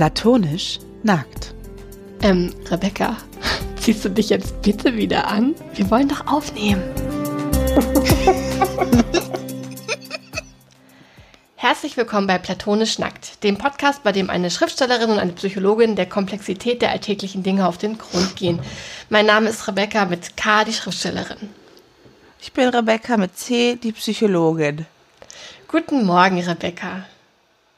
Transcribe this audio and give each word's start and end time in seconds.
Platonisch 0.00 0.78
nackt. 1.02 1.52
Ähm, 2.22 2.54
Rebecca, 2.70 3.18
ziehst 3.76 4.02
du 4.02 4.08
dich 4.08 4.30
jetzt 4.30 4.62
bitte 4.62 4.96
wieder 4.96 5.28
an? 5.28 5.54
Wir 5.74 5.90
wollen 5.90 6.08
doch 6.08 6.26
aufnehmen. 6.26 6.82
Herzlich 11.54 11.98
willkommen 11.98 12.26
bei 12.26 12.38
Platonisch 12.38 12.98
Nackt, 12.98 13.44
dem 13.44 13.58
Podcast, 13.58 14.02
bei 14.02 14.12
dem 14.12 14.30
eine 14.30 14.50
Schriftstellerin 14.50 15.10
und 15.10 15.18
eine 15.18 15.32
Psychologin 15.32 15.96
der 15.96 16.06
Komplexität 16.06 16.80
der 16.80 16.92
alltäglichen 16.92 17.42
Dinge 17.42 17.68
auf 17.68 17.76
den 17.76 17.98
Grund 17.98 18.36
gehen. 18.36 18.58
Mein 19.10 19.26
Name 19.26 19.50
ist 19.50 19.68
Rebecca 19.68 20.06
mit 20.06 20.34
K, 20.34 20.64
die 20.64 20.72
Schriftstellerin. 20.72 21.50
Ich 22.40 22.54
bin 22.54 22.70
Rebecca 22.70 23.18
mit 23.18 23.36
C, 23.36 23.76
die 23.76 23.92
Psychologin. 23.92 24.86
Guten 25.68 26.06
Morgen, 26.06 26.40
Rebecca. 26.40 27.04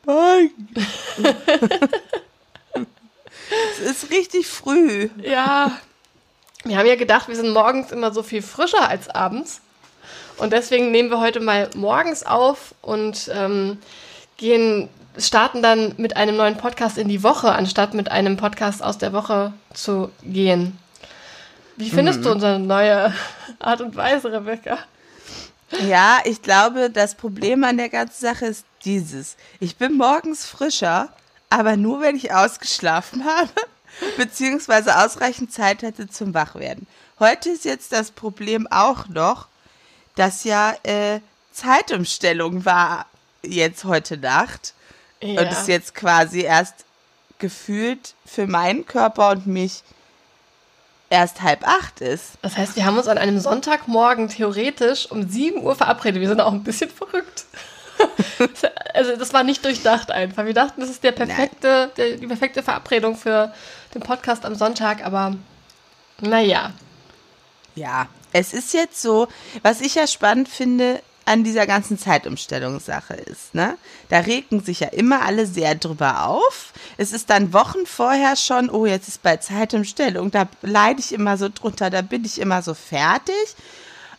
Morgen. 0.05 0.69
es 3.73 3.79
ist 3.79 4.11
richtig 4.11 4.49
früh. 4.49 5.09
Ja, 5.23 5.73
wir 6.65 6.77
haben 6.77 6.87
ja 6.87 6.97
gedacht, 6.97 7.29
wir 7.29 7.37
sind 7.37 7.51
morgens 7.51 7.93
immer 7.93 8.13
so 8.13 8.23
viel 8.23 8.43
frischer 8.43 8.89
als 8.89 9.09
abends. 9.09 9.61
Und 10.39 10.53
deswegen 10.53 10.91
nehmen 10.91 11.11
wir 11.11 11.21
heute 11.21 11.41
mal 11.41 11.71
morgens 11.75 12.25
auf 12.25 12.75
und 12.83 13.31
ähm, 13.33 13.79
gehen, 14.39 14.89
starten 15.19 15.63
dann 15.63 15.95
mit 15.99 16.17
einem 16.17 16.37
neuen 16.37 16.57
Podcast 16.57 16.99
in 16.99 17.09
die 17.09 17.23
Woche, 17.23 17.53
anstatt 17.53 17.95
mit 17.95 18.11
einem 18.11 18.37
Podcast 18.37 18.83
aus 18.83 18.99
der 18.99 19.13
Woche 19.13 19.53
zu 19.73 20.11
gehen. 20.25 20.79
Wie 21.77 21.91
findest 21.91 22.21
mhm. 22.21 22.25
du 22.25 22.33
unsere 22.33 22.59
neue 22.59 23.15
Art 23.61 23.81
und 23.81 23.95
Weise, 23.95 24.33
Rebecca? 24.33 24.79
Ja, 25.87 26.19
ich 26.25 26.43
glaube, 26.43 26.91
das 26.91 27.15
Problem 27.15 27.65
an 27.65 27.77
der 27.77 27.89
ganzen 27.89 28.21
Sache 28.21 28.47
ist 28.47 28.67
dieses. 28.85 29.37
Ich 29.61 29.77
bin 29.77 29.97
morgens 29.97 30.47
frischer, 30.47 31.09
aber 31.51 31.77
nur, 31.77 32.01
wenn 32.01 32.17
ich 32.17 32.33
ausgeschlafen 32.33 33.25
habe, 33.37 33.53
beziehungsweise 34.17 34.99
ausreichend 34.99 35.53
Zeit 35.53 35.83
hatte 35.83 36.09
zum 36.09 36.35
Wachwerden. 36.35 36.87
Heute 37.19 37.51
ist 37.51 37.65
jetzt 37.65 37.93
das 37.93 38.11
Problem 38.11 38.67
auch 38.71 39.09
noch, 39.09 39.47
dass 40.17 40.45
ja 40.45 40.75
äh, 40.83 41.21
Zeitumstellung 41.53 42.65
war 42.65 43.07
jetzt 43.43 43.85
heute 43.85 44.17
Nacht. 44.17 44.75
Ja. 45.21 45.43
Und 45.43 45.53
es 45.53 45.67
jetzt 45.69 45.95
quasi 45.95 46.41
erst 46.41 46.85
gefühlt 47.39 48.15
für 48.25 48.47
meinen 48.47 48.87
Körper 48.87 49.31
und 49.31 49.47
mich 49.47 49.83
erst 51.11 51.43
halb 51.43 51.67
acht 51.67 52.01
ist. 52.01 52.33
Das 52.41 52.57
heißt, 52.57 52.75
wir 52.75 52.87
haben 52.87 52.97
uns 52.97 53.07
an 53.07 53.19
einem 53.19 53.39
Sonntagmorgen 53.39 54.29
theoretisch 54.29 55.11
um 55.11 55.29
7 55.29 55.63
Uhr 55.63 55.77
verabredet. 55.77 56.21
Wir 56.21 56.29
sind 56.29 56.41
auch 56.41 56.53
ein 56.53 56.65
bisschen 56.65 56.91
verrückt. 56.91 57.45
Also 58.95 59.17
das 59.17 59.33
war 59.33 59.45
nicht 59.45 59.65
durchdacht 59.65 60.11
einfach. 60.11 60.45
Wir 60.45 60.55
dachten, 60.55 60.81
das 60.81 60.91
ist 60.91 61.05
der 61.05 61.13
perfekte, 61.13 61.91
der, 61.97 62.17
die 62.17 62.27
perfekte 62.27 62.63
Verabredung 62.63 63.17
für 63.17 63.53
den 63.95 64.03
Podcast 64.03 64.45
am 64.45 64.55
Sonntag, 64.55 65.05
aber 65.05 65.37
naja. 66.21 66.73
Ja, 67.75 68.09
es 68.33 68.53
ist 68.53 68.75
jetzt 68.75 69.01
so, 69.01 69.29
was 69.63 69.81
ich 69.81 69.95
ja 69.95 70.07
spannend 70.07 70.49
finde 70.49 71.01
an 71.25 71.45
dieser 71.45 71.67
ganzen 71.67 71.99
Zeitumstellungssache 71.99 73.15
ist, 73.15 73.55
ne? 73.55 73.77
Da 74.09 74.19
regen 74.19 74.61
sich 74.61 74.81
ja 74.81 74.89
immer 74.89 75.23
alle 75.23 75.47
sehr 75.47 75.75
drüber 75.75 76.27
auf. 76.27 76.73
Es 76.97 77.13
ist 77.13 77.31
dann 77.31 77.53
Wochen 77.53 77.87
vorher 77.87 78.35
schon, 78.37 78.71
oh, 78.71 78.87
jetzt 78.87 79.09
ist 79.09 79.23
bei 79.23 79.37
Zeitumstellung, 79.37 80.31
da 80.31 80.49
leide 80.63 81.01
ich 81.01 81.13
immer 81.13 81.37
so 81.37 81.49
drunter, 81.49 81.91
da 81.91 82.03
bin 82.03 82.25
ich 82.25 82.41
immer 82.41 82.63
so 82.63 82.75
fertig. 82.75 83.35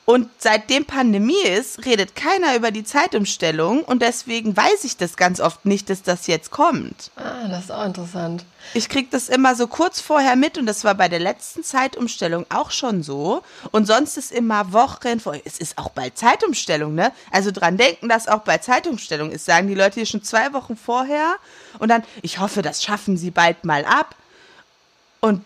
Und 0.06 0.30
seitdem 0.38 0.84
Pandemie 0.84 1.44
ist, 1.44 1.86
redet 1.86 2.14
keiner 2.14 2.58
über 2.58 2.72
die 2.72 2.84
Zeitumstellung 2.84 3.84
und 3.84 4.02
deswegen 4.02 4.56
weiß 4.56 4.84
ich 4.84 4.98
das 4.98 5.16
ganz 5.16 5.40
oft 5.40 5.66
nicht, 5.66 5.90
dass 5.90 6.04
das 6.04 6.28
jetzt 6.28 6.52
kommt. 6.52 7.10
Ah, 7.16 7.48
das 7.48 7.66
ist 7.66 7.72
auch 7.72 7.86
interessant. 7.86 8.44
Ich 8.74 8.90
kriege 8.90 9.08
das 9.12 9.30
immer 9.30 9.56
so 9.56 9.68
kurz 9.68 10.02
vorher 10.02 10.36
mit 10.36 10.58
und 10.58 10.66
das 10.66 10.84
war 10.84 10.96
bei 10.96 11.08
der 11.08 11.20
letzten 11.20 11.64
Zeitumstellung 11.64 12.46
auch 12.50 12.72
schon 12.72 13.02
so. 13.02 13.44
Und 13.72 13.86
sonst 13.86 14.18
ist 14.18 14.34
immer 14.34 14.74
Wochen 14.74 15.22
vor. 15.22 15.36
Es 15.46 15.58
ist 15.58 15.78
auch 15.78 15.90
bei 15.90 16.10
Zeitumstellung, 16.10 16.96
ne? 16.96 17.14
Also 17.32 17.52
dran 17.52 17.78
denken, 17.78 18.10
dass 18.10 18.28
auch 18.28 18.42
bei 18.42 18.58
Zeitumstellung 18.58 19.32
ist, 19.32 19.46
sagen 19.46 19.70
die 19.70 19.76
Leute 19.76 19.96
hier 19.96 20.06
schon 20.06 20.24
zwei 20.24 20.52
Wochen 20.52 20.76
vorher. 20.76 21.36
Und 21.80 21.88
dann, 21.88 22.04
ich 22.22 22.40
hoffe, 22.40 22.62
das 22.62 22.84
schaffen 22.84 23.16
sie 23.16 23.32
bald 23.32 23.64
mal 23.64 23.86
ab. 23.86 24.16
Und 25.22 25.44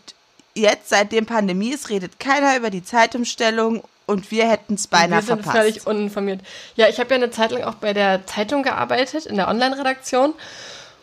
jetzt, 0.56 0.90
seitdem 0.90 1.28
Pandemie 1.28 1.70
ist, 1.70 1.90
redet 1.90 2.20
keiner 2.20 2.58
über 2.58 2.72
die 2.72 2.84
Zeitumstellung 2.84 3.84
und 4.08 4.32
wir 4.32 4.50
hätten 4.50 4.74
es 4.74 4.88
beinahe 4.88 5.22
verpasst. 5.22 5.46
Wir 5.46 5.52
sind 5.52 5.62
völlig 5.62 5.88
uninformiert. 5.88 6.40
Ja, 6.76 6.88
ich 6.88 7.00
habe 7.00 7.10
ja 7.12 7.18
eine 7.18 7.30
Zeit 7.30 7.52
lang 7.52 7.64
auch 7.64 7.76
bei 7.76 7.94
der 7.94 8.26
Zeitung 8.26 8.64
gearbeitet, 8.64 9.28
in 9.28 9.36
der 9.36 9.50
Online-Redaktion. 9.50 10.34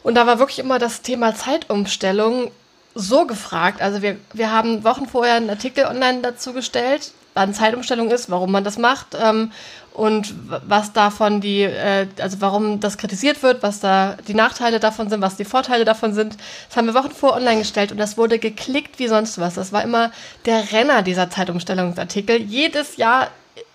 Und 0.03 0.15
da 0.17 0.27
war 0.27 0.39
wirklich 0.39 0.59
immer 0.59 0.79
das 0.79 1.03
Thema 1.03 1.35
Zeitumstellung 1.35 2.51
so 2.95 3.27
gefragt. 3.27 3.83
Also 3.83 4.03
wir, 4.03 4.17
wir 4.33 4.51
haben 4.51 4.85
Wochen 4.85 5.07
vorher 5.07 5.35
einen 5.35 5.51
Artikel 5.51 5.85
online 5.85 6.23
dazu 6.23 6.53
gestellt, 6.53 7.13
wann 7.35 7.53
Zeitumstellung 7.53 8.11
ist, 8.11 8.31
warum 8.31 8.53
man 8.53 8.65
das 8.65 8.79
macht 8.79 9.09
ähm, 9.21 9.51
und 9.93 10.35
was 10.47 10.93
davon 10.93 11.41
die, 11.41 11.63
äh, 11.63 12.07
also 12.21 12.41
warum 12.41 12.81
das 12.81 12.97
kritisiert 12.97 13.43
wird, 13.43 13.63
was 13.63 13.81
da 13.81 14.17
die 14.27 14.35
Nachteile 14.35 14.81
davon 14.81 15.11
sind, 15.11 15.21
was 15.21 15.37
die 15.37 15.45
Vorteile 15.45 15.85
davon 15.85 16.15
sind. 16.15 16.37
Das 16.69 16.77
haben 16.77 16.87
wir 16.87 16.95
Wochen 16.95 17.11
vor 17.11 17.35
online 17.35 17.59
gestellt 17.59 17.93
und 17.93 17.99
das 17.99 18.17
wurde 18.17 18.39
geklickt 18.39 18.99
wie 18.99 19.09
sonst 19.09 19.39
was. 19.39 19.55
Das 19.55 19.73
war 19.73 19.83
immer 19.83 20.11
der 20.47 20.73
Renner 20.73 21.03
dieser 21.03 21.29
Zeitumstellungsartikel. 21.29 22.41
Jedes 22.41 22.97
Jahr 22.97 23.29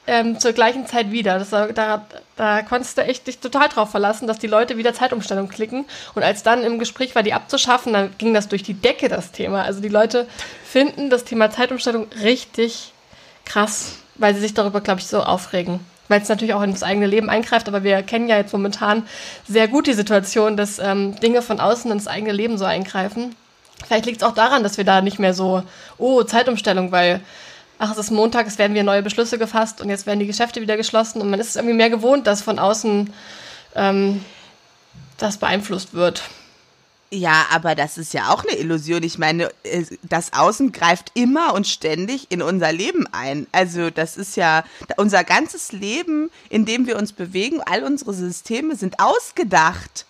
ähm, 0.07 0.39
zur 0.39 0.53
gleichen 0.53 0.87
Zeit 0.87 1.11
wieder. 1.11 1.37
Das 1.37 1.51
da, 1.51 2.05
da 2.35 2.61
konntest 2.63 2.97
du 2.97 3.03
echt 3.03 3.27
dich 3.27 3.39
total 3.39 3.69
drauf 3.69 3.91
verlassen, 3.91 4.27
dass 4.27 4.39
die 4.39 4.47
Leute 4.47 4.77
wieder 4.77 4.93
Zeitumstellung 4.93 5.49
klicken. 5.49 5.85
Und 6.15 6.23
als 6.23 6.43
dann 6.43 6.63
im 6.63 6.79
Gespräch 6.79 7.13
war, 7.13 7.23
die 7.23 7.33
abzuschaffen, 7.33 7.93
dann 7.93 8.17
ging 8.17 8.33
das 8.33 8.47
durch 8.47 8.63
die 8.63 8.73
Decke, 8.73 9.07
das 9.07 9.31
Thema. 9.31 9.63
Also 9.63 9.81
die 9.81 9.89
Leute 9.89 10.27
finden 10.65 11.09
das 11.09 11.25
Thema 11.25 11.51
Zeitumstellung 11.51 12.07
richtig 12.23 12.93
krass, 13.49 13.95
weil 14.15 14.33
sie 14.33 14.41
sich 14.41 14.53
darüber, 14.53 14.79
glaube 14.79 15.01
ich, 15.01 15.07
so 15.07 15.21
aufregen. 15.21 15.81
Weil 16.07 16.21
es 16.21 16.29
natürlich 16.29 16.53
auch 16.53 16.61
ins 16.61 16.81
eigene 16.81 17.05
Leben 17.05 17.29
eingreift, 17.29 17.67
aber 17.67 17.83
wir 17.83 18.01
kennen 18.01 18.29
ja 18.29 18.37
jetzt 18.37 18.53
momentan 18.53 19.03
sehr 19.47 19.67
gut 19.67 19.85
die 19.87 19.93
Situation, 19.93 20.57
dass 20.57 20.79
ähm, 20.79 21.19
Dinge 21.19 21.41
von 21.41 21.59
außen 21.59 21.91
ins 21.91 22.07
eigene 22.07 22.31
Leben 22.31 22.57
so 22.57 22.65
eingreifen. 22.65 23.35
Vielleicht 23.85 24.05
liegt 24.05 24.21
es 24.21 24.27
auch 24.27 24.33
daran, 24.33 24.63
dass 24.63 24.77
wir 24.77 24.85
da 24.85 25.01
nicht 25.01 25.19
mehr 25.19 25.33
so, 25.33 25.63
oh, 25.97 26.23
Zeitumstellung, 26.23 26.91
weil, 26.91 27.21
ach, 27.77 27.91
es 27.91 27.97
ist 27.97 28.11
Montag, 28.11 28.47
es 28.47 28.57
werden 28.57 28.73
wieder 28.73 28.83
neue 28.83 29.03
Beschlüsse 29.03 29.37
gefasst 29.37 29.81
und 29.81 29.89
jetzt 29.89 30.05
werden 30.05 30.19
die 30.19 30.27
Geschäfte 30.27 30.61
wieder 30.61 30.77
geschlossen 30.77 31.21
und 31.21 31.29
man 31.29 31.39
ist 31.39 31.55
irgendwie 31.55 31.75
mehr 31.75 31.89
gewohnt, 31.89 32.27
dass 32.27 32.41
von 32.41 32.59
außen 32.59 33.13
ähm, 33.75 34.25
das 35.17 35.37
beeinflusst 35.37 35.93
wird. 35.93 36.23
Ja, 37.11 37.47
aber 37.51 37.73
das 37.73 37.97
ist 37.97 38.13
ja 38.13 38.29
auch 38.29 38.43
eine 38.43 38.57
Illusion. 38.57 39.01
Ich 39.01 39.17
meine, 39.17 39.49
das 40.03 40.31
Außen 40.33 40.71
greift 40.71 41.11
immer 41.15 41.55
und 41.55 41.67
ständig 41.67 42.27
in 42.29 42.43
unser 42.43 42.71
Leben 42.71 43.07
ein. 43.11 43.47
Also 43.51 43.89
das 43.89 44.15
ist 44.15 44.37
ja 44.37 44.63
unser 44.95 45.23
ganzes 45.23 45.71
Leben, 45.71 46.29
in 46.49 46.65
dem 46.65 46.85
wir 46.85 46.97
uns 46.97 47.11
bewegen, 47.13 47.61
all 47.61 47.83
unsere 47.83 48.13
Systeme 48.13 48.75
sind 48.75 48.99
ausgedacht 48.99 50.05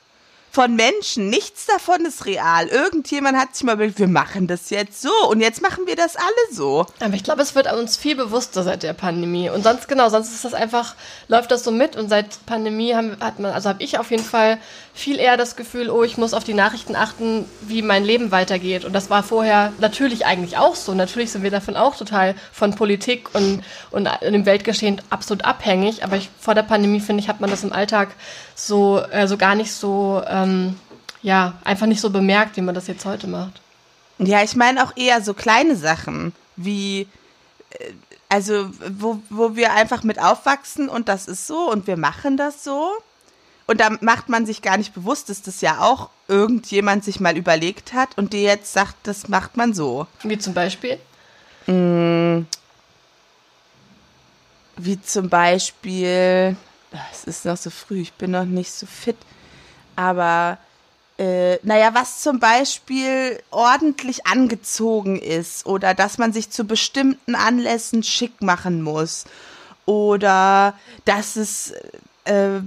von 0.52 0.76
Menschen. 0.76 1.30
Nichts 1.30 1.66
davon 1.66 2.06
ist 2.06 2.26
real. 2.26 2.68
Irgendjemand 2.68 3.38
hat 3.38 3.56
sich 3.56 3.64
mal 3.64 3.74
überlegt, 3.74 4.00
wir 4.00 4.08
machen 4.08 4.48
das 4.48 4.70
jetzt 4.70 5.02
so 5.02 5.12
und 5.30 5.42
jetzt 5.42 5.62
machen 5.62 5.86
wir 5.86 5.96
das 5.96 6.16
alle 6.16 6.28
so. 6.52 6.86
Aber 7.00 7.14
ich 7.14 7.24
glaube, 7.24 7.42
es 7.42 7.56
wird 7.56 7.72
uns 7.72 7.98
viel 7.98 8.16
bewusster 8.16 8.64
seit 8.64 8.84
der 8.84 8.94
Pandemie. 8.94 9.50
Und 9.50 9.64
sonst, 9.64 9.88
genau, 9.88 10.10
sonst 10.10 10.34
ist 10.34 10.46
das 10.46 10.54
einfach, 10.54 10.96
läuft 11.28 11.52
das 11.52 11.64
so 11.64 11.72
mit 11.72 11.96
und 11.96 12.10
seit 12.10 12.46
Pandemie 12.46 12.96
haben, 12.96 13.18
hat 13.20 13.40
man, 13.40 13.52
also 13.52 13.70
habe 13.70 13.84
ich 13.84 14.00
auf 14.00 14.12
jeden 14.12 14.24
Fall 14.24 14.58
viel 14.94 15.18
eher 15.18 15.38
das 15.38 15.56
Gefühl, 15.56 15.90
oh, 15.90 16.04
ich 16.04 16.18
muss 16.18 16.34
auf 16.34 16.44
die 16.44 16.54
Nachrichten 16.54 16.96
achten, 16.96 17.46
wie 17.62 17.82
mein 17.82 18.04
Leben 18.04 18.32
weitergeht. 18.32 18.86
Und 18.86 18.94
das 18.94 19.10
war 19.10 19.24
vorher 19.24 19.72
natürlich 19.80 20.26
eigentlich 20.26 20.58
auch 20.58 20.76
so. 20.76 20.94
Natürlich 20.94 21.32
sind 21.32 21.44
wir 21.44 21.52
davon 21.52 21.78
auch 21.78 21.96
total 21.96 22.36
von 22.52 22.76
Politik 22.76 23.34
und, 23.34 23.64
und 23.92 24.10
dem 24.22 24.46
Weltgeschehen 24.46 25.02
absolut 25.10 25.46
abhängig. 25.46 26.04
Aber 26.04 26.18
ich, 26.18 26.30
vor 26.40 26.56
der 26.56 26.64
Pandemie, 26.64 27.00
finde 27.00 27.24
ich, 27.24 27.30
hat 27.30 27.40
man 27.40 27.50
das 27.50 27.64
im 27.64 27.72
Alltag 27.72 28.10
so, 28.60 29.00
äh, 29.12 29.28
so 29.28 29.38
gar 29.38 29.56
nicht 29.56 29.72
so, 29.72 30.22
ähm, 30.28 30.76
ja, 31.22 31.54
einfach 31.64 31.86
nicht 31.86 32.02
so 32.02 32.10
bemerkt, 32.10 32.58
wie 32.58 32.62
man 32.62 32.76
das 32.76 32.88
jetzt 32.88 33.06
heute 33.06 33.28
macht. 33.28 33.62
Ja, 34.20 34.44
ich 34.44 34.56
meine 34.56 34.84
auch 34.84 34.96
eher 34.96 35.22
so 35.22 35.34
kleine 35.34 35.76
Sachen 35.76 36.34
wie, 36.56 37.08
äh, 37.72 37.94
also 38.28 38.70
wo, 38.98 39.20
wo 39.30 39.56
wir 39.56 39.74
einfach 39.74 40.04
mit 40.04 40.22
aufwachsen 40.22 40.90
und 40.90 41.10
das 41.10 41.28
ist 41.28 41.48
so 41.48 41.72
und 41.72 41.88
wir 41.88 41.98
machen 41.98 42.38
das 42.38 42.64
so. 42.64 42.92
Und 43.66 43.82
da 43.82 43.92
macht 44.02 44.30
man 44.30 44.48
sich 44.48 44.64
gar 44.64 44.78
nicht 44.78 44.96
bewusst, 44.96 45.30
dass 45.30 45.44
das 45.44 45.62
ja 45.62 45.82
auch 45.82 46.10
irgendjemand 46.28 47.04
sich 47.04 47.20
mal 47.20 47.38
überlegt 47.38 47.94
hat 47.94 48.18
und 48.18 48.34
dir 48.34 48.42
jetzt 48.42 48.74
sagt, 48.74 48.96
das 49.04 49.28
macht 49.28 49.58
man 49.58 49.76
so. 49.76 50.08
Wie 50.24 50.40
zum 50.40 50.56
Beispiel? 50.56 50.98
Mm, 51.68 52.48
wie 54.76 55.02
zum 55.02 55.30
Beispiel, 55.30 56.56
es 57.12 57.24
ist 57.26 57.46
noch 57.46 57.58
so 57.58 57.70
früh, 57.70 58.02
ich 58.02 58.14
bin 58.14 58.32
noch 58.32 58.46
nicht 58.46 58.72
so 58.72 58.86
fit, 58.86 59.18
aber 59.96 60.58
äh, 61.18 61.60
naja, 61.64 61.94
was 61.94 62.22
zum 62.22 62.40
Beispiel 62.40 63.42
ordentlich 63.52 64.26
angezogen 64.26 65.20
ist 65.20 65.66
oder 65.66 65.94
dass 65.94 66.18
man 66.18 66.32
sich 66.32 66.50
zu 66.50 66.64
bestimmten 66.64 67.36
Anlässen 67.36 68.04
schick 68.04 68.42
machen 68.42 68.82
muss 68.82 69.26
oder 69.86 70.74
dass 71.06 71.36
es 71.36 71.74
äh, 72.24 72.62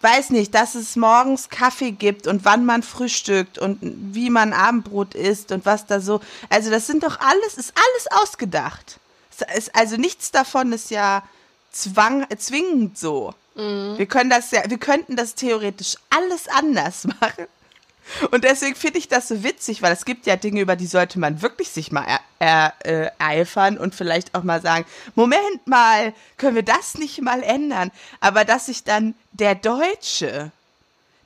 weiß 0.00 0.30
nicht, 0.30 0.54
dass 0.54 0.74
es 0.74 0.96
morgens 0.96 1.48
Kaffee 1.48 1.92
gibt 1.92 2.26
und 2.26 2.44
wann 2.44 2.64
man 2.64 2.82
frühstückt 2.82 3.58
und 3.58 3.78
wie 3.80 4.30
man 4.30 4.52
Abendbrot 4.52 5.14
isst 5.14 5.52
und 5.52 5.66
was 5.66 5.86
da 5.86 6.00
so. 6.00 6.20
Also 6.48 6.70
das 6.70 6.86
sind 6.86 7.02
doch 7.02 7.20
alles, 7.20 7.54
ist 7.56 7.74
alles 7.76 8.22
ausgedacht. 8.22 8.98
Ist, 9.56 9.74
also 9.74 9.96
nichts 9.96 10.30
davon 10.30 10.72
ist 10.72 10.90
ja 10.90 11.22
zwang, 11.72 12.26
zwingend 12.38 12.98
so. 12.98 13.34
Mhm. 13.54 13.98
Wir 13.98 14.06
können 14.06 14.30
das 14.30 14.50
ja, 14.50 14.62
wir 14.68 14.78
könnten 14.78 15.16
das 15.16 15.34
theoretisch 15.34 15.96
alles 16.10 16.48
anders 16.48 17.04
machen. 17.20 17.46
Und 18.30 18.44
deswegen 18.44 18.74
finde 18.74 18.98
ich 18.98 19.08
das 19.08 19.28
so 19.28 19.44
witzig, 19.44 19.82
weil 19.82 19.92
es 19.92 20.04
gibt 20.04 20.26
ja 20.26 20.36
Dinge, 20.36 20.60
über 20.60 20.74
die 20.74 20.86
sollte 20.86 21.20
man 21.20 21.42
wirklich 21.42 21.70
sich 21.70 21.92
mal 21.92 22.18
ereifern 22.40 23.76
äh, 23.76 23.78
und 23.78 23.94
vielleicht 23.94 24.34
auch 24.34 24.42
mal 24.42 24.60
sagen, 24.60 24.84
Moment 25.14 25.66
mal, 25.66 26.12
können 26.36 26.56
wir 26.56 26.64
das 26.64 26.96
nicht 26.96 27.20
mal 27.22 27.42
ändern? 27.42 27.92
Aber 28.18 28.44
dass 28.44 28.66
sich 28.66 28.82
dann 28.82 29.14
der 29.32 29.54
Deutsche 29.54 30.50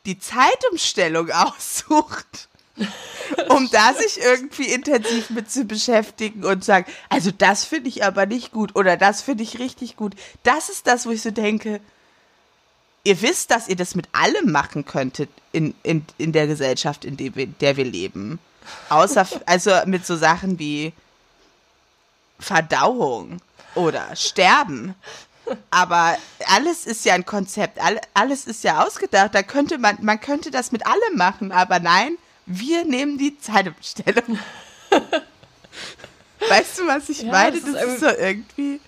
die 0.05 0.19
Zeitumstellung 0.19 1.31
aussucht, 1.33 2.49
um 3.49 3.71
da 3.71 3.95
sich 3.95 4.21
irgendwie 4.21 4.73
intensiv 4.73 5.31
mit 5.31 5.51
zu 5.51 5.65
beschäftigen 5.65 6.45
und 6.45 6.65
sagen, 6.65 6.91
also 7.09 7.31
das 7.31 7.65
finde 7.65 7.89
ich 7.89 8.05
aber 8.05 8.27
nicht 8.27 8.53
gut 8.53 8.75
oder 8.75 8.97
das 8.97 9.23
finde 9.23 9.45
ich 9.45 9.59
richtig 9.59 9.97
gut. 9.97 10.15
Das 10.43 10.69
ist 10.69 10.87
das, 10.87 11.07
wo 11.07 11.11
ich 11.11 11.23
so 11.23 11.31
denke, 11.31 11.81
ihr 13.05 13.23
wisst, 13.23 13.51
dass 13.51 13.69
ihr 13.69 13.77
das 13.77 13.95
mit 13.95 14.09
allem 14.13 14.51
machen 14.51 14.85
könntet 14.85 15.31
in, 15.53 15.75
in, 15.83 16.05
in 16.19 16.33
der 16.33 16.47
Gesellschaft, 16.47 17.05
in 17.05 17.17
der 17.17 17.35
wir, 17.37 17.47
der 17.47 17.77
wir 17.77 17.85
leben. 17.85 18.39
Außer, 18.89 19.27
also 19.47 19.73
mit 19.87 20.05
so 20.07 20.17
Sachen 20.17 20.59
wie 20.59 20.93
Verdauung 22.41 23.41
oder 23.75 24.17
Sterben. 24.17 24.95
Aber 25.71 26.17
alles 26.47 26.87
ist 26.87 27.05
ja 27.05 27.15
ein 27.15 27.27
Konzept, 27.27 27.79
alles 28.15 28.47
ist 28.47 28.65
ja 28.65 28.83
ausgedacht. 28.83 29.35
Da 29.35 29.43
könnte 29.43 29.77
man, 29.77 29.99
man 30.01 30.19
könnte 30.19 30.51
das 30.51 30.73
mit 30.73 30.87
allem 30.87 31.17
machen, 31.17 31.53
aber 31.53 31.81
nein, 31.81 32.17
wir 32.47 32.85
nehmen 32.85 33.19
die 33.19 33.39
Zeitumstellung. 33.39 34.39
weißt 36.49 36.79
du, 36.79 36.87
was 36.87 37.09
ich 37.09 37.23
ja, 37.23 37.31
meine? 37.31 37.61
Das, 37.61 37.73
das 37.73 37.85
ist, 37.85 38.01
so 38.01 38.09
irgendwie. 38.09 38.81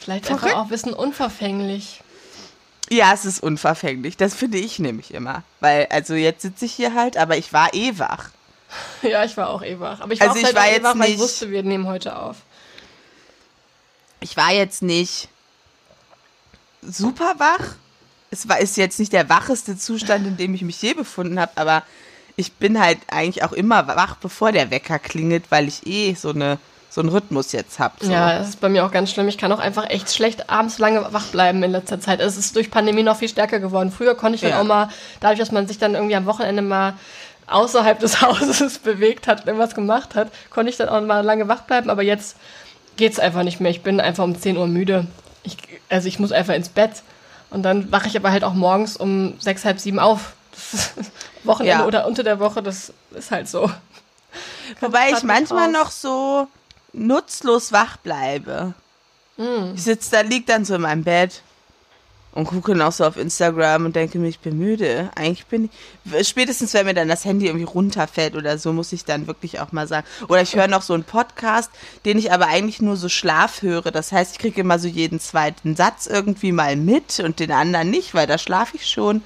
Vielleicht 0.00 0.26
verrückt. 0.26 0.44
einfach 0.44 0.56
auch 0.58 0.64
ein 0.64 0.68
bisschen 0.68 0.94
unverfänglich. 0.94 2.02
Ja, 2.88 3.12
es 3.12 3.24
ist 3.24 3.42
unverfänglich. 3.42 4.16
Das 4.16 4.34
finde 4.34 4.58
ich 4.58 4.78
nämlich 4.78 5.12
immer. 5.12 5.42
Weil, 5.60 5.86
also 5.90 6.14
jetzt 6.14 6.42
sitze 6.42 6.66
ich 6.66 6.72
hier 6.72 6.94
halt, 6.94 7.16
aber 7.16 7.36
ich 7.36 7.52
war 7.52 7.74
eh 7.74 7.98
wach. 7.98 8.30
Ja, 9.02 9.24
ich 9.24 9.36
war 9.36 9.50
auch 9.50 9.62
eh 9.62 9.78
wach. 9.78 10.00
Aber 10.00 10.12
ich 10.12 10.20
war, 10.20 10.30
also 10.30 10.40
auch 10.40 10.48
ich 10.48 10.54
war 10.54 10.66
eh 10.66 10.72
jetzt 10.72 10.82
wach, 10.82 10.94
nicht, 10.94 11.10
ich 11.10 11.18
wusste, 11.18 11.50
wir 11.50 11.62
nehmen 11.62 11.86
heute 11.86 12.16
auf. 12.16 12.36
Ich 14.20 14.36
war 14.36 14.52
jetzt 14.52 14.82
nicht 14.82 15.28
super 16.82 17.34
wach. 17.38 17.76
Es 18.30 18.48
war, 18.48 18.58
ist 18.58 18.76
jetzt 18.76 18.98
nicht 18.98 19.12
der 19.12 19.28
wacheste 19.28 19.78
Zustand, 19.78 20.26
in 20.26 20.36
dem 20.36 20.54
ich 20.54 20.62
mich 20.62 20.82
je 20.82 20.94
befunden 20.94 21.38
habe, 21.38 21.52
aber 21.54 21.84
ich 22.36 22.52
bin 22.52 22.80
halt 22.80 22.98
eigentlich 23.10 23.42
auch 23.42 23.52
immer 23.52 23.86
wach, 23.88 24.16
bevor 24.16 24.52
der 24.52 24.70
Wecker 24.70 24.98
klingelt, 24.98 25.44
weil 25.50 25.68
ich 25.68 25.86
eh 25.86 26.14
so 26.14 26.30
eine 26.30 26.58
so 26.96 27.02
einen 27.02 27.10
Rhythmus 27.10 27.52
jetzt 27.52 27.78
habe. 27.78 27.94
So. 28.00 28.10
Ja, 28.10 28.38
das 28.38 28.48
ist 28.50 28.60
bei 28.60 28.70
mir 28.70 28.86
auch 28.86 28.90
ganz 28.90 29.10
schlimm. 29.10 29.28
Ich 29.28 29.36
kann 29.36 29.52
auch 29.52 29.58
einfach 29.58 29.90
echt 29.90 30.14
schlecht 30.14 30.48
abends 30.48 30.78
lange 30.78 31.12
wach 31.12 31.26
bleiben 31.26 31.62
in 31.62 31.72
letzter 31.72 32.00
Zeit. 32.00 32.20
Es 32.20 32.38
ist 32.38 32.56
durch 32.56 32.70
Pandemie 32.70 33.02
noch 33.02 33.18
viel 33.18 33.28
stärker 33.28 33.60
geworden. 33.60 33.92
Früher 33.92 34.14
konnte 34.14 34.36
ich 34.36 34.40
dann 34.40 34.50
ja. 34.50 34.60
auch 34.60 34.64
mal, 34.64 34.88
dadurch, 35.20 35.38
dass 35.38 35.52
man 35.52 35.68
sich 35.68 35.76
dann 35.76 35.94
irgendwie 35.94 36.16
am 36.16 36.24
Wochenende 36.24 36.62
mal 36.62 36.94
außerhalb 37.48 37.98
des 38.00 38.22
Hauses 38.22 38.78
bewegt 38.78 39.28
hat, 39.28 39.46
irgendwas 39.46 39.74
gemacht 39.74 40.14
hat, 40.14 40.30
konnte 40.48 40.70
ich 40.70 40.78
dann 40.78 40.88
auch 40.88 41.02
mal 41.02 41.20
lange 41.20 41.48
wach 41.48 41.62
bleiben. 41.62 41.90
Aber 41.90 42.02
jetzt 42.02 42.36
geht 42.96 43.12
es 43.12 43.18
einfach 43.18 43.42
nicht 43.42 43.60
mehr. 43.60 43.70
Ich 43.70 43.82
bin 43.82 44.00
einfach 44.00 44.24
um 44.24 44.34
10 44.34 44.56
Uhr 44.56 44.66
müde. 44.66 45.06
Ich, 45.42 45.58
also 45.90 46.08
ich 46.08 46.18
muss 46.18 46.32
einfach 46.32 46.54
ins 46.54 46.70
Bett. 46.70 47.02
Und 47.50 47.62
dann 47.62 47.92
wache 47.92 48.08
ich 48.08 48.16
aber 48.16 48.32
halt 48.32 48.42
auch 48.42 48.54
morgens 48.54 48.96
um 48.96 49.34
sechs, 49.38 49.66
halb 49.66 49.80
sieben 49.80 49.98
auf. 49.98 50.32
Wochenende 51.44 51.80
ja. 51.80 51.86
oder 51.86 52.06
unter 52.06 52.22
der 52.22 52.38
Woche, 52.40 52.62
das 52.62 52.92
ist 53.12 53.30
halt 53.30 53.48
so. 53.48 53.70
Wobei 54.80 55.10
ich 55.10 55.22
manchmal 55.22 55.70
noch 55.70 55.90
so 55.90 56.48
nutzlos 56.92 57.72
wach 57.72 57.96
bleibe. 57.98 58.74
Mm. 59.36 59.74
Ich 59.74 59.84
sitze 59.84 60.10
da, 60.10 60.20
lieg 60.22 60.46
dann 60.46 60.64
so 60.64 60.74
in 60.74 60.80
meinem 60.82 61.04
Bett 61.04 61.42
und 62.36 62.46
gucke 62.46 62.74
noch 62.74 62.92
so 62.92 63.04
auf 63.04 63.16
Instagram 63.16 63.86
und 63.86 63.96
denke 63.96 64.18
mir, 64.18 64.28
ich 64.28 64.40
bin 64.40 64.58
müde. 64.58 65.10
Eigentlich 65.14 65.46
bin 65.46 65.70
ich, 66.04 66.28
spätestens 66.28 66.74
wenn 66.74 66.84
mir 66.84 66.92
dann 66.92 67.08
das 67.08 67.24
Handy 67.24 67.46
irgendwie 67.46 67.64
runterfällt 67.64 68.36
oder 68.36 68.58
so, 68.58 68.74
muss 68.74 68.92
ich 68.92 69.06
dann 69.06 69.26
wirklich 69.26 69.58
auch 69.58 69.72
mal 69.72 69.88
sagen. 69.88 70.06
Oder 70.28 70.42
ich 70.42 70.54
höre 70.54 70.68
noch 70.68 70.82
so 70.82 70.92
einen 70.92 71.04
Podcast, 71.04 71.70
den 72.04 72.18
ich 72.18 72.32
aber 72.32 72.48
eigentlich 72.48 72.82
nur 72.82 72.96
so 72.96 73.08
Schlaf 73.08 73.62
höre. 73.62 73.90
Das 73.90 74.12
heißt, 74.12 74.32
ich 74.32 74.38
kriege 74.38 74.60
immer 74.60 74.78
so 74.78 74.86
jeden 74.86 75.18
zweiten 75.18 75.76
Satz 75.76 76.06
irgendwie 76.06 76.52
mal 76.52 76.76
mit 76.76 77.20
und 77.20 77.40
den 77.40 77.52
anderen 77.52 77.88
nicht, 77.88 78.12
weil 78.12 78.26
da 78.26 78.36
schlafe 78.36 78.76
ich 78.76 78.86
schon. 78.86 79.22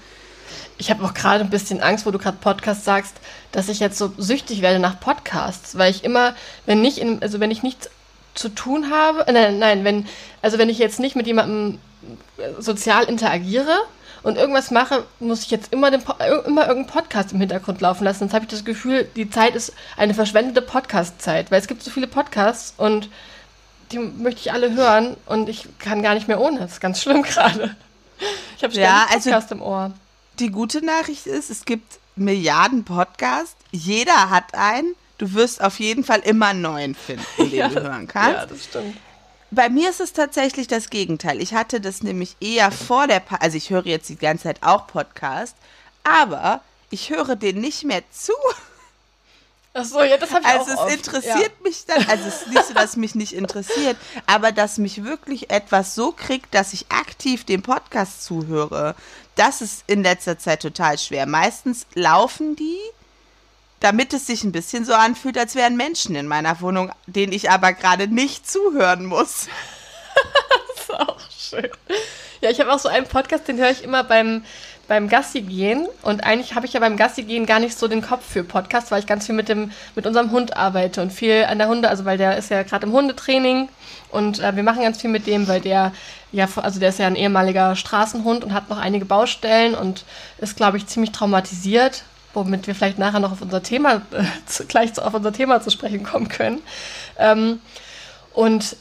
Ich 0.81 0.91
habe 0.91 1.05
auch 1.05 1.13
gerade 1.13 1.45
ein 1.45 1.51
bisschen 1.51 1.83
Angst, 1.83 2.07
wo 2.07 2.11
du 2.11 2.19
gerade 2.19 2.39
Podcast 2.41 2.87
sagst, 2.87 3.15
dass 3.53 3.69
ich 3.69 3.81
jetzt 3.81 3.99
so 3.99 4.15
süchtig 4.17 4.63
werde 4.63 4.79
nach 4.79 4.99
Podcasts, 4.99 5.77
weil 5.77 5.91
ich 5.91 6.05
immer, 6.05 6.35
wenn 6.65 6.81
nicht, 6.81 6.97
in, 6.97 7.21
also 7.23 7.39
wenn 7.39 7.51
ich 7.51 7.63
nichts 7.63 7.91
zu 8.33 8.49
tun 8.49 8.91
habe, 8.91 9.27
äh, 9.29 9.33
nein, 9.33 9.59
nein, 9.59 9.85
wenn, 9.85 10.09
also 10.41 10.57
wenn 10.57 10.71
ich 10.71 10.79
jetzt 10.79 10.99
nicht 10.99 11.17
mit 11.17 11.27
jemandem 11.27 11.79
äh, 12.39 12.63
sozial 12.63 13.05
interagiere 13.05 13.77
und 14.23 14.39
irgendwas 14.39 14.71
mache, 14.71 15.05
muss 15.19 15.43
ich 15.43 15.51
jetzt 15.51 15.71
immer, 15.71 15.91
den, 15.91 16.01
immer 16.47 16.67
irgendeinen 16.67 16.87
Podcast 16.87 17.33
im 17.33 17.41
Hintergrund 17.41 17.83
laufen 17.83 18.05
lassen. 18.05 18.21
Sonst 18.21 18.33
habe 18.33 18.47
ich 18.47 18.51
das 18.51 18.65
Gefühl, 18.65 19.07
die 19.17 19.29
Zeit 19.29 19.55
ist 19.55 19.75
eine 19.99 20.15
verschwendete 20.15 20.63
Podcast-Zeit, 20.63 21.51
weil 21.51 21.61
es 21.61 21.69
gibt 21.69 21.83
so 21.83 21.91
viele 21.91 22.07
Podcasts 22.07 22.73
und 22.79 23.11
die 23.93 23.99
möchte 23.99 24.41
ich 24.41 24.53
alle 24.53 24.75
hören 24.75 25.19
und 25.27 25.51
ich 25.51 25.69
kann 25.79 26.03
gar 26.03 26.15
nicht 26.15 26.27
mehr 26.27 26.41
ohne. 26.41 26.61
Das 26.61 26.73
ist 26.73 26.81
ganz 26.81 27.03
schlimm 27.03 27.23
gerade. 27.23 27.77
Ich 28.57 28.63
habe 28.63 28.73
ständig 28.73 28.81
ja, 28.81 29.07
also 29.11 29.29
Podcast 29.29 29.53
im 29.53 29.61
Ohr 29.61 29.93
die 30.41 30.51
gute 30.51 30.85
Nachricht 30.85 31.27
ist, 31.27 31.51
es 31.51 31.65
gibt 31.65 31.99
Milliarden 32.17 32.85
Podcasts. 32.85 33.57
Jeder 33.71 34.31
hat 34.31 34.55
einen. 34.55 34.95
Du 35.19 35.35
wirst 35.35 35.63
auf 35.63 35.79
jeden 35.79 36.03
Fall 36.03 36.21
immer 36.21 36.49
einen 36.49 36.63
neuen 36.63 36.95
finden, 36.95 37.27
den 37.39 37.51
ja, 37.55 37.69
du 37.69 37.83
hören 37.83 38.09
kannst. 38.09 38.41
Ja, 38.41 38.47
das 38.47 38.65
stimmt. 38.65 38.97
Bei 39.51 39.69
mir 39.69 39.91
ist 39.91 40.01
es 40.01 40.13
tatsächlich 40.13 40.67
das 40.67 40.91
Gegenteil. 40.91 41.43
Ich 41.43 41.55
hatte 41.55 41.81
das 41.81 42.03
nämlich 42.03 42.37
eher 42.41 42.71
vor 42.71 43.07
der, 43.07 43.21
pa 43.21 43.37
also 43.37 43.57
ich 43.57 43.71
höre 43.71 43.85
jetzt 43.87 44.09
die 44.09 44.17
ganze 44.17 44.45
Zeit 44.45 44.63
auch 44.63 44.87
Podcast, 44.87 45.57
aber 46.05 46.63
ich 46.91 47.11
höre 47.11 47.37
den 47.37 47.61
nicht 47.61 47.85
mehr 47.85 48.03
zu. 48.11 48.33
Ach 49.73 49.85
so, 49.85 50.03
ja, 50.03 50.17
das 50.17 50.31
habe 50.31 50.41
ich 50.43 50.47
also 50.47 50.73
auch 50.73 50.75
es 50.75 50.79
oft. 50.79 50.93
interessiert 50.93 51.53
ja. 51.59 51.63
mich 51.63 51.85
dann, 51.87 52.05
also 52.09 52.27
es 52.27 52.43
ist 52.43 52.49
nicht 52.49 52.65
so, 52.65 52.75
dass 52.75 52.97
mich 52.97 53.15
nicht 53.15 53.33
interessiert, 53.33 53.97
aber 54.27 54.51
dass 54.51 54.79
mich 54.79 55.05
wirklich 55.05 55.51
etwas 55.51 55.95
so 55.95 56.11
kriegt, 56.11 56.55
dass 56.55 56.73
ich 56.73 56.91
aktiv 56.91 57.45
dem 57.45 57.63
Podcast 57.63 58.25
zuhöre, 58.25 58.97
das 59.41 59.63
ist 59.63 59.85
in 59.87 60.03
letzter 60.03 60.39
Zeit 60.39 60.61
total 60.61 60.99
schwer. 60.99 61.25
Meistens 61.25 61.87
laufen 61.95 62.57
die, 62.57 62.79
damit 63.81 64.13
es 64.13 64.27
sich 64.27 64.45
ein 64.45 64.53
bisschen 64.53 64.85
so 64.85 64.93
anfühlt, 64.93 65.39
als 65.39 65.55
wären 65.55 65.79
Menschen 65.79 66.15
in 66.15 66.29
meiner 66.29 66.61
Wohnung, 66.61 66.93
denen 67.07 67.33
ich 67.33 67.51
aber 67.51 67.73
gerade 67.73 68.07
nicht 68.07 68.49
zuhören 68.49 69.07
muss. 69.07 69.49
das 70.77 70.85
ist 70.85 70.95
auch 70.95 71.21
schön. 71.31 71.71
Ja, 72.43 72.51
ich 72.51 72.61
habe 72.61 72.71
auch 72.71 72.79
so 72.79 72.91
einen 72.91 73.07
Podcast, 73.07 73.49
den 73.49 73.57
höre 73.57 73.71
ich 73.71 73.83
immer 73.83 74.05
beim, 74.05 74.45
beim 74.89 75.09
Gassi 75.09 75.41
gehen. 75.41 75.89
Und 76.03 76.23
eigentlich 76.23 76.55
habe 76.55 76.67
ich 76.67 76.75
ja 76.75 76.81
beim 76.81 76.99
Gassi 76.99 77.23
gehen 77.23 77.47
gar 77.47 77.61
nicht 77.61 77.79
so 77.79 77.89
den 77.89 78.03
Kopf 78.03 78.31
für 78.31 78.45
Podcast, 78.45 78.91
weil 78.91 79.01
ich 79.01 79.07
ganz 79.07 79.25
viel 79.25 79.35
mit, 79.35 79.49
dem, 79.49 79.73
mit 79.95 80.07
unserem 80.07 80.33
Hund 80.33 80.59
arbeite 80.59 81.01
und 81.01 81.15
viel 81.15 81.45
an 81.45 81.57
der 81.57 81.69
Hunde, 81.69 81.89
also 81.89 82.05
weil 82.05 82.19
der 82.19 82.37
ist 82.37 82.51
ja 82.51 82.63
gerade 82.63 82.87
im 82.87 82.93
Hundetraining 82.93 83.71
und 84.11 84.41
äh, 84.41 84.57
wir 84.57 84.63
machen 84.63 84.83
ganz 84.83 85.01
viel 85.01 85.11
mit 85.11 85.27
dem, 85.27 85.49
weil 85.49 85.61
der 85.61 85.93
ja, 86.33 86.49
also 86.57 86.79
der 86.79 86.91
ist 86.91 86.99
ja 86.99 87.07
ein 87.07 87.17
ehemaliger 87.17 87.75
Straßenhund 87.75 88.45
und 88.45 88.55
hat 88.55 88.69
noch 88.69 88.79
einige 88.79 89.05
Baustellen 89.05 89.75
und 89.75 90.05
ist, 90.39 90.57
glaube 90.57 90.77
ich, 90.77 90.87
ziemlich 90.87 91.13
traumatisiert, 91.13 92.05
womit 92.35 92.67
wir 92.67 92.75
vielleicht 92.75 92.99
nachher 92.99 93.21
noch 93.21 93.33
auf 93.33 93.43
unser 93.43 93.63
Thema, 93.63 94.03
äh, 94.13 94.65
gleich 94.69 94.97
auf 94.99 95.15
unser 95.15 95.33
Thema 95.33 95.61
zu 95.61 95.71
sprechen 95.71 96.05
kommen 96.05 96.29
können. 96.29 96.63
Ähm, 97.19 97.61
und 98.33 98.77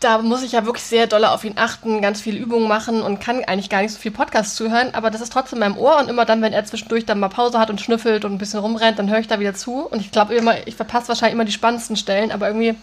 da 0.00 0.18
muss 0.18 0.42
ich 0.42 0.50
ja 0.50 0.66
wirklich 0.66 0.82
sehr 0.82 1.06
doll 1.06 1.24
auf 1.24 1.44
ihn 1.44 1.54
achten, 1.54 2.02
ganz 2.02 2.20
viele 2.20 2.36
Übungen 2.36 2.66
machen 2.66 3.02
und 3.02 3.20
kann 3.20 3.44
eigentlich 3.44 3.70
gar 3.70 3.82
nicht 3.82 3.92
so 3.92 4.00
viel 4.00 4.10
Podcast 4.10 4.56
zuhören, 4.56 4.92
aber 4.94 5.12
das 5.12 5.20
ist 5.20 5.32
trotzdem 5.32 5.62
in 5.62 5.68
meinem 5.68 5.78
Ohr 5.78 5.98
und 5.98 6.10
immer 6.10 6.24
dann, 6.24 6.42
wenn 6.42 6.52
er 6.52 6.64
zwischendurch 6.64 7.06
dann 7.06 7.20
mal 7.20 7.28
Pause 7.28 7.60
hat 7.60 7.70
und 7.70 7.80
schnüffelt 7.80 8.24
und 8.24 8.32
ein 8.32 8.38
bisschen 8.38 8.58
rumrennt, 8.58 8.98
dann 8.98 9.08
höre 9.08 9.20
ich 9.20 9.28
da 9.28 9.38
wieder 9.38 9.54
zu 9.54 9.86
und 9.86 10.00
ich 10.00 10.10
glaube 10.10 10.34
immer, 10.34 10.66
ich 10.66 10.74
verpasse 10.74 11.06
wahrscheinlich 11.06 11.34
immer 11.34 11.44
die 11.44 11.52
spannendsten 11.52 11.94
Stellen, 11.94 12.32
aber 12.32 12.48
irgendwie 12.48 12.74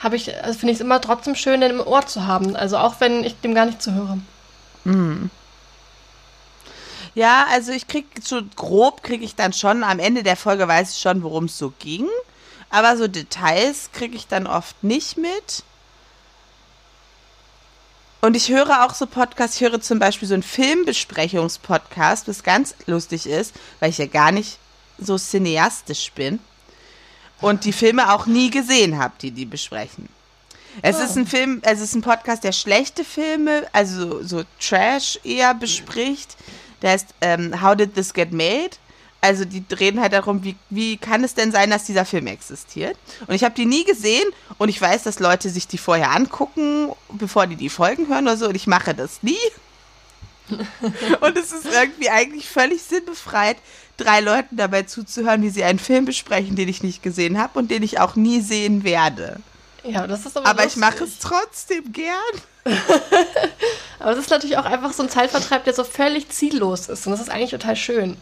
habe 0.00 0.16
ich, 0.16 0.34
also 0.42 0.58
finde 0.58 0.72
ich 0.72 0.78
es 0.78 0.84
immer 0.84 1.00
trotzdem 1.00 1.34
schön, 1.34 1.60
den 1.60 1.72
im 1.72 1.80
Ohr 1.80 2.06
zu 2.06 2.26
haben. 2.26 2.56
Also 2.56 2.78
auch 2.78 3.00
wenn 3.00 3.24
ich 3.24 3.40
dem 3.40 3.54
gar 3.54 3.66
nicht 3.66 3.82
zuhöre. 3.82 4.18
Mhm. 4.84 5.30
Ja, 7.14 7.46
also 7.50 7.72
ich 7.72 7.88
kriege 7.88 8.06
so 8.22 8.42
grob 8.56 9.02
kriege 9.02 9.24
ich 9.24 9.34
dann 9.34 9.54
schon, 9.54 9.82
am 9.82 9.98
Ende 9.98 10.22
der 10.22 10.36
Folge 10.36 10.68
weiß 10.68 10.92
ich 10.92 10.98
schon, 10.98 11.22
worum 11.22 11.46
es 11.46 11.56
so 11.56 11.72
ging. 11.78 12.06
Aber 12.68 12.96
so 12.96 13.08
Details 13.08 13.90
kriege 13.92 14.16
ich 14.16 14.26
dann 14.26 14.46
oft 14.46 14.82
nicht 14.84 15.16
mit. 15.16 15.64
Und 18.20 18.34
ich 18.34 18.50
höre 18.50 18.84
auch 18.84 18.94
so 18.94 19.06
Podcasts, 19.06 19.56
ich 19.56 19.62
höre 19.62 19.80
zum 19.80 19.98
Beispiel 19.98 20.28
so 20.28 20.34
einen 20.34 20.42
Filmbesprechungspodcast, 20.42 22.28
was 22.28 22.42
ganz 22.42 22.74
lustig 22.86 23.26
ist, 23.26 23.54
weil 23.80 23.90
ich 23.90 23.98
ja 23.98 24.06
gar 24.06 24.32
nicht 24.32 24.58
so 24.98 25.16
cineastisch 25.16 26.12
bin 26.12 26.40
und 27.40 27.64
die 27.64 27.72
Filme 27.72 28.12
auch 28.12 28.26
nie 28.26 28.50
gesehen 28.50 28.98
habe, 28.98 29.14
die 29.20 29.30
die 29.30 29.46
besprechen. 29.46 30.08
Es 30.82 30.96
oh. 30.96 31.02
ist 31.02 31.16
ein 31.16 31.26
Film, 31.26 31.60
es 31.62 31.80
ist 31.80 31.94
ein 31.94 32.02
Podcast, 32.02 32.44
der 32.44 32.52
schlechte 32.52 33.04
Filme, 33.04 33.66
also 33.72 34.22
so 34.22 34.42
Trash 34.60 35.18
eher 35.24 35.54
bespricht, 35.54 36.36
der 36.82 36.90
heißt 36.90 37.08
ähm, 37.20 37.62
How 37.62 37.74
Did 37.74 37.94
This 37.94 38.12
Get 38.12 38.32
Made? 38.32 38.70
Also 39.22 39.44
die 39.44 39.64
reden 39.74 40.00
halt 40.00 40.12
darum, 40.12 40.44
wie, 40.44 40.56
wie 40.70 40.98
kann 40.98 41.24
es 41.24 41.34
denn 41.34 41.50
sein, 41.50 41.70
dass 41.70 41.84
dieser 41.84 42.04
Film 42.04 42.26
existiert? 42.26 42.96
Und 43.26 43.34
ich 43.34 43.42
habe 43.42 43.54
die 43.54 43.64
nie 43.64 43.84
gesehen 43.84 44.28
und 44.58 44.68
ich 44.68 44.80
weiß, 44.80 45.02
dass 45.02 45.18
Leute 45.18 45.48
sich 45.48 45.66
die 45.66 45.78
vorher 45.78 46.12
angucken, 46.12 46.92
bevor 47.08 47.46
die 47.46 47.56
die 47.56 47.70
Folgen 47.70 48.08
hören 48.08 48.24
oder 48.24 48.36
so 48.36 48.46
und 48.46 48.54
ich 48.54 48.66
mache 48.66 48.94
das 48.94 49.22
nie. 49.22 49.34
und 51.20 51.36
es 51.36 51.50
ist 51.50 51.66
irgendwie 51.66 52.08
eigentlich 52.08 52.48
völlig 52.48 52.82
sinnbefreit, 52.82 53.56
drei 53.96 54.20
Leuten 54.20 54.56
dabei 54.56 54.82
zuzuhören, 54.82 55.42
wie 55.42 55.50
sie 55.50 55.64
einen 55.64 55.78
Film 55.78 56.04
besprechen, 56.04 56.56
den 56.56 56.68
ich 56.68 56.82
nicht 56.82 57.02
gesehen 57.02 57.38
habe 57.38 57.58
und 57.58 57.70
den 57.70 57.82
ich 57.82 57.98
auch 58.00 58.16
nie 58.16 58.40
sehen 58.40 58.84
werde. 58.84 59.40
Ja, 59.84 60.06
das 60.06 60.26
ist 60.26 60.36
aber 60.36 60.46
Aber 60.48 60.62
lustig. 60.64 60.82
ich 60.82 60.88
mache 60.88 61.04
es 61.04 61.18
trotzdem 61.18 61.92
gern. 61.92 62.14
Aber 64.00 64.10
das 64.10 64.18
ist 64.24 64.30
natürlich 64.30 64.58
auch 64.58 64.64
einfach 64.64 64.92
so 64.92 65.02
ein 65.04 65.08
Zeitvertreib, 65.08 65.64
der 65.64 65.72
so 65.72 65.84
völlig 65.84 66.28
ziellos 66.30 66.88
ist. 66.88 67.06
Und 67.06 67.12
das 67.12 67.20
ist 67.20 67.30
eigentlich 67.30 67.50
total 67.50 67.76
schön. 67.76 68.16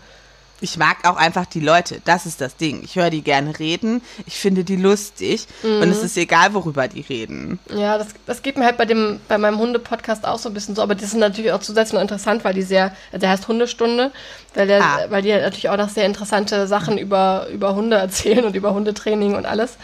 Ich 0.60 0.78
mag 0.78 0.96
auch 1.06 1.16
einfach 1.16 1.44
die 1.46 1.60
Leute. 1.60 2.00
Das 2.04 2.24
ist 2.26 2.40
das 2.40 2.56
Ding. 2.56 2.82
Ich 2.84 2.96
höre 2.96 3.10
die 3.10 3.22
gerne 3.22 3.58
reden. 3.58 4.00
Ich 4.26 4.36
finde 4.38 4.64
die 4.64 4.76
lustig. 4.76 5.46
Und 5.62 5.82
es 5.90 6.02
ist 6.02 6.16
egal, 6.16 6.54
worüber 6.54 6.88
die 6.88 7.02
reden. 7.02 7.58
Ja, 7.74 7.98
das, 7.98 8.08
das 8.24 8.40
geht 8.42 8.56
mir 8.56 8.64
halt 8.64 8.78
bei 8.78 8.86
dem, 8.86 9.20
bei 9.28 9.36
meinem 9.36 9.58
Hunde-Podcast 9.58 10.24
auch 10.26 10.38
so 10.38 10.48
ein 10.48 10.54
bisschen 10.54 10.74
so, 10.74 10.82
aber 10.82 10.94
die 10.94 11.04
sind 11.04 11.20
natürlich 11.20 11.52
auch 11.52 11.60
zusätzlich 11.60 11.94
noch 11.94 12.00
interessant, 12.02 12.44
weil 12.44 12.54
die 12.54 12.62
sehr, 12.62 12.94
der 13.12 13.28
heißt 13.30 13.46
Hundestunde, 13.48 14.10
weil, 14.54 14.66
der, 14.66 14.82
Ah. 14.82 14.98
weil 15.10 15.22
die 15.22 15.32
natürlich 15.32 15.68
auch 15.68 15.76
noch 15.76 15.88
sehr 15.90 16.06
interessante 16.06 16.66
Sachen 16.66 16.96
über, 16.98 17.46
über 17.52 17.74
Hunde 17.74 17.96
erzählen 17.96 18.44
und 18.44 18.56
über 18.56 18.72
Hundetraining 18.72 19.34
und 19.34 19.44
alles. 19.46 19.76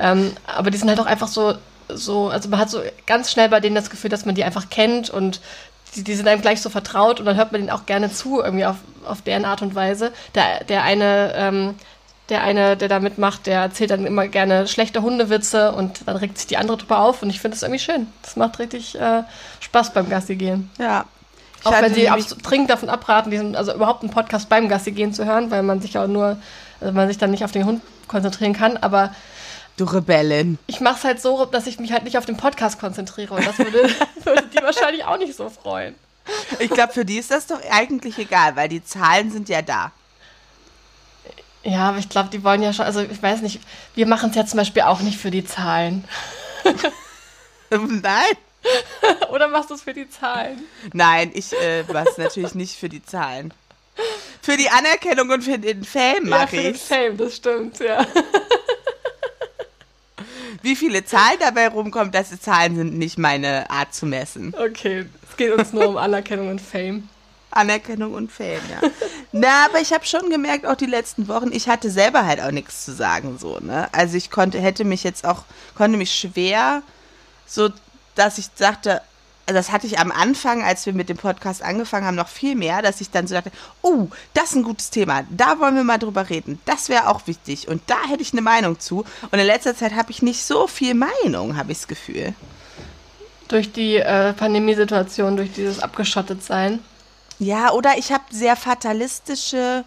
Ähm, 0.00 0.32
aber 0.46 0.70
die 0.70 0.78
sind 0.78 0.88
halt 0.88 0.98
auch 0.98 1.06
einfach 1.06 1.28
so, 1.28 1.54
so, 1.88 2.28
also 2.28 2.48
man 2.48 2.58
hat 2.58 2.70
so 2.70 2.80
ganz 3.06 3.30
schnell 3.30 3.50
bei 3.50 3.60
denen 3.60 3.76
das 3.76 3.90
Gefühl, 3.90 4.10
dass 4.10 4.24
man 4.24 4.34
die 4.34 4.42
einfach 4.42 4.70
kennt 4.70 5.10
und 5.10 5.40
die, 5.96 6.04
die 6.04 6.14
sind 6.14 6.28
einem 6.28 6.42
gleich 6.42 6.60
so 6.60 6.70
vertraut 6.70 7.20
und 7.20 7.26
dann 7.26 7.36
hört 7.36 7.52
man 7.52 7.60
denen 7.60 7.70
auch 7.70 7.86
gerne 7.86 8.12
zu, 8.12 8.42
irgendwie 8.42 8.66
auf, 8.66 8.76
auf 9.04 9.22
deren 9.22 9.44
Art 9.44 9.62
und 9.62 9.74
Weise. 9.74 10.12
Der, 10.34 10.64
der 10.64 10.82
eine, 10.82 11.32
ähm, 11.36 11.74
der 12.28 12.42
eine, 12.42 12.76
der 12.76 12.88
da 12.88 13.00
mitmacht, 13.00 13.46
der 13.46 13.60
erzählt 13.60 13.90
dann 13.90 14.06
immer 14.06 14.28
gerne 14.28 14.66
schlechte 14.66 15.02
Hundewitze 15.02 15.72
und 15.72 16.06
dann 16.06 16.16
regt 16.16 16.38
sich 16.38 16.46
die 16.46 16.56
andere 16.56 16.78
Truppe 16.78 16.96
auf 16.96 17.22
und 17.22 17.30
ich 17.30 17.40
finde 17.40 17.56
das 17.56 17.62
irgendwie 17.62 17.80
schön. 17.80 18.06
Das 18.22 18.36
macht 18.36 18.58
richtig 18.58 18.98
äh, 18.98 19.22
Spaß 19.60 19.92
beim 19.92 20.08
Gassi 20.08 20.36
gehen. 20.36 20.70
Ja. 20.78 21.04
Ich 21.60 21.66
Auch 21.66 21.80
wenn 21.80 21.94
sie 21.94 22.10
dringend 22.42 22.68
davon 22.68 22.90
abraten, 22.90 23.30
diesen, 23.30 23.56
also 23.56 23.74
überhaupt 23.74 24.02
einen 24.02 24.12
Podcast 24.12 24.48
beim 24.50 24.68
Gassi 24.68 24.92
gehen 24.92 25.14
zu 25.14 25.24
hören, 25.24 25.50
weil 25.50 25.62
man 25.62 25.80
sich 25.80 25.94
ja 25.94 26.06
nur, 26.06 26.36
also 26.80 26.92
man 26.92 27.08
sich 27.08 27.16
dann 27.16 27.30
nicht 27.30 27.44
auf 27.44 27.52
den 27.52 27.64
Hund 27.64 27.80
konzentrieren 28.06 28.52
kann, 28.52 28.76
aber 28.76 29.14
Du 29.76 29.84
Rebellin. 29.84 30.58
ich 30.68 30.80
mache 30.80 30.98
es 30.98 31.04
halt 31.04 31.20
so, 31.20 31.44
dass 31.46 31.66
ich 31.66 31.78
mich 31.80 31.90
halt 31.92 32.04
nicht 32.04 32.16
auf 32.16 32.26
den 32.26 32.36
Podcast 32.36 32.78
konzentriere 32.78 33.34
und 33.34 33.44
das 33.46 33.58
würde, 33.58 33.82
würde 34.24 34.44
die 34.56 34.62
wahrscheinlich 34.62 35.04
auch 35.04 35.18
nicht 35.18 35.34
so 35.34 35.48
freuen. 35.50 35.94
Ich 36.58 36.70
glaube, 36.70 36.92
für 36.92 37.04
die 37.04 37.18
ist 37.18 37.30
das 37.30 37.46
doch 37.48 37.60
eigentlich 37.70 38.16
egal, 38.18 38.56
weil 38.56 38.68
die 38.68 38.84
Zahlen 38.84 39.30
sind 39.30 39.48
ja 39.48 39.62
da. 39.62 39.90
Ja, 41.64 41.88
aber 41.88 41.98
ich 41.98 42.08
glaube, 42.08 42.28
die 42.30 42.44
wollen 42.44 42.62
ja 42.62 42.72
schon, 42.72 42.84
also 42.84 43.00
ich 43.00 43.22
weiß 43.22 43.40
nicht, 43.42 43.60
wir 43.94 44.06
machen 44.06 44.30
es 44.30 44.36
ja 44.36 44.46
zum 44.46 44.58
Beispiel 44.58 44.82
auch 44.82 45.00
nicht 45.00 45.18
für 45.18 45.30
die 45.30 45.44
Zahlen. 45.44 46.04
Nein. 47.70 48.36
Oder 49.30 49.48
machst 49.48 49.70
du 49.70 49.74
es 49.74 49.82
für 49.82 49.92
die 49.92 50.08
Zahlen? 50.08 50.62
Nein, 50.92 51.30
ich 51.34 51.52
äh, 51.52 51.84
was 51.88 52.16
natürlich 52.16 52.54
nicht 52.54 52.76
für 52.78 52.88
die 52.88 53.02
Zahlen. 53.04 53.52
Für 54.40 54.56
die 54.56 54.68
Anerkennung 54.70 55.30
und 55.30 55.42
für 55.42 55.58
den 55.58 55.84
Fame 55.84 56.24
Ja, 56.24 56.30
mache 56.30 56.48
für 56.48 56.56
den 56.62 56.74
ich. 56.74 56.80
Fame, 56.82 57.16
das 57.16 57.36
stimmt, 57.36 57.78
ja. 57.80 58.06
Wie 60.64 60.76
viele 60.76 61.04
Zahlen 61.04 61.36
dabei 61.40 61.68
rumkommen, 61.68 62.10
das 62.10 62.40
Zahlen 62.40 62.74
sind 62.74 62.96
nicht 62.96 63.18
meine 63.18 63.68
Art 63.68 63.92
zu 63.92 64.06
messen. 64.06 64.54
Okay, 64.58 65.04
es 65.28 65.36
geht 65.36 65.52
uns 65.52 65.74
nur 65.74 65.86
um 65.86 65.98
Anerkennung 65.98 66.48
und 66.48 66.58
Fame. 66.58 67.06
Anerkennung 67.50 68.14
und 68.14 68.32
Fame, 68.32 68.62
ja. 68.70 68.88
Na, 69.30 69.66
aber 69.66 69.82
ich 69.82 69.92
habe 69.92 70.06
schon 70.06 70.30
gemerkt, 70.30 70.64
auch 70.64 70.74
die 70.74 70.86
letzten 70.86 71.28
Wochen, 71.28 71.52
ich 71.52 71.68
hatte 71.68 71.90
selber 71.90 72.24
halt 72.24 72.40
auch 72.40 72.50
nichts 72.50 72.86
zu 72.86 72.94
sagen, 72.94 73.36
so, 73.38 73.58
ne? 73.60 73.88
Also 73.92 74.16
ich 74.16 74.30
konnte, 74.30 74.58
hätte 74.58 74.84
mich 74.84 75.04
jetzt 75.04 75.26
auch, 75.26 75.42
konnte 75.74 75.98
mich 75.98 76.14
schwer, 76.14 76.82
so, 77.44 77.68
dass 78.14 78.38
ich 78.38 78.46
sagte, 78.54 79.02
das 79.46 79.70
hatte 79.70 79.86
ich 79.86 79.98
am 79.98 80.10
Anfang, 80.10 80.62
als 80.62 80.86
wir 80.86 80.94
mit 80.94 81.08
dem 81.08 81.18
Podcast 81.18 81.62
angefangen 81.62 82.06
haben, 82.06 82.14
noch 82.14 82.28
viel 82.28 82.54
mehr, 82.54 82.80
dass 82.80 83.00
ich 83.00 83.10
dann 83.10 83.26
so 83.26 83.34
dachte, 83.34 83.52
oh, 83.82 84.08
das 84.32 84.50
ist 84.50 84.56
ein 84.56 84.62
gutes 84.62 84.90
Thema, 84.90 85.24
da 85.30 85.58
wollen 85.60 85.76
wir 85.76 85.84
mal 85.84 85.98
drüber 85.98 86.30
reden, 86.30 86.60
das 86.64 86.88
wäre 86.88 87.08
auch 87.08 87.26
wichtig 87.26 87.68
und 87.68 87.82
da 87.86 87.96
hätte 88.08 88.22
ich 88.22 88.32
eine 88.32 88.42
Meinung 88.42 88.80
zu. 88.80 89.04
Und 89.30 89.38
in 89.38 89.46
letzter 89.46 89.76
Zeit 89.76 89.94
habe 89.94 90.10
ich 90.10 90.22
nicht 90.22 90.42
so 90.42 90.66
viel 90.66 90.94
Meinung, 90.94 91.56
habe 91.56 91.72
ich 91.72 91.78
das 91.78 91.88
Gefühl. 91.88 92.34
Durch 93.48 93.72
die 93.72 93.96
äh, 93.96 94.32
Pandemiesituation, 94.32 95.36
durch 95.36 95.52
dieses 95.52 95.80
Abgeschottetsein. 95.80 96.80
Ja, 97.38 97.72
oder 97.72 97.98
ich 97.98 98.12
habe 98.12 98.24
sehr 98.30 98.56
fatalistische, 98.56 99.84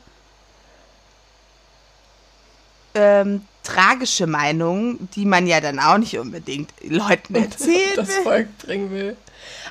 ähm, 2.93 3.41
tragische 3.63 4.27
Meinungen, 4.27 5.09
die 5.15 5.25
man 5.25 5.47
ja 5.47 5.59
dann 5.59 5.79
auch 5.79 5.97
nicht 5.97 6.19
unbedingt 6.19 6.71
Leuten 6.83 7.35
erzählen 7.35 7.95
das. 7.95 8.13
Volk 8.17 8.55
bringen 8.59 8.91
will. 8.91 9.17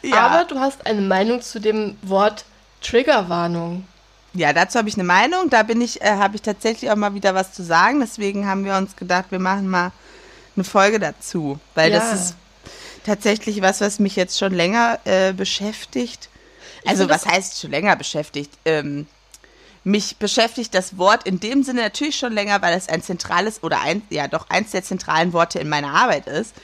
Ja. 0.03 0.27
Aber 0.27 0.45
du 0.45 0.59
hast 0.61 0.87
eine 0.87 1.01
Meinung 1.01 1.41
zu 1.43 1.61
dem 1.61 1.97
Wort 2.03 2.45
Triggerwarnung. 2.83 3.87
Ja, 4.35 4.53
dazu 4.53 4.79
habe 4.79 4.89
ich 4.89 4.95
eine 4.97 5.05
Meinung. 5.05 5.49
Da 5.51 5.63
bin 5.63 5.81
ich, 5.81 6.03
äh, 6.03 6.11
habe 6.17 6.37
ich 6.37 6.43
tatsächlich 6.43 6.91
auch 6.91 6.97
mal 6.97 7.15
wieder 7.15 7.35
was 7.35 7.53
zu 7.53 7.63
sagen. 7.63 8.01
Deswegen 8.01 8.47
haben 8.47 8.65
wir 8.65 8.77
uns 8.77 8.95
gedacht, 8.97 9.27
wir 9.31 9.39
machen 9.39 9.69
mal 9.69 9.93
eine 10.55 10.65
Folge 10.65 10.99
dazu, 11.01 11.59
weil 11.75 11.91
Ja. 11.91 11.99
das 11.99 12.13
ist 12.13 12.35
tatsächlich 13.05 13.63
was, 13.63 13.81
was 13.81 13.99
mich 13.99 14.17
jetzt 14.17 14.39
schon 14.39 14.53
länger 14.53 14.99
äh, 15.05 15.33
beschäftigt. 15.33 16.29
Also 16.85 17.09
was 17.09 17.27
heißt 17.27 17.61
schon 17.61 17.71
länger 17.71 17.97
beschäftigt? 17.97 18.53
Ähm, 18.65 19.07
mich 19.85 20.17
beschäftigt 20.19 20.75
das 20.75 20.99
Wort 20.99 21.27
in 21.27 21.41
dem 21.41 21.63
Sinne 21.63 21.83
natürlich 21.83 22.17
schon 22.19 22.33
länger, 22.33 22.61
weil 22.63 22.77
es 22.77 22.89
ein 22.89 23.03
zentrales 23.03 23.63
oder 23.63 23.81
ein, 23.81 24.03
ja 24.11 24.29
doch 24.29 24.51
eins 24.51 24.73
der 24.73 24.83
zentralen 24.83 25.33
Worte 25.33 25.59
in 25.61 25.69
meiner 25.69 25.95
Arbeit 25.95 26.27
ist. 26.27 26.55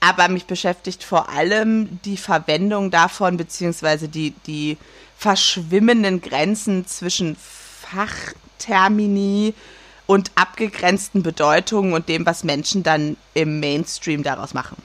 Aber 0.00 0.28
mich 0.28 0.46
beschäftigt 0.46 1.02
vor 1.02 1.30
allem 1.30 2.00
die 2.04 2.16
Verwendung 2.16 2.90
davon, 2.90 3.36
beziehungsweise 3.36 4.08
die, 4.08 4.32
die 4.46 4.76
verschwimmenden 5.16 6.20
Grenzen 6.20 6.86
zwischen 6.86 7.36
Fachtermini 7.36 9.54
und 10.06 10.30
abgegrenzten 10.34 11.22
Bedeutungen 11.22 11.92
und 11.92 12.08
dem, 12.08 12.26
was 12.26 12.44
Menschen 12.44 12.82
dann 12.82 13.16
im 13.34 13.60
Mainstream 13.60 14.22
daraus 14.22 14.54
machen. 14.54 14.76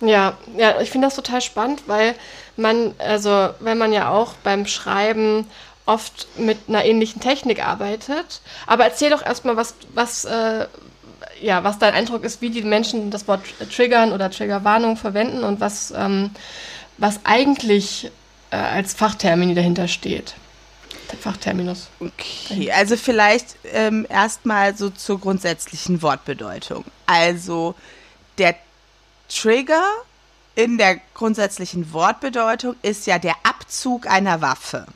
Ja, 0.00 0.38
ja, 0.56 0.80
ich 0.80 0.90
finde 0.90 1.08
das 1.08 1.14
total 1.14 1.42
spannend, 1.42 1.82
weil 1.86 2.14
man, 2.56 2.94
also 2.98 3.50
wenn 3.60 3.78
man 3.78 3.92
ja 3.92 4.08
auch 4.08 4.32
beim 4.42 4.66
Schreiben 4.66 5.46
oft 5.86 6.26
mit 6.38 6.58
einer 6.68 6.84
ähnlichen 6.84 7.20
Technik 7.20 7.66
arbeitet. 7.66 8.40
Aber 8.66 8.84
erzähl 8.84 9.10
doch 9.10 9.24
erstmal, 9.24 9.56
was, 9.56 9.74
was, 9.92 10.24
äh, 10.24 10.66
ja, 11.40 11.64
was 11.64 11.78
dein 11.78 11.94
Eindruck 11.94 12.24
ist, 12.24 12.40
wie 12.40 12.50
die 12.50 12.62
Menschen 12.62 13.10
das 13.10 13.26
Wort 13.28 13.42
Triggern 13.74 14.12
oder 14.12 14.30
Triggerwarnung 14.30 14.96
verwenden 14.96 15.44
und 15.44 15.60
was, 15.60 15.92
ähm, 15.96 16.30
was 16.98 17.20
eigentlich 17.24 18.10
äh, 18.50 18.56
als 18.56 18.94
Fachtermini 18.94 19.54
dahinter 19.54 19.88
steht. 19.88 20.34
Der 21.10 21.18
Fachterminus. 21.18 21.88
Okay, 21.98 22.70
also 22.70 22.96
vielleicht 22.96 23.56
ähm, 23.72 24.06
erstmal 24.08 24.76
so 24.76 24.90
zur 24.90 25.20
grundsätzlichen 25.20 26.02
Wortbedeutung. 26.02 26.84
Also 27.06 27.74
der 28.38 28.54
Trigger 29.28 29.84
in 30.54 30.78
der 30.78 31.00
grundsätzlichen 31.14 31.92
Wortbedeutung 31.92 32.76
ist 32.82 33.06
ja 33.06 33.18
der 33.18 33.34
Abzug 33.42 34.06
einer 34.06 34.40
Waffe. 34.40 34.86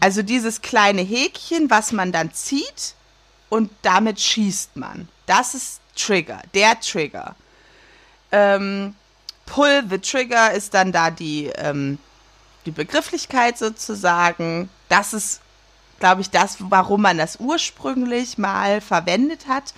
Also 0.00 0.22
dieses 0.22 0.62
kleine 0.62 1.02
Häkchen, 1.02 1.70
was 1.70 1.92
man 1.92 2.12
dann 2.12 2.32
zieht 2.32 2.94
und 3.48 3.70
damit 3.82 4.20
schießt 4.20 4.76
man. 4.76 5.08
Das 5.26 5.54
ist 5.54 5.80
Trigger, 5.96 6.42
der 6.54 6.78
Trigger. 6.80 7.34
Ähm, 8.32 8.94
Pull 9.46 9.84
the 9.88 9.98
Trigger 9.98 10.52
ist 10.52 10.74
dann 10.74 10.92
da 10.92 11.10
die, 11.10 11.46
ähm, 11.56 11.98
die 12.66 12.70
Begrifflichkeit 12.72 13.56
sozusagen. 13.56 14.68
Das 14.88 15.14
ist, 15.14 15.40
glaube 16.00 16.20
ich, 16.20 16.30
das, 16.30 16.56
warum 16.58 17.02
man 17.02 17.18
das 17.18 17.36
ursprünglich 17.36 18.38
mal 18.38 18.80
verwendet 18.80 19.48
hat 19.48 19.72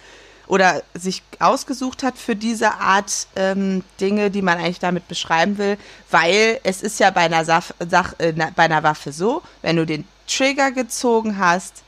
oder 0.46 0.82
sich 0.94 1.22
ausgesucht 1.38 2.02
hat 2.02 2.16
für 2.16 2.34
diese 2.34 2.72
Art 2.74 3.28
ähm, 3.36 3.84
Dinge, 4.00 4.30
die 4.30 4.40
man 4.40 4.58
eigentlich 4.58 4.78
damit 4.78 5.06
beschreiben 5.06 5.58
will, 5.58 5.76
weil 6.10 6.58
es 6.64 6.82
ist 6.82 6.98
ja 6.98 7.10
bei 7.10 7.22
einer, 7.22 7.44
Saf 7.44 7.74
Sach 7.86 8.14
äh, 8.18 8.32
bei 8.32 8.64
einer 8.64 8.82
Waffe 8.82 9.12
so, 9.12 9.42
wenn 9.60 9.76
du 9.76 9.84
den 9.84 10.08
Trigger 10.26 10.72
gezogen 10.72 11.38
hast 11.38 11.82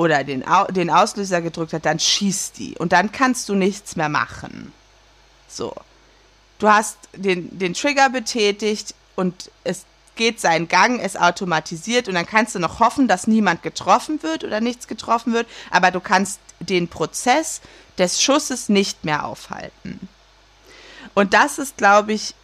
oder 0.00 0.24
den, 0.24 0.48
Au 0.48 0.64
den 0.64 0.88
Auslöser 0.88 1.42
gedrückt 1.42 1.74
hast, 1.74 1.84
dann 1.84 2.00
schießt 2.00 2.56
die 2.56 2.74
und 2.78 2.92
dann 2.92 3.12
kannst 3.12 3.50
du 3.50 3.54
nichts 3.54 3.96
mehr 3.96 4.08
machen. 4.08 4.72
So. 5.46 5.74
Du 6.58 6.68
hast 6.68 6.96
den, 7.14 7.58
den 7.58 7.74
Trigger 7.74 8.08
betätigt 8.08 8.94
und 9.14 9.50
es 9.62 9.84
geht 10.16 10.40
seinen 10.40 10.68
Gang, 10.68 11.00
es 11.00 11.16
automatisiert 11.18 12.08
und 12.08 12.14
dann 12.14 12.24
kannst 12.24 12.54
du 12.54 12.58
noch 12.58 12.80
hoffen, 12.80 13.08
dass 13.08 13.26
niemand 13.26 13.62
getroffen 13.62 14.22
wird 14.22 14.42
oder 14.42 14.62
nichts 14.62 14.86
getroffen 14.86 15.34
wird, 15.34 15.46
aber 15.70 15.90
du 15.90 16.00
kannst 16.00 16.40
den 16.60 16.88
Prozess 16.88 17.60
des 17.98 18.22
Schusses 18.22 18.70
nicht 18.70 19.04
mehr 19.04 19.26
aufhalten. 19.26 20.08
Und 21.12 21.34
das 21.34 21.58
ist, 21.58 21.76
glaube 21.76 22.14
ich, 22.14 22.34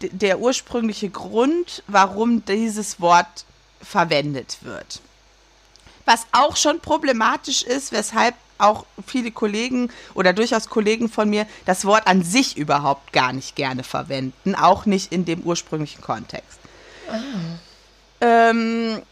der 0.00 0.40
ursprüngliche 0.40 1.10
Grund, 1.10 1.84
warum 1.86 2.44
dieses 2.44 3.00
Wort 3.00 3.44
verwendet 3.80 4.58
wird. 4.62 5.00
Was 6.06 6.26
auch 6.32 6.56
schon 6.56 6.80
problematisch 6.80 7.62
ist, 7.62 7.92
weshalb 7.92 8.34
auch 8.58 8.86
viele 9.06 9.30
Kollegen 9.30 9.90
oder 10.14 10.32
durchaus 10.32 10.68
Kollegen 10.68 11.08
von 11.08 11.28
mir 11.28 11.46
das 11.66 11.84
Wort 11.84 12.06
an 12.06 12.22
sich 12.22 12.56
überhaupt 12.56 13.12
gar 13.12 13.32
nicht 13.32 13.54
gerne 13.54 13.82
verwenden, 13.82 14.54
auch 14.54 14.86
nicht 14.86 15.12
in 15.12 15.24
dem 15.24 15.42
ursprünglichen 15.42 16.00
Kontext. 16.00 16.58
Ah. 17.10 17.18
Ähm, 18.20 19.02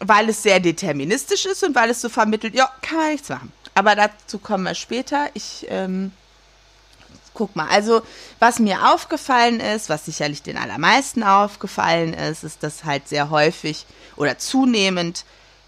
weil 0.00 0.28
es 0.28 0.42
sehr 0.42 0.60
deterministisch 0.60 1.44
ist 1.44 1.62
und 1.64 1.74
weil 1.74 1.90
es 1.90 2.00
so 2.00 2.08
vermittelt, 2.08 2.54
ja, 2.54 2.70
kann 2.80 2.98
man 2.98 3.12
nichts 3.12 3.28
machen. 3.28 3.52
Aber 3.74 3.94
dazu 3.94 4.38
kommen 4.38 4.64
wir 4.64 4.74
später. 4.74 5.28
Ich 5.34 5.66
ähm, 5.68 6.12
guck 7.34 7.54
mal, 7.56 7.68
also 7.68 8.02
was 8.38 8.58
mir 8.58 8.92
aufgefallen 8.92 9.60
ist, 9.60 9.88
was 9.88 10.06
sicherlich 10.06 10.42
den 10.42 10.56
allermeisten 10.56 11.22
aufgefallen 11.22 12.14
ist, 12.14 12.44
ist, 12.44 12.62
dass 12.62 12.84
halt 12.84 13.08
sehr 13.08 13.30
häufig 13.30 13.86
oder 14.16 14.38
zunehmend 14.38 15.24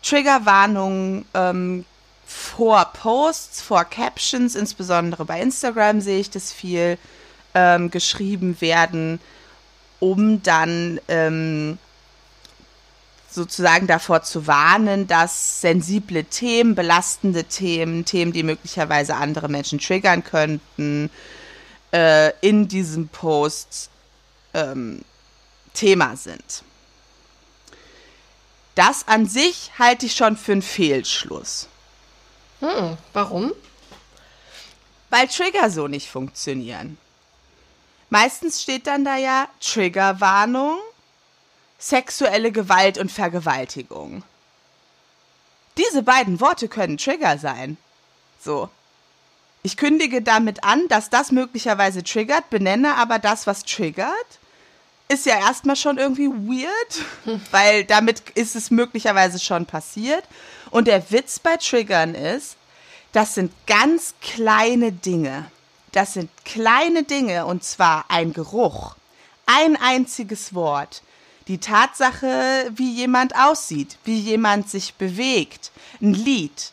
Triggerwarnungen 0.07 1.25
ähm, 1.35 1.85
vor 2.27 2.93
Posts, 2.93 3.63
vor 3.63 3.85
Captions, 3.85 4.55
insbesondere 4.55 5.25
bei 5.25 5.41
Instagram 5.41 6.01
sehe 6.01 6.21
ich 6.21 6.31
das 6.31 6.53
viel, 6.53 6.99
ähm, 7.55 7.91
geschrieben 7.91 8.61
werden, 8.61 9.19
um 9.99 10.43
dann 10.43 11.01
ähm, 11.09 11.79
sozusagen 13.31 13.87
davor 13.87 14.23
zu 14.23 14.47
warnen, 14.47 15.07
dass 15.07 15.61
sensible 15.61 16.25
Themen, 16.25 16.75
belastende 16.75 17.45
Themen, 17.45 18.05
Themen, 18.05 18.33
die 18.33 18.43
möglicherweise 18.43 19.17
andere 19.17 19.49
Menschen 19.49 19.79
triggern 19.79 20.23
könnten, 20.23 21.11
äh, 21.93 22.33
in 22.41 22.69
diesem 22.69 23.09
Post 23.09 23.91
ähm, 24.55 25.03
Thema 25.75 26.17
sind. 26.17 26.63
Das 28.77 29.09
an 29.09 29.27
sich 29.27 29.73
halte 29.79 30.07
ich 30.07 30.15
schon 30.15 30.37
für 30.37 30.53
einen 30.53 30.63
Fehlschluss. 30.63 31.67
Hm, 32.61 32.97
warum? 33.15 33.53
Weil 35.09 35.29
Trigger 35.29 35.71
so 35.71 35.89
nicht 35.89 36.11
funktionieren. 36.11 36.99
Meistens 38.11 38.63
steht 38.63 38.87
dann 38.87 39.05
da 39.05 39.17
ja 39.17 39.49
Triggerwarnung, 39.61 40.79
sexuelle 41.79 42.53
Gewalt 42.53 42.99
und 42.99 43.11
Vergewaltigung. 43.11 44.23
Diese 45.79 46.03
beiden 46.03 46.41
Worte 46.41 46.69
können 46.69 46.99
Trigger 46.99 47.39
sein. 47.39 47.79
So. 48.43 48.69
Ich 49.63 49.79
kündige 49.79 50.21
damit 50.21 50.65
an, 50.65 50.87
dass 50.89 51.09
das 51.09 51.33
möglicherweise 51.33 52.05
triggert, 52.05 52.51
benenne 52.51 52.97
aber 52.97 53.19
das, 53.19 53.47
was 53.47 53.65
triggert. 53.65 54.39
Ist 55.09 55.27
ja 55.27 55.39
erstmal 55.39 55.77
schon 55.77 55.99
irgendwie 55.99 56.29
weird, 56.29 57.41
weil 57.53 57.85
damit 57.85 58.31
ist 58.35 58.57
es 58.57 58.71
möglicherweise 58.71 59.39
schon 59.39 59.65
passiert. 59.65 60.25
Und 60.71 60.89
der 60.89 61.11
Witz 61.11 61.39
bei 61.39 61.57
Triggern 61.57 62.15
ist, 62.15 62.57
das 63.13 63.35
sind 63.35 63.53
ganz 63.67 64.15
kleine 64.21 64.93
Dinge. 64.93 65.51
Das 65.93 66.15
sind 66.15 66.29
kleine 66.45 67.05
Dinge 67.05 67.47
und 67.47 67.65
zwar 67.65 68.05
ein 68.09 68.33
Geruch, 68.33 68.97
ein 69.47 69.77
einziges 69.77 70.53
Wort, 70.53 71.03
die 71.49 71.59
Tatsache, 71.59 72.71
wie 72.75 72.93
jemand 72.93 73.35
aussieht, 73.37 73.97
wie 74.05 74.19
jemand 74.19 74.69
sich 74.69 74.95
bewegt, 74.95 75.71
ein 76.03 76.13
Lied. 76.13 76.73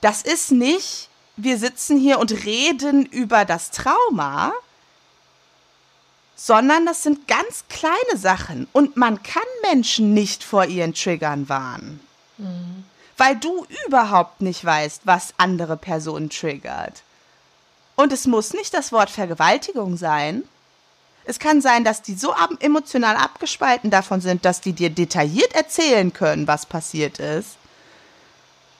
Das 0.00 0.22
ist 0.22 0.52
nicht, 0.52 1.10
wir 1.36 1.58
sitzen 1.58 1.98
hier 1.98 2.18
und 2.18 2.44
reden 2.44 3.04
über 3.04 3.44
das 3.44 3.70
Trauma, 3.70 4.52
sondern 6.42 6.86
das 6.86 7.02
sind 7.02 7.28
ganz 7.28 7.64
kleine 7.68 8.16
Sachen 8.16 8.66
und 8.72 8.96
man 8.96 9.22
kann 9.22 9.42
Menschen 9.68 10.14
nicht 10.14 10.42
vor 10.42 10.64
ihren 10.64 10.94
Triggern 10.94 11.50
warnen. 11.50 12.00
Mhm. 12.38 12.84
Weil 13.18 13.36
du 13.36 13.66
überhaupt 13.86 14.40
nicht 14.40 14.64
weißt, 14.64 15.02
was 15.04 15.34
andere 15.36 15.76
Personen 15.76 16.30
triggert. 16.30 17.02
Und 17.94 18.10
es 18.10 18.26
muss 18.26 18.54
nicht 18.54 18.72
das 18.72 18.90
Wort 18.90 19.10
Vergewaltigung 19.10 19.98
sein, 19.98 20.44
es 21.26 21.38
kann 21.38 21.60
sein, 21.60 21.84
dass 21.84 22.00
die 22.00 22.14
so 22.14 22.34
emotional 22.60 23.16
abgespalten 23.16 23.90
davon 23.90 24.22
sind, 24.22 24.46
dass 24.46 24.62
die 24.62 24.72
dir 24.72 24.88
detailliert 24.88 25.54
erzählen 25.54 26.10
können, 26.10 26.46
was 26.46 26.64
passiert 26.64 27.18
ist. 27.18 27.56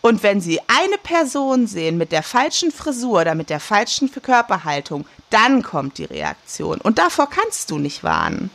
Und 0.03 0.23
wenn 0.23 0.41
sie 0.41 0.61
eine 0.67 0.97
Person 1.03 1.67
sehen 1.67 1.99
mit 1.99 2.11
der 2.11 2.23
falschen 2.23 2.71
Frisur 2.71 3.21
oder 3.21 3.35
mit 3.35 3.51
der 3.51 3.61
falschen 3.61 4.11
Körperhaltung, 4.11 5.07
dann 5.29 5.63
kommt 5.63 5.99
die 5.99 6.05
Reaktion. 6.05 6.81
Und 6.81 6.99
davor 6.99 7.29
kannst 7.29 7.71
du 7.71 7.79
nicht 7.79 8.03
warnen. 8.03 8.51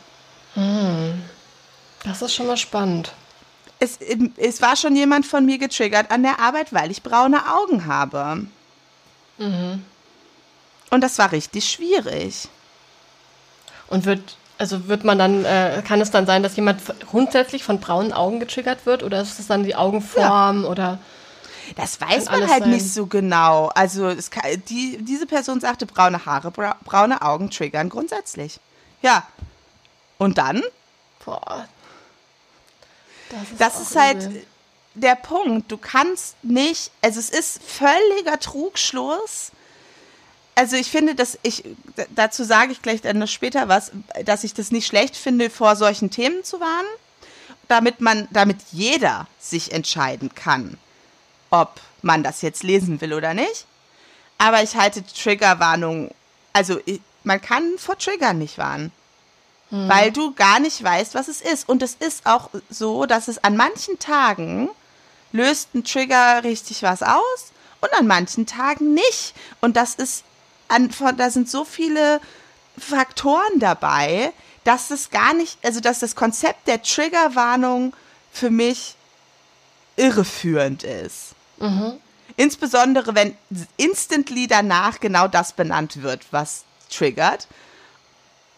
Hm. 0.54 1.22
Das 2.02 2.22
ist 2.22 2.34
schon 2.34 2.46
mal 2.46 2.56
spannend. 2.56 3.12
Es, 3.78 3.98
es 4.36 4.62
war 4.62 4.74
schon 4.74 4.96
jemand 4.96 5.26
von 5.26 5.44
mir 5.44 5.58
getriggert 5.58 6.10
an 6.10 6.22
der 6.22 6.40
Arbeit, 6.40 6.72
weil 6.72 6.90
ich 6.90 7.02
braune 7.02 7.42
Augen 7.52 7.86
habe. 7.86 8.46
Mhm. 9.38 9.84
Und 10.90 11.00
das 11.02 11.18
war 11.18 11.32
richtig 11.32 11.70
schwierig. 11.70 12.48
Und 13.88 14.06
wird, 14.06 14.36
also 14.56 14.88
wird 14.88 15.04
man 15.04 15.18
dann, 15.18 15.44
äh, 15.44 15.82
kann 15.86 16.00
es 16.00 16.10
dann 16.10 16.26
sein, 16.26 16.42
dass 16.42 16.56
jemand 16.56 16.80
grundsätzlich 17.06 17.64
von 17.64 17.80
braunen 17.80 18.12
Augen 18.12 18.40
getriggert 18.40 18.86
wird 18.86 19.02
oder 19.02 19.20
ist 19.20 19.38
es 19.38 19.46
dann 19.46 19.64
die 19.64 19.76
Augenform 19.76 20.62
ja. 20.62 20.68
oder? 20.68 20.98
Das 21.74 22.00
weiß 22.00 22.26
man 22.26 22.48
halt 22.48 22.62
sein. 22.62 22.70
nicht 22.70 22.92
so 22.92 23.06
genau. 23.06 23.68
Also 23.74 24.14
kann, 24.30 24.62
die, 24.68 24.98
diese 25.00 25.26
Person 25.26 25.60
sagte, 25.60 25.86
braune 25.86 26.24
Haare, 26.24 26.50
bra 26.50 26.76
braune 26.84 27.22
Augen 27.22 27.50
triggern 27.50 27.88
grundsätzlich. 27.88 28.60
Ja. 29.02 29.26
Und 30.18 30.38
dann? 30.38 30.62
Boah. 31.24 31.68
Das 33.28 33.42
ist, 33.42 33.60
das 33.60 33.80
ist 33.80 33.96
halt 33.96 34.46
der 34.94 35.16
Punkt. 35.16 35.70
Du 35.70 35.76
kannst 35.76 36.36
nicht, 36.42 36.90
also 37.02 37.18
es 37.18 37.30
ist 37.30 37.60
völliger 37.62 38.38
Trugschluss, 38.38 39.50
also 40.58 40.76
ich 40.76 40.90
finde, 40.90 41.14
dass 41.14 41.38
ich, 41.42 41.62
dazu 42.14 42.42
sage 42.42 42.72
ich 42.72 42.80
gleich 42.80 43.02
dann 43.02 43.18
noch 43.18 43.28
später 43.28 43.68
was, 43.68 43.92
dass 44.24 44.42
ich 44.42 44.54
das 44.54 44.70
nicht 44.70 44.86
schlecht 44.86 45.14
finde, 45.14 45.50
vor 45.50 45.76
solchen 45.76 46.10
Themen 46.10 46.42
zu 46.44 46.60
warnen, 46.60 46.88
damit 47.68 48.00
man, 48.00 48.26
damit 48.30 48.56
jeder 48.72 49.26
sich 49.38 49.72
entscheiden 49.72 50.34
kann, 50.34 50.78
ob 51.50 51.80
man 52.02 52.22
das 52.22 52.42
jetzt 52.42 52.62
lesen 52.62 53.00
will 53.00 53.12
oder 53.12 53.34
nicht. 53.34 53.66
Aber 54.38 54.62
ich 54.62 54.76
halte 54.76 55.04
Triggerwarnung, 55.04 56.10
also 56.52 56.80
ich, 56.84 57.00
man 57.24 57.40
kann 57.40 57.78
vor 57.78 57.98
Triggern 57.98 58.38
nicht 58.38 58.58
warnen. 58.58 58.92
Hm. 59.70 59.88
Weil 59.88 60.12
du 60.12 60.32
gar 60.34 60.60
nicht 60.60 60.82
weißt, 60.82 61.14
was 61.14 61.28
es 61.28 61.40
ist. 61.40 61.68
Und 61.68 61.82
es 61.82 61.94
ist 61.94 62.26
auch 62.26 62.50
so, 62.70 63.06
dass 63.06 63.28
es 63.28 63.42
an 63.42 63.56
manchen 63.56 63.98
Tagen 63.98 64.68
löst 65.32 65.74
ein 65.74 65.84
Trigger 65.84 66.44
richtig 66.44 66.82
was 66.82 67.02
aus 67.02 67.52
und 67.80 67.92
an 67.94 68.06
manchen 68.06 68.46
Tagen 68.46 68.94
nicht. 68.94 69.34
Und 69.60 69.76
das 69.76 69.94
ist 69.94 70.24
an, 70.68 70.90
da 71.16 71.30
sind 71.30 71.48
so 71.48 71.64
viele 71.64 72.20
Faktoren 72.78 73.58
dabei, 73.58 74.32
dass 74.64 74.90
es 74.90 75.10
gar 75.10 75.32
nicht, 75.34 75.58
also 75.64 75.80
dass 75.80 76.00
das 76.00 76.16
Konzept 76.16 76.66
der 76.66 76.82
Triggerwarnung 76.82 77.92
für 78.32 78.50
mich 78.50 78.96
irreführend 79.96 80.82
ist. 80.82 81.35
Mhm. 81.58 81.94
Insbesondere 82.36 83.14
wenn 83.14 83.36
instantly 83.76 84.46
danach 84.46 85.00
genau 85.00 85.28
das 85.28 85.52
benannt 85.52 86.02
wird, 86.02 86.22
was 86.30 86.64
triggert. 86.90 87.46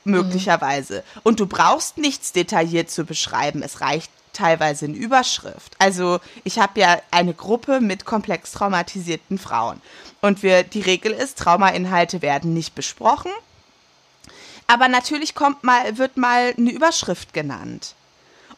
Möglicherweise. 0.05 1.05
Mhm. 1.15 1.21
Und 1.25 1.41
du 1.41 1.47
brauchst 1.47 1.99
nichts 1.99 2.33
detailliert 2.33 2.91
zu 2.91 3.05
beschreiben. 3.05 3.63
Es 3.63 3.81
reicht 3.81 4.11
teilweise 4.33 4.87
in 4.87 4.95
Überschrift. 4.95 5.75
Also 5.79 6.21
ich 6.45 6.59
habe 6.59 6.81
ja 6.81 7.01
eine 7.11 7.35
Gruppe 7.35 7.81
mit 7.81 8.05
komplex 8.05 8.53
traumatisierten 8.53 9.39
Frauen. 9.39 9.83
Und 10.21 10.43
wir, 10.43 10.63
die 10.63 10.81
Regel 10.81 11.13
ist, 11.13 11.39
Traumainhalte 11.39 12.23
werden 12.23 12.55
nicht 12.55 12.75
besprochen. 12.75 13.33
Aber 14.67 14.89
natürlich 14.89 15.35
kommt 15.35 15.65
mal, 15.65 15.99
wird 15.99 16.17
mal 16.17 16.55
eine 16.57 16.71
Überschrift 16.71 17.33
genannt. 17.33 17.95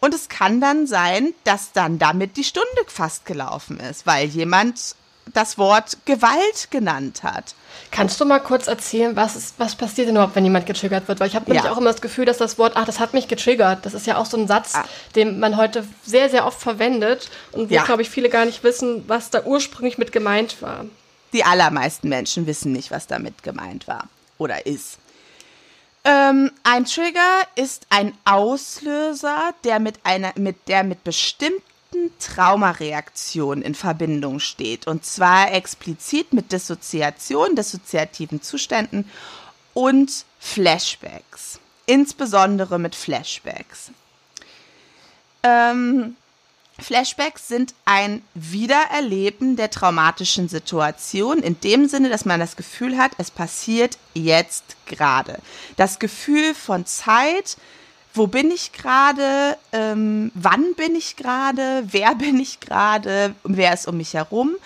Und 0.01 0.15
es 0.15 0.29
kann 0.29 0.61
dann 0.61 0.87
sein, 0.87 1.35
dass 1.45 1.73
dann 1.73 1.99
damit 1.99 2.37
die 2.37 2.45
Stunde 2.45 2.69
fast 2.87 3.27
gelaufen 3.27 3.79
ist, 3.81 4.07
weil 4.07 4.27
jemand 4.27 4.97
das 5.33 5.59
Wort 5.59 5.99
Gewalt 6.07 6.71
genannt 6.71 7.23
hat. 7.23 7.55
Kannst 7.91 8.21
du 8.21 8.25
mal 8.25 8.41
kurz 8.41 8.67
erzählen, 8.67 9.17
was, 9.17 9.37
ist, 9.37 9.55
was 9.59 9.75
passiert 9.75 10.09
denn 10.09 10.17
überhaupt, 10.17 10.35
wenn 10.35 10.45
jemand 10.45 10.67
getriggert 10.67 11.09
wird? 11.09 11.21
Weil 11.21 11.29
ich 11.29 11.35
habe 11.35 11.47
nämlich 11.47 11.65
ja. 11.65 11.73
auch 11.73 11.79
immer 11.79 11.93
das 11.93 12.01
Gefühl, 12.01 12.25
dass 12.25 12.39
das 12.39 12.59
Wort, 12.59 12.73
ach, 12.77 12.87
das 12.87 13.01
hat 13.01 13.15
mich 13.15 13.29
getriggert, 13.29 13.85
das 13.85 13.95
ist 13.95 14.07
ja 14.07 14.17
auch 14.17 14.27
so 14.27 14.37
ein 14.37 14.49
Satz, 14.49 14.75
ah. 14.75 14.85
den 15.15 15.39
man 15.39 15.57
heute 15.57 15.87
sehr, 16.05 16.31
sehr 16.31 16.47
oft 16.47 16.61
verwendet 16.61 17.31
und 17.53 17.71
wo, 17.71 17.75
ja. 17.75 17.85
glaube 17.85 18.03
ich, 18.03 18.11
viele 18.11 18.29
gar 18.29 18.45
nicht 18.45 18.65
wissen, 18.65 19.05
was 19.09 19.31
da 19.31 19.43
ursprünglich 19.45 19.99
mit 19.99 20.13
gemeint 20.13 20.63
war. 20.63 20.85
Die 21.33 21.45
allermeisten 21.45 22.09
Menschen 22.09 22.47
wissen 22.47 22.73
nicht, 22.73 22.91
was 22.91 23.07
damit 23.07 23.43
gemeint 23.43 23.87
war 23.87 24.09
oder 24.39 24.67
ist. 24.67 24.99
Ähm, 26.05 26.51
ein 26.63 26.85
Trigger 26.87 27.43
ist 27.57 27.87
ein 27.91 28.15
Auslöser, 28.25 29.55
der 29.65 29.81
mit 29.81 30.01
einer, 30.05 30.33
mit 30.37 30.69
der 30.69 30.83
mit 30.83 31.05
bestimmten 31.05 31.63
Traumareaktionen 32.19 33.63
in 33.63 33.75
Verbindung 33.75 34.41
steht. 34.41 34.87
Und 34.87 35.05
zwar 35.05 35.53
explizit 35.53 36.33
mit 36.33 36.53
Dissoziation, 36.53 37.55
dissoziativen 37.55 38.41
Zuständen 38.43 39.11
und 39.75 40.25
Flashbacks. 40.39 41.61
insbesondere 41.87 42.79
mit 42.79 42.95
Flashbacks. 42.95 43.91
Ähm, 45.43 46.17
Flashbacks 46.83 47.49
sind 47.49 47.75
ein 47.85 48.23
Wiedererleben 48.35 49.57
der 49.57 49.71
traumatischen 49.71 50.49
Situation 50.49 51.39
in 51.41 51.61
dem 51.61 51.89
Sinne, 51.89 52.09
dass 52.09 52.25
man 52.25 52.41
das 52.41 52.57
Gefühl 52.57 52.97
hat, 52.99 53.13
es 53.19 53.31
passiert 53.31 53.99
jetzt 54.15 54.77
gerade. 54.87 55.39
Das 55.77 55.99
Gefühl 55.99 56.55
von 56.55 56.87
Zeit, 56.87 57.57
wo 58.15 58.27
bin 58.27 58.51
ich 58.51 58.73
gerade, 58.73 59.57
ähm, 59.73 60.33
wann 60.35 60.75
bin 60.75 60.95
ich 60.97 61.17
gerade, 61.17 61.85
wer 61.87 62.15
bin 62.15 62.41
ich 62.41 62.61
gerade, 62.61 63.35
wer 63.45 63.75
ist 63.75 63.87
um 63.87 63.97
mich 63.97 64.15
herum, 64.15 64.57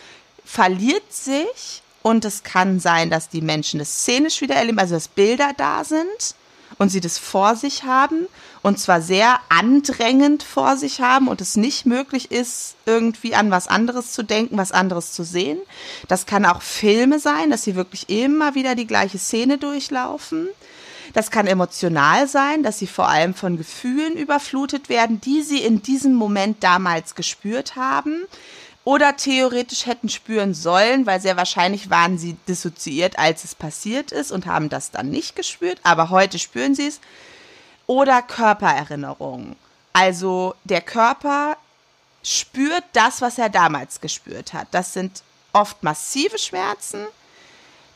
verliert 0.44 1.12
sich 1.12 1.82
und 2.02 2.24
es 2.24 2.42
kann 2.42 2.80
sein, 2.80 3.10
dass 3.10 3.28
die 3.28 3.40
Menschen 3.40 3.78
das 3.78 4.02
szenisch 4.02 4.40
wieder 4.40 4.54
erleben, 4.54 4.78
also 4.78 4.94
dass 4.94 5.08
Bilder 5.08 5.52
da 5.56 5.84
sind 5.84 6.34
und 6.78 6.88
sie 6.88 7.00
das 7.00 7.18
vor 7.18 7.56
sich 7.56 7.84
haben 7.84 8.26
und 8.62 8.78
zwar 8.78 9.02
sehr 9.02 9.40
andrängend 9.48 10.42
vor 10.42 10.76
sich 10.76 11.00
haben 11.00 11.28
und 11.28 11.40
es 11.40 11.56
nicht 11.56 11.86
möglich 11.86 12.30
ist, 12.30 12.76
irgendwie 12.86 13.34
an 13.34 13.50
was 13.50 13.68
anderes 13.68 14.12
zu 14.12 14.22
denken, 14.22 14.56
was 14.56 14.72
anderes 14.72 15.12
zu 15.12 15.24
sehen. 15.24 15.58
Das 16.08 16.26
kann 16.26 16.46
auch 16.46 16.62
Filme 16.62 17.18
sein, 17.18 17.50
dass 17.50 17.62
sie 17.62 17.74
wirklich 17.76 18.08
immer 18.08 18.54
wieder 18.54 18.74
die 18.74 18.86
gleiche 18.86 19.18
Szene 19.18 19.58
durchlaufen. 19.58 20.48
Das 21.12 21.30
kann 21.30 21.46
emotional 21.46 22.26
sein, 22.26 22.62
dass 22.62 22.78
sie 22.78 22.86
vor 22.86 23.08
allem 23.08 23.34
von 23.34 23.56
Gefühlen 23.56 24.16
überflutet 24.16 24.88
werden, 24.88 25.20
die 25.20 25.42
sie 25.42 25.58
in 25.58 25.82
diesem 25.82 26.14
Moment 26.14 26.64
damals 26.64 27.14
gespürt 27.14 27.76
haben 27.76 28.22
oder 28.84 29.16
theoretisch 29.16 29.86
hätten 29.86 30.08
spüren 30.08 30.52
sollen, 30.54 31.06
weil 31.06 31.20
sehr 31.20 31.36
wahrscheinlich 31.36 31.88
waren 31.88 32.18
sie 32.18 32.34
dissoziiert, 32.46 33.18
als 33.18 33.44
es 33.44 33.54
passiert 33.54 34.12
ist 34.12 34.30
und 34.30 34.46
haben 34.46 34.68
das 34.68 34.90
dann 34.90 35.10
nicht 35.10 35.36
gespürt, 35.36 35.78
aber 35.82 36.10
heute 36.10 36.38
spüren 36.38 36.74
sie 36.74 36.88
es 36.88 37.00
oder 37.86 38.22
Körpererinnerungen. 38.22 39.56
Also 39.92 40.54
der 40.64 40.80
Körper 40.80 41.56
spürt 42.22 42.84
das, 42.92 43.20
was 43.20 43.38
er 43.38 43.48
damals 43.48 44.00
gespürt 44.00 44.52
hat. 44.52 44.68
Das 44.72 44.92
sind 44.92 45.22
oft 45.52 45.82
massive 45.82 46.38
Schmerzen, 46.38 47.06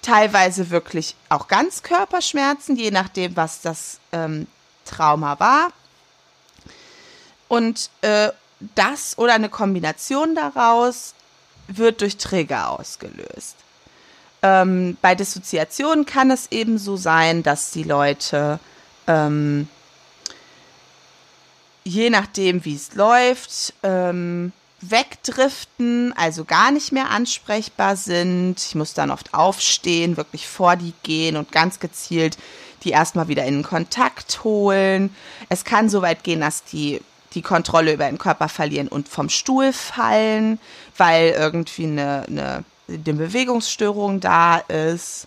teilweise 0.01 0.71
wirklich 0.71 1.17
auch 1.29 1.49
ganz 1.49 1.83
Körperschmerzen, 1.83 2.77
je 2.77 2.91
nachdem, 2.91 3.37
was 3.37 3.61
das 3.61 3.99
ähm, 4.13 4.47
Trauma 4.85 5.39
war. 5.41 5.73
Und 7.49 7.91
äh, 8.03 8.31
das 8.75 9.17
oder 9.19 9.35
eine 9.35 9.49
Kombination 9.49 10.35
daraus 10.35 11.15
wird 11.69 12.01
durch 12.01 12.17
Trigger 12.17 12.71
ausgelöst. 12.71 13.57
Ähm, 14.43 14.97
bei 15.03 15.15
Dissoziation 15.15 16.07
kann 16.07 16.31
es 16.31 16.49
eben 16.51 16.79
so 16.79 16.97
sein, 16.97 17.43
dass 17.43 17.71
die 17.71 17.83
Leute 17.83 18.61
ähm, 19.07 19.69
je 21.85 22.11
nachdem, 22.11 22.65
wie 22.65 22.75
es 22.75 22.95
läuft, 22.95 23.75
ähm, 23.83 24.53
wegdriften, 24.81 26.13
also 26.17 26.45
gar 26.45 26.71
nicht 26.71 26.93
mehr 26.93 27.11
ansprechbar 27.11 27.97
sind. 27.97 28.57
Ich 28.61 28.75
muss 28.75 28.95
dann 28.95 29.11
oft 29.11 29.35
aufstehen, 29.35 30.17
wirklich 30.17 30.47
vor 30.47 30.77
die 30.77 30.93
gehen 31.03 31.37
und 31.37 31.51
ganz 31.51 31.81
gezielt 31.81 32.39
die 32.85 32.91
erstmal 32.91 33.27
wieder 33.27 33.45
in 33.45 33.63
Kontakt 33.63 34.45
holen. 34.45 35.15
Es 35.49 35.65
kann 35.65 35.89
so 35.89 36.01
weit 36.03 36.23
gehen, 36.23 36.41
dass 36.41 36.63
die 36.63 37.01
die 37.35 37.43
Kontrolle 37.43 37.93
über 37.93 38.07
den 38.07 38.19
Körper 38.19 38.49
verlieren 38.49 38.89
und 38.89 39.09
vom 39.09 39.29
Stuhl 39.29 39.73
fallen, 39.73 40.59
weil 40.97 41.31
irgendwie 41.31 41.85
eine, 41.85 42.25
eine, 42.27 42.65
eine 42.89 43.15
Bewegungsstörung 43.15 44.21
da 44.21 44.59
ist. 44.59 45.27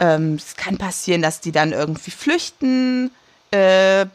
Ähm, 0.00 0.34
es 0.34 0.56
kann 0.56 0.78
passieren, 0.78 1.22
dass 1.22 1.40
die 1.40 1.52
dann 1.52 1.72
irgendwie 1.72 2.10
flüchten. 2.10 3.10
Äh, 3.50 4.06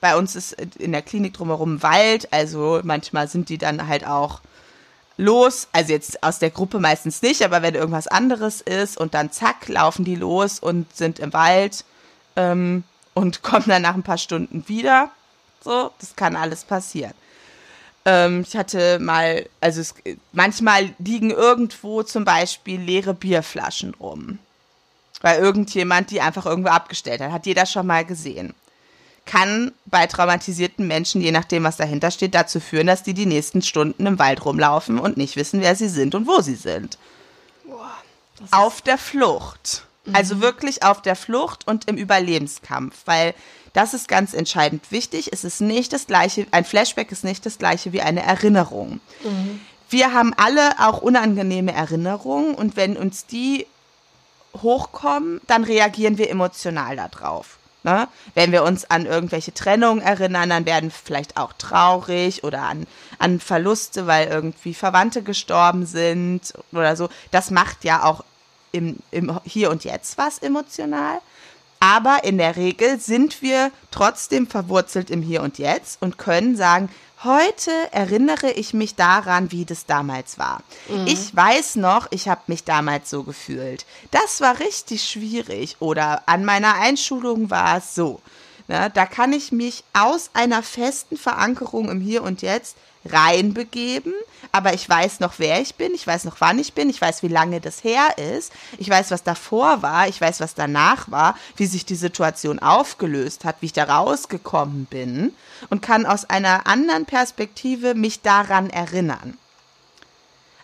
bei 0.00 0.16
uns 0.16 0.36
ist 0.36 0.52
in 0.78 0.92
der 0.92 1.02
Klinik 1.02 1.34
drumherum 1.34 1.82
Wald, 1.82 2.32
also 2.32 2.80
manchmal 2.84 3.28
sind 3.28 3.48
die 3.48 3.58
dann 3.58 3.86
halt 3.86 4.06
auch 4.06 4.40
los, 5.20 5.68
also 5.72 5.92
jetzt 5.92 6.22
aus 6.22 6.38
der 6.38 6.50
Gruppe 6.50 6.80
meistens 6.80 7.22
nicht, 7.22 7.42
aber 7.44 7.62
wenn 7.62 7.74
irgendwas 7.74 8.06
anderes 8.06 8.62
ist 8.62 8.96
und 8.96 9.14
dann 9.14 9.30
zack, 9.30 9.68
laufen 9.68 10.04
die 10.04 10.16
los 10.16 10.58
und 10.58 10.94
sind 10.96 11.18
im 11.18 11.32
Wald 11.32 11.84
ähm, 12.36 12.84
und 13.14 13.42
kommen 13.42 13.66
dann 13.66 13.82
nach 13.82 13.94
ein 13.94 14.02
paar 14.02 14.18
Stunden 14.18 14.64
wieder. 14.66 15.10
So, 15.62 15.90
das 16.00 16.16
kann 16.16 16.36
alles 16.36 16.64
passieren. 16.64 17.14
Ähm, 18.04 18.44
ich 18.46 18.56
hatte 18.56 18.98
mal, 18.98 19.46
also 19.60 19.80
es, 19.80 19.94
manchmal 20.32 20.94
liegen 20.98 21.30
irgendwo 21.30 22.02
zum 22.02 22.24
Beispiel 22.24 22.80
leere 22.80 23.14
Bierflaschen 23.14 23.94
rum. 23.94 24.38
Weil 25.20 25.38
irgendjemand 25.40 26.10
die 26.10 26.22
einfach 26.22 26.46
irgendwo 26.46 26.70
abgestellt 26.70 27.20
hat. 27.20 27.30
Hat 27.30 27.44
jeder 27.44 27.66
schon 27.66 27.86
mal 27.86 28.06
gesehen 28.06 28.54
kann 29.30 29.72
bei 29.86 30.06
traumatisierten 30.06 30.88
Menschen, 30.88 31.20
je 31.20 31.30
nachdem, 31.30 31.62
was 31.62 31.76
dahinter 31.76 32.10
steht, 32.10 32.34
dazu 32.34 32.58
führen, 32.58 32.88
dass 32.88 33.04
die 33.04 33.14
die 33.14 33.26
nächsten 33.26 33.62
Stunden 33.62 34.06
im 34.06 34.18
Wald 34.18 34.44
rumlaufen 34.44 34.98
und 34.98 35.16
nicht 35.16 35.36
wissen, 35.36 35.60
wer 35.60 35.76
sie 35.76 35.88
sind 35.88 36.16
und 36.16 36.26
wo 36.26 36.40
sie 36.40 36.56
sind. 36.56 36.98
Boah, 37.64 37.92
auf 38.50 38.82
der 38.82 38.98
Flucht. 38.98 39.84
Mhm. 40.04 40.16
Also 40.16 40.40
wirklich 40.40 40.82
auf 40.82 41.00
der 41.02 41.14
Flucht 41.14 41.66
und 41.68 41.88
im 41.88 41.96
Überlebenskampf, 41.96 42.96
weil 43.04 43.34
das 43.72 43.94
ist 43.94 44.08
ganz 44.08 44.34
entscheidend 44.34 44.90
wichtig. 44.90 45.32
Es 45.32 45.44
ist 45.44 45.60
nicht 45.60 45.92
das 45.92 46.06
gleiche, 46.06 46.46
ein 46.50 46.64
Flashback 46.64 47.12
ist 47.12 47.24
nicht 47.24 47.46
das 47.46 47.58
gleiche 47.58 47.92
wie 47.92 48.02
eine 48.02 48.22
Erinnerung. 48.22 49.00
Mhm. 49.22 49.60
Wir 49.88 50.12
haben 50.12 50.32
alle 50.36 50.78
auch 50.78 51.02
unangenehme 51.02 51.72
Erinnerungen 51.72 52.54
und 52.54 52.76
wenn 52.76 52.96
uns 52.96 53.26
die 53.26 53.66
hochkommen, 54.62 55.40
dann 55.46 55.64
reagieren 55.64 56.18
wir 56.18 56.30
emotional 56.30 56.96
darauf. 56.96 57.58
Ne? 57.82 58.08
Wenn 58.34 58.52
wir 58.52 58.62
uns 58.62 58.90
an 58.90 59.06
irgendwelche 59.06 59.54
Trennungen 59.54 60.02
erinnern, 60.02 60.50
dann 60.50 60.66
werden 60.66 60.90
wir 60.90 60.98
vielleicht 61.04 61.38
auch 61.38 61.52
traurig 61.54 62.44
oder 62.44 62.62
an, 62.62 62.86
an 63.18 63.40
Verluste, 63.40 64.06
weil 64.06 64.28
irgendwie 64.28 64.74
Verwandte 64.74 65.22
gestorben 65.22 65.86
sind 65.86 66.52
oder 66.72 66.94
so. 66.94 67.08
Das 67.30 67.50
macht 67.50 67.84
ja 67.84 68.04
auch 68.04 68.22
im, 68.72 68.98
im 69.10 69.40
Hier 69.44 69.70
und 69.70 69.84
Jetzt 69.84 70.18
was 70.18 70.38
emotional. 70.38 71.20
Aber 71.80 72.24
in 72.24 72.38
der 72.38 72.56
Regel 72.56 73.00
sind 73.00 73.42
wir 73.42 73.72
trotzdem 73.90 74.46
verwurzelt 74.46 75.10
im 75.10 75.22
Hier 75.22 75.42
und 75.42 75.58
Jetzt 75.58 76.00
und 76.00 76.18
können 76.18 76.56
sagen, 76.56 76.88
Heute 77.22 77.70
erinnere 77.90 78.50
ich 78.52 78.72
mich 78.72 78.94
daran, 78.94 79.52
wie 79.52 79.66
das 79.66 79.84
damals 79.84 80.38
war. 80.38 80.62
Mhm. 80.88 81.06
Ich 81.06 81.36
weiß 81.36 81.76
noch, 81.76 82.06
ich 82.12 82.30
habe 82.30 82.40
mich 82.46 82.64
damals 82.64 83.10
so 83.10 83.24
gefühlt. 83.24 83.84
Das 84.10 84.40
war 84.40 84.58
richtig 84.58 85.04
schwierig. 85.04 85.76
Oder 85.80 86.22
an 86.24 86.46
meiner 86.46 86.76
Einschulung 86.76 87.50
war 87.50 87.76
es 87.76 87.94
so. 87.94 88.22
Ne, 88.68 88.90
da 88.94 89.04
kann 89.04 89.34
ich 89.34 89.52
mich 89.52 89.84
aus 89.92 90.30
einer 90.32 90.62
festen 90.62 91.18
Verankerung 91.18 91.90
im 91.90 92.00
Hier 92.00 92.22
und 92.22 92.40
Jetzt 92.40 92.76
reinbegeben, 93.04 94.12
aber 94.52 94.74
ich 94.74 94.88
weiß 94.88 95.20
noch, 95.20 95.34
wer 95.38 95.60
ich 95.60 95.76
bin, 95.76 95.94
ich 95.94 96.06
weiß 96.06 96.24
noch, 96.24 96.40
wann 96.40 96.58
ich 96.58 96.74
bin, 96.74 96.90
ich 96.90 97.00
weiß, 97.00 97.22
wie 97.22 97.28
lange 97.28 97.60
das 97.60 97.84
her 97.84 98.18
ist, 98.18 98.52
ich 98.78 98.90
weiß, 98.90 99.10
was 99.10 99.22
davor 99.22 99.82
war, 99.82 100.08
ich 100.08 100.20
weiß, 100.20 100.40
was 100.40 100.54
danach 100.54 101.10
war, 101.10 101.36
wie 101.56 101.66
sich 101.66 101.86
die 101.86 101.94
Situation 101.94 102.58
aufgelöst 102.58 103.44
hat, 103.44 103.56
wie 103.60 103.66
ich 103.66 103.72
da 103.72 103.84
rausgekommen 103.84 104.86
bin. 104.86 105.34
Und 105.68 105.82
kann 105.82 106.06
aus 106.06 106.24
einer 106.24 106.66
anderen 106.66 107.06
Perspektive 107.06 107.94
mich 107.94 108.22
daran 108.22 108.70
erinnern. 108.70 109.38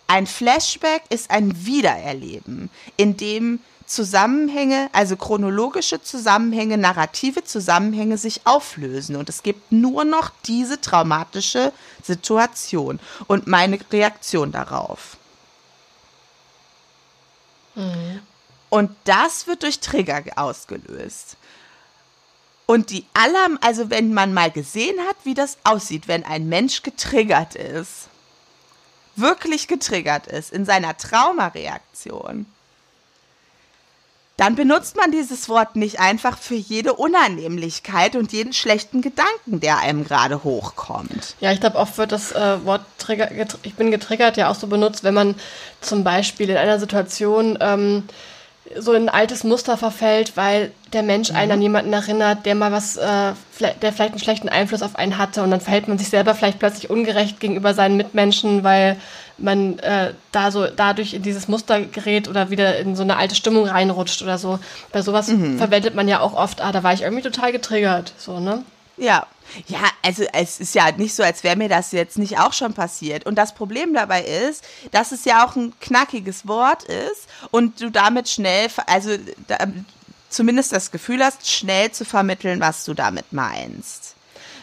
Ein 0.07 0.25
Flashback 0.25 1.03
ist 1.09 1.31
ein 1.31 1.65
Wiedererleben, 1.65 2.69
in 2.95 3.17
dem 3.17 3.59
Zusammenhänge, 3.87 4.89
also 4.91 5.15
chronologische 5.15 6.01
Zusammenhänge, 6.01 6.77
narrative 6.77 7.43
Zusammenhänge 7.45 8.17
sich 8.17 8.41
auflösen 8.45 9.15
und 9.15 9.29
es 9.29 9.43
gibt 9.43 9.71
nur 9.71 10.03
noch 10.03 10.29
diese 10.45 10.79
traumatische 10.79 11.71
Situation 12.03 12.99
und 13.27 13.47
meine 13.47 13.79
Reaktion 13.91 14.51
darauf. 14.51 15.17
Mhm. 17.75 18.21
Und 18.69 18.91
das 19.05 19.47
wird 19.47 19.63
durch 19.63 19.79
Trigger 19.79 20.23
ausgelöst. 20.35 21.37
Und 22.65 22.89
die 22.89 23.05
Alarm, 23.13 23.57
also 23.61 23.89
wenn 23.89 24.13
man 24.13 24.33
mal 24.33 24.51
gesehen 24.51 24.99
hat, 25.07 25.15
wie 25.23 25.33
das 25.33 25.57
aussieht, 25.63 26.09
wenn 26.09 26.25
ein 26.25 26.49
Mensch 26.49 26.83
getriggert 26.83 27.55
ist, 27.55 28.09
wirklich 29.15 29.69
getriggert 29.69 30.27
ist 30.27 30.51
in 30.51 30.65
seiner 30.65 30.97
Traumareaktion, 30.97 32.45
dann 34.37 34.55
benutzt 34.55 34.95
man 34.95 35.11
dieses 35.11 35.49
Wort 35.49 35.75
nicht 35.75 35.99
einfach 35.99 36.37
für 36.37 36.55
jede 36.55 36.93
Unannehmlichkeit 36.93 38.15
und 38.15 38.31
jeden 38.31 38.53
schlechten 38.53 39.01
Gedanken, 39.01 39.59
der 39.59 39.79
einem 39.79 40.03
gerade 40.03 40.43
hochkommt. 40.43 41.35
Ja, 41.39 41.51
ich 41.51 41.59
glaube, 41.59 41.77
oft 41.77 41.97
wird 41.97 42.11
das 42.11 42.31
äh, 42.33 42.63
Wort 42.63 42.81
Trigger, 42.99 43.29
ich 43.63 43.73
bin 43.73 43.89
getriggert 43.89 44.37
ja 44.37 44.49
auch 44.49 44.55
so 44.55 44.67
benutzt, 44.67 45.03
wenn 45.03 45.15
man 45.15 45.35
zum 45.81 46.03
Beispiel 46.03 46.51
in 46.51 46.57
einer 46.57 46.79
Situation 46.79 47.57
ähm, 47.59 48.03
so 48.75 48.93
in 48.93 49.03
ein 49.03 49.09
altes 49.09 49.43
Muster 49.43 49.75
verfällt, 49.75 50.33
weil 50.35 50.71
der 50.93 51.01
Mensch 51.01 51.31
einen 51.31 51.47
mhm. 51.47 51.53
an 51.53 51.61
jemanden 51.61 51.93
erinnert, 51.93 52.45
der 52.45 52.53
mal 52.53 52.71
was, 52.71 52.97
äh, 52.97 53.33
der 53.59 53.93
vielleicht 53.93 54.11
einen 54.11 54.19
schlechten 54.19 54.49
Einfluss 54.49 54.83
auf 54.83 54.95
einen 54.95 55.17
hatte 55.17 55.41
und 55.41 55.49
dann 55.49 55.61
verhält 55.61 55.87
man 55.87 55.97
sich 55.97 56.09
selber 56.09 56.35
vielleicht 56.35 56.59
plötzlich 56.59 56.91
ungerecht 56.91 57.39
gegenüber 57.39 57.73
seinen 57.73 57.97
Mitmenschen, 57.97 58.63
weil 58.63 58.97
man 59.37 59.79
äh, 59.79 60.13
da 60.31 60.51
so 60.51 60.67
dadurch 60.67 61.13
in 61.13 61.21
dieses 61.21 61.47
Muster 61.47 61.81
gerät 61.81 62.27
oder 62.27 62.49
wieder 62.49 62.79
in 62.79 62.95
so 62.95 63.03
eine 63.03 63.17
alte 63.17 63.35
Stimmung 63.35 63.67
reinrutscht 63.67 64.21
oder 64.21 64.37
so. 64.37 64.59
Bei 64.91 65.01
sowas 65.01 65.27
mhm. 65.27 65.57
verwendet 65.57 65.95
man 65.95 66.07
ja 66.07 66.19
auch 66.19 66.33
oft, 66.33 66.61
ah, 66.61 66.71
da 66.71 66.83
war 66.83 66.93
ich 66.93 67.01
irgendwie 67.01 67.23
total 67.23 67.51
getriggert, 67.51 68.13
so, 68.17 68.39
ne? 68.39 68.63
Ja. 68.97 69.25
Ja, 69.67 69.79
also 70.03 70.25
es 70.33 70.59
ist 70.59 70.75
ja 70.75 70.91
nicht 70.91 71.15
so, 71.15 71.23
als 71.23 71.41
wäre 71.41 71.55
mir 71.55 71.69
das 71.69 71.93
jetzt 71.93 72.17
nicht 72.17 72.37
auch 72.37 72.51
schon 72.51 72.73
passiert. 72.73 73.25
Und 73.25 73.35
das 73.35 73.55
Problem 73.55 73.93
dabei 73.93 74.23
ist, 74.23 74.65
dass 74.91 75.13
es 75.13 75.23
ja 75.23 75.45
auch 75.45 75.55
ein 75.55 75.71
knackiges 75.79 76.49
Wort 76.49 76.83
ist 76.83 77.29
und 77.49 77.79
du 77.79 77.89
damit 77.89 78.27
schnell, 78.27 78.67
also 78.87 79.11
da, 79.47 79.57
zumindest 80.29 80.73
das 80.73 80.91
Gefühl 80.91 81.23
hast, 81.23 81.49
schnell 81.49 81.91
zu 81.91 82.03
vermitteln, 82.03 82.59
was 82.59 82.83
du 82.83 82.93
damit 82.93 83.31
meinst. 83.31 84.16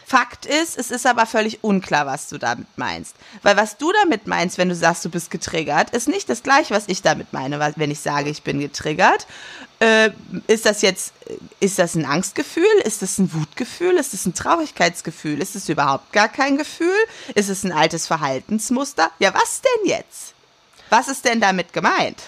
Fakt 0.06 0.44
ist, 0.46 0.76
es 0.76 0.90
ist 0.90 1.06
aber 1.06 1.26
völlig 1.26 1.64
unklar, 1.64 2.06
was 2.06 2.28
du 2.28 2.38
damit 2.38 2.66
meinst. 2.76 3.16
Weil 3.42 3.56
was 3.56 3.78
du 3.78 3.90
damit 4.02 4.26
meinst, 4.26 4.58
wenn 4.58 4.68
du 4.68 4.74
sagst, 4.74 5.04
du 5.04 5.08
bist 5.08 5.30
getriggert, 5.30 5.90
ist 5.90 6.08
nicht 6.08 6.28
das 6.28 6.42
gleiche, 6.42 6.74
was 6.74 6.88
ich 6.88 7.02
damit 7.02 7.32
meine, 7.32 7.58
wenn 7.76 7.90
ich 7.90 8.00
sage, 8.00 8.28
ich 8.30 8.42
bin 8.42 8.60
getriggert. 8.60 9.26
Äh, 9.80 10.10
ist 10.46 10.66
das 10.66 10.82
jetzt, 10.82 11.14
ist 11.60 11.78
das 11.78 11.94
ein 11.94 12.04
Angstgefühl? 12.04 12.64
Ist 12.84 13.02
das 13.02 13.18
ein 13.18 13.32
Wutgefühl? 13.32 13.96
Ist 13.96 14.12
das 14.12 14.26
ein 14.26 14.34
Traurigkeitsgefühl? 14.34 15.40
Ist 15.40 15.56
es 15.56 15.68
überhaupt 15.68 16.12
gar 16.12 16.28
kein 16.28 16.58
Gefühl? 16.58 16.94
Ist 17.34 17.48
es 17.48 17.64
ein 17.64 17.72
altes 17.72 18.06
Verhaltensmuster? 18.06 19.10
Ja, 19.18 19.32
was 19.34 19.62
denn 19.62 19.88
jetzt? 19.88 20.34
Was 20.90 21.08
ist 21.08 21.24
denn 21.24 21.40
damit 21.40 21.72
gemeint? 21.72 22.22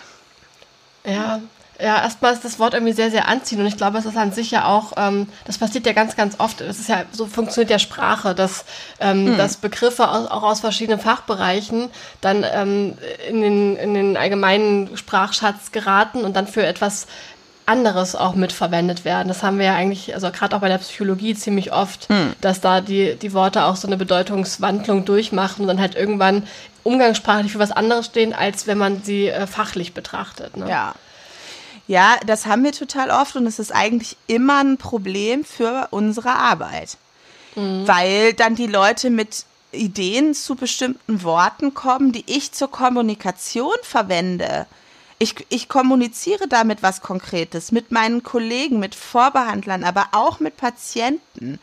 Ja, 1.04 1.40
ja, 1.78 2.02
erstmal 2.02 2.32
ist 2.32 2.44
das 2.44 2.58
Wort 2.58 2.74
irgendwie 2.74 2.92
sehr, 2.92 3.10
sehr 3.10 3.28
anziehend 3.28 3.62
und 3.62 3.68
ich 3.68 3.76
glaube, 3.76 3.98
es 3.98 4.06
ist 4.06 4.16
an 4.16 4.32
sich 4.32 4.50
ja 4.50 4.66
auch, 4.66 4.92
ähm, 4.96 5.28
das 5.44 5.58
passiert 5.58 5.86
ja 5.86 5.92
ganz, 5.92 6.16
ganz 6.16 6.40
oft. 6.40 6.60
Es 6.60 6.78
ist 6.78 6.88
ja, 6.88 7.04
so 7.12 7.26
funktioniert 7.26 7.70
ja 7.70 7.78
Sprache, 7.78 8.34
dass, 8.34 8.64
ähm, 9.00 9.26
hm. 9.26 9.36
dass 9.36 9.56
Begriffe 9.56 10.08
aus, 10.08 10.26
auch 10.30 10.42
aus 10.42 10.60
verschiedenen 10.60 11.00
Fachbereichen 11.00 11.90
dann 12.20 12.44
ähm, 12.50 12.96
in, 13.28 13.42
den, 13.42 13.76
in 13.76 13.94
den 13.94 14.16
allgemeinen 14.16 14.96
Sprachschatz 14.96 15.72
geraten 15.72 16.22
und 16.22 16.34
dann 16.34 16.46
für 16.46 16.64
etwas 16.64 17.06
anderes 17.66 18.14
auch 18.14 18.34
mitverwendet 18.36 19.04
werden. 19.04 19.28
Das 19.28 19.42
haben 19.42 19.58
wir 19.58 19.66
ja 19.66 19.74
eigentlich, 19.74 20.14
also 20.14 20.30
gerade 20.30 20.56
auch 20.56 20.60
bei 20.60 20.68
der 20.68 20.78
Psychologie 20.78 21.34
ziemlich 21.34 21.72
oft, 21.72 22.08
hm. 22.08 22.32
dass 22.40 22.60
da 22.60 22.80
die, 22.80 23.16
die 23.16 23.32
Worte 23.32 23.64
auch 23.64 23.76
so 23.76 23.86
eine 23.86 23.96
Bedeutungswandlung 23.96 25.04
durchmachen 25.04 25.62
und 25.62 25.68
dann 25.68 25.80
halt 25.80 25.94
irgendwann 25.94 26.44
umgangssprachlich 26.84 27.52
für 27.52 27.58
was 27.58 27.72
anderes 27.72 28.06
stehen, 28.06 28.32
als 28.32 28.66
wenn 28.66 28.78
man 28.78 29.02
sie 29.02 29.28
äh, 29.28 29.46
fachlich 29.46 29.92
betrachtet. 29.92 30.56
Ne? 30.56 30.70
Ja, 30.70 30.94
ja, 31.88 32.16
das 32.26 32.46
haben 32.46 32.64
wir 32.64 32.72
total 32.72 33.10
oft 33.10 33.36
und 33.36 33.46
es 33.46 33.58
ist 33.58 33.72
eigentlich 33.72 34.16
immer 34.26 34.62
ein 34.62 34.76
Problem 34.76 35.44
für 35.44 35.88
unsere 35.90 36.30
Arbeit. 36.30 36.96
Mhm. 37.54 37.86
Weil 37.86 38.34
dann 38.34 38.56
die 38.56 38.66
Leute 38.66 39.10
mit 39.10 39.44
Ideen 39.72 40.34
zu 40.34 40.54
bestimmten 40.54 41.22
Worten 41.22 41.74
kommen, 41.74 42.12
die 42.12 42.24
ich 42.26 42.52
zur 42.52 42.70
Kommunikation 42.70 43.74
verwende. 43.82 44.66
Ich, 45.18 45.46
ich 45.48 45.70
kommuniziere 45.70 46.46
damit 46.46 46.82
was 46.82 47.00
Konkretes 47.00 47.72
mit 47.72 47.90
meinen 47.90 48.22
Kollegen, 48.22 48.78
mit 48.78 48.94
Vorbehandlern, 48.94 49.82
aber 49.82 50.08
auch 50.12 50.40
mit 50.40 50.58
Patienten. 50.58 51.58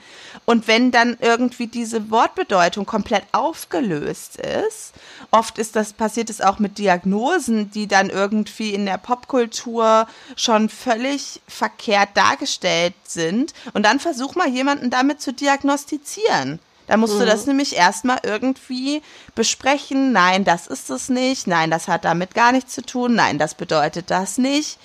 Und 0.46 0.68
wenn 0.68 0.90
dann 0.90 1.18
irgendwie 1.22 1.68
diese 1.68 2.10
Wortbedeutung 2.10 2.88
komplett 2.88 3.24
aufgelöst 3.32 4.38
ist, 4.38 4.94
oft 5.30 5.60
ist 5.60 5.76
das, 5.76 5.94
passiert 5.94 6.32
es 6.32 6.42
auch 6.42 6.58
mit 6.58 6.80
Diagnosen, 6.80 7.70
die 7.70 7.88
dann 7.88 8.10
irgendwie 8.10 8.74
in 8.74 8.88
der 8.88 8.98
Popkultur 8.98 10.08
schon 10.36 10.68
völlig 10.68 11.40
verkehrt 11.48 12.10
dargestellt 12.16 12.96
sind. 13.04 13.54
Und 13.74 13.84
dann 13.84 14.00
versuch 14.00 14.34
mal 14.34 14.50
jemanden 14.50 14.90
damit 14.90 15.22
zu 15.22 15.32
diagnostizieren. 15.32 16.60
Da 16.88 16.98
musst 16.98 17.16
mhm. 17.16 17.20
du 17.20 17.26
das 17.26 17.46
nämlich 17.46 17.76
erstmal 17.76 18.20
irgendwie 18.24 19.02
besprechen. 19.36 20.12
Nein, 20.12 20.44
das 20.44 20.68
ist 20.68 20.90
es 20.90 21.10
nicht. 21.10 21.48
Nein, 21.48 21.72
das 21.72 21.88
hat 21.88 22.06
damit 22.06 22.34
gar 22.34 22.52
nichts 22.52 22.74
zu 22.74 22.82
tun. 22.82 23.16
Nein, 23.16 23.40
das 23.40 23.56
bedeutet 23.56 24.12
das 24.12 24.38
nicht. 24.38 24.78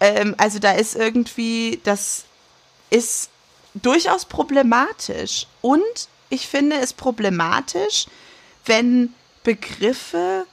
Ähm, 0.00 0.34
also 0.38 0.58
da 0.58 0.72
ist 0.72 0.94
irgendwie, 0.94 1.80
das 1.84 2.24
ist 2.90 3.30
durchaus 3.74 4.24
problematisch. 4.24 5.46
Und 5.60 5.82
ich 6.30 6.46
finde 6.46 6.76
es 6.76 6.92
problematisch, 6.92 8.06
wenn 8.64 9.14
Begriffe, 9.42 10.46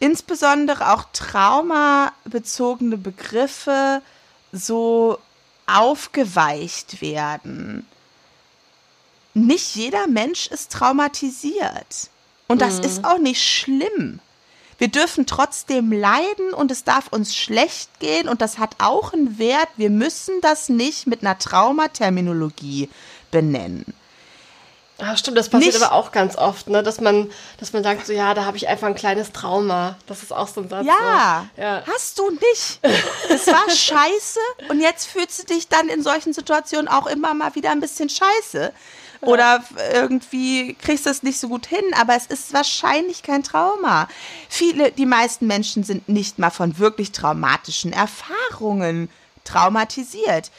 insbesondere 0.00 0.92
auch 0.92 1.04
traumabezogene 1.12 2.96
Begriffe, 2.96 4.02
so 4.50 5.18
aufgeweicht 5.66 7.00
werden 7.00 7.86
nicht 9.34 9.74
jeder 9.74 10.06
Mensch 10.06 10.46
ist 10.48 10.72
traumatisiert. 10.72 12.10
Und 12.48 12.60
das 12.60 12.78
mhm. 12.78 12.84
ist 12.84 13.04
auch 13.04 13.18
nicht 13.18 13.42
schlimm. 13.42 14.20
Wir 14.78 14.88
dürfen 14.88 15.26
trotzdem 15.26 15.92
leiden 15.92 16.52
und 16.54 16.70
es 16.70 16.82
darf 16.82 17.08
uns 17.08 17.36
schlecht 17.36 18.00
gehen 18.00 18.28
und 18.28 18.40
das 18.42 18.58
hat 18.58 18.76
auch 18.78 19.12
einen 19.12 19.38
Wert. 19.38 19.68
Wir 19.76 19.90
müssen 19.90 20.40
das 20.40 20.68
nicht 20.68 21.06
mit 21.06 21.22
einer 21.22 21.38
Traumaterminologie 21.38 22.88
benennen. 23.30 23.84
Ja, 24.98 25.16
stimmt, 25.16 25.36
das 25.36 25.48
passiert 25.48 25.74
nicht, 25.74 25.82
aber 25.82 25.94
auch 25.94 26.12
ganz 26.12 26.36
oft, 26.36 26.68
ne? 26.68 26.82
dass, 26.82 27.00
man, 27.00 27.30
dass 27.58 27.72
man 27.72 27.82
sagt, 27.82 28.06
so 28.06 28.12
ja, 28.12 28.34
da 28.34 28.44
habe 28.44 28.56
ich 28.56 28.68
einfach 28.68 28.86
ein 28.86 28.94
kleines 28.94 29.32
Trauma. 29.32 29.96
Das 30.06 30.22
ist 30.22 30.32
auch 30.32 30.46
so 30.46 30.60
ein 30.60 30.68
Satz. 30.68 30.86
Ja, 30.86 31.46
so. 31.56 31.62
ja. 31.62 31.82
hast 31.92 32.18
du 32.18 32.30
nicht. 32.30 32.80
Es 33.28 33.46
war 33.48 33.68
scheiße 33.70 34.40
und 34.68 34.80
jetzt 34.80 35.06
fühlst 35.06 35.42
du 35.42 35.54
dich 35.54 35.68
dann 35.68 35.88
in 35.88 36.02
solchen 36.02 36.32
Situationen 36.32 36.86
auch 36.86 37.06
immer 37.06 37.34
mal 37.34 37.54
wieder 37.54 37.70
ein 37.70 37.80
bisschen 37.80 38.08
scheiße. 38.08 38.72
Oder 39.26 39.62
irgendwie 39.92 40.74
kriegst 40.74 41.06
du 41.06 41.10
es 41.10 41.22
nicht 41.22 41.38
so 41.38 41.48
gut 41.48 41.66
hin, 41.66 41.84
aber 41.94 42.16
es 42.16 42.26
ist 42.26 42.52
wahrscheinlich 42.52 43.22
kein 43.22 43.44
Trauma. 43.44 44.08
Viele, 44.48 44.90
die 44.90 45.06
meisten 45.06 45.46
Menschen 45.46 45.84
sind 45.84 46.08
nicht 46.08 46.40
mal 46.40 46.50
von 46.50 46.78
wirklich 46.78 47.12
traumatischen 47.12 47.92
Erfahrungen 47.92 49.08
traumatisiert. 49.44 50.50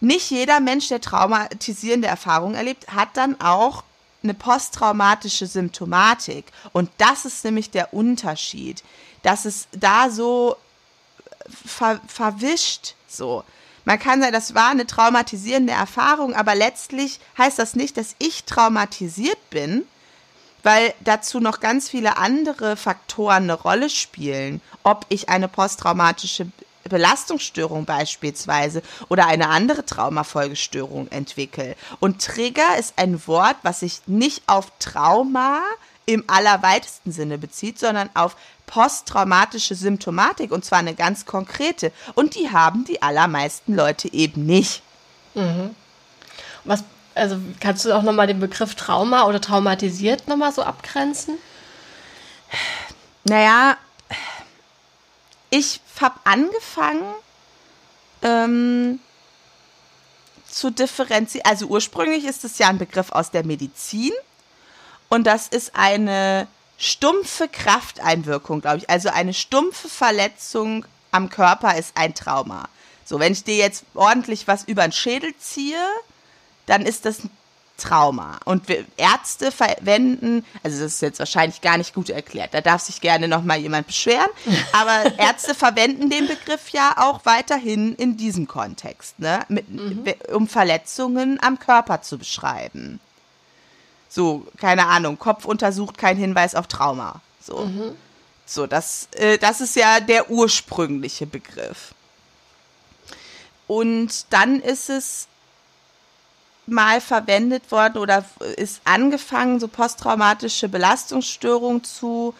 Nicht 0.00 0.30
jeder 0.30 0.60
Mensch, 0.60 0.88
der 0.88 1.00
traumatisierende 1.00 2.06
Erfahrungen 2.06 2.54
erlebt, 2.54 2.88
hat 2.88 3.08
dann 3.14 3.40
auch 3.40 3.82
eine 4.22 4.34
posttraumatische 4.34 5.46
Symptomatik. 5.46 6.44
Und 6.72 6.90
das 6.98 7.24
ist 7.24 7.44
nämlich 7.44 7.70
der 7.70 7.94
Unterschied, 7.94 8.84
dass 9.22 9.46
es 9.46 9.68
da 9.72 10.10
so 10.10 10.56
ver 11.48 11.98
verwischt 12.06 12.94
so. 13.08 13.42
Man 13.86 14.00
kann 14.00 14.20
sagen, 14.20 14.32
das 14.32 14.56
war 14.56 14.70
eine 14.70 14.84
traumatisierende 14.84 15.72
Erfahrung, 15.72 16.34
aber 16.34 16.56
letztlich 16.56 17.20
heißt 17.38 17.56
das 17.56 17.76
nicht, 17.76 17.96
dass 17.96 18.16
ich 18.18 18.42
traumatisiert 18.42 19.38
bin, 19.48 19.86
weil 20.64 20.92
dazu 21.00 21.38
noch 21.38 21.60
ganz 21.60 21.88
viele 21.88 22.16
andere 22.16 22.76
Faktoren 22.76 23.44
eine 23.44 23.54
Rolle 23.54 23.88
spielen. 23.88 24.60
Ob 24.82 25.06
ich 25.08 25.28
eine 25.28 25.46
posttraumatische 25.46 26.48
Belastungsstörung 26.88 27.84
beispielsweise 27.84 28.82
oder 29.08 29.28
eine 29.28 29.50
andere 29.50 29.86
Traumafolgestörung 29.86 31.06
entwickle. 31.12 31.76
Und 32.00 32.20
Trigger 32.20 32.76
ist 32.78 32.94
ein 32.96 33.24
Wort, 33.28 33.56
was 33.62 33.80
sich 33.80 34.00
nicht 34.06 34.42
auf 34.48 34.72
Trauma 34.80 35.62
im 36.06 36.24
allerweitesten 36.26 37.12
Sinne 37.12 37.38
bezieht, 37.38 37.78
sondern 37.78 38.10
auf 38.14 38.36
posttraumatische 38.66 39.74
Symptomatik 39.74 40.52
und 40.52 40.64
zwar 40.64 40.80
eine 40.80 40.94
ganz 40.94 41.24
konkrete. 41.24 41.92
Und 42.14 42.34
die 42.34 42.50
haben 42.50 42.84
die 42.84 43.02
allermeisten 43.02 43.74
Leute 43.74 44.12
eben 44.12 44.44
nicht. 44.44 44.82
Mhm. 45.34 45.74
Was, 46.64 46.84
also 47.14 47.38
kannst 47.60 47.84
du 47.84 47.92
auch 47.92 48.02
nochmal 48.02 48.26
den 48.26 48.40
Begriff 48.40 48.74
Trauma 48.74 49.24
oder 49.24 49.40
traumatisiert 49.40 50.28
nochmal 50.28 50.52
so 50.52 50.62
abgrenzen? 50.62 51.38
Naja, 53.24 53.76
ich 55.50 55.80
habe 56.00 56.18
angefangen 56.24 57.14
ähm, 58.22 59.00
zu 60.48 60.70
differenzieren. 60.70 61.46
Also 61.46 61.66
ursprünglich 61.66 62.24
ist 62.24 62.44
es 62.44 62.58
ja 62.58 62.68
ein 62.68 62.78
Begriff 62.78 63.12
aus 63.12 63.30
der 63.30 63.44
Medizin 63.44 64.12
und 65.08 65.26
das 65.26 65.48
ist 65.48 65.76
eine 65.76 66.48
stumpfe 66.78 67.48
Krafteinwirkung, 67.48 68.60
glaube 68.60 68.78
ich. 68.78 68.90
Also 68.90 69.08
eine 69.08 69.34
stumpfe 69.34 69.88
Verletzung 69.88 70.84
am 71.10 71.30
Körper 71.30 71.76
ist 71.76 71.92
ein 71.96 72.14
Trauma. 72.14 72.68
So, 73.04 73.20
wenn 73.20 73.32
ich 73.32 73.44
dir 73.44 73.56
jetzt 73.56 73.84
ordentlich 73.94 74.48
was 74.48 74.64
über 74.64 74.82
den 74.82 74.92
Schädel 74.92 75.34
ziehe, 75.38 75.84
dann 76.66 76.82
ist 76.82 77.04
das 77.04 77.24
ein 77.24 77.30
Trauma. 77.76 78.38
Und 78.44 78.68
wir 78.68 78.84
Ärzte 78.96 79.52
verwenden, 79.52 80.44
also 80.62 80.82
das 80.82 80.94
ist 80.94 81.02
jetzt 81.02 81.18
wahrscheinlich 81.18 81.60
gar 81.60 81.78
nicht 81.78 81.94
gut 81.94 82.10
erklärt, 82.10 82.54
da 82.54 82.60
darf 82.60 82.82
sich 82.82 83.00
gerne 83.00 83.28
nochmal 83.28 83.58
jemand 83.58 83.86
beschweren, 83.86 84.30
aber 84.72 85.18
Ärzte 85.18 85.54
verwenden 85.54 86.10
den 86.10 86.26
Begriff 86.26 86.70
ja 86.70 86.94
auch 86.96 87.20
weiterhin 87.24 87.94
in 87.94 88.16
diesem 88.16 88.48
Kontext, 88.48 89.18
ne? 89.18 89.44
Mit, 89.48 89.70
mhm. 89.70 90.04
um 90.32 90.48
Verletzungen 90.48 91.38
am 91.42 91.58
Körper 91.58 92.02
zu 92.02 92.18
beschreiben. 92.18 92.98
So, 94.08 94.46
keine 94.58 94.86
Ahnung, 94.86 95.18
Kopf 95.18 95.44
untersucht, 95.44 95.98
kein 95.98 96.16
Hinweis 96.16 96.54
auf 96.54 96.66
Trauma. 96.66 97.20
So, 97.40 97.58
mhm. 97.66 97.96
so 98.44 98.66
das, 98.66 99.08
äh, 99.12 99.38
das 99.38 99.60
ist 99.60 99.76
ja 99.76 100.00
der 100.00 100.30
ursprüngliche 100.30 101.26
Begriff. 101.26 101.94
Und 103.66 104.32
dann 104.32 104.60
ist 104.60 104.88
es 104.88 105.26
mal 106.66 107.00
verwendet 107.00 107.70
worden 107.70 107.98
oder 107.98 108.24
ist 108.56 108.80
angefangen, 108.84 109.60
so 109.60 109.68
posttraumatische 109.68 110.68
Belastungsstörung 110.68 111.84
zu 111.84 112.34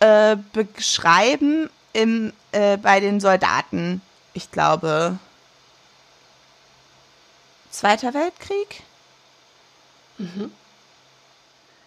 äh, 0.00 0.36
beschreiben 0.52 1.70
im, 1.92 2.32
äh, 2.52 2.76
bei 2.76 3.00
den 3.00 3.20
Soldaten. 3.20 4.02
Ich 4.34 4.50
glaube, 4.50 5.18
Zweiter 7.72 8.12
Weltkrieg. 8.12 8.82
Mhm. 10.18 10.52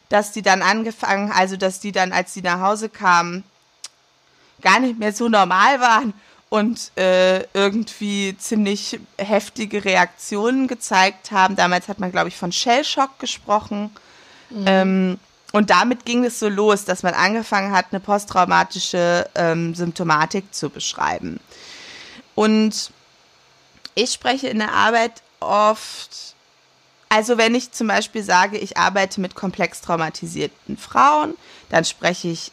Dass 0.10 0.32
die 0.32 0.42
dann 0.42 0.62
angefangen, 0.62 1.32
also 1.32 1.58
dass 1.58 1.80
die 1.80 1.92
dann, 1.92 2.12
als 2.12 2.34
die 2.34 2.42
nach 2.42 2.60
Hause 2.60 2.90
kamen, 2.90 3.44
gar 4.62 4.80
nicht 4.80 5.00
mehr 5.00 5.14
so 5.14 5.30
normal 5.30 5.80
waren 5.80 6.14
und 6.50 6.92
äh, 6.98 7.42
irgendwie 7.54 8.36
ziemlich 8.38 9.00
heftige 9.18 9.84
Reaktionen 9.84 10.68
gezeigt 10.68 11.32
haben. 11.32 11.56
Damals 11.56 11.88
hat 11.88 12.00
man, 12.00 12.12
glaube 12.12 12.30
ich, 12.30 12.38
von 12.38 12.52
Shellshock 12.52 13.20
gesprochen. 13.20 13.92
Mhm. 14.50 14.64
Ähm, 14.66 15.20
und 15.52 15.70
damit 15.70 16.06
ging 16.06 16.26
es 16.26 16.40
so 16.40 16.50
los, 16.50 16.86
dass 16.86 17.02
man 17.02 17.14
angefangen 17.14 17.72
hat, 17.72 17.88
eine 17.92 18.00
posttraumatische 18.00 19.30
ähm, 19.36 19.74
Symptomatik 19.74 20.54
zu 20.54 20.70
beschreiben. 20.70 21.40
Und 22.36 22.92
ich 23.96 24.12
spreche 24.12 24.48
in 24.50 24.60
der 24.60 24.74
Arbeit 24.74 25.24
oft, 25.40 26.35
also 27.16 27.38
wenn 27.38 27.56
ich 27.56 27.72
zum 27.72 27.88
Beispiel 27.88 28.24
sage, 28.24 28.58
ich 28.58 28.76
arbeite 28.76 29.22
mit 29.22 29.36
komplex 29.36 29.80
traumatisierten 29.80 30.76
Frauen, 30.76 31.36
dann 31.70 31.86
spreche 31.86 32.28
ich 32.28 32.52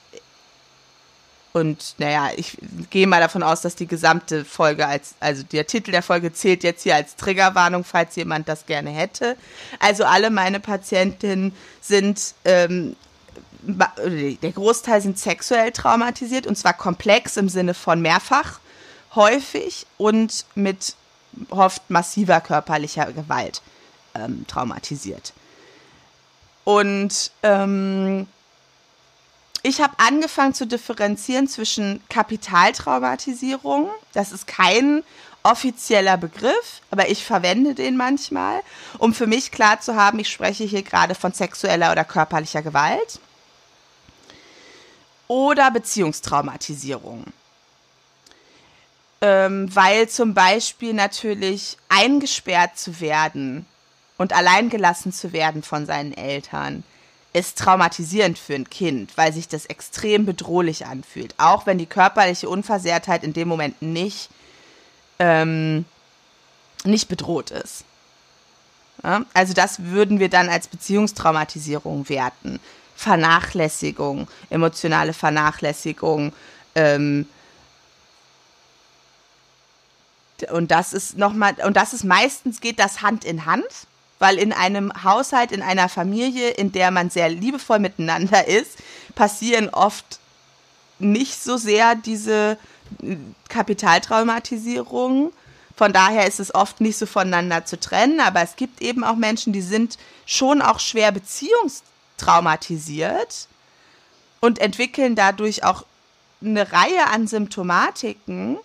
und 1.53 1.97
naja, 1.99 2.31
ich 2.37 2.57
gehe 2.89 3.09
mal 3.09 3.21
davon 3.21 3.43
aus, 3.43 3.61
dass 3.61 3.75
die 3.75 3.89
gesamte 3.89 4.45
Folge 4.45 4.87
als, 4.87 5.17
also 5.19 5.43
der 5.43 5.67
Titel 5.67 5.91
der 5.91 6.05
Folge 6.05 6.33
zählt 6.33 6.63
jetzt 6.63 6.85
hier 6.85 6.95
als 6.95 7.17
Triggerwarnung, 7.17 7.83
falls 7.83 8.15
jemand 8.15 8.49
das 8.49 8.65
gerne 8.65 8.91
hätte. 8.91 9.37
Also 9.81 10.05
alle 10.05 10.31
meine 10.31 10.61
Patientinnen 10.61 11.53
sind, 11.81 12.35
ähm, 12.45 12.95
der 13.63 14.53
Großteil 14.53 15.03
sind 15.03 15.19
sexuell 15.19 15.73
traumatisiert 15.73 16.47
und 16.47 16.57
zwar 16.57 16.75
komplex 16.75 17.37
im 17.37 17.49
Sinne 17.49 17.75
von 17.75 18.01
mehrfach, 18.01 18.61
häufig 19.17 19.87
und 19.99 20.47
mit 20.55 20.95
oft 21.51 21.83
massiver 21.91 22.41
körperlicher 22.41 23.13
Gewalt 23.13 23.61
ähm, 24.15 24.47
traumatisiert. 24.47 25.33
Und 26.65 27.31
ähm, 27.43 28.27
ich 29.63 29.81
habe 29.81 29.95
angefangen 29.99 30.55
zu 30.55 30.67
differenzieren 30.67 31.47
zwischen 31.47 32.03
Kapitaltraumatisierung, 32.09 33.91
das 34.13 34.33
ist 34.33 34.47
kein 34.47 35.05
offizieller 35.45 36.17
Begriff, 36.17 36.81
aber 36.91 37.09
ich 37.09 37.25
verwende 37.25 37.75
den 37.75 37.97
manchmal, 37.97 38.61
um 38.99 39.15
für 39.15 39.27
mich 39.27 39.51
klar 39.51 39.81
zu 39.81 39.97
haben, 39.97 40.19
ich 40.19 40.31
spreche 40.31 40.65
hier 40.65 40.83
gerade 40.83 41.15
von 41.15 41.33
sexueller 41.33 41.93
oder 41.93 42.05
körperlicher 42.05 42.63
Gewalt 42.63 43.21
oder 45.27 45.71
Beziehungstraumatisierung. 45.71 47.25
Ähm, 49.21 49.75
weil 49.75 50.09
zum 50.09 50.35
Beispiel 50.35 50.95
natürlich 50.95 51.77
eingesperrt 51.89 52.77
zu 52.77 53.01
werden 53.01 53.67
und 54.19 54.33
alleingelassen 54.33 55.13
zu 55.13 55.33
werden 55.33 55.63
von 55.63 55.87
seinen 55.87 56.13
Eltern 56.13 56.85
ist 57.33 57.59
traumatisierend 57.59 58.39
für 58.39 58.55
ein 58.55 58.69
Kind, 58.69 59.17
weil 59.17 59.33
sich 59.33 59.49
das 59.49 59.67
extrem 59.67 60.27
bedrohlich 60.27 60.87
anfühlt. 60.87 61.35
Auch 61.39 61.67
wenn 61.67 61.79
die 61.79 61.87
körperliche 61.87 62.49
Unversehrtheit 62.49 63.25
in 63.25 63.33
dem 63.33 63.49
Moment 63.49 63.81
nicht, 63.81 64.29
ähm, 65.19 65.87
nicht 66.85 67.09
bedroht 67.09 67.51
ist. 67.51 67.85
Ja? 69.03 69.25
Also 69.33 69.55
das 69.55 69.83
würden 69.83 70.19
wir 70.19 70.29
dann 70.29 70.49
als 70.49 70.69
Beziehungstraumatisierung 70.69 72.09
werten. 72.09 72.61
Vernachlässigung, 72.97 74.29
emotionale 74.51 75.15
Vernachlässigung. 75.15 76.35
Ähm, 76.75 77.27
und 80.51 80.71
das 80.71 80.93
ist 80.93 81.17
nochmal, 81.17 81.55
und 81.65 81.77
das 81.77 81.95
ist 81.95 82.05
meistens 82.05 82.61
geht 82.61 82.79
das 82.79 83.01
Hand 83.01 83.25
in 83.25 83.47
Hand 83.47 83.65
weil 84.23 84.39
in 84.39 84.53
einem 84.53 84.93
Haushalt, 85.03 85.51
in 85.51 85.63
einer 85.63 85.89
Familie, 85.89 86.51
in 86.51 86.71
der 86.71 86.93
man 86.93 87.11
sehr 87.11 87.29
liebevoll 87.29 87.81
miteinander 87.81 88.47
ist, 88.47 88.79
passieren 89.17 89.69
oft 89.69 90.21
nicht 91.01 91.43
so 91.43 91.57
sehr 91.57 91.97
diese 91.97 92.57
äh, 93.03 93.17
Kapitaltraumatisierungen. 93.49 95.33
Von 95.75 95.93
daher 95.93 96.29
ist 96.29 96.39
es 96.39 96.55
oft 96.55 96.81
nicht 96.81 96.99
so 96.99 97.07
voneinander 97.07 97.65
zu 97.65 97.81
trennen, 97.81 98.21
aber 98.21 98.43
es 98.43 98.55
gibt 98.55 98.81
eben 98.81 99.03
auch 99.03 99.17
Menschen, 99.17 99.53
die 99.53 99.61
sind 99.61 99.99
schon 100.25 100.63
auch 100.63 100.79
schwer 100.79 101.11
beziehungstraumatisiert 101.11 103.49
und 104.39 104.61
entwickeln 104.61 105.17
dadurch 105.17 105.65
auch 105.65 105.85
eine 106.41 106.71
Reihe 106.71 107.09
an 107.09 107.27
Symptomatiken, 107.27 108.59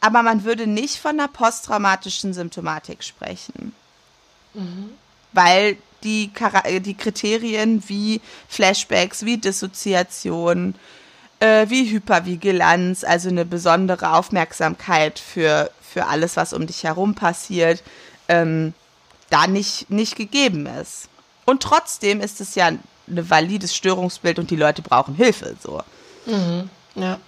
aber 0.00 0.24
man 0.24 0.42
würde 0.42 0.66
nicht 0.66 0.96
von 0.96 1.12
einer 1.12 1.28
posttraumatischen 1.28 2.34
Symptomatik 2.34 3.04
sprechen. 3.04 3.72
Mhm. 4.56 4.90
Weil 5.32 5.76
die, 6.02 6.30
die 6.80 6.94
Kriterien 6.94 7.82
wie 7.88 8.20
Flashbacks, 8.48 9.24
wie 9.24 9.38
Dissoziation, 9.38 10.74
äh, 11.40 11.68
wie 11.68 11.90
Hypervigilanz, 11.90 13.04
also 13.04 13.28
eine 13.28 13.44
besondere 13.44 14.12
Aufmerksamkeit 14.12 15.18
für, 15.18 15.70
für 15.80 16.06
alles, 16.06 16.36
was 16.36 16.52
um 16.52 16.66
dich 16.66 16.84
herum 16.84 17.14
passiert, 17.14 17.82
ähm, 18.28 18.72
da 19.30 19.46
nicht, 19.46 19.90
nicht 19.90 20.16
gegeben 20.16 20.66
ist. 20.66 21.08
Und 21.44 21.62
trotzdem 21.62 22.20
ist 22.20 22.40
es 22.40 22.54
ja 22.54 22.66
ein 22.66 22.80
valides 23.06 23.74
Störungsbild 23.74 24.38
und 24.38 24.50
die 24.50 24.56
Leute 24.56 24.82
brauchen 24.82 25.14
Hilfe. 25.14 25.56
So. 25.62 25.82
Mhm. 26.26 26.70
Ja. 26.94 27.18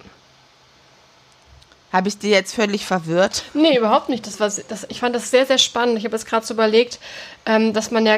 Habe 1.91 2.07
ich 2.07 2.19
dir 2.19 2.29
jetzt 2.29 2.53
völlig 2.53 2.85
verwirrt? 2.85 3.43
Nee, 3.53 3.77
überhaupt 3.77 4.09
nicht. 4.09 4.27
Das 4.27 4.39
war, 4.39 4.47
das, 4.47 4.85
ich 4.89 4.99
fand 4.99 5.15
das 5.15 5.31
sehr, 5.31 5.45
sehr 5.45 5.57
spannend. 5.57 5.97
Ich 5.97 6.05
habe 6.05 6.15
jetzt 6.15 6.27
gerade 6.27 6.45
so 6.45 6.53
überlegt, 6.53 6.99
ähm, 7.45 7.73
dass 7.73 7.89
man 7.89 8.05
ja, 8.05 8.17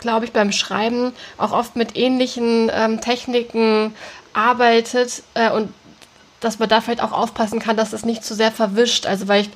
glaube 0.00 0.24
ich, 0.24 0.32
beim 0.32 0.52
Schreiben 0.52 1.12
auch 1.36 1.52
oft 1.52 1.74
mit 1.74 1.96
ähnlichen 1.96 2.70
ähm, 2.72 3.00
Techniken 3.00 3.94
arbeitet 4.32 5.22
äh, 5.34 5.50
und 5.50 5.72
dass 6.40 6.58
man 6.58 6.68
da 6.68 6.80
vielleicht 6.80 7.02
auch 7.02 7.12
aufpassen 7.12 7.60
kann, 7.60 7.76
dass 7.76 7.90
das 7.90 8.04
nicht 8.04 8.24
zu 8.24 8.34
sehr 8.34 8.52
verwischt. 8.52 9.06
Also 9.06 9.28
weil 9.28 9.42
ich, 9.42 9.50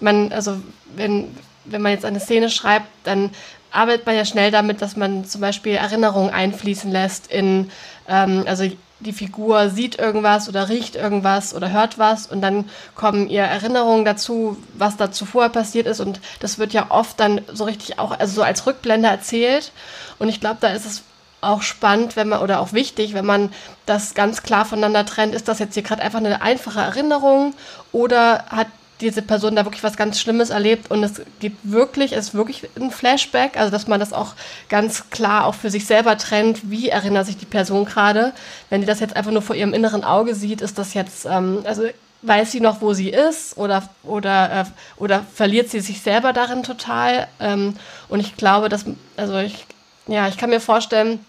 man, 0.00 0.32
also 0.32 0.56
wenn, 0.94 1.36
wenn 1.64 1.82
man 1.82 1.92
jetzt 1.92 2.04
eine 2.04 2.20
Szene 2.20 2.50
schreibt, 2.50 2.86
dann 3.04 3.30
arbeitet 3.70 4.06
man 4.06 4.16
ja 4.16 4.24
schnell 4.24 4.50
damit, 4.50 4.82
dass 4.82 4.96
man 4.96 5.24
zum 5.24 5.40
Beispiel 5.40 5.74
Erinnerungen 5.74 6.30
einfließen 6.30 6.90
lässt 6.90 7.30
in, 7.30 7.70
ähm, 8.08 8.44
also 8.46 8.68
die 9.00 9.12
Figur 9.12 9.70
sieht 9.70 9.98
irgendwas 9.98 10.48
oder 10.48 10.68
riecht 10.68 10.96
irgendwas 10.96 11.54
oder 11.54 11.70
hört 11.70 11.98
was 11.98 12.26
und 12.26 12.40
dann 12.40 12.68
kommen 12.94 13.28
ihr 13.28 13.42
Erinnerungen 13.42 14.04
dazu, 14.04 14.56
was 14.74 14.96
da 14.96 15.12
zuvor 15.12 15.48
passiert 15.50 15.86
ist 15.86 16.00
und 16.00 16.20
das 16.40 16.58
wird 16.58 16.72
ja 16.72 16.86
oft 16.90 17.18
dann 17.20 17.40
so 17.52 17.64
richtig 17.64 17.98
auch, 17.98 18.18
also 18.18 18.34
so 18.34 18.42
als 18.42 18.66
Rückblende 18.66 19.08
erzählt. 19.08 19.72
Und 20.18 20.28
ich 20.28 20.40
glaube, 20.40 20.58
da 20.60 20.68
ist 20.68 20.84
es 20.84 21.02
auch 21.40 21.62
spannend, 21.62 22.16
wenn 22.16 22.28
man 22.28 22.40
oder 22.40 22.60
auch 22.60 22.72
wichtig, 22.72 23.14
wenn 23.14 23.26
man 23.26 23.52
das 23.86 24.14
ganz 24.14 24.42
klar 24.42 24.64
voneinander 24.64 25.06
trennt, 25.06 25.34
ist 25.34 25.46
das 25.46 25.60
jetzt 25.60 25.74
hier 25.74 25.84
gerade 25.84 26.02
einfach 26.02 26.18
eine 26.18 26.42
einfache 26.42 26.80
Erinnerung 26.80 27.54
oder 27.92 28.44
hat 28.48 28.66
diese 29.00 29.22
Person 29.22 29.54
da 29.54 29.64
wirklich 29.64 29.84
was 29.84 29.96
ganz 29.96 30.20
Schlimmes 30.20 30.50
erlebt 30.50 30.90
und 30.90 31.02
es 31.04 31.22
geht 31.40 31.54
wirklich, 31.62 32.12
es 32.12 32.28
ist 32.28 32.34
wirklich 32.34 32.68
ein 32.76 32.90
Flashback, 32.90 33.56
also 33.56 33.70
dass 33.70 33.86
man 33.86 34.00
das 34.00 34.12
auch 34.12 34.34
ganz 34.68 35.10
klar 35.10 35.46
auch 35.46 35.54
für 35.54 35.70
sich 35.70 35.86
selber 35.86 36.18
trennt, 36.18 36.70
wie 36.70 36.88
erinnert 36.88 37.26
sich 37.26 37.36
die 37.36 37.46
Person 37.46 37.84
gerade. 37.84 38.32
Wenn 38.70 38.80
die 38.80 38.86
das 38.86 39.00
jetzt 39.00 39.16
einfach 39.16 39.30
nur 39.30 39.42
vor 39.42 39.56
ihrem 39.56 39.74
inneren 39.74 40.04
Auge 40.04 40.34
sieht, 40.34 40.60
ist 40.60 40.78
das 40.78 40.94
jetzt, 40.94 41.26
ähm, 41.26 41.60
also 41.64 41.84
weiß 42.22 42.50
sie 42.50 42.60
noch, 42.60 42.80
wo 42.80 42.94
sie 42.94 43.10
ist 43.10 43.56
oder, 43.56 43.88
oder, 44.02 44.60
äh, 44.60 44.64
oder 44.96 45.24
verliert 45.32 45.70
sie 45.70 45.80
sich 45.80 46.02
selber 46.02 46.32
darin 46.32 46.62
total. 46.64 47.28
Ähm, 47.38 47.76
und 48.08 48.20
ich 48.20 48.36
glaube, 48.36 48.68
dass, 48.68 48.84
also 49.16 49.38
ich, 49.38 49.66
ja, 50.08 50.26
ich 50.26 50.36
kann 50.36 50.50
mir 50.50 50.60
vorstellen, 50.60 51.20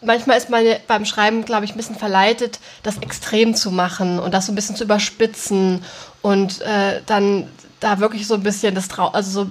manchmal 0.00 0.38
ist 0.38 0.48
man 0.48 0.64
beim 0.86 1.04
Schreiben, 1.04 1.44
glaube 1.44 1.64
ich, 1.64 1.72
ein 1.72 1.76
bisschen 1.76 1.96
verleitet, 1.96 2.60
das 2.82 2.98
extrem 2.98 3.54
zu 3.54 3.70
machen 3.70 4.18
und 4.18 4.32
das 4.32 4.46
so 4.46 4.52
ein 4.52 4.54
bisschen 4.54 4.76
zu 4.76 4.84
überspitzen 4.84 5.84
und 6.22 6.60
äh, 6.62 7.00
dann 7.06 7.48
da 7.80 8.00
wirklich 8.00 8.26
so 8.26 8.34
ein 8.34 8.42
bisschen 8.42 8.74
das 8.74 8.88
Trau 8.88 9.08
also 9.08 9.44
so 9.44 9.50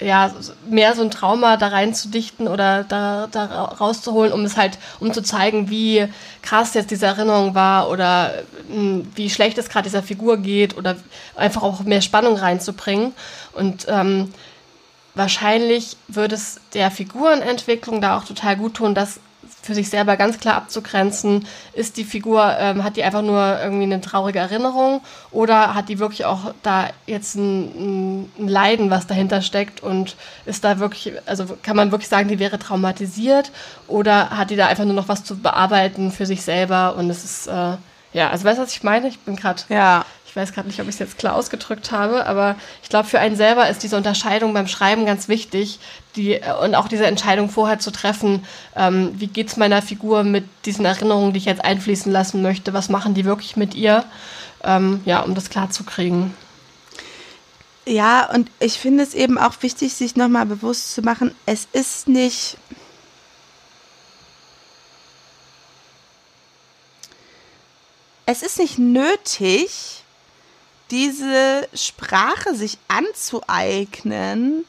ja 0.00 0.32
mehr 0.68 0.94
so 0.94 1.02
ein 1.02 1.10
Trauma 1.10 1.56
da 1.56 1.68
reinzudichten 1.68 2.48
oder 2.48 2.84
da, 2.84 3.28
da 3.30 3.44
rauszuholen, 3.44 4.32
um 4.32 4.44
es 4.44 4.56
halt 4.56 4.78
um 4.98 5.12
zu 5.12 5.22
zeigen, 5.22 5.70
wie 5.70 6.08
krass 6.42 6.74
jetzt 6.74 6.90
diese 6.90 7.06
Erinnerung 7.06 7.54
war 7.54 7.88
oder 7.88 8.34
mh, 8.68 8.74
hm, 8.74 9.12
wie 9.14 9.30
schlecht 9.30 9.56
es 9.58 9.68
gerade 9.68 9.84
dieser 9.84 10.02
Figur 10.02 10.38
geht 10.38 10.76
oder 10.76 10.96
einfach 11.36 11.62
auch 11.62 11.80
mehr 11.82 12.02
Spannung 12.02 12.36
reinzubringen. 12.36 13.14
Und 13.52 13.86
ähm, 13.88 14.32
wahrscheinlich 15.14 15.96
würde 16.08 16.34
es 16.34 16.60
der 16.74 16.90
Figurenentwicklung 16.90 18.00
da 18.00 18.18
auch 18.18 18.24
total 18.24 18.56
gut 18.56 18.74
tun, 18.74 18.94
das 18.94 19.20
für 19.62 19.74
sich 19.74 19.90
selber 19.90 20.16
ganz 20.16 20.38
klar 20.38 20.56
abzugrenzen, 20.56 21.46
ist 21.72 21.96
die 21.96 22.04
Figur, 22.04 22.56
ähm, 22.58 22.82
hat 22.84 22.96
die 22.96 23.04
einfach 23.04 23.22
nur 23.22 23.58
irgendwie 23.62 23.84
eine 23.84 24.00
traurige 24.00 24.38
Erinnerung 24.38 25.00
oder 25.30 25.74
hat 25.74 25.88
die 25.88 25.98
wirklich 25.98 26.24
auch 26.24 26.54
da 26.62 26.88
jetzt 27.06 27.34
ein, 27.34 28.28
ein, 28.38 28.48
Leiden, 28.48 28.90
was 28.90 29.06
dahinter 29.06 29.42
steckt 29.42 29.82
und 29.82 30.16
ist 30.46 30.64
da 30.64 30.78
wirklich, 30.78 31.12
also 31.26 31.58
kann 31.62 31.76
man 31.76 31.90
wirklich 31.90 32.08
sagen, 32.08 32.28
die 32.28 32.38
wäre 32.38 32.58
traumatisiert 32.58 33.52
oder 33.86 34.30
hat 34.30 34.50
die 34.50 34.56
da 34.56 34.66
einfach 34.66 34.84
nur 34.84 34.94
noch 34.94 35.08
was 35.08 35.24
zu 35.24 35.38
bearbeiten 35.38 36.10
für 36.10 36.26
sich 36.26 36.42
selber 36.42 36.96
und 36.96 37.10
es 37.10 37.24
ist, 37.24 37.46
äh, 37.46 37.76
ja, 38.12 38.30
also 38.30 38.44
weißt 38.44 38.58
du, 38.58 38.62
was 38.62 38.72
ich 38.72 38.82
meine? 38.82 39.08
Ich 39.08 39.20
bin 39.20 39.36
gerade 39.36 39.62
ja. 39.68 40.04
Ich 40.30 40.36
weiß 40.36 40.52
gerade 40.52 40.68
nicht, 40.68 40.80
ob 40.80 40.86
ich 40.86 40.94
es 40.94 41.00
jetzt 41.00 41.18
klar 41.18 41.34
ausgedrückt 41.34 41.90
habe, 41.90 42.24
aber 42.24 42.54
ich 42.84 42.88
glaube, 42.88 43.08
für 43.08 43.18
einen 43.18 43.34
selber 43.34 43.68
ist 43.68 43.82
diese 43.82 43.96
Unterscheidung 43.96 44.54
beim 44.54 44.68
Schreiben 44.68 45.04
ganz 45.04 45.26
wichtig 45.26 45.80
die, 46.14 46.34
äh, 46.34 46.54
und 46.62 46.76
auch 46.76 46.86
diese 46.86 47.04
Entscheidung 47.04 47.50
vorher 47.50 47.80
zu 47.80 47.90
treffen, 47.90 48.44
ähm, 48.76 49.10
wie 49.16 49.26
geht 49.26 49.48
es 49.48 49.56
meiner 49.56 49.82
Figur 49.82 50.22
mit 50.22 50.44
diesen 50.66 50.84
Erinnerungen, 50.84 51.32
die 51.32 51.38
ich 51.38 51.46
jetzt 51.46 51.64
einfließen 51.64 52.12
lassen 52.12 52.42
möchte, 52.42 52.72
was 52.72 52.88
machen 52.88 53.12
die 53.12 53.24
wirklich 53.24 53.56
mit 53.56 53.74
ihr, 53.74 54.04
ähm, 54.62 55.00
ja, 55.04 55.18
um 55.22 55.34
das 55.34 55.50
klar 55.50 55.70
zu 55.70 55.82
kriegen. 55.82 56.32
Ja, 57.84 58.30
und 58.32 58.52
ich 58.60 58.74
finde 58.74 59.02
es 59.02 59.14
eben 59.14 59.36
auch 59.36 59.54
wichtig, 59.62 59.94
sich 59.94 60.14
nochmal 60.14 60.46
bewusst 60.46 60.94
zu 60.94 61.02
machen, 61.02 61.34
es 61.44 61.66
ist 61.72 62.06
nicht 62.06 62.56
es 68.26 68.42
ist 68.42 68.60
nicht 68.60 68.78
nötig, 68.78 69.99
diese 70.90 71.68
Sprache 71.74 72.54
sich 72.54 72.78
anzueignen 72.88 74.64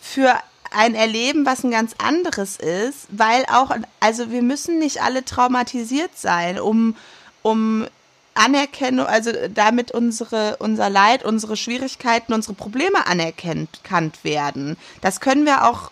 für 0.00 0.34
ein 0.70 0.94
Erleben, 0.94 1.46
was 1.46 1.64
ein 1.64 1.70
ganz 1.70 1.94
anderes 1.98 2.56
ist, 2.56 3.06
weil 3.10 3.44
auch, 3.46 3.70
also 4.00 4.30
wir 4.30 4.42
müssen 4.42 4.78
nicht 4.78 5.02
alle 5.02 5.24
traumatisiert 5.24 6.16
sein, 6.16 6.58
um, 6.58 6.96
um 7.42 7.86
Anerkennung, 8.34 9.06
also 9.06 9.30
damit 9.52 9.92
unsere, 9.92 10.56
unser 10.58 10.88
Leid, 10.88 11.24
unsere 11.24 11.56
Schwierigkeiten, 11.56 12.32
unsere 12.32 12.54
Probleme 12.54 13.06
anerkannt 13.06 14.24
werden. 14.24 14.76
Das 15.02 15.20
können 15.20 15.44
wir 15.44 15.68
auch 15.68 15.90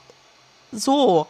so 0.72 1.26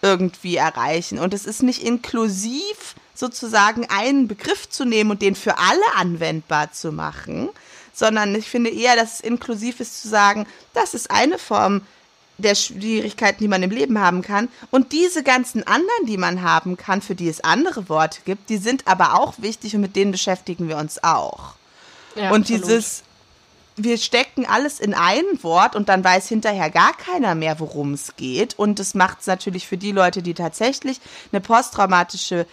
irgendwie 0.00 0.56
erreichen. 0.56 1.18
Und 1.18 1.34
es 1.34 1.44
ist 1.46 1.62
nicht 1.62 1.82
inklusiv, 1.82 2.94
sozusagen 3.14 3.86
einen 3.90 4.26
Begriff 4.26 4.68
zu 4.68 4.84
nehmen 4.84 5.10
und 5.10 5.22
den 5.22 5.34
für 5.34 5.58
alle 5.58 5.94
anwendbar 5.96 6.72
zu 6.72 6.92
machen, 6.92 7.50
sondern 7.94 8.34
ich 8.34 8.50
finde 8.50 8.70
eher, 8.70 8.96
dass 8.96 9.14
es 9.14 9.20
inklusiv 9.20 9.80
ist 9.80 10.02
zu 10.02 10.08
sagen, 10.08 10.46
das 10.74 10.92
ist 10.92 11.10
eine 11.10 11.38
Form 11.38 11.82
der 12.36 12.54
Schwierigkeiten, 12.54 13.42
die 13.42 13.48
man 13.48 13.62
im 13.62 13.70
Leben 13.70 13.98
haben 13.98 14.22
kann. 14.22 14.48
Und 14.70 14.92
diese 14.92 15.22
ganzen 15.22 15.64
anderen, 15.66 16.06
die 16.06 16.16
man 16.16 16.42
haben 16.42 16.76
kann, 16.76 17.00
für 17.00 17.14
die 17.14 17.28
es 17.28 17.42
andere 17.42 17.88
Worte 17.88 18.20
gibt, 18.24 18.50
die 18.50 18.56
sind 18.56 18.86
aber 18.86 19.20
auch 19.20 19.34
wichtig 19.38 19.74
und 19.74 19.80
mit 19.80 19.96
denen 19.96 20.12
beschäftigen 20.12 20.68
wir 20.68 20.76
uns 20.76 21.02
auch. 21.02 21.54
Ja, 22.16 22.32
und 22.32 22.42
absolut. 22.42 22.64
dieses, 22.64 23.02
wir 23.76 23.98
stecken 23.98 24.46
alles 24.46 24.80
in 24.80 24.94
ein 24.94 25.24
Wort 25.42 25.76
und 25.76 25.88
dann 25.88 26.02
weiß 26.02 26.28
hinterher 26.28 26.70
gar 26.70 26.96
keiner 26.96 27.34
mehr, 27.34 27.60
worum 27.60 27.92
es 27.92 28.16
geht. 28.16 28.58
Und 28.58 28.78
das 28.78 28.94
macht 28.94 29.20
es 29.20 29.26
natürlich 29.26 29.66
für 29.66 29.78
die 29.78 29.92
Leute, 29.92 30.22
die 30.22 30.34
tatsächlich 30.34 31.00
eine 31.32 31.40
posttraumatische 31.40 32.46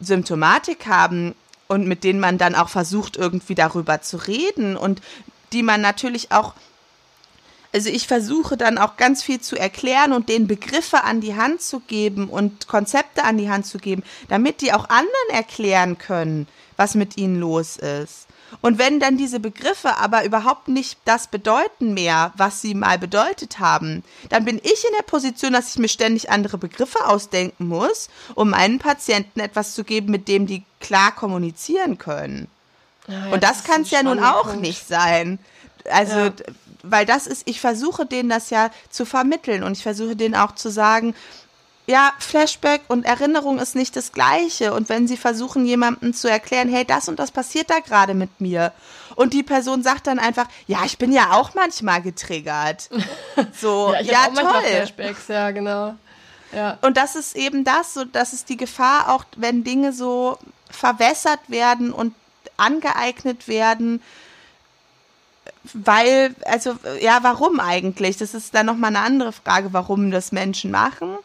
Symptomatik 0.00 0.86
haben, 0.86 1.34
und 1.68 1.86
mit 1.86 2.04
denen 2.04 2.20
man 2.20 2.38
dann 2.38 2.54
auch 2.54 2.68
versucht, 2.68 3.16
irgendwie 3.16 3.54
darüber 3.54 4.00
zu 4.02 4.16
reden 4.16 4.76
und 4.76 5.00
die 5.52 5.62
man 5.62 5.80
natürlich 5.80 6.32
auch, 6.32 6.54
also 7.72 7.88
ich 7.88 8.06
versuche 8.06 8.56
dann 8.56 8.78
auch 8.78 8.96
ganz 8.96 9.22
viel 9.22 9.40
zu 9.40 9.56
erklären 9.56 10.12
und 10.12 10.28
denen 10.28 10.46
Begriffe 10.46 11.04
an 11.04 11.20
die 11.20 11.36
Hand 11.36 11.60
zu 11.60 11.80
geben 11.80 12.28
und 12.28 12.68
Konzepte 12.68 13.24
an 13.24 13.38
die 13.38 13.50
Hand 13.50 13.66
zu 13.66 13.78
geben, 13.78 14.02
damit 14.28 14.60
die 14.60 14.72
auch 14.72 14.88
anderen 14.88 15.30
erklären 15.30 15.98
können, 15.98 16.48
was 16.76 16.94
mit 16.94 17.16
ihnen 17.16 17.40
los 17.40 17.76
ist. 17.76 18.25
Und 18.60 18.78
wenn 18.78 19.00
dann 19.00 19.16
diese 19.16 19.40
Begriffe 19.40 19.96
aber 19.98 20.24
überhaupt 20.24 20.68
nicht 20.68 20.98
das 21.04 21.28
bedeuten 21.28 21.94
mehr, 21.94 22.32
was 22.36 22.62
sie 22.62 22.74
mal 22.74 22.98
bedeutet 22.98 23.58
haben, 23.58 24.04
dann 24.28 24.44
bin 24.44 24.58
ich 24.58 24.84
in 24.84 24.94
der 24.96 25.04
Position, 25.04 25.52
dass 25.52 25.70
ich 25.70 25.78
mir 25.78 25.88
ständig 25.88 26.30
andere 26.30 26.58
Begriffe 26.58 27.06
ausdenken 27.06 27.68
muss, 27.68 28.08
um 28.34 28.50
meinen 28.50 28.78
Patienten 28.78 29.40
etwas 29.40 29.74
zu 29.74 29.84
geben, 29.84 30.10
mit 30.10 30.28
dem 30.28 30.46
die 30.46 30.64
klar 30.80 31.12
kommunizieren 31.14 31.98
können. 31.98 32.48
Ja, 33.08 33.26
Und 33.26 33.42
das, 33.42 33.62
das 33.62 33.64
kann 33.64 33.82
es 33.82 33.90
ja 33.90 34.02
nun 34.02 34.22
auch 34.22 34.44
Punkt. 34.44 34.60
nicht 34.60 34.86
sein. 34.86 35.38
Also, 35.90 36.16
ja. 36.16 36.32
weil 36.82 37.06
das 37.06 37.26
ist, 37.26 37.42
ich 37.48 37.60
versuche 37.60 38.06
denen 38.06 38.28
das 38.28 38.50
ja 38.50 38.70
zu 38.90 39.04
vermitteln 39.04 39.62
und 39.62 39.76
ich 39.76 39.82
versuche 39.82 40.16
denen 40.16 40.34
auch 40.34 40.54
zu 40.54 40.70
sagen, 40.70 41.14
ja, 41.86 42.12
Flashback 42.18 42.82
und 42.88 43.06
Erinnerung 43.06 43.58
ist 43.58 43.76
nicht 43.76 43.94
das 43.94 44.12
Gleiche. 44.12 44.74
Und 44.74 44.88
wenn 44.88 45.06
sie 45.06 45.16
versuchen, 45.16 45.66
jemandem 45.66 46.14
zu 46.14 46.28
erklären, 46.28 46.68
hey, 46.68 46.84
das 46.84 47.08
und 47.08 47.18
das 47.18 47.30
passiert 47.30 47.70
da 47.70 47.78
gerade 47.78 48.14
mit 48.14 48.40
mir. 48.40 48.72
Und 49.14 49.32
die 49.32 49.44
Person 49.44 49.82
sagt 49.82 50.08
dann 50.08 50.18
einfach, 50.18 50.46
ja, 50.66 50.80
ich 50.84 50.98
bin 50.98 51.12
ja 51.12 51.32
auch 51.32 51.54
manchmal 51.54 52.02
getriggert. 52.02 52.90
So, 53.52 53.92
ja, 53.92 54.00
ich 54.00 54.10
ja 54.10 54.28
auch 54.28 54.34
toll. 54.34 54.62
Flashbacks, 54.62 55.28
ja, 55.28 55.50
genau. 55.50 55.94
Ja. 56.52 56.78
Und 56.80 56.96
das 56.96 57.16
ist 57.16 57.36
eben 57.36 57.64
das, 57.64 57.92
so, 57.92 58.04
das 58.04 58.32
ist 58.32 58.48
die 58.48 58.56
Gefahr, 58.56 59.10
auch 59.10 59.24
wenn 59.36 59.62
Dinge 59.62 59.92
so 59.92 60.38
verwässert 60.70 61.40
werden 61.48 61.92
und 61.92 62.14
angeeignet 62.56 63.46
werden, 63.46 64.02
weil, 65.74 66.34
also, 66.44 66.76
ja, 67.00 67.18
warum 67.22 67.60
eigentlich? 67.60 68.16
Das 68.16 68.34
ist 68.34 68.54
dann 68.54 68.66
nochmal 68.66 68.88
eine 68.88 69.00
andere 69.04 69.32
Frage, 69.32 69.72
warum 69.72 70.10
das 70.10 70.32
Menschen 70.32 70.70
machen. 70.70 71.16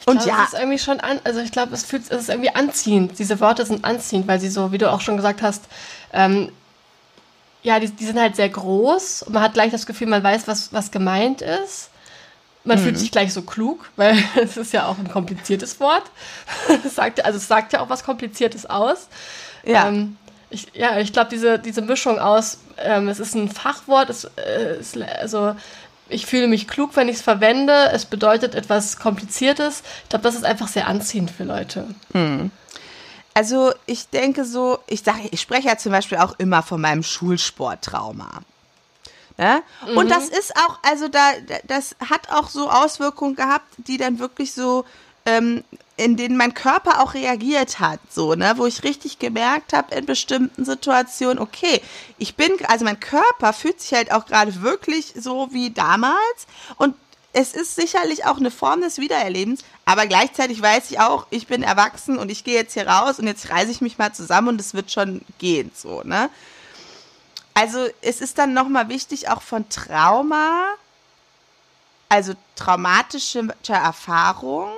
Ich 0.00 0.06
und 0.06 0.18
glaub, 0.18 0.28
ja. 0.28 0.44
Es 0.44 0.52
ist 0.52 0.58
irgendwie 0.58 0.78
schon 0.78 1.00
an, 1.00 1.20
also 1.24 1.40
ich 1.40 1.52
glaube, 1.52 1.74
es 1.74 1.84
fühlt, 1.84 2.10
es 2.10 2.22
ist 2.22 2.28
irgendwie 2.28 2.54
anziehend. 2.54 3.18
Diese 3.18 3.38
Worte 3.40 3.64
sind 3.66 3.84
anziehend, 3.84 4.26
weil 4.26 4.40
sie 4.40 4.48
so, 4.48 4.72
wie 4.72 4.78
du 4.78 4.90
auch 4.90 5.00
schon 5.00 5.16
gesagt 5.16 5.42
hast, 5.42 5.64
ähm, 6.12 6.50
ja, 7.62 7.78
die, 7.78 7.90
die 7.90 8.06
sind 8.06 8.18
halt 8.18 8.36
sehr 8.36 8.48
groß 8.48 9.22
und 9.22 9.34
man 9.34 9.42
hat 9.42 9.54
gleich 9.54 9.70
das 9.70 9.86
Gefühl, 9.86 10.08
man 10.08 10.22
weiß, 10.22 10.48
was, 10.48 10.72
was 10.72 10.90
gemeint 10.90 11.42
ist. 11.42 11.90
Man 12.64 12.78
mhm. 12.78 12.84
fühlt 12.84 12.98
sich 12.98 13.10
gleich 13.10 13.32
so 13.32 13.42
klug, 13.42 13.90
weil 13.96 14.22
es 14.36 14.56
ist 14.56 14.72
ja 14.72 14.86
auch 14.86 14.98
ein 14.98 15.10
kompliziertes 15.10 15.78
Wort. 15.80 16.04
es 16.84 16.94
sagt, 16.94 17.24
also 17.24 17.36
es 17.36 17.48
sagt 17.48 17.72
ja 17.72 17.80
auch 17.80 17.90
was 17.90 18.04
Kompliziertes 18.04 18.66
aus. 18.66 19.08
Ja. 19.64 19.88
Ähm, 19.88 20.16
ich, 20.50 20.66
ja, 20.74 20.98
ich 20.98 21.12
glaube, 21.12 21.30
diese, 21.30 21.58
diese 21.58 21.80
Mischung 21.80 22.18
aus, 22.18 22.58
ähm, 22.78 23.08
es 23.08 23.20
ist 23.20 23.34
ein 23.34 23.48
Fachwort, 23.48 24.10
es, 24.10 24.24
äh, 24.24 24.78
es, 24.80 24.96
also 24.96 25.54
ich 26.10 26.26
fühle 26.26 26.48
mich 26.48 26.68
klug, 26.68 26.96
wenn 26.96 27.08
ich 27.08 27.16
es 27.16 27.22
verwende. 27.22 27.90
Es 27.92 28.04
bedeutet 28.04 28.54
etwas 28.54 28.98
Kompliziertes. 28.98 29.82
Ich 30.04 30.10
glaube, 30.10 30.22
das 30.22 30.34
ist 30.34 30.44
einfach 30.44 30.68
sehr 30.68 30.86
anziehend 30.86 31.30
für 31.30 31.44
Leute. 31.44 31.86
Hm. 32.12 32.50
Also 33.34 33.72
ich 33.86 34.08
denke 34.08 34.44
so, 34.44 34.78
ich 34.86 35.02
sage, 35.02 35.28
ich 35.30 35.40
spreche 35.40 35.68
ja 35.68 35.78
zum 35.78 35.92
Beispiel 35.92 36.18
auch 36.18 36.38
immer 36.38 36.62
von 36.62 36.80
meinem 36.80 37.02
Schulsporttrauma. 37.02 38.42
Ne? 39.38 39.62
Mhm. 39.88 39.96
Und 39.96 40.10
das 40.10 40.28
ist 40.28 40.54
auch, 40.56 40.78
also 40.82 41.08
da, 41.08 41.32
das 41.64 41.96
hat 42.08 42.30
auch 42.30 42.48
so 42.48 42.68
Auswirkungen 42.68 43.36
gehabt, 43.36 43.66
die 43.78 43.96
dann 43.96 44.18
wirklich 44.18 44.52
so 44.52 44.84
ähm, 45.24 45.64
in 46.00 46.16
denen 46.16 46.38
mein 46.38 46.54
Körper 46.54 47.02
auch 47.02 47.12
reagiert 47.12 47.78
hat, 47.78 48.00
so, 48.08 48.34
ne, 48.34 48.54
wo 48.56 48.64
ich 48.64 48.84
richtig 48.84 49.18
gemerkt 49.18 49.74
habe 49.74 49.94
in 49.94 50.06
bestimmten 50.06 50.64
Situationen, 50.64 51.38
okay, 51.38 51.82
ich 52.16 52.36
bin, 52.36 52.52
also 52.68 52.86
mein 52.86 52.98
Körper 52.98 53.52
fühlt 53.52 53.82
sich 53.82 53.92
halt 53.92 54.10
auch 54.10 54.24
gerade 54.24 54.62
wirklich 54.62 55.12
so 55.14 55.52
wie 55.52 55.70
damals 55.70 56.46
und 56.78 56.94
es 57.34 57.52
ist 57.52 57.76
sicherlich 57.76 58.24
auch 58.24 58.38
eine 58.38 58.50
Form 58.50 58.80
des 58.80 58.96
Wiedererlebens, 58.96 59.62
aber 59.84 60.06
gleichzeitig 60.06 60.62
weiß 60.62 60.90
ich 60.90 61.00
auch, 61.00 61.26
ich 61.28 61.46
bin 61.46 61.62
erwachsen 61.62 62.16
und 62.16 62.30
ich 62.30 62.44
gehe 62.44 62.54
jetzt 62.54 62.72
hier 62.72 62.88
raus 62.88 63.18
und 63.18 63.26
jetzt 63.26 63.50
reise 63.50 63.70
ich 63.70 63.82
mich 63.82 63.98
mal 63.98 64.14
zusammen 64.14 64.48
und 64.48 64.60
es 64.60 64.72
wird 64.72 64.90
schon 64.90 65.20
gehen, 65.38 65.70
so, 65.74 66.00
ne. 66.02 66.30
Also 67.52 67.86
es 68.00 68.22
ist 68.22 68.38
dann 68.38 68.54
nochmal 68.54 68.88
wichtig, 68.88 69.28
auch 69.28 69.42
von 69.42 69.68
Trauma, 69.68 70.64
also 72.08 72.32
traumatische 72.56 73.48
Erfahrung, 73.68 74.70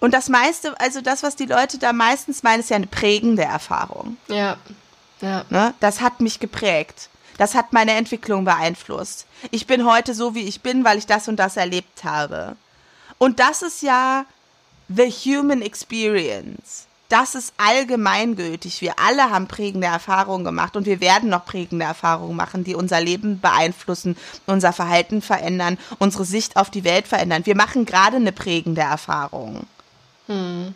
und 0.00 0.12
das 0.12 0.28
meiste, 0.28 0.78
also 0.80 1.00
das, 1.00 1.22
was 1.22 1.36
die 1.36 1.46
Leute 1.46 1.78
da 1.78 1.92
meistens 1.92 2.42
meinen, 2.42 2.60
ist 2.60 2.70
ja 2.70 2.76
eine 2.76 2.86
prägende 2.86 3.42
Erfahrung. 3.42 4.16
Ja. 4.28 4.56
ja. 5.20 5.44
Ne? 5.50 5.74
Das 5.80 6.00
hat 6.00 6.20
mich 6.20 6.38
geprägt. 6.38 7.08
Das 7.38 7.54
hat 7.54 7.72
meine 7.72 7.92
Entwicklung 7.92 8.44
beeinflusst. 8.44 9.26
Ich 9.50 9.66
bin 9.66 9.84
heute 9.84 10.14
so, 10.14 10.34
wie 10.34 10.48
ich 10.48 10.62
bin, 10.62 10.84
weil 10.84 10.98
ich 10.98 11.06
das 11.06 11.28
und 11.28 11.36
das 11.36 11.56
erlebt 11.56 12.04
habe. 12.04 12.56
Und 13.18 13.40
das 13.40 13.62
ist 13.62 13.82
ja 13.82 14.24
the 14.88 15.10
human 15.10 15.62
experience. 15.62 16.86
Das 17.08 17.34
ist 17.36 17.54
allgemeingültig. 17.56 18.80
Wir 18.80 18.94
alle 18.98 19.30
haben 19.30 19.46
prägende 19.46 19.86
Erfahrungen 19.86 20.44
gemacht 20.44 20.76
und 20.76 20.86
wir 20.86 21.00
werden 21.00 21.28
noch 21.28 21.44
prägende 21.44 21.84
Erfahrungen 21.84 22.34
machen, 22.34 22.64
die 22.64 22.74
unser 22.74 23.00
Leben 23.00 23.40
beeinflussen, 23.40 24.16
unser 24.46 24.72
Verhalten 24.72 25.22
verändern, 25.22 25.78
unsere 25.98 26.24
Sicht 26.24 26.56
auf 26.56 26.68
die 26.68 26.84
Welt 26.84 27.06
verändern. 27.06 27.46
Wir 27.46 27.54
machen 27.54 27.86
gerade 27.86 28.16
eine 28.16 28.32
prägende 28.32 28.80
Erfahrung. 28.80 29.66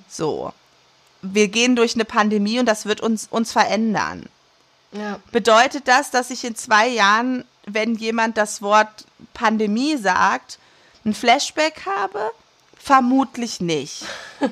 So. 0.08 0.52
Wir 1.22 1.48
gehen 1.48 1.76
durch 1.76 1.94
eine 1.94 2.04
Pandemie 2.04 2.58
und 2.58 2.66
das 2.66 2.86
wird 2.86 3.00
uns, 3.00 3.28
uns 3.30 3.52
verändern. 3.52 4.26
Ja. 4.92 5.20
Bedeutet 5.32 5.86
das, 5.86 6.10
dass 6.10 6.30
ich 6.30 6.44
in 6.44 6.56
zwei 6.56 6.88
Jahren, 6.88 7.44
wenn 7.66 7.94
jemand 7.94 8.36
das 8.36 8.62
Wort 8.62 9.04
Pandemie 9.34 9.96
sagt, 9.96 10.58
ein 11.04 11.14
Flashback 11.14 11.86
habe? 11.86 12.30
Vermutlich 12.76 13.60
nicht. 13.60 14.04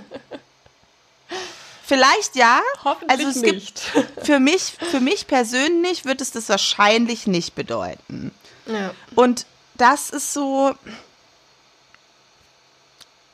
Vielleicht 1.84 2.36
ja. 2.36 2.61
Hoffentlich 2.84 3.11
also 3.11 3.28
es 3.28 3.36
nicht. 3.36 3.93
Gibt, 3.95 4.20
für 4.26 4.39
mich, 4.39 4.76
für 4.91 5.01
mich 5.01 5.26
persönlich 5.26 6.05
wird 6.05 6.20
es 6.20 6.30
das 6.30 6.49
wahrscheinlich 6.51 7.26
nicht 7.26 7.55
bedeuten. 7.55 8.30
Ja. 8.66 8.93
Und 9.14 9.47
das 9.78 10.11
ist 10.11 10.34
so, 10.34 10.74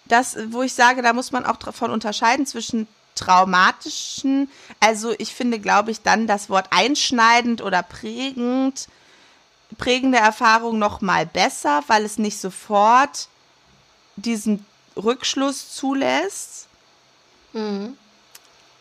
das, 0.06 0.36
wo 0.50 0.62
ich 0.62 0.74
sage, 0.74 1.02
da 1.02 1.12
muss 1.12 1.32
man 1.32 1.46
auch 1.46 1.56
davon 1.56 1.90
unterscheiden 1.90 2.46
zwischen 2.46 2.86
traumatischen, 3.14 4.50
also 4.80 5.14
ich 5.18 5.34
finde, 5.34 5.60
glaube 5.60 5.90
ich, 5.90 6.02
dann 6.02 6.26
das 6.26 6.50
Wort 6.50 6.66
einschneidend 6.70 7.62
oder 7.62 7.82
prägend, 7.82 8.88
prägende 9.78 10.18
Erfahrung 10.18 10.78
noch 10.78 11.00
mal 11.00 11.26
besser, 11.26 11.82
weil 11.86 12.04
es 12.04 12.18
nicht 12.18 12.40
sofort 12.40 13.28
diesen 14.16 14.66
Rückschluss 14.96 15.74
zulässt. 15.74 16.66
Mhm. 17.52 17.96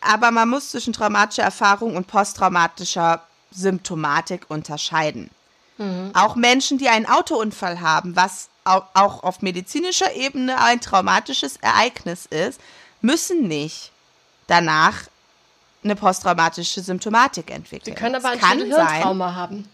Aber 0.01 0.31
man 0.31 0.49
muss 0.49 0.71
zwischen 0.71 0.93
traumatischer 0.93 1.43
Erfahrung 1.43 1.95
und 1.95 2.07
posttraumatischer 2.07 3.23
Symptomatik 3.51 4.45
unterscheiden. 4.49 5.29
Mhm. 5.77 6.11
Auch 6.13 6.35
Menschen, 6.35 6.77
die 6.77 6.89
einen 6.89 7.05
Autounfall 7.05 7.79
haben, 7.81 8.15
was 8.15 8.49
auch 8.65 9.23
auf 9.23 9.41
medizinischer 9.41 10.13
Ebene 10.13 10.59
ein 10.61 10.81
traumatisches 10.81 11.57
Ereignis 11.57 12.25
ist, 12.25 12.59
müssen 13.01 13.47
nicht 13.47 13.91
danach 14.47 15.03
eine 15.83 15.95
posttraumatische 15.95 16.81
Symptomatik 16.81 17.51
entwickeln. 17.51 17.95
Sie 17.95 18.01
können 18.01 18.15
aber 18.15 18.29
ein 18.29 18.39
Schädelhirntrauma 18.39 19.35
haben. 19.35 19.67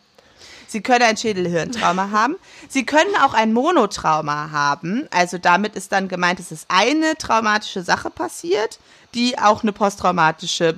Sie 0.68 0.82
können 0.82 1.04
ein 1.04 1.18
Schädelhirntrauma 1.18 2.10
haben. 2.12 2.36
Sie 2.68 2.86
können 2.86 3.16
auch 3.24 3.34
ein 3.34 3.54
Monotrauma 3.54 4.52
haben. 4.52 5.08
Also 5.12 5.38
damit 5.38 5.76
ist 5.76 5.92
dann 5.92 6.08
gemeint, 6.08 6.40
es 6.40 6.52
ist 6.52 6.66
eine 6.68 7.16
traumatische 7.18 7.84
Sache 7.84 8.10
passiert, 8.10 8.80
die 9.14 9.38
auch 9.38 9.64
eine 9.64 9.72
posttraumatische 9.72 10.78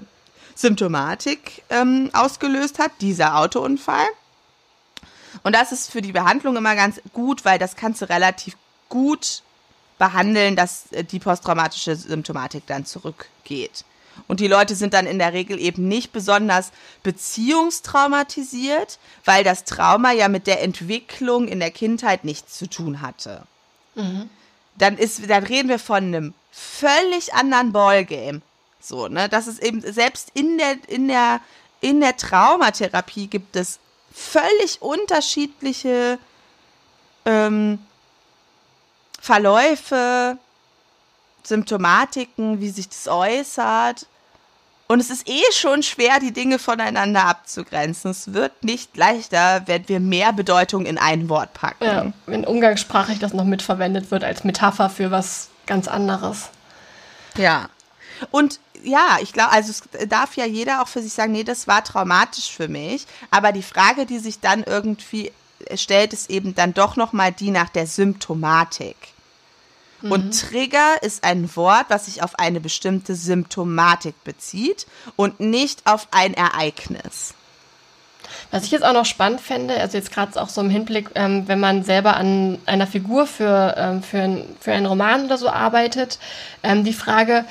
Symptomatik 0.55 1.63
ähm, 1.69 2.09
ausgelöst 2.13 2.79
hat, 2.79 2.91
dieser 3.01 3.37
Autounfall. 3.37 4.05
Und 5.43 5.55
das 5.55 5.71
ist 5.71 5.91
für 5.91 6.01
die 6.01 6.11
Behandlung 6.11 6.55
immer 6.55 6.75
ganz 6.75 7.01
gut, 7.13 7.45
weil 7.45 7.59
das 7.59 7.75
kannst 7.75 8.01
du 8.01 8.09
relativ 8.09 8.55
gut 8.89 9.43
behandeln, 9.97 10.55
dass 10.55 10.91
äh, 10.91 11.03
die 11.03 11.19
posttraumatische 11.19 11.95
Symptomatik 11.95 12.63
dann 12.67 12.85
zurückgeht. 12.85 13.85
Und 14.27 14.39
die 14.39 14.47
Leute 14.47 14.75
sind 14.75 14.93
dann 14.93 15.07
in 15.07 15.19
der 15.19 15.33
Regel 15.33 15.59
eben 15.59 15.87
nicht 15.87 16.11
besonders 16.11 16.71
beziehungstraumatisiert, 17.03 18.99
weil 19.25 19.43
das 19.43 19.63
Trauma 19.63 20.11
ja 20.11 20.27
mit 20.27 20.47
der 20.47 20.61
Entwicklung 20.61 21.47
in 21.47 21.59
der 21.59 21.71
Kindheit 21.71 22.25
nichts 22.25 22.57
zu 22.57 22.67
tun 22.67 23.01
hatte. 23.01 23.43
Dann, 24.77 24.97
ist, 24.97 25.29
dann 25.29 25.43
reden 25.43 25.69
wir 25.69 25.79
von 25.79 26.03
einem 26.03 26.33
völlig 26.51 27.33
anderen 27.33 27.71
Ballgame. 27.71 28.41
So, 28.79 29.07
ne? 29.07 29.29
Das 29.29 29.47
ist 29.47 29.61
eben, 29.61 29.81
selbst 29.81 30.31
in 30.33 30.57
der, 30.57 30.77
in 30.87 31.07
der, 31.07 31.39
in 31.79 32.01
der 32.01 32.17
Traumatherapie 32.17 33.27
gibt 33.27 33.55
es 33.55 33.79
völlig 34.13 34.81
unterschiedliche 34.81 36.19
ähm, 37.25 37.79
Verläufe, 39.19 40.37
Symptomatiken, 41.43 42.59
wie 42.59 42.69
sich 42.69 42.89
das 42.89 43.07
äußert. 43.07 44.07
Und 44.87 44.99
es 44.99 45.09
ist 45.09 45.29
eh 45.29 45.41
schon 45.53 45.83
schwer, 45.83 46.19
die 46.19 46.33
Dinge 46.33 46.59
voneinander 46.59 47.25
abzugrenzen. 47.25 48.11
Es 48.11 48.33
wird 48.33 48.63
nicht 48.63 48.97
leichter, 48.97 49.63
wenn 49.65 49.87
wir 49.87 50.01
mehr 50.01 50.33
Bedeutung 50.33 50.85
in 50.85 50.97
ein 50.97 51.29
Wort 51.29 51.53
packen. 51.53 51.85
Ja, 51.85 52.13
wenn 52.25 52.45
umgangssprachlich 52.45 53.19
das 53.19 53.31
noch 53.31 53.45
mitverwendet 53.45 54.11
wird 54.11 54.25
als 54.25 54.43
Metapher 54.43 54.89
für 54.89 55.09
was 55.09 55.47
ganz 55.65 55.87
anderes. 55.87 56.49
Ja. 57.37 57.69
Und 58.29 58.59
ja, 58.83 59.17
ich 59.21 59.33
glaube, 59.33 59.51
also 59.51 59.71
es 59.71 60.09
darf 60.09 60.35
ja 60.35 60.45
jeder 60.45 60.81
auch 60.81 60.87
für 60.87 61.01
sich 61.01 61.13
sagen, 61.13 61.31
nee, 61.31 61.43
das 61.43 61.67
war 61.67 61.83
traumatisch 61.83 62.51
für 62.51 62.67
mich. 62.67 63.05
Aber 63.31 63.51
die 63.51 63.63
Frage, 63.63 64.05
die 64.05 64.19
sich 64.19 64.39
dann 64.39 64.63
irgendwie 64.63 65.31
stellt, 65.75 66.13
ist 66.13 66.29
eben 66.29 66.55
dann 66.55 66.73
doch 66.73 66.95
nochmal 66.95 67.31
die 67.31 67.51
nach 67.51 67.69
der 67.69 67.87
Symptomatik. 67.87 68.95
Und 70.03 70.39
Trigger 70.39 71.03
ist 71.03 71.23
ein 71.23 71.55
Wort, 71.55 71.85
was 71.89 72.05
sich 72.05 72.23
auf 72.23 72.39
eine 72.39 72.59
bestimmte 72.59 73.13
Symptomatik 73.15 74.23
bezieht 74.23 74.87
und 75.15 75.39
nicht 75.39 75.85
auf 75.85 76.07
ein 76.11 76.33
Ereignis. 76.33 77.35
Was 78.49 78.63
ich 78.63 78.71
jetzt 78.71 78.83
auch 78.83 78.93
noch 78.93 79.05
spannend 79.05 79.41
fände, 79.41 79.79
also 79.79 79.97
jetzt 79.97 80.11
gerade 80.11 80.41
auch 80.41 80.49
so 80.49 80.61
im 80.61 80.69
Hinblick, 80.69 81.09
ähm, 81.15 81.47
wenn 81.47 81.59
man 81.59 81.83
selber 81.83 82.15
an 82.15 82.59
einer 82.65 82.87
Figur 82.87 83.27
für, 83.27 83.75
ähm, 83.77 84.03
für, 84.03 84.21
ein, 84.21 84.55
für 84.59 84.71
einen 84.71 84.85
Roman 84.85 85.25
oder 85.25 85.37
so 85.37 85.49
arbeitet, 85.49 86.17
ähm, 86.63 86.83
die 86.83 86.93
Frage, 86.93 87.45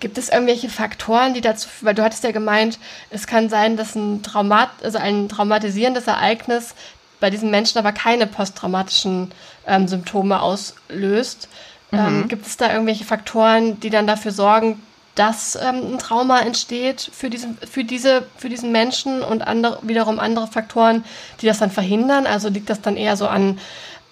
gibt 0.00 0.18
es 0.18 0.28
irgendwelche 0.28 0.68
Faktoren, 0.68 1.34
die 1.34 1.40
dazu, 1.40 1.68
weil 1.80 1.94
du 1.94 2.02
hattest 2.02 2.24
ja 2.24 2.30
gemeint, 2.30 2.78
es 3.10 3.26
kann 3.26 3.48
sein, 3.48 3.76
dass 3.76 3.94
ein 3.94 4.22
Traumat, 4.22 4.70
also 4.82 4.98
ein 4.98 5.28
traumatisierendes 5.28 6.06
Ereignis 6.06 6.74
bei 7.20 7.30
diesen 7.30 7.50
Menschen 7.50 7.78
aber 7.78 7.92
keine 7.92 8.26
posttraumatischen 8.26 9.32
ähm, 9.66 9.88
Symptome 9.88 10.40
auslöst. 10.40 11.48
Ähm, 11.90 12.28
gibt 12.28 12.46
es 12.46 12.56
da 12.56 12.70
irgendwelche 12.70 13.04
Faktoren, 13.04 13.80
die 13.80 13.90
dann 13.90 14.06
dafür 14.06 14.30
sorgen, 14.30 14.80
dass 15.14 15.56
ähm, 15.56 15.94
ein 15.94 15.98
Trauma 15.98 16.40
entsteht 16.40 17.10
für 17.12 17.30
diesen, 17.30 17.58
für, 17.58 17.82
diese, 17.82 18.26
für 18.36 18.48
diesen 18.48 18.70
Menschen 18.70 19.22
und 19.22 19.42
andere, 19.42 19.80
wiederum 19.82 20.20
andere 20.20 20.46
Faktoren, 20.46 21.04
die 21.40 21.46
das 21.46 21.58
dann 21.58 21.70
verhindern? 21.70 22.26
Also 22.26 22.50
liegt 22.50 22.70
das 22.70 22.80
dann 22.80 22.96
eher 22.96 23.16
so 23.16 23.26
an 23.26 23.58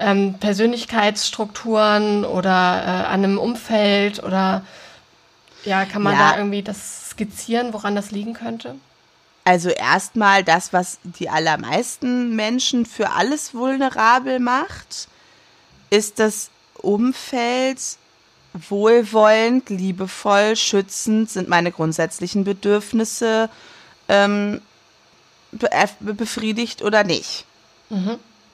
ähm, 0.01 0.35
Persönlichkeitsstrukturen 0.41 2.25
oder 2.25 2.83
äh, 2.85 3.07
an 3.07 3.25
einem 3.25 3.39
Umfeld 3.39 4.23
oder 4.25 4.63
ja, 5.67 5.85
kann 5.85 6.03
man 6.03 6.15
Ja. 6.15 6.33
da 6.33 6.39
irgendwie 6.39 6.63
das 6.63 7.11
skizzieren, 7.11 7.73
woran 7.73 7.95
das 7.95 8.11
liegen 8.11 8.33
könnte? 8.35 8.77
Also 9.45 9.69
erstmal 9.69 10.43
das, 10.43 10.73
was 10.73 10.99
die 11.05 11.29
allermeisten 11.29 12.35
Menschen 12.35 12.85
für 12.87 13.11
alles 13.11 13.55
vulnerabel 13.55 14.41
macht, 14.41 15.07
ist 15.91 16.19
das 16.19 16.51
Umfeld 16.75 17.79
wohlwollend, 18.69 19.69
liebevoll, 19.71 20.57
schützend 20.57 21.31
sind 21.31 21.49
meine 21.49 21.71
grundsätzlichen 21.71 22.43
Bedürfnisse 22.45 23.49
ähm, 24.09 24.61
be 25.53 25.71
äh, 25.71 25.87
befriedigt 26.01 26.83
oder 26.83 27.05
nicht. 27.05 27.45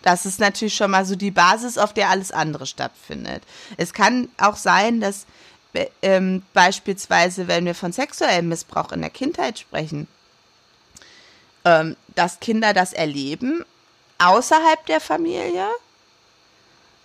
Das 0.03 0.27
ist 0.27 0.41
natürlich 0.41 0.75
schon 0.75 0.91
mal 0.91 1.07
so 1.07 1.17
die 1.17 1.31
Basis, 1.31 1.79
auf 1.79 1.95
der 1.95 2.11
alles 2.11 2.33
andere 2.33 2.67
stattfindet. 2.67 3.43
Es 3.79 3.95
kann 3.95 4.29
auch 4.37 4.57
sein, 4.57 5.01
dass 5.01 5.25
ähm, 6.03 6.43
beispielsweise, 6.53 7.49
wenn 7.49 7.65
wir 7.65 7.75
von 7.75 7.93
sexuellem 7.93 8.49
Missbrauch 8.49 8.93
in 8.93 9.01
der 9.01 9.11
Kindheit 9.11 9.59
sprechen, 9.59 10.07
ähm, 11.65 11.97
dass 12.15 12.41
Kinder 12.41 12.75
das 12.75 12.93
erleben 12.93 13.65
außerhalb 14.19 14.87
der 14.87 15.01
Familie 15.01 15.67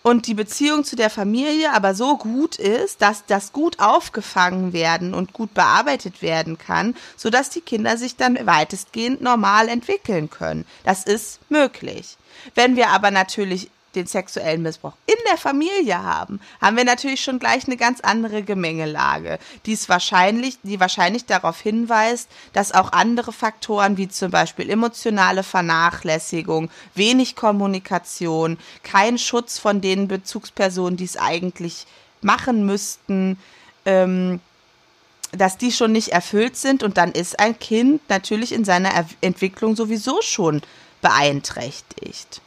und 0.03 0.27
die 0.27 0.35
Beziehung 0.35 0.83
zu 0.85 0.95
der 0.95 1.09
Familie 1.09 1.73
aber 1.73 1.93
so 1.93 2.17
gut 2.17 2.55
ist, 2.57 3.01
dass 3.01 3.25
das 3.25 3.51
gut 3.51 3.79
aufgefangen 3.79 4.71
werden 4.71 5.13
und 5.13 5.33
gut 5.33 5.53
bearbeitet 5.53 6.21
werden 6.21 6.57
kann, 6.57 6.95
sodass 7.17 7.49
die 7.49 7.61
Kinder 7.61 7.97
sich 7.97 8.15
dann 8.15 8.45
weitestgehend 8.45 9.21
normal 9.21 9.67
entwickeln 9.67 10.29
können. 10.29 10.65
Das 10.85 11.03
ist 11.03 11.39
möglich. 11.49 12.17
Wenn 12.55 12.75
wir 12.75 12.89
aber 12.89 13.11
natürlich 13.11 13.69
den 13.95 14.07
sexuellen 14.07 14.61
Missbrauch 14.61 14.93
in 15.05 15.15
der 15.29 15.37
Familie 15.37 16.01
haben, 16.01 16.39
haben 16.61 16.77
wir 16.77 16.83
natürlich 16.83 17.21
schon 17.21 17.39
gleich 17.39 17.65
eine 17.65 17.77
ganz 17.77 18.01
andere 18.01 18.43
Gemengelage, 18.43 19.39
die 19.65 19.73
es 19.73 19.89
wahrscheinlich, 19.89 20.59
die 20.63 20.79
wahrscheinlich 20.79 21.25
darauf 21.25 21.59
hinweist, 21.59 22.29
dass 22.53 22.73
auch 22.73 22.91
andere 22.91 23.31
Faktoren 23.31 23.97
wie 23.97 24.07
zum 24.07 24.31
Beispiel 24.31 24.69
emotionale 24.69 25.43
Vernachlässigung, 25.43 26.69
wenig 26.95 27.35
Kommunikation, 27.35 28.57
kein 28.83 29.17
Schutz 29.17 29.57
von 29.57 29.81
den 29.81 30.07
Bezugspersonen, 30.07 30.97
die 30.97 31.05
es 31.05 31.17
eigentlich 31.17 31.87
machen 32.21 32.65
müssten, 32.65 33.39
ähm, 33.85 34.39
dass 35.31 35.57
die 35.57 35.71
schon 35.71 35.91
nicht 35.91 36.09
erfüllt 36.09 36.55
sind 36.55 36.83
und 36.83 36.97
dann 36.97 37.11
ist 37.11 37.39
ein 37.39 37.57
Kind 37.59 38.01
natürlich 38.09 38.51
in 38.51 38.63
seiner 38.63 38.89
er 38.89 39.05
Entwicklung 39.21 39.75
sowieso 39.75 40.21
schon 40.21 40.61
beeinträchtigt. 41.01 42.41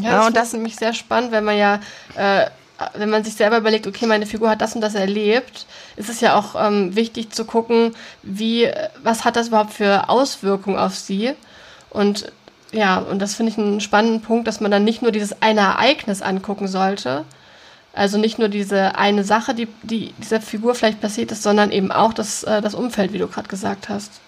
Ja, 0.00 0.10
Ja, 0.10 0.16
das, 0.18 0.26
und 0.26 0.36
das 0.36 0.46
ist 0.48 0.52
nämlich 0.54 0.76
sehr 0.76 0.92
spannend, 0.92 1.32
wenn 1.32 1.44
man 1.44 1.56
ja, 1.56 1.80
äh, 2.16 2.46
wenn 2.94 3.10
man 3.10 3.24
sich 3.24 3.34
selber 3.34 3.58
überlegt, 3.58 3.86
okay, 3.86 4.06
meine 4.06 4.26
Figur 4.26 4.50
hat 4.50 4.60
das 4.60 4.74
und 4.74 4.80
das 4.82 4.94
erlebt, 4.94 5.66
ist 5.96 6.10
es 6.10 6.20
ja 6.20 6.36
auch 6.36 6.54
ähm, 6.58 6.94
wichtig 6.94 7.30
zu 7.30 7.44
gucken, 7.46 7.94
wie, 8.22 8.70
was 9.02 9.24
hat 9.24 9.36
das 9.36 9.48
überhaupt 9.48 9.72
für 9.72 10.08
Auswirkungen 10.08 10.78
auf 10.78 10.94
sie? 10.94 11.32
Und 11.90 12.30
ja, 12.72 12.98
und 12.98 13.20
das 13.20 13.34
finde 13.34 13.52
ich 13.52 13.58
einen 13.58 13.80
spannenden 13.80 14.20
Punkt, 14.20 14.46
dass 14.46 14.60
man 14.60 14.70
dann 14.70 14.84
nicht 14.84 15.00
nur 15.02 15.12
dieses 15.12 15.40
eine 15.40 15.60
Ereignis 15.60 16.20
angucken 16.20 16.68
sollte, 16.68 17.24
also 17.94 18.18
nicht 18.18 18.38
nur 18.38 18.48
diese 18.48 18.96
eine 18.96 19.24
Sache, 19.24 19.54
die, 19.54 19.68
die 19.82 20.12
dieser 20.18 20.40
Figur 20.42 20.74
vielleicht 20.74 21.00
passiert 21.00 21.32
ist, 21.32 21.42
sondern 21.42 21.72
eben 21.72 21.90
auch 21.90 22.12
das, 22.12 22.42
äh, 22.44 22.60
das 22.60 22.74
Umfeld, 22.74 23.12
wie 23.14 23.18
du 23.18 23.26
gerade 23.28 23.48
gesagt 23.48 23.88
hast. 23.88 24.20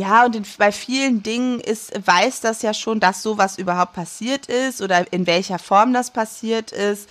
Ja, 0.00 0.24
und 0.24 0.34
in, 0.34 0.46
bei 0.56 0.72
vielen 0.72 1.22
Dingen 1.22 1.60
ist, 1.60 1.92
weiß 2.06 2.40
das 2.40 2.62
ja 2.62 2.72
schon, 2.72 3.00
dass 3.00 3.22
sowas 3.22 3.58
überhaupt 3.58 3.92
passiert 3.92 4.46
ist 4.46 4.80
oder 4.80 5.12
in 5.12 5.26
welcher 5.26 5.58
Form 5.58 5.92
das 5.92 6.10
passiert 6.10 6.72
ist. 6.72 7.06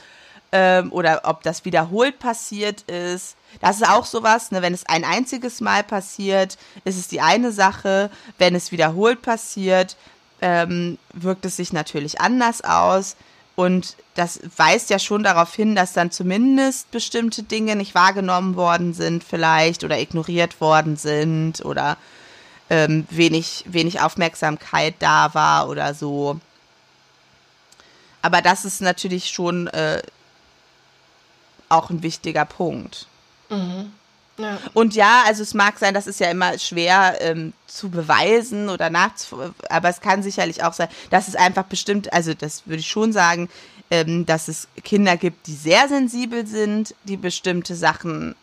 ähm, 0.52 0.92
oder 0.92 1.22
ob 1.26 1.44
das 1.44 1.66
wiederholt 1.66 2.18
passiert 2.18 2.82
ist. 2.90 3.36
Das 3.62 3.76
ist 3.76 3.88
auch 3.88 4.06
sowas, 4.06 4.50
ne? 4.50 4.64
wenn 4.64 4.74
es 4.74 4.88
ein 4.88 5.04
einziges 5.04 5.62
Mal 5.62 5.84
passiert, 5.84 6.58
ist 6.86 6.98
es 6.98 7.08
die 7.08 7.22
eine 7.22 7.52
Sache. 7.52 8.10
Wenn 8.40 8.56
es 8.56 8.72
wiederholt 8.72 9.22
passiert, 9.22 9.96
ähm, 10.42 10.98
wirkt 11.14 11.46
es 11.46 11.58
sich 11.58 11.72
natürlich 11.72 12.20
anders 12.20 12.64
aus. 12.64 13.16
Und 13.56 13.96
das 14.16 14.40
weist 14.58 14.90
ja 14.90 14.98
schon 14.98 15.22
darauf 15.22 15.54
hin, 15.54 15.76
dass 15.76 15.94
dann 15.94 16.10
zumindest 16.10 16.90
bestimmte 16.90 17.44
Dinge 17.44 17.76
nicht 17.76 17.94
wahrgenommen 17.94 18.56
worden 18.56 18.96
sind, 18.96 19.24
vielleicht, 19.24 19.84
oder 19.84 20.00
ignoriert 20.00 20.60
worden 20.60 20.98
sind, 20.98 21.64
oder 21.64 21.98
ähm, 22.70 23.08
wenig, 23.10 23.66
wenig 23.68 24.02
Aufmerksamkeit 24.02 24.96
da 25.00 25.34
war 25.34 25.70
oder 25.70 25.94
so. 25.94 26.40
Aber 28.22 28.42
das 28.42 28.66
ist 28.66 28.82
natürlich 28.82 29.30
schon 29.30 29.68
äh, 29.68 30.02
auch 31.70 31.90
ein 31.90 32.04
wichtiger 32.04 32.46
Punkt. 32.46 33.08
Mhm. 33.50 33.92
Ja. 34.38 34.58
Und 34.74 34.96
ja, 34.96 35.24
also 35.26 35.44
es 35.44 35.54
mag 35.54 35.78
sein, 35.80 35.94
das 35.94 36.08
ist 36.08 36.22
ja 36.22 36.30
immer 36.30 36.58
schwer 36.58 37.18
ähm, 37.20 37.52
zu 37.68 37.90
beweisen 37.90 38.70
oder 38.70 38.90
nachzuvollziehen, 38.90 39.54
aber 39.70 39.90
es 39.90 40.00
kann 40.00 40.24
sicherlich 40.24 40.64
auch 40.64 40.72
sein, 40.72 40.88
dass 41.10 41.28
es 41.28 41.36
einfach 41.36 41.66
bestimmt, 41.66 42.14
also 42.14 42.34
das 42.34 42.66
würde 42.66 42.80
ich 42.80 42.88
schon 42.88 43.12
sagen, 43.12 43.50
ähm, 43.92 44.26
dass 44.26 44.48
es 44.48 44.70
Kinder 44.84 45.18
gibt, 45.18 45.48
die 45.48 45.56
sehr 45.56 45.90
sensibel 45.90 46.48
sind, 46.48 46.96
die 47.04 47.18
bestimmte 47.18 47.76
Sachen 47.76 48.36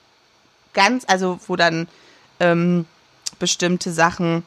ganz, 0.75 1.05
also 1.07 1.41
wo 1.47 1.57
dann 1.57 1.89
ähm, 2.41 2.85
bestimmte 3.39 3.93
Sachen 3.93 4.45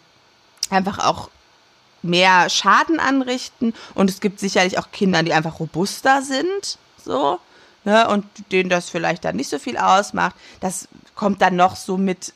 einfach 0.70 1.00
auch 1.00 1.30
mehr 2.02 2.50
Schaden 2.50 3.00
anrichten 3.00 3.74
und 3.94 4.10
es 4.10 4.22
gibt 4.22 4.40
sicherlich 4.40 4.78
auch 4.80 4.92
Kinder, 4.92 5.22
die 5.24 5.34
einfach 5.34 5.60
robuster 5.60 6.22
sind, 6.22 6.78
so 7.04 7.40
ne, 7.84 8.08
und 8.08 8.26
denen 8.52 8.70
das 8.70 8.90
vielleicht 8.90 9.26
dann 9.26 9.36
nicht 9.36 9.50
so 9.50 9.60
viel 9.60 9.78
ausmacht, 9.78 10.36
das 10.60 10.88
kommt 11.16 11.42
dann 11.42 11.56
noch 11.56 11.76
so 11.76 11.98
mit 11.98 12.34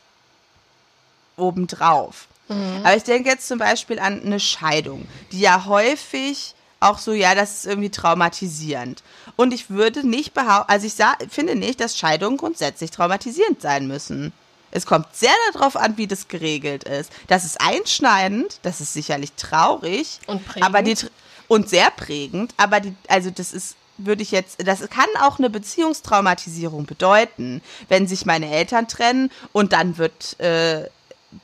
obendrauf. 1.38 2.28
Mhm. 2.50 2.82
Aber 2.84 2.96
ich 2.96 3.04
denke 3.04 3.30
jetzt 3.30 3.48
zum 3.48 3.60
Beispiel 3.60 4.00
an 4.00 4.22
eine 4.22 4.40
Scheidung, 4.40 5.08
die 5.32 5.40
ja 5.40 5.66
häufig 5.66 6.56
auch 6.80 6.98
so, 6.98 7.14
ja, 7.14 7.34
das 7.34 7.60
ist 7.60 7.66
irgendwie 7.66 7.90
traumatisierend. 7.90 9.04
Und 9.38 9.54
ich 9.54 9.70
würde 9.70 10.06
nicht 10.06 10.34
behaupten, 10.34 10.72
also 10.72 10.86
ich 10.86 10.96
finde 11.30 11.56
nicht, 11.56 11.80
dass 11.80 11.98
Scheidungen 11.98 12.38
grundsätzlich 12.38 12.92
traumatisierend 12.92 13.62
sein 13.62 13.88
müssen. 13.88 14.34
Es 14.76 14.88
kommt 14.88 15.06
sehr 15.14 15.30
darauf 15.54 15.76
an, 15.76 15.98
wie 15.98 16.08
das 16.08 16.28
geregelt 16.28 16.84
ist. 16.84 17.12
Das 17.28 17.46
ist 17.46 17.62
einschneidend, 17.62 18.60
das 18.64 18.82
ist 18.82 18.94
sicherlich 18.94 19.34
traurig, 19.34 20.20
und 20.26 20.46
prägend. 20.46 20.66
aber 20.66 20.82
die 20.82 20.96
und 21.48 21.70
sehr 21.70 21.92
prägend, 21.92 22.54
aber 22.58 22.80
die, 22.80 22.96
also 23.08 23.30
das 23.30 23.54
ist 23.54 23.76
würde 23.98 24.24
ich 24.24 24.32
jetzt, 24.32 24.68
das 24.68 24.90
kann 24.90 25.06
auch 25.22 25.38
eine 25.38 25.52
Beziehungstraumatisierung 25.52 26.88
bedeuten, 26.88 27.62
wenn 27.90 28.08
sich 28.08 28.26
meine 28.26 28.50
Eltern 28.50 28.88
trennen 28.88 29.30
und 29.52 29.72
dann 29.72 30.00
wird 30.00 30.40
äh, 30.40 30.90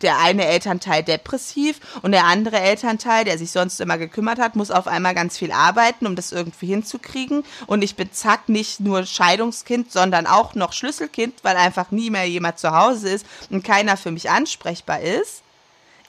der 0.01 0.19
eine 0.19 0.45
Elternteil 0.45 1.03
depressiv 1.03 1.79
und 2.01 2.11
der 2.11 2.25
andere 2.25 2.59
Elternteil, 2.59 3.25
der 3.25 3.37
sich 3.37 3.51
sonst 3.51 3.79
immer 3.81 3.97
gekümmert 3.97 4.39
hat, 4.39 4.55
muss 4.55 4.71
auf 4.71 4.87
einmal 4.87 5.15
ganz 5.15 5.37
viel 5.37 5.51
arbeiten, 5.51 6.07
um 6.07 6.15
das 6.15 6.31
irgendwie 6.31 6.67
hinzukriegen. 6.67 7.43
Und 7.67 7.83
ich 7.83 7.95
bin 7.95 8.11
zack 8.11 8.49
nicht 8.49 8.79
nur 8.79 9.05
Scheidungskind, 9.05 9.91
sondern 9.91 10.27
auch 10.27 10.55
noch 10.55 10.73
Schlüsselkind, 10.73 11.43
weil 11.43 11.57
einfach 11.57 11.91
nie 11.91 12.09
mehr 12.09 12.27
jemand 12.27 12.59
zu 12.59 12.71
Hause 12.71 13.09
ist 13.09 13.25
und 13.49 13.63
keiner 13.63 13.97
für 13.97 14.11
mich 14.11 14.29
ansprechbar 14.29 15.01
ist 15.01 15.43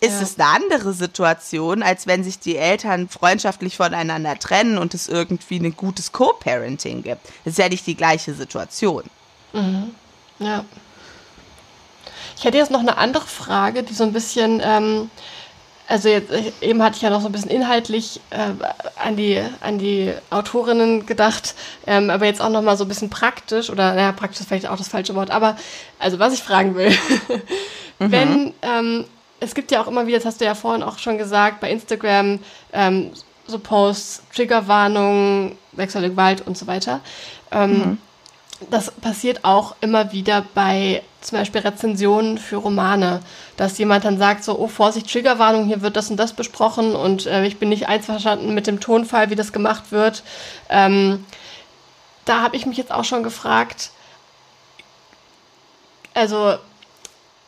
ist 0.00 0.14
ja. 0.14 0.22
es 0.22 0.38
eine 0.38 0.48
andere 0.48 0.92
Situation, 0.94 1.82
als 1.82 2.06
wenn 2.06 2.24
sich 2.24 2.38
die 2.38 2.56
Eltern 2.56 3.08
freundschaftlich 3.08 3.76
voneinander 3.76 4.38
trennen 4.38 4.78
und 4.78 4.94
es 4.94 5.08
irgendwie 5.08 5.58
ein 5.58 5.76
gutes 5.76 6.12
Co-Parenting 6.12 7.02
gibt. 7.02 7.26
Das 7.44 7.52
ist 7.52 7.58
ja 7.58 7.68
nicht 7.68 7.86
die 7.86 7.96
gleiche 7.96 8.32
Situation. 8.32 9.04
Mhm. 9.52 9.94
Ja. 10.38 10.64
Ich 12.40 12.46
hätte 12.46 12.56
jetzt 12.56 12.70
noch 12.70 12.80
eine 12.80 12.96
andere 12.96 13.26
Frage, 13.26 13.82
die 13.82 13.92
so 13.92 14.02
ein 14.02 14.14
bisschen, 14.14 14.62
ähm, 14.64 15.10
also 15.86 16.08
jetzt, 16.08 16.32
eben 16.62 16.82
hatte 16.82 16.96
ich 16.96 17.02
ja 17.02 17.10
noch 17.10 17.20
so 17.20 17.26
ein 17.26 17.32
bisschen 17.32 17.50
inhaltlich 17.50 18.18
äh, 18.30 18.52
an, 18.98 19.14
die, 19.14 19.42
an 19.60 19.76
die 19.76 20.14
Autorinnen 20.30 21.04
gedacht, 21.04 21.54
ähm, 21.86 22.08
aber 22.08 22.24
jetzt 22.24 22.40
auch 22.40 22.48
noch 22.48 22.62
mal 22.62 22.78
so 22.78 22.86
ein 22.86 22.88
bisschen 22.88 23.10
praktisch, 23.10 23.68
oder 23.68 23.92
naja, 23.92 24.12
praktisch 24.12 24.40
ist 24.40 24.48
vielleicht 24.48 24.68
auch 24.68 24.78
das 24.78 24.88
falsche 24.88 25.14
Wort, 25.14 25.30
aber 25.30 25.58
also 25.98 26.18
was 26.18 26.32
ich 26.32 26.42
fragen 26.42 26.76
will, 26.76 26.88
mhm. 27.98 28.10
wenn 28.10 28.54
ähm, 28.62 29.04
es 29.38 29.54
gibt 29.54 29.70
ja 29.70 29.82
auch 29.82 29.86
immer 29.86 30.06
wieder, 30.06 30.16
das 30.16 30.24
hast 30.24 30.40
du 30.40 30.46
ja 30.46 30.54
vorhin 30.54 30.82
auch 30.82 30.96
schon 30.96 31.18
gesagt, 31.18 31.60
bei 31.60 31.70
Instagram 31.70 32.38
ähm, 32.72 33.10
so 33.46 33.58
Posts, 33.58 34.22
Triggerwarnungen, 34.34 35.58
sexuelle 35.76 36.08
Gewalt 36.08 36.46
und 36.46 36.56
so 36.56 36.66
weiter. 36.66 37.00
Ähm, 37.52 37.78
mhm. 37.78 37.98
Das 38.68 38.90
passiert 38.90 39.44
auch 39.44 39.74
immer 39.80 40.12
wieder 40.12 40.44
bei 40.54 41.02
zum 41.22 41.38
Beispiel 41.38 41.62
Rezensionen 41.62 42.38
für 42.38 42.56
Romane, 42.56 43.20
dass 43.56 43.78
jemand 43.78 44.04
dann 44.04 44.18
sagt 44.18 44.44
so, 44.44 44.58
oh 44.58 44.68
Vorsicht, 44.68 45.10
Triggerwarnung, 45.10 45.66
hier 45.66 45.82
wird 45.82 45.96
das 45.96 46.10
und 46.10 46.16
das 46.16 46.32
besprochen 46.32 46.94
und 46.94 47.26
äh, 47.26 47.44
ich 47.44 47.58
bin 47.58 47.68
nicht 47.68 47.88
einverstanden 47.88 48.54
mit 48.54 48.66
dem 48.66 48.80
Tonfall, 48.80 49.30
wie 49.30 49.36
das 49.36 49.52
gemacht 49.52 49.92
wird. 49.92 50.22
Ähm, 50.68 51.24
da 52.24 52.42
habe 52.42 52.56
ich 52.56 52.66
mich 52.66 52.78
jetzt 52.78 52.92
auch 52.92 53.04
schon 53.04 53.22
gefragt, 53.22 53.90
also 56.14 56.56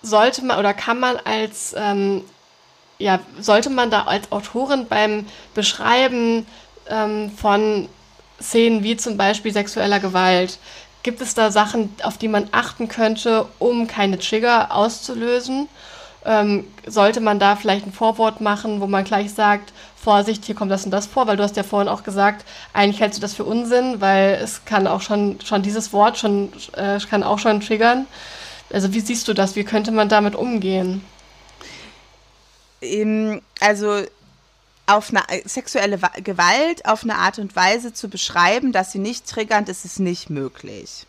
sollte 0.03 0.45
man 0.45 0.59
oder 0.59 0.75
kann 0.75 0.99
man 0.99 1.17
als, 1.25 1.75
ähm, 1.77 2.25
ja, 2.99 3.21
sollte 3.39 3.71
man 3.71 3.91
da 3.91 4.03
als 4.03 4.31
Autorin 4.33 4.87
beim 4.87 5.27
Beschreiben 5.55 6.47
ähm, 6.89 7.31
von 7.37 7.89
Szenen 8.41 8.83
wie 8.83 8.97
zum 8.97 9.17
Beispiel 9.17 9.53
sexueller 9.53 10.01
Gewalt, 10.01 10.59
gibt 11.03 11.21
es 11.21 11.35
da 11.35 11.51
Sachen, 11.51 11.95
auf 12.03 12.19
die 12.19 12.29
man 12.29 12.49
achten 12.53 12.89
könnte, 12.89 13.47
um 13.59 13.87
keine 13.87 14.19
Trigger 14.19 14.75
auszulösen? 14.75 15.69
Ähm, 16.25 16.65
sollte 16.87 17.21
man 17.21 17.41
da 17.41 17.57
vielleicht 17.57 17.87
ein 17.87 17.93
Vorwort 17.93 18.41
machen, 18.41 18.81
wo 18.81 18.87
man 18.87 19.05
gleich 19.05 19.33
sagt, 19.35 19.73
Vorsicht, 19.97 20.45
hier 20.45 20.55
kommt 20.55 20.71
das 20.71 20.85
und 20.85 20.91
das 20.91 21.07
vor, 21.07 21.27
weil 21.27 21.37
du 21.37 21.43
hast 21.43 21.57
ja 21.57 21.63
vorhin 21.63 21.89
auch 21.89 22.03
gesagt, 22.03 22.45
eigentlich 22.73 23.01
hältst 23.01 23.19
du 23.19 23.23
das 23.23 23.35
für 23.35 23.45
Unsinn, 23.45 24.01
weil 24.01 24.35
es 24.43 24.65
kann 24.65 24.87
auch 24.87 25.01
schon, 25.01 25.39
schon 25.45 25.63
dieses 25.63 25.93
Wort 25.93 26.19
schon, 26.19 26.53
äh, 26.77 26.99
kann 27.09 27.23
auch 27.23 27.39
schon 27.39 27.61
triggern. 27.61 28.07
Also 28.73 28.93
wie 28.95 29.01
siehst 29.01 29.29
du 29.29 29.35
das? 29.35 29.55
Wie 29.55 29.65
könnte 29.65 29.93
man 29.93 30.09
damit 30.09 30.35
umgehen? 30.35 31.05
Also 33.61 34.03
auf 34.87 35.11
eine 35.11 35.25
sexuelle 35.45 35.99
Gewalt 36.23 36.87
auf 36.87 37.05
eine 37.05 37.17
Art 37.17 37.39
und 37.39 37.55
Weise 37.55 37.93
zu 37.93 38.09
beschreiben, 38.09 38.73
dass 38.73 38.93
sie 38.93 38.99
nicht 38.99 39.29
triggernd 39.29 39.69
ist, 39.69 39.85
ist 39.85 40.01
nicht 40.01 40.29
möglich. 40.29 41.07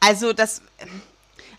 Also 0.00 0.32
das, 0.32 0.62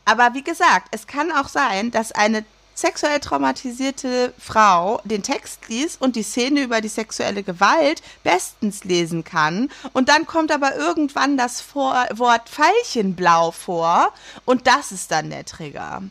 aber 0.05 0.33
wie 0.33 0.43
gesagt, 0.43 0.87
es 0.91 1.05
kann 1.05 1.31
auch 1.31 1.47
sein, 1.47 1.91
dass 1.91 2.11
eine 2.11 2.43
sexuell 2.73 3.19
traumatisierte 3.19 4.33
Frau 4.39 5.01
den 5.03 5.23
Text 5.23 5.67
liest 5.67 6.01
und 6.01 6.15
die 6.15 6.23
Szene 6.23 6.61
über 6.61 6.81
die 6.81 6.87
sexuelle 6.87 7.43
Gewalt 7.43 8.01
bestens 8.23 8.83
lesen 8.83 9.23
kann. 9.23 9.69
Und 9.93 10.09
dann 10.09 10.25
kommt 10.25 10.51
aber 10.51 10.75
irgendwann 10.75 11.37
das 11.37 11.61
vor 11.61 12.07
Wort 12.13 12.49
Veilchenblau 12.49 13.51
vor 13.51 14.11
und 14.45 14.67
das 14.67 14.91
ist 14.91 15.11
dann 15.11 15.29
der 15.29 15.45
Trigger. 15.45 16.01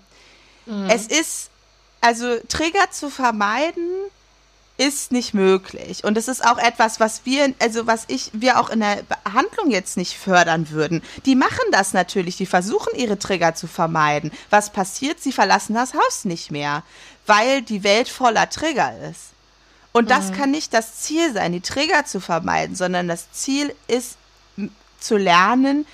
Mhm. 0.67 0.89
Es 0.89 1.07
ist, 1.07 1.51
also 2.01 2.39
Trigger 2.49 2.91
zu 2.91 3.11
vermeiden, 3.11 3.91
ist 4.81 5.13
nicht 5.13 5.35
möglich. 5.35 6.05
Und 6.05 6.17
es 6.17 6.27
ist 6.27 6.43
auch 6.43 6.57
etwas, 6.57 7.01
was 7.01 7.27
wir, 7.27 7.53
also 7.59 7.87
was 7.87 8.05
ich, 8.09 8.31
wir 8.33 8.59
auch 8.59 8.71
in 8.71 8.81
der 8.81 9.03
Behandlung 9.25 9.71
jetzt 9.71 9.99
nicht 9.99 10.17
fördern 10.17 10.71
würden. 10.71 11.03
Die 11.27 11.37
machen 11.37 11.67
das 11.71 11.93
natürlich, 11.93 12.39
die 12.39 12.47
versuchen 12.47 12.97
ihre 12.97 13.19
Trigger 13.19 13.55
zu 13.55 13.67
vermeiden. 13.67 14.33
Was 14.49 14.73
passiert? 14.73 15.21
Sie 15.21 15.33
verlassen 15.33 15.75
das 15.75 15.93
Haus 15.93 16.25
nicht 16.25 16.51
mehr, 16.51 16.83
weil 17.27 17.61
die 17.61 17.85
Welt 17.85 18.09
voller 18.09 18.49
Trigger 18.49 18.95
ist. 19.11 19.33
Und 19.93 20.11
das 20.11 20.31
mhm. 20.31 20.37
kann 20.37 20.51
nicht 20.51 20.73
das 20.73 21.01
Ziel 21.01 21.35
sein, 21.35 21.53
die 21.53 21.61
Trigger 21.61 22.07
zu 22.07 22.19
vermeiden, 22.19 22.75
sondern 22.75 23.07
das 23.07 23.31
Ziel 23.33 23.75
ist 23.87 24.17
zu 24.99 25.19
lernen, 25.19 25.87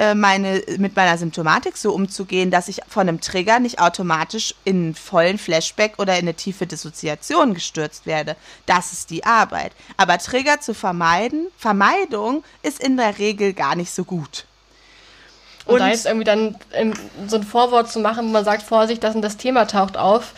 äh, 0.00 0.14
meine, 0.14 0.62
mit 0.78 0.96
meiner 0.96 1.18
Symptomatik 1.18 1.76
so 1.76 1.92
umzugehen, 1.92 2.50
dass 2.50 2.68
ich 2.68 2.80
von 2.88 3.06
einem 3.06 3.20
Trigger 3.20 3.58
nicht 3.58 3.80
automatisch 3.80 4.54
in 4.64 4.76
einen 4.76 4.94
vollen 4.94 5.36
Flashback 5.36 5.98
oder 5.98 6.14
in 6.14 6.20
eine 6.20 6.32
tiefe 6.32 6.66
Dissoziation 6.66 7.52
gestürzt 7.52 8.06
werde. 8.06 8.34
Das 8.64 8.94
ist 8.94 9.10
die 9.10 9.24
Arbeit. 9.24 9.72
Aber 9.98 10.16
Trigger 10.16 10.58
zu 10.58 10.72
vermeiden, 10.72 11.48
Vermeidung 11.58 12.44
ist 12.62 12.82
in 12.82 12.96
der 12.96 13.18
Regel 13.18 13.52
gar 13.52 13.76
nicht 13.76 13.92
so 13.92 14.04
gut. 14.04 14.46
Und, 15.66 15.74
und 15.74 15.80
da 15.80 15.88
jetzt 15.88 16.06
irgendwie 16.06 16.24
dann 16.24 16.56
so 17.28 17.36
ein 17.36 17.42
Vorwort 17.42 17.92
zu 17.92 18.00
machen, 18.00 18.26
wo 18.26 18.30
man 18.30 18.46
sagt, 18.46 18.62
Vorsicht, 18.62 19.04
das 19.04 19.14
und 19.14 19.20
das 19.20 19.36
Thema 19.36 19.66
taucht 19.66 19.98
auf, 19.98 20.32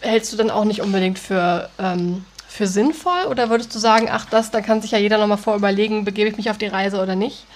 hältst 0.00 0.34
du 0.34 0.36
dann 0.36 0.50
auch 0.50 0.64
nicht 0.64 0.82
unbedingt 0.82 1.18
für, 1.18 1.70
ähm, 1.78 2.26
für 2.46 2.66
sinnvoll? 2.66 3.24
Oder 3.30 3.48
würdest 3.48 3.74
du 3.74 3.78
sagen, 3.78 4.10
ach 4.12 4.26
das, 4.26 4.50
da 4.50 4.60
kann 4.60 4.82
sich 4.82 4.90
ja 4.90 4.98
jeder 4.98 5.16
nochmal 5.16 5.38
vorüberlegen, 5.38 6.04
begebe 6.04 6.28
ich 6.28 6.36
mich 6.36 6.50
auf 6.50 6.58
die 6.58 6.66
Reise 6.66 7.00
oder 7.00 7.16
nicht? 7.16 7.46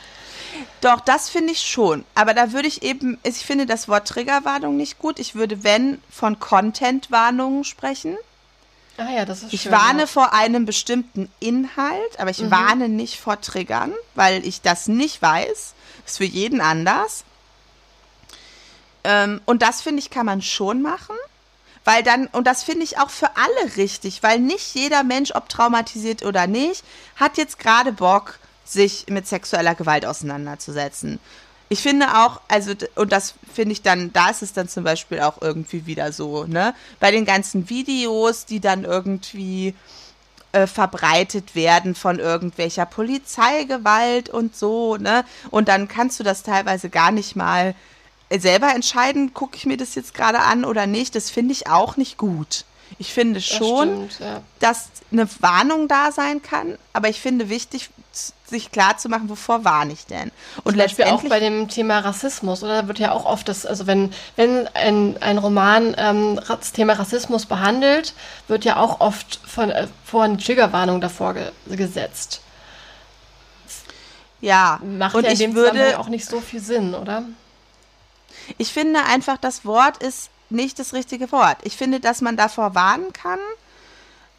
Doch, 0.80 1.00
das 1.00 1.28
finde 1.28 1.52
ich 1.52 1.62
schon. 1.62 2.04
Aber 2.14 2.34
da 2.34 2.52
würde 2.52 2.68
ich 2.68 2.82
eben, 2.82 3.18
ich 3.22 3.44
finde 3.44 3.66
das 3.66 3.88
Wort 3.88 4.08
Triggerwarnung 4.08 4.76
nicht 4.76 4.98
gut. 4.98 5.18
Ich 5.18 5.34
würde, 5.34 5.64
wenn, 5.64 6.02
von 6.10 6.38
Content-Warnungen 6.38 7.64
sprechen. 7.64 8.16
Ah 8.98 9.10
ja, 9.10 9.24
das 9.24 9.42
ist 9.42 9.52
Ich 9.52 9.62
schön, 9.62 9.72
warne 9.72 10.02
ja. 10.02 10.06
vor 10.06 10.32
einem 10.32 10.66
bestimmten 10.66 11.30
Inhalt, 11.40 12.18
aber 12.18 12.30
ich 12.30 12.50
warne 12.50 12.88
nicht 12.88 13.18
vor 13.18 13.40
Triggern, 13.40 13.92
weil 14.14 14.46
ich 14.46 14.60
das 14.60 14.86
nicht 14.86 15.22
weiß. 15.22 15.74
Ist 16.06 16.18
für 16.18 16.24
jeden 16.24 16.60
anders. 16.60 17.24
Ähm, 19.04 19.40
und 19.46 19.62
das 19.62 19.80
finde 19.80 20.00
ich, 20.00 20.10
kann 20.10 20.26
man 20.26 20.42
schon 20.42 20.82
machen. 20.82 21.16
Weil 21.84 22.02
dann, 22.02 22.28
und 22.28 22.46
das 22.46 22.62
finde 22.62 22.84
ich 22.84 22.98
auch 22.98 23.10
für 23.10 23.36
alle 23.36 23.76
richtig, 23.76 24.22
weil 24.22 24.38
nicht 24.38 24.74
jeder 24.74 25.02
Mensch, 25.02 25.32
ob 25.34 25.48
traumatisiert 25.48 26.24
oder 26.24 26.46
nicht, 26.46 26.84
hat 27.16 27.38
jetzt 27.38 27.58
gerade 27.58 27.92
Bock, 27.92 28.38
sich 28.64 29.06
mit 29.08 29.26
sexueller 29.26 29.74
Gewalt 29.74 30.06
auseinanderzusetzen. 30.06 31.18
Ich 31.68 31.80
finde 31.80 32.06
auch, 32.18 32.40
also, 32.48 32.72
und 32.96 33.12
das 33.12 33.34
finde 33.52 33.72
ich 33.72 33.82
dann, 33.82 34.12
da 34.12 34.28
ist 34.28 34.42
es 34.42 34.52
dann 34.52 34.68
zum 34.68 34.84
Beispiel 34.84 35.20
auch 35.20 35.40
irgendwie 35.40 35.86
wieder 35.86 36.12
so, 36.12 36.44
ne? 36.44 36.74
Bei 37.00 37.10
den 37.10 37.24
ganzen 37.24 37.70
Videos, 37.70 38.44
die 38.44 38.60
dann 38.60 38.84
irgendwie 38.84 39.74
äh, 40.52 40.66
verbreitet 40.66 41.54
werden 41.54 41.94
von 41.94 42.18
irgendwelcher 42.18 42.84
Polizeigewalt 42.84 44.28
und 44.28 44.54
so, 44.54 44.98
ne? 44.98 45.24
Und 45.50 45.68
dann 45.68 45.88
kannst 45.88 46.20
du 46.20 46.24
das 46.24 46.42
teilweise 46.42 46.90
gar 46.90 47.10
nicht 47.10 47.36
mal 47.36 47.74
äh, 48.28 48.38
selber 48.38 48.74
entscheiden, 48.74 49.32
gucke 49.32 49.56
ich 49.56 49.64
mir 49.64 49.78
das 49.78 49.94
jetzt 49.94 50.12
gerade 50.12 50.40
an 50.40 50.66
oder 50.66 50.86
nicht. 50.86 51.14
Das 51.14 51.30
finde 51.30 51.52
ich 51.52 51.68
auch 51.68 51.96
nicht 51.96 52.18
gut. 52.18 52.66
Ich 52.98 53.14
finde 53.14 53.40
Das 53.40 53.44
schon, 53.44 54.10
stimmt, 54.10 54.20
ja. 54.20 54.42
dass 54.60 54.90
eine 55.10 55.26
Warnung 55.40 55.88
da 55.88 56.12
sein 56.12 56.42
kann, 56.42 56.76
aber 56.92 57.08
ich 57.08 57.20
finde 57.20 57.48
wichtig, 57.48 57.88
sich 58.44 58.70
klar 58.70 58.98
zu 58.98 59.08
machen, 59.08 59.28
wovor 59.28 59.64
warne 59.64 59.92
ich 59.92 60.06
denn? 60.06 60.30
Und 60.64 60.72
Zum 60.72 60.78
Beispiel 60.78 61.04
auch 61.06 61.22
bei 61.24 61.40
dem 61.40 61.68
Thema 61.68 62.00
Rassismus, 62.00 62.62
oder? 62.62 62.82
Da 62.82 62.88
wird 62.88 62.98
ja 62.98 63.12
auch 63.12 63.24
oft 63.24 63.48
das, 63.48 63.64
also 63.64 63.86
wenn, 63.86 64.12
wenn 64.36 64.68
ein, 64.74 65.16
ein 65.20 65.38
Roman 65.38 65.94
ähm, 65.96 66.40
das 66.46 66.72
Thema 66.72 66.94
Rassismus 66.94 67.46
behandelt, 67.46 68.14
wird 68.48 68.64
ja 68.64 68.76
auch 68.76 69.00
oft 69.00 69.40
von, 69.46 69.70
äh, 69.70 69.88
vor 70.04 70.24
eine 70.24 70.36
Triggerwarnung 70.36 71.00
davor 71.00 71.34
ge 71.34 71.50
gesetzt. 71.66 72.42
ja, 74.40 74.80
Macht 74.82 75.14
und 75.14 75.24
ja 75.24 75.30
in 75.30 75.38
dem 75.38 75.54
würde 75.54 75.70
Zusammenhang 75.70 76.00
auch 76.00 76.08
nicht 76.08 76.26
so 76.26 76.40
viel 76.40 76.60
Sinn, 76.60 76.94
oder? 76.94 77.24
Ich 78.58 78.72
finde 78.72 79.04
einfach, 79.04 79.38
das 79.38 79.64
Wort 79.64 80.02
ist 80.02 80.30
nicht 80.50 80.78
das 80.78 80.92
richtige 80.92 81.32
Wort. 81.32 81.56
Ich 81.62 81.76
finde, 81.76 82.00
dass 82.00 82.20
man 82.20 82.36
davor 82.36 82.74
warnen 82.74 83.12
kann. 83.12 83.38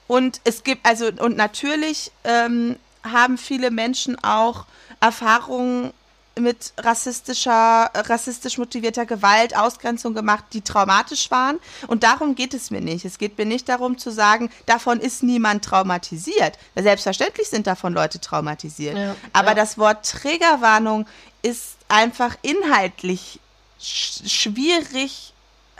Und 0.07 0.41
es 0.43 0.63
gibt, 0.63 0.85
also, 0.85 1.07
und 1.07 1.37
natürlich 1.37 2.11
ähm, 2.23 2.77
haben 3.03 3.37
viele 3.37 3.71
Menschen 3.71 4.21
auch 4.23 4.65
Erfahrungen 4.99 5.93
mit 6.39 6.73
rassistischer, 6.77 7.91
rassistisch 7.93 8.57
motivierter 8.57 9.05
Gewalt, 9.05 9.55
Ausgrenzung 9.55 10.13
gemacht, 10.13 10.45
die 10.53 10.61
traumatisch 10.61 11.29
waren. 11.29 11.59
Und 11.87 12.03
darum 12.03 12.33
geht 12.35 12.53
es 12.53 12.71
mir 12.71 12.81
nicht. 12.81 13.05
Es 13.05 13.17
geht 13.19 13.37
mir 13.37 13.45
nicht 13.45 13.69
darum 13.69 13.97
zu 13.97 14.11
sagen, 14.11 14.49
davon 14.65 14.99
ist 14.99 15.21
niemand 15.21 15.63
traumatisiert. 15.63 16.57
Selbstverständlich 16.75 17.49
sind 17.49 17.67
davon 17.67 17.93
Leute 17.93 18.19
traumatisiert. 18.19 18.97
Ja, 18.97 19.15
Aber 19.31 19.49
ja. 19.49 19.55
das 19.55 19.77
Wort 19.77 20.09
Triggerwarnung 20.09 21.05
ist 21.43 21.75
einfach 21.87 22.35
inhaltlich 22.41 23.39
sch 23.79 24.27
schwierig 24.27 25.33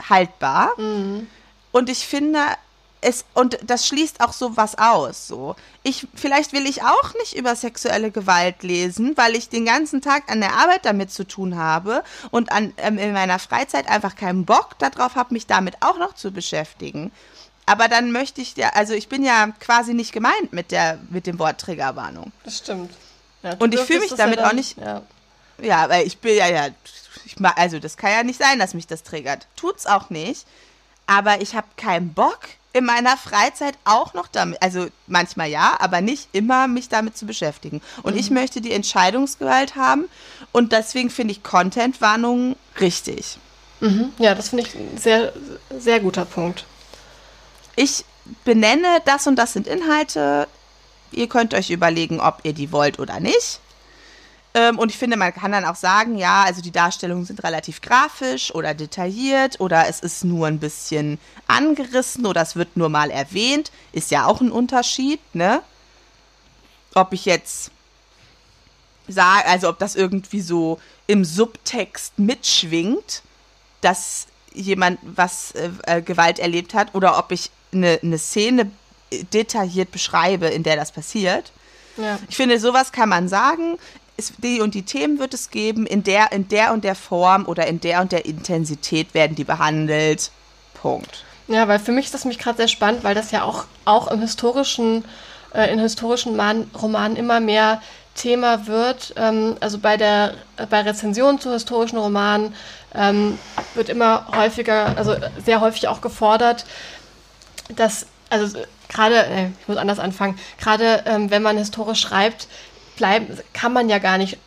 haltbar. 0.08 0.70
Und 1.72 1.88
ich 1.88 2.06
finde, 2.06 2.38
es, 3.04 3.24
und 3.34 3.58
das 3.64 3.86
schließt 3.86 4.20
auch 4.20 4.32
so 4.32 4.56
was 4.56 4.76
aus. 4.78 5.26
So. 5.28 5.54
Ich, 5.82 6.06
vielleicht 6.14 6.52
will 6.52 6.66
ich 6.66 6.82
auch 6.82 7.14
nicht 7.14 7.34
über 7.36 7.54
sexuelle 7.54 8.10
Gewalt 8.10 8.62
lesen, 8.62 9.16
weil 9.16 9.36
ich 9.36 9.48
den 9.48 9.64
ganzen 9.66 10.00
Tag 10.00 10.30
an 10.30 10.40
der 10.40 10.54
Arbeit 10.54 10.84
damit 10.84 11.12
zu 11.12 11.24
tun 11.26 11.56
habe 11.56 12.02
und 12.30 12.50
an, 12.50 12.72
ähm, 12.78 12.98
in 12.98 13.12
meiner 13.12 13.38
Freizeit 13.38 13.88
einfach 13.88 14.16
keinen 14.16 14.44
Bock 14.44 14.78
darauf 14.78 15.14
habe, 15.14 15.34
mich 15.34 15.46
damit 15.46 15.76
auch 15.80 15.98
noch 15.98 16.14
zu 16.14 16.32
beschäftigen. 16.32 17.12
Aber 17.66 17.88
dann 17.88 18.12
möchte 18.12 18.40
ich 18.40 18.56
ja, 18.56 18.70
also 18.70 18.92
ich 18.94 19.08
bin 19.08 19.24
ja 19.24 19.48
quasi 19.60 19.94
nicht 19.94 20.12
gemeint 20.12 20.52
mit 20.52 20.70
der, 20.70 20.98
mit 21.10 21.26
dem 21.26 21.38
Wort 21.38 21.60
Triggerwarnung. 21.60 22.32
Das 22.44 22.58
stimmt. 22.58 22.92
Ja, 23.42 23.54
Und 23.58 23.74
ich 23.74 23.80
fühle 23.80 24.00
mich 24.00 24.14
damit 24.14 24.38
ja 24.38 24.48
auch 24.48 24.52
nicht- 24.52 24.76
Ja. 24.78 25.02
Ja, 25.62 25.88
weil 25.88 26.06
ich 26.06 26.18
bin 26.18 26.36
ja, 26.36 26.48
ja, 26.48 26.66
ich, 27.24 27.36
also 27.56 27.78
das 27.78 27.96
kann 27.96 28.10
ja 28.10 28.22
nicht 28.24 28.40
sein, 28.40 28.58
dass 28.58 28.74
mich 28.74 28.86
das 28.86 29.02
triggert. 29.04 29.46
Tut's 29.56 29.86
auch 29.86 30.10
nicht. 30.10 30.46
Aber 31.06 31.40
ich 31.42 31.54
habe 31.54 31.66
keinen 31.76 32.12
Bock 32.12 32.40
in 32.74 32.84
meiner 32.84 33.16
Freizeit 33.16 33.78
auch 33.84 34.14
noch 34.14 34.26
damit, 34.26 34.60
also 34.60 34.88
manchmal 35.06 35.48
ja, 35.48 35.76
aber 35.78 36.00
nicht 36.00 36.28
immer 36.32 36.66
mich 36.66 36.88
damit 36.88 37.16
zu 37.16 37.24
beschäftigen. 37.24 37.80
Und 38.02 38.16
ich 38.16 38.30
möchte 38.30 38.60
die 38.60 38.72
Entscheidungsgewalt 38.72 39.76
haben 39.76 40.06
und 40.52 40.72
deswegen 40.72 41.08
finde 41.08 41.32
ich 41.32 41.42
Content-Warnungen 41.42 42.56
richtig. 42.80 43.38
Mhm. 43.80 44.12
ja, 44.18 44.34
das 44.34 44.48
finde 44.48 44.64
ich 44.66 44.74
ein 44.74 44.98
sehr, 44.98 45.32
sehr 45.78 46.00
guter 46.00 46.24
Punkt. 46.24 46.64
Ich 47.76 48.04
benenne, 48.44 49.00
das 49.04 49.26
und 49.28 49.36
das 49.36 49.52
sind 49.52 49.68
Inhalte. 49.68 50.48
Ihr 51.12 51.28
könnt 51.28 51.54
euch 51.54 51.70
überlegen, 51.70 52.18
ob 52.20 52.40
ihr 52.42 52.54
die 52.54 52.72
wollt 52.72 52.98
oder 52.98 53.20
nicht. 53.20 53.60
Ähm, 54.56 54.78
und 54.78 54.90
ich 54.90 54.98
finde, 54.98 55.16
man 55.16 55.34
kann 55.34 55.50
dann 55.50 55.64
auch 55.64 55.74
sagen, 55.74 56.16
ja, 56.16 56.44
also 56.44 56.62
die 56.62 56.70
Darstellungen 56.70 57.24
sind 57.24 57.42
relativ 57.42 57.80
grafisch 57.80 58.54
oder 58.54 58.72
detailliert 58.72 59.58
oder 59.60 59.88
es 59.88 59.98
ist 60.00 60.24
nur 60.24 60.46
ein 60.46 60.60
bisschen 60.60 61.18
angerissen 61.48 62.24
oder 62.24 62.42
es 62.42 62.54
wird 62.54 62.76
nur 62.76 62.88
mal 62.88 63.10
erwähnt. 63.10 63.72
Ist 63.92 64.12
ja 64.12 64.26
auch 64.26 64.40
ein 64.40 64.52
Unterschied, 64.52 65.20
ne? 65.34 65.60
Ob 66.94 67.12
ich 67.12 67.24
jetzt 67.24 67.72
sage, 69.08 69.46
also 69.48 69.68
ob 69.68 69.80
das 69.80 69.96
irgendwie 69.96 70.40
so 70.40 70.78
im 71.08 71.24
Subtext 71.24 72.18
mitschwingt, 72.20 73.22
dass 73.80 74.28
jemand 74.52 75.00
was 75.02 75.50
äh, 75.52 75.70
äh, 75.86 76.00
Gewalt 76.00 76.38
erlebt 76.38 76.74
hat 76.74 76.94
oder 76.94 77.18
ob 77.18 77.32
ich 77.32 77.50
eine, 77.72 77.98
eine 78.02 78.18
Szene 78.18 78.70
detailliert 79.32 79.90
beschreibe, 79.90 80.46
in 80.46 80.62
der 80.62 80.76
das 80.76 80.92
passiert. 80.92 81.50
Ja. 81.96 82.18
Ich 82.28 82.36
finde, 82.36 82.58
sowas 82.58 82.92
kann 82.92 83.08
man 83.08 83.28
sagen. 83.28 83.78
Es, 84.16 84.32
die 84.38 84.60
und 84.60 84.74
die 84.74 84.82
Themen 84.82 85.18
wird 85.18 85.34
es 85.34 85.50
geben, 85.50 85.86
in 85.86 86.04
der, 86.04 86.32
in 86.32 86.48
der 86.48 86.72
und 86.72 86.84
der 86.84 86.94
Form 86.94 87.46
oder 87.46 87.66
in 87.66 87.80
der 87.80 88.00
und 88.00 88.12
der 88.12 88.26
Intensität 88.26 89.12
werden 89.14 89.34
die 89.34 89.44
behandelt. 89.44 90.30
Punkt. 90.74 91.24
Ja, 91.48 91.68
weil 91.68 91.78
für 91.78 91.92
mich 91.92 92.06
ist 92.06 92.14
das 92.14 92.24
mich 92.24 92.38
gerade 92.38 92.58
sehr 92.58 92.68
spannend, 92.68 93.04
weil 93.04 93.14
das 93.14 93.30
ja 93.30 93.42
auch, 93.42 93.64
auch 93.84 94.08
im 94.08 94.20
historischen, 94.20 95.04
äh, 95.52 95.70
in 95.72 95.78
historischen 95.78 96.36
Man 96.36 96.70
Romanen 96.80 97.16
immer 97.16 97.40
mehr 97.40 97.82
Thema 98.14 98.66
wird. 98.66 99.14
Ähm, 99.16 99.56
also 99.60 99.78
bei 99.78 99.96
der 99.96 100.34
bei 100.70 100.80
Rezensionen 100.80 101.40
zu 101.40 101.52
historischen 101.52 101.98
Romanen 101.98 102.54
ähm, 102.94 103.38
wird 103.74 103.88
immer 103.88 104.26
häufiger, 104.34 104.96
also 104.96 105.16
sehr 105.44 105.60
häufig 105.60 105.88
auch 105.88 106.00
gefordert, 106.00 106.64
dass, 107.74 108.06
also 108.30 108.58
äh, 108.58 108.66
gerade, 108.88 109.26
äh, 109.26 109.48
ich 109.60 109.68
muss 109.68 109.76
anders 109.76 109.98
anfangen, 109.98 110.38
gerade 110.58 111.02
ähm, 111.06 111.30
wenn 111.30 111.42
man 111.42 111.58
historisch 111.58 112.00
schreibt, 112.00 112.46
bleiben, 112.96 113.26
kann 113.52 113.72
man 113.72 113.88
ja 113.88 113.98
gar 113.98 114.18
nicht 114.18 114.38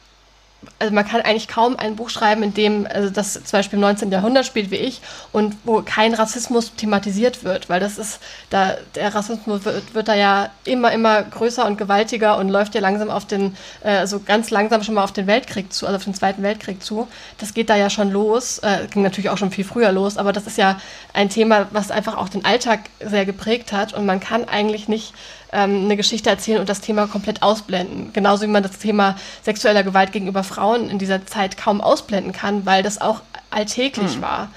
also 0.80 0.94
man 0.94 1.08
kann 1.08 1.22
eigentlich 1.22 1.48
kaum 1.48 1.76
ein 1.78 1.96
Buch 1.96 2.10
schreiben, 2.10 2.44
in 2.44 2.54
dem 2.54 2.88
also 2.88 3.10
das 3.10 3.34
zum 3.34 3.52
Beispiel 3.52 3.78
im 3.78 3.82
19. 3.82 4.12
Jahrhundert 4.12 4.46
spielt 4.46 4.72
wie 4.72 4.78
ich 4.78 5.02
und 5.32 5.56
wo 5.64 5.82
kein 5.82 6.14
Rassismus 6.14 6.74
thematisiert 6.76 7.44
wird, 7.44 7.70
weil 7.70 7.80
das 7.80 7.98
ist, 7.98 8.20
da 8.50 8.76
der 8.96 9.14
Rassismus 9.14 9.66
wird, 9.66 9.94
wird 9.94 10.08
da 10.08 10.16
ja 10.16 10.50
immer, 10.66 10.92
immer 10.92 11.24
größer 11.24 11.66
und 11.66 11.78
gewaltiger 11.78 12.38
und 12.38 12.50
läuft 12.50 12.76
ja 12.76 12.82
langsam 12.82 13.10
auf 13.10 13.26
den, 13.26 13.56
äh, 13.84 13.90
also 13.90 14.20
ganz 14.20 14.50
langsam 14.50 14.84
schon 14.84 14.96
mal 14.96 15.04
auf 15.04 15.14
den 15.14 15.28
Weltkrieg 15.28 15.72
zu, 15.72 15.86
also 15.86 15.98
auf 15.98 16.04
den 16.04 16.16
Zweiten 16.16 16.44
Weltkrieg 16.44 16.84
zu. 16.84 17.08
Das 17.38 17.54
geht 17.54 17.70
da 17.70 17.76
ja 17.76 17.90
schon 17.90 18.12
los, 18.12 18.60
äh, 18.60 18.88
ging 18.92 19.04
natürlich 19.04 19.30
auch 19.30 19.38
schon 19.38 19.52
viel 19.52 19.66
früher 19.66 19.92
los, 19.92 20.18
aber 20.18 20.34
das 20.34 20.48
ist 20.48 20.58
ja 20.58 20.80
ein 21.14 21.30
Thema, 21.30 21.68
was 21.72 21.92
einfach 21.92 22.18
auch 22.18 22.30
den 22.30 22.46
Alltag 22.46 22.82
sehr 23.00 23.26
geprägt 23.26 23.72
hat 23.72 23.94
und 23.94 24.06
man 24.06 24.20
kann 24.20 24.48
eigentlich 24.48 24.88
nicht 24.88 25.14
ähm, 25.52 25.86
eine 25.86 25.98
Geschichte 25.98 26.30
erzählen 26.30 26.60
und 26.60 26.70
das 26.70 26.82
Thema 26.82 27.08
komplett 27.08 27.42
ausblenden. 27.42 28.12
Genauso 28.14 28.44
wie 28.44 28.48
man 28.48 28.64
das 28.64 28.78
Thema 28.80 29.16
sexueller 29.44 29.84
Gewalt 29.84 30.12
gegenüber 30.12 30.44
Frauen 30.44 30.90
in 30.90 31.00
dieser 31.00 31.26
Zeit 31.26 31.58
kaum 31.58 31.82
ausblenden 31.82 32.34
kann, 32.34 32.66
weil 32.66 32.84
das 32.84 33.00
auch 33.00 33.22
alltäglich 33.50 34.22
war. 34.22 34.50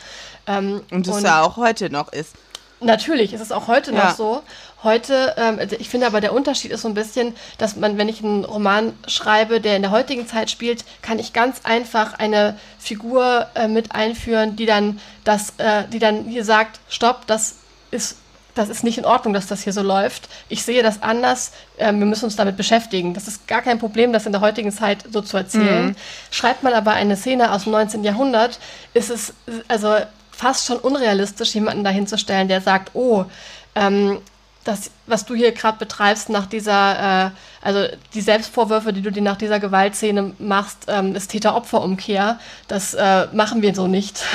Ähm, 0.46 0.82
Und 0.90 1.06
das 1.06 1.22
ja 1.22 1.42
auch 1.42 1.56
heute 1.56 1.90
noch 1.90 2.12
ist. 2.12 2.34
Natürlich 2.82 3.34
ist 3.34 3.42
es 3.42 3.52
auch 3.52 3.68
heute 3.68 3.92
Ja. 3.92 4.06
noch 4.06 4.16
so. 4.16 4.42
Heute, 4.82 5.34
ähm, 5.36 5.58
ich 5.78 5.90
finde 5.90 6.06
aber 6.06 6.22
der 6.22 6.32
Unterschied 6.32 6.70
ist 6.70 6.80
so 6.80 6.88
ein 6.88 6.94
bisschen, 6.94 7.36
dass 7.58 7.76
man, 7.76 7.98
wenn 7.98 8.08
ich 8.08 8.24
einen 8.24 8.46
Roman 8.46 8.94
schreibe, 9.06 9.60
der 9.60 9.76
in 9.76 9.82
der 9.82 9.90
heutigen 9.90 10.26
Zeit 10.26 10.50
spielt, 10.50 10.84
kann 11.02 11.18
ich 11.18 11.34
ganz 11.34 11.60
einfach 11.64 12.14
eine 12.14 12.58
Figur 12.78 13.46
äh, 13.54 13.68
mit 13.68 13.94
einführen, 13.94 14.56
die 14.56 14.64
dann 14.64 14.98
das, 15.24 15.52
äh, 15.58 15.84
die 15.92 15.98
dann 15.98 16.24
hier 16.24 16.46
sagt, 16.46 16.80
stopp, 16.88 17.26
das 17.26 17.56
ist 17.90 18.16
das 18.54 18.68
ist 18.68 18.84
nicht 18.84 18.98
in 18.98 19.04
Ordnung, 19.04 19.34
dass 19.34 19.46
das 19.46 19.62
hier 19.62 19.72
so 19.72 19.82
läuft. 19.82 20.28
Ich 20.48 20.62
sehe 20.62 20.82
das 20.82 21.02
anders. 21.02 21.52
Ähm, 21.78 21.98
wir 21.98 22.06
müssen 22.06 22.24
uns 22.24 22.36
damit 22.36 22.56
beschäftigen. 22.56 23.14
Das 23.14 23.28
ist 23.28 23.46
gar 23.46 23.62
kein 23.62 23.78
Problem, 23.78 24.12
das 24.12 24.26
in 24.26 24.32
der 24.32 24.40
heutigen 24.40 24.72
Zeit 24.72 25.04
so 25.10 25.20
zu 25.20 25.36
erzählen. 25.36 25.96
Schreibt 26.30 26.62
man 26.62 26.72
aber 26.72 26.92
eine 26.92 27.16
Szene 27.16 27.52
aus 27.52 27.64
dem 27.64 27.72
19. 27.72 28.04
Jahrhundert, 28.04 28.58
ist 28.94 29.10
es 29.10 29.34
also 29.68 29.96
fast 30.30 30.66
schon 30.66 30.78
unrealistisch, 30.78 31.54
jemanden 31.54 31.84
dahinzustellen, 31.84 32.48
der 32.48 32.60
sagt, 32.60 32.94
oh, 32.94 33.26
ähm, 33.74 34.18
das, 34.64 34.90
was 35.06 35.24
du 35.24 35.34
hier 35.34 35.52
gerade 35.52 35.78
betreibst 35.78 36.28
nach 36.28 36.44
dieser, 36.44 37.26
äh, 37.26 37.30
also 37.62 37.86
die 38.12 38.20
Selbstvorwürfe, 38.20 38.92
die 38.92 39.00
du 39.00 39.10
dir 39.10 39.22
nach 39.22 39.36
dieser 39.36 39.58
Gewaltszene 39.58 40.34
machst, 40.38 40.84
ähm, 40.88 41.14
ist 41.14 41.30
Täter-Opfer-Umkehr. 41.30 42.38
Das 42.68 42.92
äh, 42.92 43.28
machen 43.32 43.62
wir 43.62 43.74
so 43.74 43.86
nicht. 43.86 44.22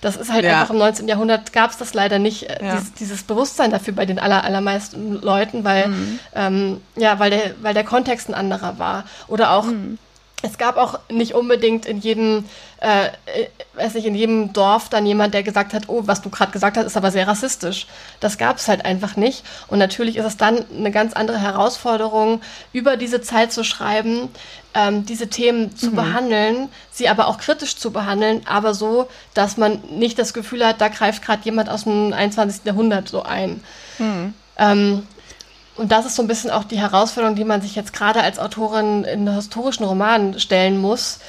Das 0.00 0.16
ist 0.16 0.32
halt 0.32 0.44
ja. 0.44 0.52
einfach 0.52 0.70
im 0.70 0.78
19. 0.78 1.08
Jahrhundert 1.08 1.52
gab 1.52 1.70
es 1.70 1.76
das 1.76 1.92
leider 1.92 2.18
nicht, 2.18 2.44
äh, 2.44 2.64
ja. 2.64 2.76
dieses, 2.76 2.94
dieses, 2.94 3.22
Bewusstsein 3.24 3.70
dafür 3.70 3.94
bei 3.94 4.06
den 4.06 4.18
aller, 4.18 4.44
allermeisten 4.44 5.20
Leuten, 5.20 5.64
weil, 5.64 5.88
mhm. 5.88 6.18
ähm, 6.34 6.80
ja, 6.96 7.18
weil 7.18 7.30
der, 7.30 7.54
weil 7.62 7.74
der 7.74 7.84
Kontext 7.84 8.28
ein 8.28 8.34
anderer 8.34 8.78
war. 8.78 9.04
Oder 9.26 9.52
auch 9.52 9.64
mhm 9.64 9.98
es 10.42 10.56
gab 10.56 10.76
auch 10.76 11.00
nicht 11.10 11.34
unbedingt 11.34 11.86
in 11.86 11.98
jedem, 11.98 12.44
äh, 12.80 13.06
äh, 13.06 13.48
weiß 13.74 13.94
nicht, 13.94 14.06
in 14.06 14.14
jedem 14.14 14.52
Dorf 14.52 14.88
dann 14.88 15.04
jemand, 15.04 15.34
der 15.34 15.42
gesagt 15.42 15.74
hat, 15.74 15.84
oh, 15.88 16.02
was 16.06 16.22
du 16.22 16.30
gerade 16.30 16.52
gesagt 16.52 16.76
hast, 16.76 16.86
ist 16.86 16.96
aber 16.96 17.10
sehr 17.10 17.26
rassistisch. 17.26 17.86
Das 18.20 18.38
gab 18.38 18.58
es 18.58 18.68
halt 18.68 18.84
einfach 18.84 19.16
nicht. 19.16 19.44
Und 19.66 19.78
natürlich 19.78 20.16
ist 20.16 20.24
es 20.24 20.36
dann 20.36 20.64
eine 20.70 20.92
ganz 20.92 21.12
andere 21.12 21.40
Herausforderung, 21.40 22.40
über 22.72 22.96
diese 22.96 23.20
Zeit 23.20 23.52
zu 23.52 23.64
schreiben, 23.64 24.28
ähm, 24.74 25.04
diese 25.06 25.28
Themen 25.28 25.76
zu 25.76 25.90
mhm. 25.90 25.96
behandeln, 25.96 26.68
sie 26.92 27.08
aber 27.08 27.26
auch 27.26 27.38
kritisch 27.38 27.76
zu 27.76 27.90
behandeln, 27.90 28.42
aber 28.46 28.74
so, 28.74 29.08
dass 29.34 29.56
man 29.56 29.82
nicht 29.90 30.18
das 30.18 30.32
Gefühl 30.32 30.64
hat, 30.64 30.80
da 30.80 30.88
greift 30.88 31.24
gerade 31.24 31.42
jemand 31.44 31.68
aus 31.68 31.84
dem 31.84 32.12
21. 32.12 32.64
Jahrhundert 32.64 33.08
so 33.08 33.24
ein. 33.24 33.60
Mhm. 33.98 34.34
Ähm, 34.56 35.02
und 35.78 35.92
das 35.92 36.06
ist 36.06 36.16
so 36.16 36.22
ein 36.22 36.28
bisschen 36.28 36.50
auch 36.50 36.64
die 36.64 36.78
Herausforderung, 36.78 37.36
die 37.36 37.44
man 37.44 37.62
sich 37.62 37.76
jetzt 37.76 37.92
gerade 37.92 38.20
als 38.20 38.40
Autorin 38.40 39.04
in 39.04 39.32
historischen 39.32 39.84
Romanen 39.84 40.40
stellen 40.40 40.80
muss. 40.80 41.20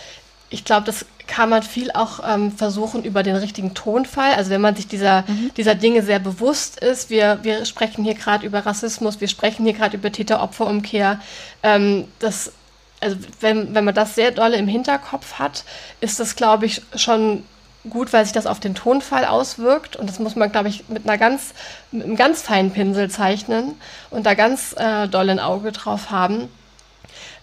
Ich 0.49 0.65
glaube, 0.65 0.85
das 0.85 1.05
kann 1.27 1.49
man 1.49 1.61
viel 1.61 1.91
auch 1.91 2.21
ähm, 2.27 2.51
versuchen 2.51 3.03
über 3.03 3.21
den 3.21 3.35
richtigen 3.35 3.75
Tonfall. 3.75 4.33
Also 4.33 4.49
wenn 4.49 4.61
man 4.61 4.75
sich 4.75 4.87
dieser, 4.87 5.23
mhm. 5.27 5.51
dieser 5.55 5.75
Dinge 5.75 6.01
sehr 6.01 6.19
bewusst 6.19 6.79
ist, 6.79 7.09
wir, 7.09 7.39
wir 7.43 7.65
sprechen 7.65 8.03
hier 8.03 8.15
gerade 8.15 8.45
über 8.45 8.65
Rassismus, 8.65 9.21
wir 9.21 9.27
sprechen 9.27 9.63
hier 9.63 9.73
gerade 9.73 9.95
über 9.95 10.11
Täter-Opfer-Umkehr. 10.11 11.19
Ähm, 11.61 12.07
das, 12.17 12.51
also 12.99 13.15
wenn, 13.41 13.75
wenn 13.75 13.85
man 13.85 13.93
das 13.93 14.15
sehr 14.15 14.31
dolle 14.31 14.57
im 14.57 14.67
Hinterkopf 14.67 15.33
hat, 15.33 15.63
ist 16.01 16.19
das, 16.19 16.35
glaube 16.35 16.65
ich, 16.65 16.81
schon 16.95 17.43
gut, 17.89 18.11
weil 18.11 18.25
sich 18.25 18.33
das 18.33 18.47
auf 18.47 18.59
den 18.59 18.75
Tonfall 18.75 19.25
auswirkt. 19.25 19.95
Und 19.95 20.09
das 20.09 20.19
muss 20.19 20.35
man, 20.35 20.51
glaube 20.51 20.69
ich, 20.69 20.89
mit 20.89 21.07
einer 21.07 21.17
ganz, 21.17 21.53
mit 21.91 22.03
einem 22.05 22.15
ganz 22.15 22.41
feinen 22.41 22.71
Pinsel 22.71 23.09
zeichnen 23.09 23.75
und 24.09 24.25
da 24.25 24.33
ganz 24.33 24.73
äh, 24.77 25.07
doll 25.07 25.29
ein 25.29 25.39
Auge 25.39 25.71
drauf 25.71 26.09
haben. 26.09 26.49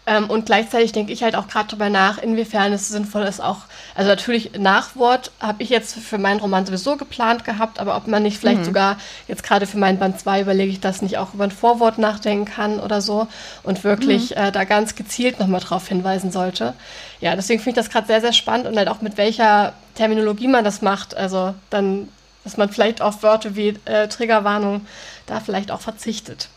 Ähm, 0.08 0.30
und 0.30 0.46
gleichzeitig 0.46 0.92
denke 0.92 1.12
ich 1.12 1.24
halt 1.24 1.34
auch 1.34 1.48
gerade 1.48 1.66
darüber 1.68 1.90
nach, 1.90 2.18
inwiefern 2.18 2.72
es 2.72 2.88
sinnvoll 2.88 3.22
ist, 3.22 3.40
auch, 3.40 3.62
also 3.96 4.08
natürlich 4.08 4.52
Nachwort 4.56 5.32
habe 5.40 5.64
ich 5.64 5.68
jetzt 5.68 5.96
für 5.96 6.18
meinen 6.18 6.38
Roman 6.38 6.64
sowieso 6.64 6.96
geplant 6.96 7.44
gehabt, 7.44 7.80
aber 7.80 7.96
ob 7.96 8.06
man 8.06 8.22
nicht 8.22 8.38
vielleicht 8.38 8.60
mhm. 8.60 8.66
sogar 8.66 8.98
jetzt 9.26 9.42
gerade 9.42 9.66
für 9.66 9.78
meinen 9.78 9.98
Band 9.98 10.20
2 10.20 10.42
überlege 10.42 10.70
ich 10.70 10.78
das 10.78 11.02
nicht 11.02 11.18
auch 11.18 11.34
über 11.34 11.42
ein 11.42 11.50
Vorwort 11.50 11.98
nachdenken 11.98 12.44
kann 12.44 12.78
oder 12.78 13.00
so 13.00 13.26
und 13.64 13.82
wirklich 13.82 14.30
mhm. 14.30 14.36
äh, 14.36 14.52
da 14.52 14.62
ganz 14.62 14.94
gezielt 14.94 15.40
nochmal 15.40 15.60
drauf 15.60 15.88
hinweisen 15.88 16.30
sollte. 16.30 16.74
Ja, 17.20 17.34
deswegen 17.34 17.60
finde 17.60 17.80
ich 17.80 17.84
das 17.84 17.92
gerade 17.92 18.06
sehr, 18.06 18.20
sehr 18.20 18.32
spannend 18.32 18.68
und 18.68 18.76
halt 18.76 18.88
auch 18.88 19.00
mit 19.00 19.16
welcher 19.16 19.72
Terminologie 19.96 20.46
man 20.46 20.62
das 20.62 20.82
macht. 20.82 21.16
Also 21.16 21.54
dann, 21.70 22.08
dass 22.44 22.56
man 22.56 22.68
vielleicht 22.68 23.02
auf 23.02 23.24
Wörter 23.24 23.56
wie 23.56 23.74
äh, 23.86 24.06
Triggerwarnung 24.06 24.86
da 25.26 25.40
vielleicht 25.40 25.72
auch 25.72 25.80
verzichtet. 25.80 26.48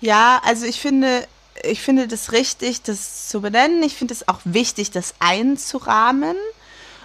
Ja, 0.00 0.40
also 0.44 0.66
ich 0.66 0.80
finde, 0.80 1.24
ich 1.62 1.80
finde 1.80 2.08
das 2.08 2.32
richtig, 2.32 2.82
das 2.82 3.28
zu 3.28 3.40
benennen. 3.40 3.82
Ich 3.82 3.96
finde 3.96 4.14
es 4.14 4.28
auch 4.28 4.40
wichtig, 4.44 4.90
das 4.90 5.14
einzurahmen. 5.18 6.36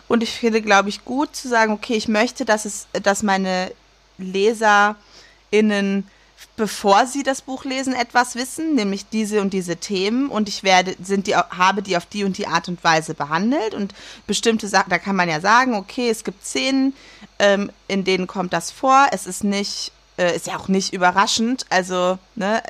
Und 0.07 0.23
ich 0.23 0.31
finde, 0.31 0.61
glaube 0.61 0.89
ich, 0.89 1.05
gut 1.05 1.35
zu 1.35 1.47
sagen, 1.47 1.73
okay, 1.73 1.95
ich 1.95 2.07
möchte, 2.07 2.45
dass 2.45 2.65
es, 2.65 2.87
dass 2.91 3.23
meine 3.23 3.71
LeserInnen, 4.17 6.07
bevor 6.55 7.07
sie 7.07 7.23
das 7.23 7.41
Buch 7.41 7.63
lesen, 7.65 7.93
etwas 7.93 8.35
wissen, 8.35 8.75
nämlich 8.75 9.07
diese 9.09 9.41
und 9.41 9.53
diese 9.53 9.77
Themen. 9.77 10.29
Und 10.29 10.49
ich 10.49 10.63
werde, 10.63 10.95
sind 11.01 11.27
die, 11.27 11.35
habe 11.35 11.81
die 11.81 11.97
auf 11.97 12.05
die 12.05 12.25
und 12.25 12.37
die 12.37 12.47
Art 12.47 12.67
und 12.67 12.83
Weise 12.83 13.13
behandelt. 13.13 13.73
Und 13.73 13.93
bestimmte 14.27 14.67
Sachen, 14.67 14.89
da 14.89 14.99
kann 14.99 15.15
man 15.15 15.29
ja 15.29 15.39
sagen, 15.39 15.73
okay, 15.75 16.09
es 16.09 16.23
gibt 16.23 16.45
Szenen, 16.45 16.93
ähm, 17.39 17.71
in 17.87 18.03
denen 18.03 18.27
kommt 18.27 18.53
das 18.53 18.71
vor. 18.71 19.07
Es 19.11 19.25
ist 19.25 19.43
nicht, 19.43 19.91
äh, 20.17 20.35
ist 20.35 20.47
ja 20.47 20.57
auch 20.57 20.67
nicht 20.67 20.93
überraschend. 20.93 21.65
Also, 21.69 22.19
ne, 22.35 22.61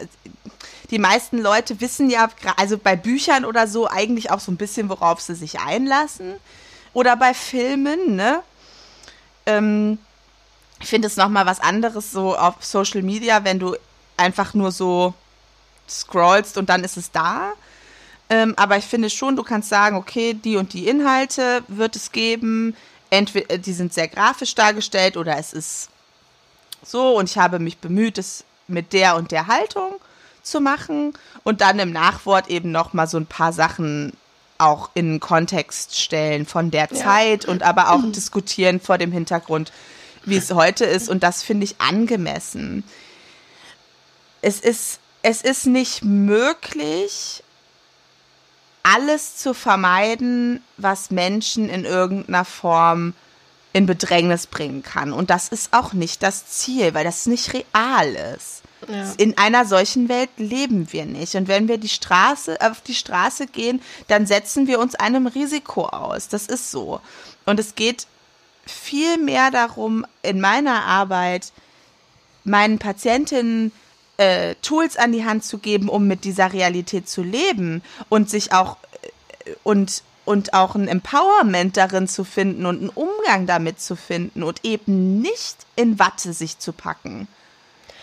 die 0.93 0.99
meisten 0.99 1.39
Leute 1.39 1.81
wissen 1.81 2.11
ja, 2.11 2.29
also 2.55 2.77
bei 2.77 2.95
Büchern 2.95 3.45
oder 3.45 3.67
so, 3.67 3.89
eigentlich 3.89 4.29
auch 4.29 4.39
so 4.39 4.51
ein 4.51 4.57
bisschen, 4.57 4.89
worauf 4.89 5.19
sie 5.19 5.33
sich 5.33 5.59
einlassen. 5.59 6.35
Oder 6.93 7.15
bei 7.17 7.33
Filmen, 7.33 8.15
ne? 8.15 8.43
Ähm, 9.47 9.97
ich 10.79 10.89
finde 10.89 11.07
es 11.07 11.17
nochmal 11.17 11.47
was 11.47 11.59
anderes 11.59 12.11
so 12.11 12.37
auf 12.37 12.63
Social 12.63 13.01
Media, 13.01 13.43
wenn 13.43 13.57
du 13.57 13.75
einfach 14.17 14.53
nur 14.53 14.71
so 14.71 15.15
scrollst 15.89 16.59
und 16.59 16.69
dann 16.69 16.83
ist 16.83 16.97
es 16.97 17.09
da. 17.09 17.53
Ähm, 18.29 18.53
aber 18.55 18.77
ich 18.77 18.85
finde 18.85 19.09
schon, 19.09 19.35
du 19.35 19.41
kannst 19.41 19.69
sagen, 19.69 19.95
okay, 19.95 20.35
die 20.35 20.57
und 20.57 20.73
die 20.73 20.87
Inhalte 20.87 21.63
wird 21.69 21.95
es 21.95 22.11
geben. 22.11 22.77
Entweder 23.09 23.57
die 23.57 23.73
sind 23.73 23.95
sehr 23.95 24.07
grafisch 24.07 24.53
dargestellt 24.53 25.17
oder 25.17 25.39
es 25.39 25.53
ist 25.53 25.89
so 26.85 27.17
und 27.17 27.31
ich 27.31 27.37
habe 27.39 27.57
mich 27.57 27.79
bemüht, 27.79 28.19
es 28.19 28.43
mit 28.67 28.93
der 28.93 29.15
und 29.15 29.31
der 29.31 29.47
Haltung 29.47 29.95
zu 30.43 30.61
machen 30.61 31.13
und 31.43 31.61
dann 31.61 31.79
im 31.79 31.91
Nachwort 31.91 32.49
eben 32.49 32.71
noch 32.71 32.93
mal 32.93 33.07
so 33.07 33.17
ein 33.17 33.25
paar 33.25 33.53
Sachen 33.53 34.13
auch 34.57 34.89
in 34.93 35.19
Kontext 35.19 35.99
stellen 35.99 36.45
von 36.45 36.71
der 36.71 36.89
ja. 36.91 36.95
Zeit 36.95 37.45
und 37.45 37.63
aber 37.63 37.91
auch 37.91 38.01
mhm. 38.01 38.11
diskutieren 38.11 38.79
vor 38.79 38.97
dem 38.97 39.11
Hintergrund, 39.11 39.71
wie 40.25 40.37
es 40.37 40.51
heute 40.51 40.85
ist 40.85 41.09
und 41.09 41.23
das 41.23 41.43
finde 41.43 41.65
ich 41.65 41.81
angemessen. 41.81 42.83
Es 44.41 44.59
ist 44.59 44.99
es 45.21 45.41
ist 45.41 45.65
nicht 45.65 46.03
möglich 46.03 47.43
alles 48.83 49.37
zu 49.37 49.53
vermeiden, 49.53 50.61
was 50.75 51.09
Menschen 51.09 51.69
in 51.69 51.85
irgendeiner 51.85 52.43
Form 52.43 53.13
in 53.71 53.85
Bedrängnis 53.85 54.45
bringen 54.45 54.83
kann. 54.83 55.13
Und 55.13 55.29
das 55.29 55.47
ist 55.47 55.73
auch 55.73 55.93
nicht 55.93 56.21
das 56.21 56.45
Ziel, 56.47 56.93
weil 56.93 57.05
das 57.05 57.25
nicht 57.25 57.53
real 57.53 58.35
ist. 58.35 58.62
Ja. 58.87 59.13
In 59.17 59.37
einer 59.37 59.65
solchen 59.65 60.09
Welt 60.09 60.29
leben 60.37 60.91
wir 60.91 61.05
nicht. 61.05 61.35
Und 61.35 61.47
wenn 61.47 61.67
wir 61.67 61.77
die 61.77 61.89
Straße, 61.89 62.57
auf 62.61 62.81
die 62.81 62.95
Straße 62.95 63.47
gehen, 63.47 63.81
dann 64.07 64.25
setzen 64.25 64.67
wir 64.67 64.79
uns 64.79 64.95
einem 64.95 65.27
Risiko 65.27 65.85
aus. 65.87 66.27
Das 66.27 66.47
ist 66.47 66.71
so. 66.71 67.01
Und 67.45 67.59
es 67.59 67.75
geht 67.75 68.07
viel 68.65 69.17
mehr 69.17 69.51
darum, 69.51 70.05
in 70.21 70.39
meiner 70.39 70.85
Arbeit 70.85 71.51
meinen 72.43 72.79
Patientinnen 72.79 73.71
äh, 74.17 74.55
Tools 74.61 74.97
an 74.97 75.11
die 75.11 75.25
Hand 75.25 75.43
zu 75.43 75.57
geben, 75.57 75.89
um 75.89 76.07
mit 76.07 76.23
dieser 76.23 76.53
Realität 76.53 77.09
zu 77.09 77.23
leben 77.23 77.81
und 78.09 78.29
sich 78.29 78.53
auch 78.53 78.77
äh, 79.45 79.51
und 79.63 80.03
und 80.25 80.53
auch 80.53 80.75
ein 80.75 80.87
Empowerment 80.87 81.75
darin 81.75 82.07
zu 82.07 82.23
finden 82.23 82.65
und 82.65 82.79
einen 82.79 82.89
Umgang 82.89 83.45
damit 83.45 83.81
zu 83.81 83.95
finden 83.95 84.43
und 84.43 84.63
eben 84.63 85.21
nicht 85.21 85.57
in 85.75 85.99
Watte 85.99 86.31
sich 86.31 86.59
zu 86.59 86.71
packen. 86.71 87.27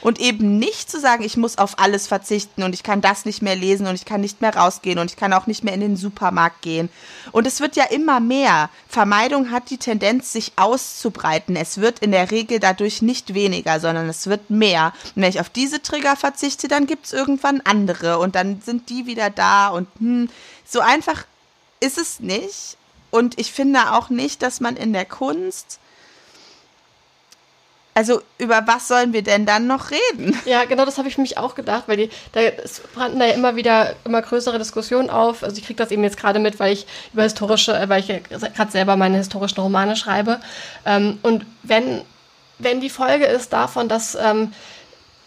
Und 0.01 0.19
eben 0.19 0.59
nicht 0.59 0.91
zu 0.91 0.99
sagen, 0.99 1.23
ich 1.23 1.37
muss 1.37 1.59
auf 1.59 1.79
alles 1.79 2.07
verzichten 2.07 2.63
und 2.63 2.75
ich 2.75 2.83
kann 2.83 3.01
das 3.01 3.25
nicht 3.25 3.43
mehr 3.43 3.57
lesen 3.57 3.87
und 3.87 3.95
ich 3.95 4.05
kann 4.05 4.21
nicht 4.21 4.41
mehr 4.41 4.55
rausgehen 4.55 4.99
und 4.99 5.11
ich 5.11 5.17
kann 5.17 5.33
auch 5.33 5.47
nicht 5.47 5.63
mehr 5.63 5.75
in 5.75 5.81
den 5.81 5.97
Supermarkt 5.97 6.63
gehen. 6.63 6.89
Und 7.33 7.47
es 7.47 7.61
wird 7.61 7.77
ja 7.77 7.85
immer 7.85 8.21
mehr. 8.21 8.71
Vermeidung 8.89 9.51
hat 9.51 9.71
die 9.71 9.79
Tendenz, 9.79 10.33
sich 10.33 10.53
auszubreiten. 10.57 11.57
Es 11.57 11.81
wird 11.81 11.99
in 11.99 12.13
der 12.13 12.31
Regel 12.31 12.61
dadurch 12.61 13.03
nicht 13.03 13.35
weniger, 13.35 13.79
sondern 13.81 14.09
es 14.09 14.27
wird 14.27 14.49
mehr. 14.49 14.93
Und 15.15 15.23
wenn 15.23 15.31
ich 15.31 15.41
auf 15.41 15.51
diese 15.51 15.83
Trigger 15.83 16.17
verzichte, 16.17 16.69
dann 16.69 16.87
gibt 16.87 17.07
es 17.07 17.13
irgendwann 17.13 17.61
andere 17.63 18.19
und 18.19 18.35
dann 18.35 18.63
sind 18.65 18.89
die 18.89 19.07
wieder 19.07 19.31
da 19.31 19.69
und 19.69 19.89
hm, 19.99 20.29
so 20.65 20.81
einfach 20.81 21.25
ist 21.81 21.99
es 21.99 22.21
nicht. 22.21 22.77
Und 23.11 23.39
ich 23.41 23.53
finde 23.53 23.93
auch 23.93 24.09
nicht, 24.09 24.43
dass 24.43 24.61
man 24.61 24.77
in 24.77 24.93
der 24.93 25.05
Kunst 25.05 25.81
also 27.95 28.23
über 28.39 28.67
was 28.67 28.89
sollen 28.89 29.13
wir 29.13 29.23
denn 29.23 29.47
dann 29.47 29.67
noch 29.67 29.91
reden? 29.91 30.39
Ja, 30.45 30.65
genau, 30.65 30.85
das 30.85 30.99
habe 30.99 31.09
ich 31.09 31.19
mich 31.19 31.39
auch 31.39 31.55
gedacht, 31.55 31.85
weil 31.87 31.97
die, 31.97 32.11
da 32.33 32.41
brannten 32.95 33.19
da 33.19 33.27
ja 33.27 33.35
immer 33.35 33.57
wieder 33.57 33.95
immer 34.05 34.23
größere 34.23 34.59
Diskussionen 34.59 35.11
auf. 35.11 35.43
Also 35.43 35.57
ich 35.57 35.67
kriege 35.67 35.77
das 35.77 35.91
eben 35.91 36.05
jetzt 36.05 36.17
gerade 36.17 36.39
mit, 36.39 36.61
weil 36.61 36.73
ich 36.73 36.87
über 37.13 37.25
historische, 37.25 37.77
äh, 37.77 37.89
weil 37.89 38.01
ich 38.01 38.07
gerade 38.29 38.71
selber 38.71 38.97
meine 38.97 39.17
historischen 39.17 39.61
Romane 39.61 39.97
schreibe. 39.97 40.41
Ähm, 40.87 41.19
und 41.23 41.45
wenn, 41.63 42.03
wenn 42.59 42.81
die 42.81 42.91
Folge 42.91 43.27
ist 43.27 43.53
davon, 43.53 43.89
dass 43.89 44.15
ähm, 44.15 44.53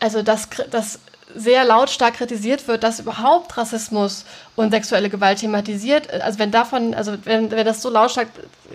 also 0.03 0.22
dass, 0.22 0.49
dass 0.70 0.99
sehr 1.36 1.63
lautstark 1.63 2.15
kritisiert 2.15 2.67
wird, 2.67 2.84
dass 2.84 2.99
überhaupt 2.99 3.57
Rassismus 3.57 4.25
und 4.55 4.71
sexuelle 4.71 5.09
Gewalt 5.09 5.39
thematisiert, 5.39 6.11
also 6.11 6.39
wenn 6.39 6.51
davon, 6.51 6.93
also 6.93 7.13
wenn, 7.23 7.51
wenn 7.51 7.65
das 7.65 7.81
so 7.81 7.89
lautstark 7.89 8.27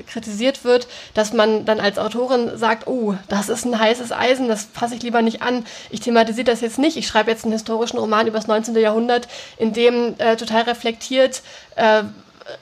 kritisiert 0.06 0.64
wird, 0.64 0.88
dass 1.14 1.32
man 1.32 1.64
dann 1.64 1.80
als 1.80 1.98
Autorin 1.98 2.56
sagt, 2.56 2.86
oh, 2.86 3.14
das 3.28 3.48
ist 3.48 3.64
ein 3.64 3.78
heißes 3.78 4.12
Eisen, 4.12 4.48
das 4.48 4.68
fasse 4.72 4.94
ich 4.94 5.02
lieber 5.02 5.22
nicht 5.22 5.42
an, 5.42 5.64
ich 5.90 6.00
thematisiere 6.00 6.44
das 6.44 6.60
jetzt 6.60 6.78
nicht, 6.78 6.96
ich 6.96 7.06
schreibe 7.06 7.30
jetzt 7.30 7.44
einen 7.44 7.52
historischen 7.52 7.98
Roman 7.98 8.26
über 8.26 8.38
das 8.38 8.46
19. 8.46 8.76
Jahrhundert, 8.76 9.28
in 9.56 9.72
dem 9.72 10.14
äh, 10.18 10.36
total 10.36 10.62
reflektiert, 10.62 11.42
äh, 11.76 12.02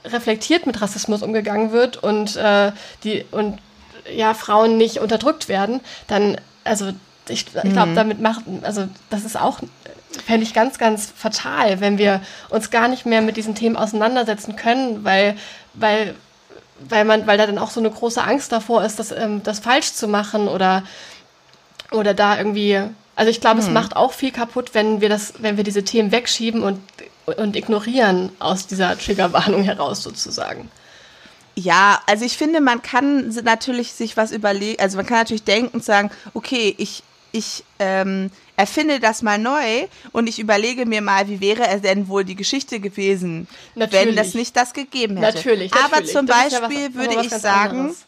reflektiert 0.04 0.66
mit 0.66 0.80
Rassismus 0.80 1.22
umgegangen 1.22 1.72
wird 1.72 1.96
und, 1.96 2.36
äh, 2.36 2.72
die, 3.04 3.24
und 3.30 3.58
ja, 4.14 4.34
Frauen 4.34 4.76
nicht 4.76 4.98
unterdrückt 4.98 5.48
werden, 5.48 5.80
dann, 6.06 6.36
also 6.64 6.92
ich, 7.28 7.46
ich 7.46 7.72
glaube, 7.72 7.90
mhm. 7.90 7.94
damit 7.94 8.20
macht, 8.20 8.42
also 8.62 8.88
das 9.10 9.24
ist 9.24 9.38
auch, 9.38 9.60
fände 10.24 10.44
ich 10.44 10.54
ganz, 10.54 10.78
ganz 10.78 11.12
fatal, 11.14 11.80
wenn 11.80 11.98
wir 11.98 12.20
uns 12.48 12.70
gar 12.70 12.88
nicht 12.88 13.06
mehr 13.06 13.22
mit 13.22 13.36
diesen 13.36 13.54
Themen 13.54 13.76
auseinandersetzen 13.76 14.56
können, 14.56 15.04
weil, 15.04 15.36
weil, 15.74 16.14
weil 16.88 17.04
man, 17.04 17.26
weil 17.26 17.38
da 17.38 17.46
dann 17.46 17.58
auch 17.58 17.70
so 17.70 17.80
eine 17.80 17.90
große 17.90 18.22
Angst 18.22 18.52
davor 18.52 18.84
ist, 18.84 18.98
das, 18.98 19.12
ähm, 19.12 19.42
das 19.42 19.58
falsch 19.58 19.92
zu 19.92 20.08
machen 20.08 20.48
oder, 20.48 20.82
oder 21.92 22.14
da 22.14 22.38
irgendwie, 22.38 22.80
also 23.14 23.30
ich 23.30 23.40
glaube, 23.40 23.56
mhm. 23.56 23.62
es 23.62 23.70
macht 23.70 23.96
auch 23.96 24.12
viel 24.12 24.32
kaputt, 24.32 24.70
wenn 24.72 25.00
wir 25.00 25.08
das, 25.08 25.34
wenn 25.38 25.56
wir 25.56 25.64
diese 25.64 25.84
Themen 25.84 26.12
wegschieben 26.12 26.62
und, 26.62 26.80
und 27.24 27.56
ignorieren 27.56 28.30
aus 28.38 28.66
dieser 28.66 28.96
Triggerwarnung 28.98 29.62
heraus 29.62 30.02
sozusagen. 30.02 30.70
Ja, 31.58 32.02
also 32.06 32.26
ich 32.26 32.36
finde, 32.36 32.60
man 32.60 32.82
kann 32.82 33.28
natürlich 33.42 33.92
sich 33.94 34.18
was 34.18 34.30
überlegen, 34.30 34.80
also 34.80 34.98
man 34.98 35.06
kann 35.06 35.18
natürlich 35.18 35.44
denken 35.44 35.76
und 35.76 35.84
sagen, 35.84 36.10
okay, 36.34 36.74
ich, 36.76 37.02
ich 37.36 37.64
ähm, 37.78 38.30
erfinde 38.56 39.00
das 39.00 39.22
mal 39.22 39.38
neu 39.38 39.86
und 40.12 40.28
ich 40.28 40.38
überlege 40.38 40.86
mir 40.86 41.02
mal, 41.02 41.28
wie 41.28 41.40
wäre 41.40 41.68
es 41.68 41.82
denn 41.82 42.08
wohl 42.08 42.24
die 42.24 42.36
Geschichte 42.36 42.80
gewesen, 42.80 43.46
natürlich. 43.74 44.06
wenn 44.06 44.16
das 44.16 44.34
nicht 44.34 44.56
das 44.56 44.72
gegeben 44.72 45.18
hätte. 45.18 45.36
Natürlich, 45.36 45.70
natürlich. 45.70 45.94
Aber 45.94 46.04
zum 46.04 46.26
Beispiel 46.26 46.82
ja 46.82 46.88
was, 46.88 46.94
würde 46.94 47.26
ich 47.26 47.30
sagen, 47.30 47.78
anderes. 47.78 48.04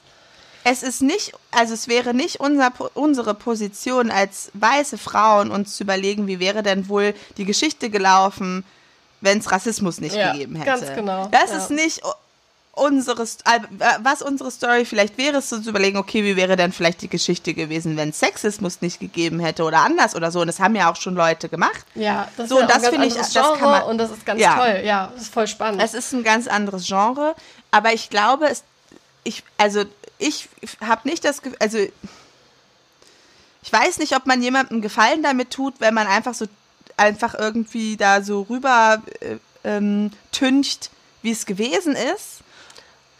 es 0.64 0.82
ist 0.82 1.02
nicht, 1.02 1.32
also 1.50 1.74
es 1.74 1.88
wäre 1.88 2.14
nicht 2.14 2.40
unser, 2.40 2.72
unsere 2.94 3.34
Position 3.34 4.10
als 4.10 4.50
weiße 4.54 4.96
Frauen, 4.96 5.50
uns 5.50 5.76
zu 5.76 5.84
überlegen, 5.84 6.26
wie 6.26 6.40
wäre 6.40 6.62
denn 6.62 6.88
wohl 6.88 7.14
die 7.36 7.44
Geschichte 7.44 7.90
gelaufen, 7.90 8.64
wenn 9.20 9.38
es 9.38 9.50
Rassismus 9.50 10.00
nicht 10.00 10.14
ja, 10.14 10.32
gegeben 10.32 10.56
hätte. 10.56 10.80
Ganz 10.80 10.94
genau. 10.94 11.28
Das 11.30 11.50
ja. 11.50 11.58
ist 11.58 11.70
nicht 11.70 12.00
unsere, 12.78 13.22
äh, 13.22 13.60
was 14.02 14.22
unsere 14.22 14.50
Story 14.50 14.84
vielleicht 14.84 15.18
wäre, 15.18 15.38
ist 15.38 15.50
so 15.50 15.60
zu 15.60 15.70
überlegen, 15.70 15.98
okay, 15.98 16.24
wie 16.24 16.36
wäre 16.36 16.56
denn 16.56 16.72
vielleicht 16.72 17.02
die 17.02 17.08
Geschichte 17.08 17.54
gewesen, 17.54 17.96
wenn 17.96 18.12
Sexismus 18.12 18.80
nicht 18.80 19.00
gegeben 19.00 19.40
hätte 19.40 19.64
oder 19.64 19.80
anders 19.80 20.14
oder 20.14 20.30
so. 20.30 20.40
Und 20.40 20.46
das 20.46 20.60
haben 20.60 20.74
ja 20.74 20.90
auch 20.90 20.96
schon 20.96 21.14
Leute 21.14 21.48
gemacht. 21.48 21.84
Ja, 21.94 22.28
das 22.36 22.48
so, 22.48 22.58
ist 22.58 22.62
ja 22.62 22.66
das 22.68 22.88
finde 22.88 23.06
ich, 23.06 23.14
das 23.14 23.34
kann 23.34 23.60
man, 23.60 23.82
und 23.84 23.98
das 23.98 24.10
ist 24.10 24.24
ganz 24.24 24.40
ja. 24.40 24.56
toll. 24.56 24.82
Ja, 24.84 25.10
das 25.12 25.22
ist 25.22 25.34
voll 25.34 25.46
spannend. 25.46 25.82
Es 25.82 25.94
ist 25.94 26.12
ein 26.12 26.24
ganz 26.24 26.46
anderes 26.46 26.86
Genre, 26.86 27.34
aber 27.70 27.92
ich 27.92 28.10
glaube, 28.10 28.48
es, 28.48 28.64
ich, 29.24 29.44
also 29.56 29.84
ich 30.18 30.48
habe 30.80 31.08
nicht 31.08 31.24
das 31.24 31.42
Gefühl, 31.42 31.58
also 31.60 31.78
ich 33.62 33.72
weiß 33.72 33.98
nicht, 33.98 34.16
ob 34.16 34.26
man 34.26 34.42
jemandem 34.42 34.80
Gefallen 34.80 35.22
damit 35.22 35.50
tut, 35.50 35.74
wenn 35.80 35.94
man 35.94 36.06
einfach 36.06 36.34
so 36.34 36.46
einfach 36.96 37.34
irgendwie 37.34 37.96
da 37.96 38.22
so 38.22 38.42
rüber 38.42 39.02
äh, 39.20 39.36
ähm, 39.64 40.10
tüncht, 40.32 40.90
wie 41.22 41.30
es 41.30 41.46
gewesen 41.46 41.94
ist. 41.94 42.37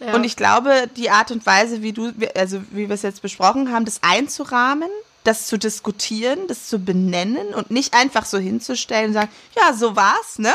Ja. 0.01 0.15
Und 0.15 0.25
ich 0.25 0.37
glaube, 0.37 0.89
die 0.97 1.11
Art 1.11 1.31
und 1.31 1.45
Weise, 1.45 1.83
wie 1.83 1.93
du, 1.93 2.13
also 2.37 2.63
wie 2.71 2.89
wir 2.89 2.95
es 2.95 3.03
jetzt 3.03 3.23
besprochen 3.23 3.73
haben, 3.73 3.85
das 3.85 4.01
einzurahmen, 4.03 4.89
das 5.25 5.47
zu 5.47 5.59
diskutieren, 5.59 6.47
das 6.47 6.69
zu 6.69 6.79
benennen 6.79 7.55
und 7.55 7.71
nicht 7.71 7.95
einfach 7.95 8.25
so 8.25 8.39
hinzustellen 8.39 9.09
und 9.09 9.15
sagen, 9.15 9.31
ja, 9.57 9.73
so 9.75 9.97
war's, 9.97 10.39
ne? 10.39 10.55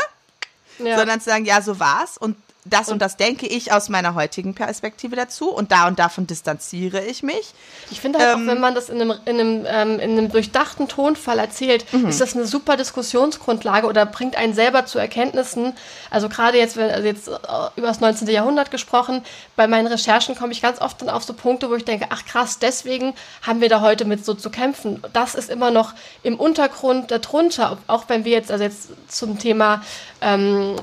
Ja. 0.79 0.97
Sondern 0.97 1.19
zu 1.19 1.29
sagen, 1.29 1.45
ja, 1.45 1.61
so 1.61 1.79
war's 1.79 2.17
und 2.17 2.35
das 2.65 2.87
und, 2.87 2.93
und, 2.93 3.01
das 3.01 3.17
denke 3.17 3.45
ich 3.45 3.73
aus 3.73 3.89
meiner 3.89 4.15
heutigen 4.15 4.53
Perspektive 4.53 5.15
dazu 5.15 5.49
und 5.49 5.71
da 5.71 5.87
und 5.87 5.99
davon 5.99 6.27
distanziere 6.27 7.03
ich 7.03 7.21
mich. 7.21 7.53
Ich 7.91 7.99
finde 7.99 8.19
halt 8.19 8.35
ähm, 8.35 8.43
auch, 8.43 8.53
wenn 8.53 8.61
man 8.61 8.75
das 8.75 8.89
in 8.89 9.01
einem, 9.01 9.13
in 9.25 9.39
einem, 9.39 9.65
ähm, 9.67 9.99
in 9.99 10.17
einem 10.17 10.31
durchdachten 10.31 10.87
Tonfall 10.87 11.39
erzählt, 11.39 11.85
mhm. 11.93 12.07
ist 12.07 12.21
das 12.21 12.35
eine 12.35 12.45
super 12.45 12.77
Diskussionsgrundlage 12.77 13.87
oder 13.87 14.05
bringt 14.05 14.37
einen 14.37 14.53
selber 14.53 14.85
zu 14.85 14.97
Erkenntnissen. 14.97 15.73
Also 16.09 16.29
gerade 16.29 16.57
jetzt, 16.57 16.77
also 16.77 17.05
jetzt 17.05 17.27
über 17.27 17.87
das 17.87 17.99
19. 17.99 18.27
Jahrhundert 18.29 18.71
gesprochen, 18.71 19.23
bei 19.55 19.67
meinen 19.67 19.87
Recherchen 19.87 20.35
komme 20.35 20.53
ich 20.53 20.61
ganz 20.61 20.79
oft 20.79 21.01
dann 21.01 21.09
auf 21.09 21.23
so 21.23 21.33
Punkte, 21.33 21.69
wo 21.69 21.75
ich 21.75 21.85
denke, 21.85 22.07
ach 22.09 22.25
krass, 22.25 22.59
deswegen 22.59 23.13
haben 23.41 23.59
wir 23.59 23.69
da 23.69 23.81
heute 23.81 24.05
mit 24.05 24.25
so 24.25 24.33
zu 24.33 24.49
kämpfen. 24.49 25.03
Das 25.11 25.35
ist 25.35 25.49
immer 25.49 25.71
noch 25.71 25.93
im 26.23 26.39
Untergrund 26.39 27.11
darunter, 27.11 27.77
auch 27.87 28.05
wenn 28.07 28.23
wir 28.23 28.31
jetzt, 28.31 28.51
also 28.51 28.63
jetzt 28.63 28.89
zum 29.09 29.37
Thema 29.37 29.83
ähm, 30.21 30.77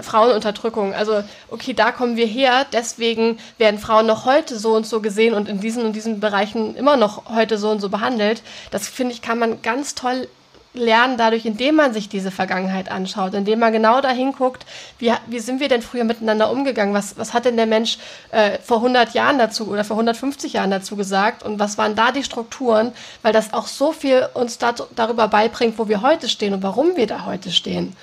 Frauenunterdrückung. 0.00 0.94
Also, 0.94 1.22
okay, 1.50 1.74
da 1.74 1.92
kommen 1.92 2.16
wir 2.16 2.26
her, 2.26 2.66
deswegen 2.72 3.38
werden 3.58 3.78
Frauen 3.78 4.06
noch 4.06 4.24
heute 4.24 4.58
so 4.58 4.74
und 4.74 4.86
so 4.86 5.00
gesehen 5.00 5.34
und 5.34 5.48
in 5.48 5.60
diesen 5.60 5.84
und 5.84 5.94
diesen 5.94 6.20
Bereichen 6.20 6.76
immer 6.76 6.96
noch 6.96 7.28
heute 7.34 7.58
so 7.58 7.70
und 7.70 7.80
so 7.80 7.88
behandelt. 7.88 8.42
Das 8.70 8.88
finde 8.88 9.14
ich, 9.14 9.22
kann 9.22 9.38
man 9.38 9.62
ganz 9.62 9.94
toll 9.94 10.28
lernen 10.74 11.16
dadurch, 11.16 11.46
indem 11.46 11.76
man 11.76 11.94
sich 11.94 12.08
diese 12.08 12.30
Vergangenheit 12.30 12.90
anschaut, 12.90 13.34
indem 13.34 13.60
man 13.60 13.72
genau 13.72 14.00
dahin 14.00 14.32
guckt, 14.32 14.66
wie, 14.98 15.12
wie 15.26 15.38
sind 15.38 15.60
wir 15.60 15.68
denn 15.68 15.82
früher 15.82 16.04
miteinander 16.04 16.50
umgegangen, 16.50 16.92
was, 16.92 17.16
was 17.16 17.32
hat 17.32 17.44
denn 17.44 17.56
der 17.56 17.66
Mensch 17.66 17.98
äh, 18.32 18.58
vor 18.58 18.78
100 18.78 19.14
Jahren 19.14 19.38
dazu 19.38 19.68
oder 19.68 19.84
vor 19.84 19.96
150 19.96 20.54
Jahren 20.54 20.72
dazu 20.72 20.96
gesagt 20.96 21.44
und 21.44 21.58
was 21.60 21.78
waren 21.78 21.94
da 21.94 22.10
die 22.10 22.24
Strukturen, 22.24 22.92
weil 23.22 23.32
das 23.32 23.52
auch 23.52 23.68
so 23.68 23.92
viel 23.92 24.28
uns 24.34 24.58
da, 24.58 24.74
darüber 24.96 25.28
beibringt, 25.28 25.78
wo 25.78 25.88
wir 25.88 26.02
heute 26.02 26.28
stehen 26.28 26.52
und 26.52 26.62
warum 26.62 26.96
wir 26.96 27.06
da 27.06 27.24
heute 27.24 27.52
stehen. 27.52 27.96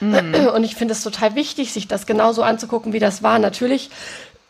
Mhm. 0.00 0.48
Und 0.54 0.64
ich 0.64 0.76
finde 0.76 0.92
es 0.92 1.02
total 1.02 1.34
wichtig, 1.34 1.72
sich 1.72 1.88
das 1.88 2.06
genauso 2.06 2.42
anzugucken, 2.42 2.92
wie 2.92 2.98
das 2.98 3.22
war. 3.22 3.38
Natürlich 3.38 3.90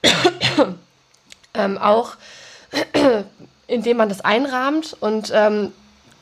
ähm, 1.54 1.78
auch, 1.78 2.12
indem 3.66 3.96
man 3.96 4.08
das 4.08 4.20
einrahmt 4.20 4.96
und 5.00 5.32
ähm, 5.34 5.72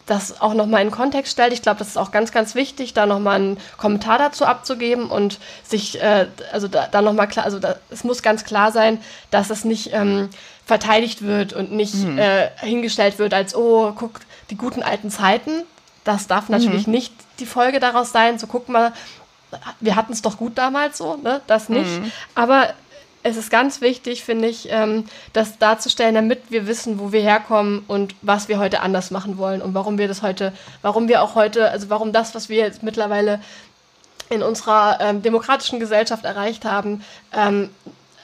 das 0.06 0.40
auch 0.40 0.54
nochmal 0.54 0.82
in 0.82 0.92
Kontext 0.92 1.32
stellt. 1.32 1.52
Ich 1.52 1.62
glaube, 1.62 1.80
das 1.80 1.88
ist 1.88 1.96
auch 1.96 2.12
ganz, 2.12 2.30
ganz 2.30 2.54
wichtig, 2.54 2.94
da 2.94 3.06
nochmal 3.06 3.36
einen 3.36 3.58
Kommentar 3.76 4.18
dazu 4.18 4.46
abzugeben 4.46 5.10
und 5.10 5.38
sich, 5.64 6.00
äh, 6.00 6.28
also 6.52 6.68
da, 6.68 6.86
da 6.86 7.02
nochmal 7.02 7.26
klar, 7.26 7.44
also 7.44 7.58
da, 7.58 7.76
es 7.90 8.04
muss 8.04 8.22
ganz 8.22 8.44
klar 8.44 8.70
sein, 8.70 8.98
dass 9.30 9.50
es 9.50 9.64
nicht 9.64 9.92
ähm, 9.92 10.30
verteidigt 10.64 11.22
wird 11.22 11.52
und 11.52 11.72
nicht 11.72 11.94
mhm. 11.94 12.18
äh, 12.18 12.50
hingestellt 12.58 13.18
wird 13.18 13.34
als, 13.34 13.54
oh, 13.56 13.92
guck, 13.96 14.20
die 14.50 14.56
guten 14.56 14.82
alten 14.82 15.10
Zeiten. 15.10 15.64
Das 16.04 16.28
darf 16.28 16.48
natürlich 16.48 16.86
mhm. 16.86 16.92
nicht 16.92 17.12
die 17.38 17.46
Folge 17.46 17.80
daraus 17.80 18.12
sein, 18.12 18.38
so 18.38 18.46
guck 18.46 18.68
mal, 18.68 18.92
wir 19.80 19.96
hatten 19.96 20.12
es 20.12 20.22
doch 20.22 20.36
gut 20.36 20.58
damals 20.58 20.98
so, 20.98 21.16
ne? 21.16 21.40
Das 21.46 21.68
nicht. 21.68 22.00
Mhm. 22.00 22.10
Aber 22.34 22.70
es 23.22 23.36
ist 23.36 23.50
ganz 23.50 23.80
wichtig, 23.80 24.24
finde 24.24 24.46
ich, 24.46 24.68
ähm, 24.70 25.04
das 25.32 25.58
darzustellen, 25.58 26.14
damit 26.14 26.50
wir 26.50 26.68
wissen, 26.68 27.00
wo 27.00 27.10
wir 27.10 27.22
herkommen 27.22 27.82
und 27.88 28.14
was 28.22 28.48
wir 28.48 28.58
heute 28.58 28.80
anders 28.80 29.10
machen 29.10 29.36
wollen 29.36 29.62
und 29.62 29.74
warum 29.74 29.98
wir 29.98 30.06
das 30.06 30.22
heute, 30.22 30.52
warum 30.82 31.08
wir 31.08 31.22
auch 31.22 31.34
heute, 31.34 31.70
also 31.70 31.90
warum 31.90 32.12
das, 32.12 32.36
was 32.36 32.48
wir 32.48 32.58
jetzt 32.58 32.84
mittlerweile 32.84 33.40
in 34.30 34.42
unserer 34.42 34.98
ähm, 35.00 35.22
demokratischen 35.22 35.80
Gesellschaft 35.80 36.24
erreicht 36.24 36.64
haben, 36.64 37.04
ähm, 37.32 37.70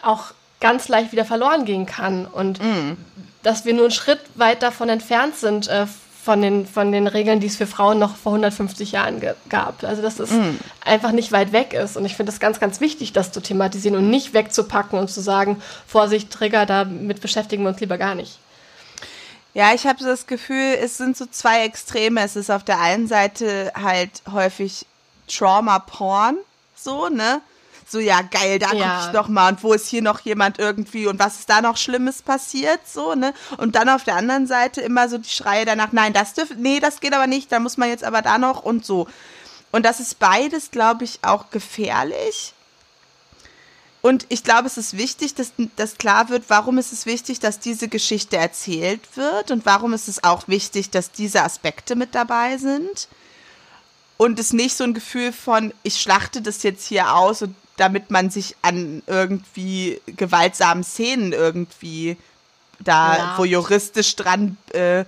auch 0.03 0.27
ganz 0.61 0.89
leicht 0.89 1.11
wieder 1.11 1.25
verloren 1.25 1.65
gehen 1.65 1.87
kann 1.87 2.27
und 2.27 2.63
mm. 2.63 2.97
dass 3.43 3.65
wir 3.65 3.75
nur 3.75 3.87
einen 3.87 3.91
Schritt 3.91 4.21
weit 4.37 4.63
davon 4.63 4.89
entfernt 4.89 5.37
sind 5.37 5.67
äh, 5.67 5.87
von 6.23 6.41
den, 6.41 6.67
von 6.67 6.93
den 6.93 7.09
Regeln, 7.09 7.41
die 7.41 7.49
es 7.49 7.57
für 7.57 7.67
Frauen 7.67 7.99
noch 7.99 8.15
vor 8.15 8.33
150 8.33 8.93
Jahren 8.93 9.21
gab. 9.49 9.83
Also 9.83 10.03
dass 10.03 10.21
es 10.21 10.31
mm. 10.31 10.57
einfach 10.85 11.11
nicht 11.11 11.33
weit 11.33 11.53
weg 11.53 11.73
ist. 11.73 11.97
Und 11.97 12.05
ich 12.05 12.15
finde 12.15 12.31
es 12.31 12.39
ganz, 12.39 12.61
ganz 12.61 12.81
wichtig, 12.81 13.13
das 13.13 13.33
zu 13.33 13.41
thematisieren 13.41 13.97
und 13.97 14.09
nicht 14.09 14.33
wegzupacken 14.33 14.99
und 14.99 15.11
zu 15.11 15.21
sagen, 15.21 15.61
Vorsicht, 15.87 16.31
Trigger, 16.31 16.65
damit 16.65 17.21
beschäftigen 17.21 17.65
wir 17.65 17.71
uns 17.71 17.81
lieber 17.81 17.99
gar 17.99 18.15
nicht. 18.15 18.39
Ja, 19.53 19.75
ich 19.75 19.85
habe 19.85 19.99
so 19.99 20.07
das 20.07 20.29
Gefühl, 20.29 20.77
es 20.81 20.97
sind 20.97 21.17
so 21.17 21.27
zwei 21.27 21.65
Extreme. 21.65 22.21
Es 22.21 22.37
ist 22.37 22.51
auf 22.51 22.63
der 22.63 22.81
einen 22.81 23.09
Seite 23.09 23.73
halt 23.75 24.23
häufig 24.33 24.87
Trauma-Porn, 25.27 26.37
so, 26.77 27.09
ne? 27.09 27.41
So, 27.93 28.01
ja, 28.01 28.23
geil, 28.23 28.59
da 28.59 28.73
ja. 28.73 28.97
gucke 28.97 29.07
ich 29.07 29.13
noch 29.13 29.29
mal 29.29 29.53
und 29.53 29.63
wo 29.63 29.75
ist 29.75 29.87
hier 29.87 30.03
noch 30.03 30.21
jemand 30.21 30.59
irgendwie 30.59 31.07
und 31.07 31.19
was 31.19 31.41
ist 31.41 31.51
da 31.51 31.61
noch 31.61 31.77
Schlimmes 31.77 32.23
passiert, 32.23 32.81
so, 32.89 33.15
ne? 33.15 33.35
Und 33.59 33.77
dann 33.77 33.89
auf 33.89 34.05
der 34.05 34.17
anderen 34.17 34.47
Seite 34.47 34.81
immer 34.81 35.09
so 35.09 35.19
die 35.19 35.29
Schreie 35.29 35.67
danach, 35.67 35.93
nein, 35.93 36.13
das 36.13 36.33
dürfen, 36.33 36.61
nee, 36.61 36.81
das 36.81 37.01
geht 37.01 37.13
aber 37.13 37.27
nicht, 37.27 37.53
da 37.53 37.61
muss 37.61 37.77
man 37.77 37.91
jetzt 37.91 38.03
aber 38.03 38.23
da 38.23 38.39
noch 38.39 38.63
und 38.63 38.85
so. 38.85 39.07
Und 39.73 39.85
das 39.85 40.01
ist 40.01 40.19
beides, 40.19 40.71
glaube 40.71 41.05
ich, 41.05 41.21
auch 41.23 41.51
gefährlich. 41.51 42.55
Und 44.01 44.27
ich 44.31 44.43
glaube, 44.43 44.67
es 44.67 44.79
ist 44.79 44.97
wichtig, 44.97 45.35
dass, 45.35 45.53
dass 45.77 45.97
klar 45.97 46.29
wird, 46.29 46.45
warum 46.49 46.79
ist 46.79 46.93
es 46.93 47.07
wichtig, 47.07 47.39
dass 47.39 47.61
diese 47.61 47.89
Geschichte 47.89 48.37
erzählt 48.37 49.17
wird 49.17 49.51
und 49.51 49.65
warum 49.65 49.93
ist 49.93 50.09
es 50.09 50.25
auch 50.25 50.49
wichtig, 50.49 50.91
dass 50.91 51.13
diese 51.13 51.45
Aspekte 51.45 51.95
mit 51.95 52.15
dabei 52.15 52.57
sind. 52.59 53.09
Und 54.17 54.39
es 54.39 54.53
nicht 54.53 54.77
so 54.77 54.85
ein 54.85 54.95
Gefühl 54.95 55.33
von, 55.33 55.73
ich 55.83 56.01
schlachte 56.01 56.43
das 56.43 56.63
jetzt 56.65 56.87
hier 56.87 57.15
aus 57.15 57.43
und 57.43 57.55
damit 57.77 58.11
man 58.11 58.31
sich 58.31 58.57
an 58.63 59.03
irgendwie 59.07 60.01
gewaltsamen 60.07 60.85
Szenen 60.85 61.33
irgendwie 61.33 62.17
da 62.85 63.17
ja. 63.17 63.35
wo 63.39 63.45
juristisch 63.45 64.17
dran 64.17 64.57
äh, 64.73 65.05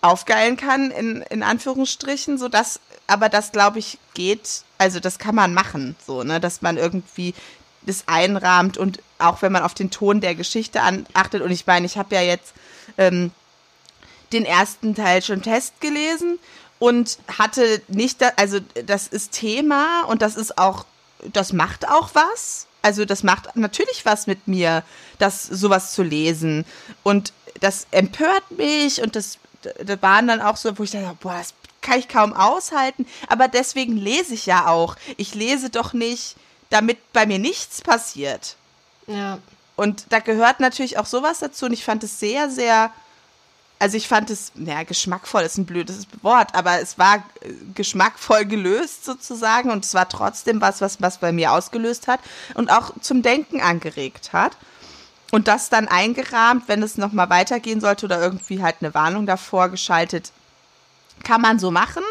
aufgeilen 0.00 0.56
kann, 0.56 0.90
in, 0.90 1.22
in 1.22 1.42
Anführungsstrichen, 1.42 2.38
so 2.38 2.48
dass, 2.48 2.80
aber 3.06 3.28
das 3.28 3.52
glaube 3.52 3.78
ich 3.78 3.98
geht, 4.14 4.62
also 4.78 5.00
das 5.00 5.18
kann 5.18 5.34
man 5.34 5.52
machen, 5.52 5.96
so, 6.06 6.22
ne, 6.22 6.40
dass 6.40 6.62
man 6.62 6.76
irgendwie 6.76 7.34
das 7.82 8.04
einrahmt 8.06 8.78
und 8.78 9.00
auch 9.18 9.42
wenn 9.42 9.52
man 9.52 9.62
auf 9.62 9.74
den 9.74 9.90
Ton 9.90 10.20
der 10.20 10.34
Geschichte 10.34 10.82
an, 10.82 11.06
achtet 11.12 11.42
und 11.42 11.50
ich 11.50 11.66
meine, 11.66 11.86
ich 11.86 11.98
habe 11.98 12.14
ja 12.14 12.22
jetzt 12.22 12.54
ähm, 12.98 13.30
den 14.32 14.44
ersten 14.44 14.94
Teil 14.94 15.22
schon 15.22 15.42
Test 15.42 15.80
gelesen 15.80 16.38
und 16.78 17.18
hatte 17.38 17.82
nicht, 17.88 18.22
da, 18.22 18.30
also 18.36 18.58
das 18.86 19.06
ist 19.08 19.32
Thema 19.32 20.04
und 20.08 20.22
das 20.22 20.36
ist 20.36 20.56
auch 20.56 20.86
das 21.32 21.52
macht 21.52 21.88
auch 21.88 22.10
was. 22.14 22.66
Also 22.82 23.04
das 23.04 23.22
macht 23.22 23.56
natürlich 23.56 24.04
was 24.04 24.26
mit 24.26 24.48
mir, 24.48 24.82
das 25.18 25.44
sowas 25.44 25.92
zu 25.92 26.02
lesen. 26.02 26.64
Und 27.02 27.32
das 27.60 27.86
empört 27.90 28.50
mich 28.50 29.02
und 29.02 29.16
das, 29.16 29.38
das 29.84 30.00
waren 30.02 30.28
dann 30.28 30.40
auch 30.40 30.56
so, 30.56 30.78
wo 30.78 30.82
ich 30.82 30.90
dachte, 30.90 31.16
boah, 31.20 31.34
das 31.38 31.54
kann 31.82 31.98
ich 31.98 32.08
kaum 32.08 32.32
aushalten. 32.32 33.06
Aber 33.28 33.48
deswegen 33.48 33.96
lese 33.96 34.34
ich 34.34 34.46
ja 34.46 34.66
auch. 34.68 34.96
Ich 35.16 35.34
lese 35.34 35.70
doch 35.70 35.92
nicht, 35.92 36.36
damit 36.70 37.12
bei 37.12 37.26
mir 37.26 37.38
nichts 37.38 37.82
passiert. 37.82 38.56
Ja. 39.06 39.38
Und 39.76 40.06
da 40.10 40.20
gehört 40.20 40.60
natürlich 40.60 40.98
auch 40.98 41.06
sowas 41.06 41.38
dazu. 41.40 41.66
Und 41.66 41.72
ich 41.72 41.84
fand 41.84 42.04
es 42.04 42.20
sehr, 42.20 42.50
sehr, 42.50 42.92
also 43.80 43.96
ich 43.96 44.08
fand 44.08 44.28
es, 44.28 44.52
ja, 44.56 44.82
geschmackvoll 44.82 45.42
ist 45.42 45.56
ein 45.56 45.64
blödes 45.64 46.06
Wort, 46.20 46.54
aber 46.54 46.80
es 46.80 46.98
war 46.98 47.16
äh, 47.40 47.52
geschmackvoll 47.74 48.44
gelöst 48.44 49.06
sozusagen. 49.06 49.70
Und 49.70 49.84
es 49.84 49.94
war 49.94 50.08
trotzdem 50.08 50.60
was, 50.60 50.82
was, 50.82 51.00
was 51.00 51.18
bei 51.18 51.32
mir 51.32 51.52
ausgelöst 51.52 52.06
hat 52.06 52.20
und 52.54 52.70
auch 52.70 52.92
zum 53.00 53.22
Denken 53.22 53.60
angeregt 53.60 54.32
hat. 54.32 54.56
Und 55.32 55.48
das 55.48 55.70
dann 55.70 55.88
eingerahmt, 55.88 56.68
wenn 56.68 56.82
es 56.82 56.98
nochmal 56.98 57.30
weitergehen 57.30 57.80
sollte 57.80 58.04
oder 58.04 58.20
irgendwie 58.20 58.62
halt 58.62 58.76
eine 58.80 58.92
Warnung 58.94 59.26
davor 59.26 59.70
geschaltet, 59.70 60.30
kann 61.24 61.40
man 61.40 61.58
so 61.58 61.70
machen. 61.70 62.02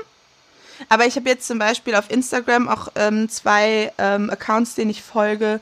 Aber 0.88 1.06
ich 1.06 1.18
habe 1.18 1.30
jetzt 1.30 1.46
zum 1.46 1.60
Beispiel 1.60 1.94
auf 1.94 2.10
Instagram 2.10 2.68
auch 2.68 2.88
ähm, 2.96 3.30
zwei 3.30 3.92
ähm, 3.98 4.30
Accounts, 4.30 4.76
denen 4.76 4.90
ich 4.90 5.04
folge, 5.04 5.60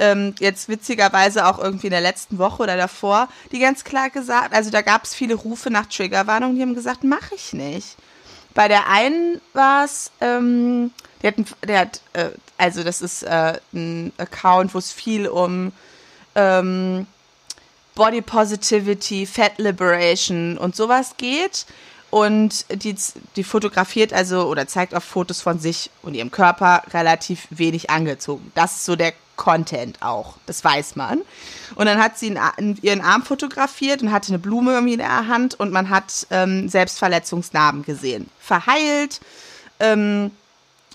ähm, 0.00 0.34
jetzt 0.40 0.68
witzigerweise 0.68 1.46
auch 1.46 1.58
irgendwie 1.58 1.86
in 1.86 1.92
der 1.92 2.00
letzten 2.00 2.38
Woche 2.38 2.62
oder 2.62 2.76
davor, 2.76 3.28
die 3.52 3.60
ganz 3.60 3.84
klar 3.84 4.10
gesagt, 4.10 4.52
also 4.52 4.70
da 4.70 4.82
gab 4.82 5.04
es 5.04 5.14
viele 5.14 5.34
Rufe 5.34 5.70
nach 5.70 5.86
Triggerwarnung, 5.86 6.56
die 6.56 6.62
haben 6.62 6.74
gesagt, 6.74 7.04
mache 7.04 7.34
ich 7.36 7.52
nicht. 7.52 7.96
Bei 8.54 8.66
der 8.66 8.88
einen 8.88 9.40
war 9.52 9.84
es, 9.84 10.10
ähm, 10.20 10.90
der 11.22 11.32
hat, 11.32 11.36
der 11.64 11.78
hat 11.78 12.00
äh, 12.14 12.30
also 12.60 12.84
das 12.84 13.00
ist 13.00 13.22
äh, 13.22 13.58
ein 13.72 14.12
Account, 14.18 14.74
wo 14.74 14.78
es 14.78 14.92
viel 14.92 15.26
um 15.28 15.72
ähm, 16.34 17.06
Body 17.94 18.20
Positivity, 18.20 19.26
Fat 19.26 19.56
Liberation 19.56 20.58
und 20.58 20.76
sowas 20.76 21.14
geht. 21.16 21.64
Und 22.10 22.66
die, 22.82 22.96
die 23.36 23.44
fotografiert 23.44 24.12
also 24.12 24.48
oder 24.48 24.66
zeigt 24.66 24.94
auf 24.94 25.04
Fotos 25.04 25.40
von 25.40 25.60
sich 25.60 25.90
und 26.02 26.14
ihrem 26.14 26.30
Körper 26.30 26.82
relativ 26.92 27.46
wenig 27.50 27.90
angezogen. 27.90 28.50
Das 28.54 28.76
ist 28.76 28.84
so 28.84 28.96
der 28.96 29.12
Content 29.36 30.02
auch. 30.02 30.34
Das 30.46 30.62
weiß 30.62 30.96
man. 30.96 31.22
Und 31.76 31.86
dann 31.86 31.98
hat 31.98 32.18
sie 32.18 32.36
ihren 32.82 33.00
Arm 33.00 33.22
fotografiert 33.22 34.02
und 34.02 34.12
hatte 34.12 34.28
eine 34.28 34.38
Blume 34.38 34.72
irgendwie 34.72 34.94
in 34.94 34.98
der 34.98 35.28
Hand 35.28 35.58
und 35.58 35.72
man 35.72 35.88
hat 35.88 36.26
ähm, 36.30 36.68
Selbstverletzungsnarben 36.68 37.84
gesehen. 37.84 38.28
Verheilt, 38.38 39.20
ähm, 39.78 40.32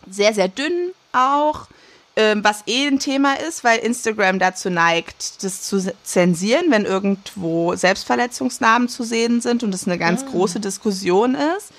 sehr, 0.08 0.34
sehr 0.34 0.48
dünn 0.48 0.92
auch 1.12 1.68
ähm, 2.16 2.44
was 2.44 2.64
eh 2.68 2.88
ein 2.88 3.00
Thema 3.00 3.34
ist, 3.40 3.64
weil 3.64 3.80
Instagram 3.80 4.40
dazu 4.40 4.70
neigt, 4.70 5.44
das 5.44 5.64
zu 5.64 5.94
zensieren, 6.04 6.66
wenn 6.70 6.86
irgendwo 6.86 7.76
Selbstverletzungsnamen 7.76 8.88
zu 8.88 9.04
sehen 9.04 9.42
sind 9.42 9.64
und 9.64 9.72
das 9.72 9.86
eine 9.86 9.98
ganz 9.98 10.24
mhm. 10.24 10.30
große 10.30 10.60
Diskussion 10.60 11.36
ist. 11.36 11.72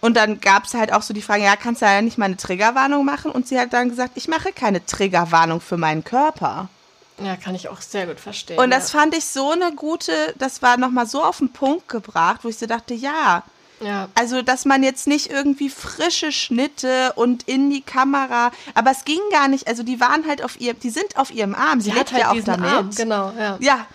Und 0.00 0.16
dann 0.16 0.40
gab 0.40 0.64
es 0.64 0.74
halt 0.74 0.92
auch 0.92 1.02
so 1.02 1.12
die 1.12 1.22
Frage, 1.22 1.44
ja, 1.44 1.56
kannst 1.56 1.82
du 1.82 1.86
ja 1.86 2.02
nicht 2.02 2.18
mal 2.18 2.26
eine 2.26 2.36
Triggerwarnung 2.36 3.04
machen? 3.04 3.30
Und 3.30 3.48
sie 3.48 3.58
hat 3.58 3.72
dann 3.72 3.88
gesagt, 3.88 4.12
ich 4.14 4.28
mache 4.28 4.52
keine 4.52 4.84
Triggerwarnung 4.84 5.60
für 5.60 5.76
meinen 5.76 6.04
Körper. 6.04 6.68
Ja, 7.20 7.36
kann 7.36 7.56
ich 7.56 7.68
auch 7.68 7.80
sehr 7.80 8.06
gut 8.06 8.20
verstehen. 8.20 8.58
Und 8.58 8.70
das 8.70 8.92
ja. 8.92 9.00
fand 9.00 9.16
ich 9.16 9.24
so 9.24 9.50
eine 9.50 9.72
gute, 9.72 10.12
das 10.38 10.62
war 10.62 10.76
nochmal 10.76 11.06
so 11.06 11.22
auf 11.22 11.38
den 11.38 11.52
Punkt 11.52 11.88
gebracht, 11.88 12.40
wo 12.44 12.48
ich 12.48 12.58
so 12.58 12.66
dachte, 12.66 12.94
ja, 12.94 13.42
ja. 13.80 14.08
Also, 14.14 14.42
dass 14.42 14.64
man 14.64 14.82
jetzt 14.82 15.06
nicht 15.06 15.30
irgendwie 15.30 15.68
frische 15.68 16.32
Schnitte 16.32 17.12
und 17.14 17.44
in 17.48 17.70
die 17.70 17.82
Kamera, 17.82 18.50
aber 18.74 18.90
es 18.90 19.04
ging 19.04 19.20
gar 19.30 19.48
nicht. 19.48 19.68
Also, 19.68 19.82
die 19.82 20.00
waren 20.00 20.26
halt 20.26 20.42
auf 20.42 20.60
ihrem, 20.60 20.78
die 20.80 20.90
sind 20.90 21.16
auf 21.16 21.30
ihrem 21.30 21.54
Arm. 21.54 21.80
Sie, 21.80 21.90
Sie 21.90 21.98
hat 21.98 22.12
halt 22.12 22.22
ja 22.22 22.30
auch 22.30 22.44
damit. 22.44 22.70
Arm, 22.70 22.90
genau, 22.96 23.32
ja. 23.38 23.56
Ja. 23.60 23.86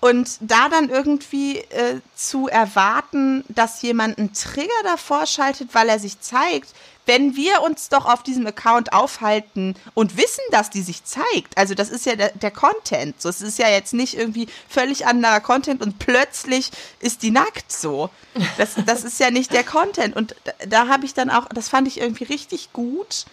Und 0.00 0.38
da 0.40 0.70
dann 0.70 0.88
irgendwie 0.88 1.58
äh, 1.58 2.00
zu 2.14 2.48
erwarten, 2.48 3.44
dass 3.48 3.82
jemand 3.82 4.18
einen 4.18 4.32
Trigger 4.32 4.68
davor 4.84 5.26
schaltet, 5.26 5.74
weil 5.74 5.90
er 5.90 5.98
sich 5.98 6.20
zeigt, 6.20 6.70
wenn 7.06 7.34
wir 7.34 7.62
uns 7.62 7.88
doch 7.88 8.06
auf 8.06 8.22
diesem 8.22 8.46
Account 8.46 8.92
aufhalten 8.92 9.74
und 9.94 10.16
wissen, 10.16 10.42
dass 10.50 10.70
die 10.70 10.82
sich 10.82 11.04
zeigt, 11.04 11.56
also 11.56 11.74
das 11.74 11.90
ist 11.90 12.06
ja 12.06 12.14
der, 12.14 12.30
der 12.32 12.50
Content, 12.50 13.20
so 13.20 13.28
es 13.28 13.40
ist 13.40 13.58
ja 13.58 13.68
jetzt 13.68 13.94
nicht 13.94 14.16
irgendwie 14.16 14.48
völlig 14.68 15.06
anderer 15.06 15.40
Content 15.40 15.82
und 15.82 15.98
plötzlich 15.98 16.70
ist 17.00 17.22
die 17.22 17.30
nackt 17.30 17.72
so. 17.72 18.10
Das, 18.58 18.74
das 18.86 19.04
ist 19.04 19.18
ja 19.18 19.30
nicht 19.30 19.52
der 19.52 19.64
Content 19.64 20.14
und 20.14 20.36
da, 20.44 20.52
da 20.68 20.88
habe 20.88 21.04
ich 21.04 21.14
dann 21.14 21.30
auch, 21.30 21.46
das 21.48 21.68
fand 21.68 21.88
ich 21.88 22.00
irgendwie 22.00 22.24
richtig 22.24 22.72
gut 22.72 23.24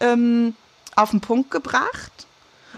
ähm, 0.00 0.54
auf 0.96 1.10
den 1.10 1.20
Punkt 1.20 1.50
gebracht. 1.50 2.12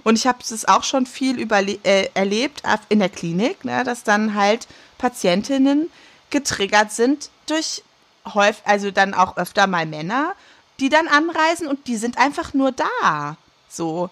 Und 0.05 0.17
ich 0.17 0.27
habe 0.27 0.39
es 0.41 0.67
auch 0.67 0.85
schon 0.85 1.05
viel 1.05 1.41
äh, 1.83 2.09
erlebt 2.15 2.63
in 2.89 3.01
der 3.01 3.09
Klinik, 3.09 3.65
ne, 3.65 3.85
dass 3.85 4.03
dann 4.03 4.35
halt 4.35 4.67
Patientinnen 4.99 5.91
getriggert 6.31 6.93
sind 6.93 7.31
durch 7.47 7.83
häufig, 8.35 8.63
also 8.65 8.91
dann 8.91 9.15
auch 9.15 9.37
öfter 9.37 9.67
mal 9.67 9.87
Männer, 9.87 10.35
die 10.79 10.89
dann 10.89 11.09
anreisen 11.09 11.67
und 11.67 11.87
die 11.87 11.97
sind 11.97 12.19
einfach 12.19 12.55
nur 12.55 12.73
da. 12.73 13.37
So. 13.69 14.11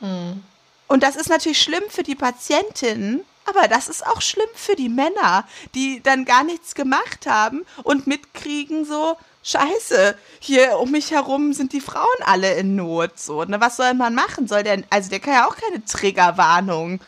Mhm. 0.00 0.42
Und 0.88 1.02
das 1.02 1.16
ist 1.16 1.28
natürlich 1.28 1.60
schlimm 1.60 1.84
für 1.88 2.02
die 2.02 2.14
Patientinnen, 2.14 3.24
aber 3.46 3.66
das 3.66 3.88
ist 3.88 4.06
auch 4.06 4.20
schlimm 4.20 4.48
für 4.54 4.76
die 4.76 4.88
Männer, 4.88 5.44
die 5.74 6.02
dann 6.02 6.24
gar 6.24 6.44
nichts 6.44 6.74
gemacht 6.74 7.26
haben 7.26 7.64
und 7.82 8.06
mitkriegen 8.06 8.84
so, 8.84 9.16
Scheiße, 9.44 10.16
hier 10.38 10.78
um 10.78 10.92
mich 10.92 11.10
herum 11.10 11.52
sind 11.52 11.72
die 11.72 11.80
Frauen 11.80 12.06
alle 12.24 12.54
in 12.54 12.76
Not. 12.76 13.18
So, 13.18 13.42
ne, 13.42 13.60
was 13.60 13.76
soll 13.76 13.94
man 13.94 14.14
machen? 14.14 14.46
Soll 14.46 14.62
der, 14.62 14.84
also 14.90 15.10
der 15.10 15.18
kann 15.18 15.34
ja 15.34 15.48
auch 15.48 15.56
keine 15.56 15.84
Triggerwarnung 15.84 17.00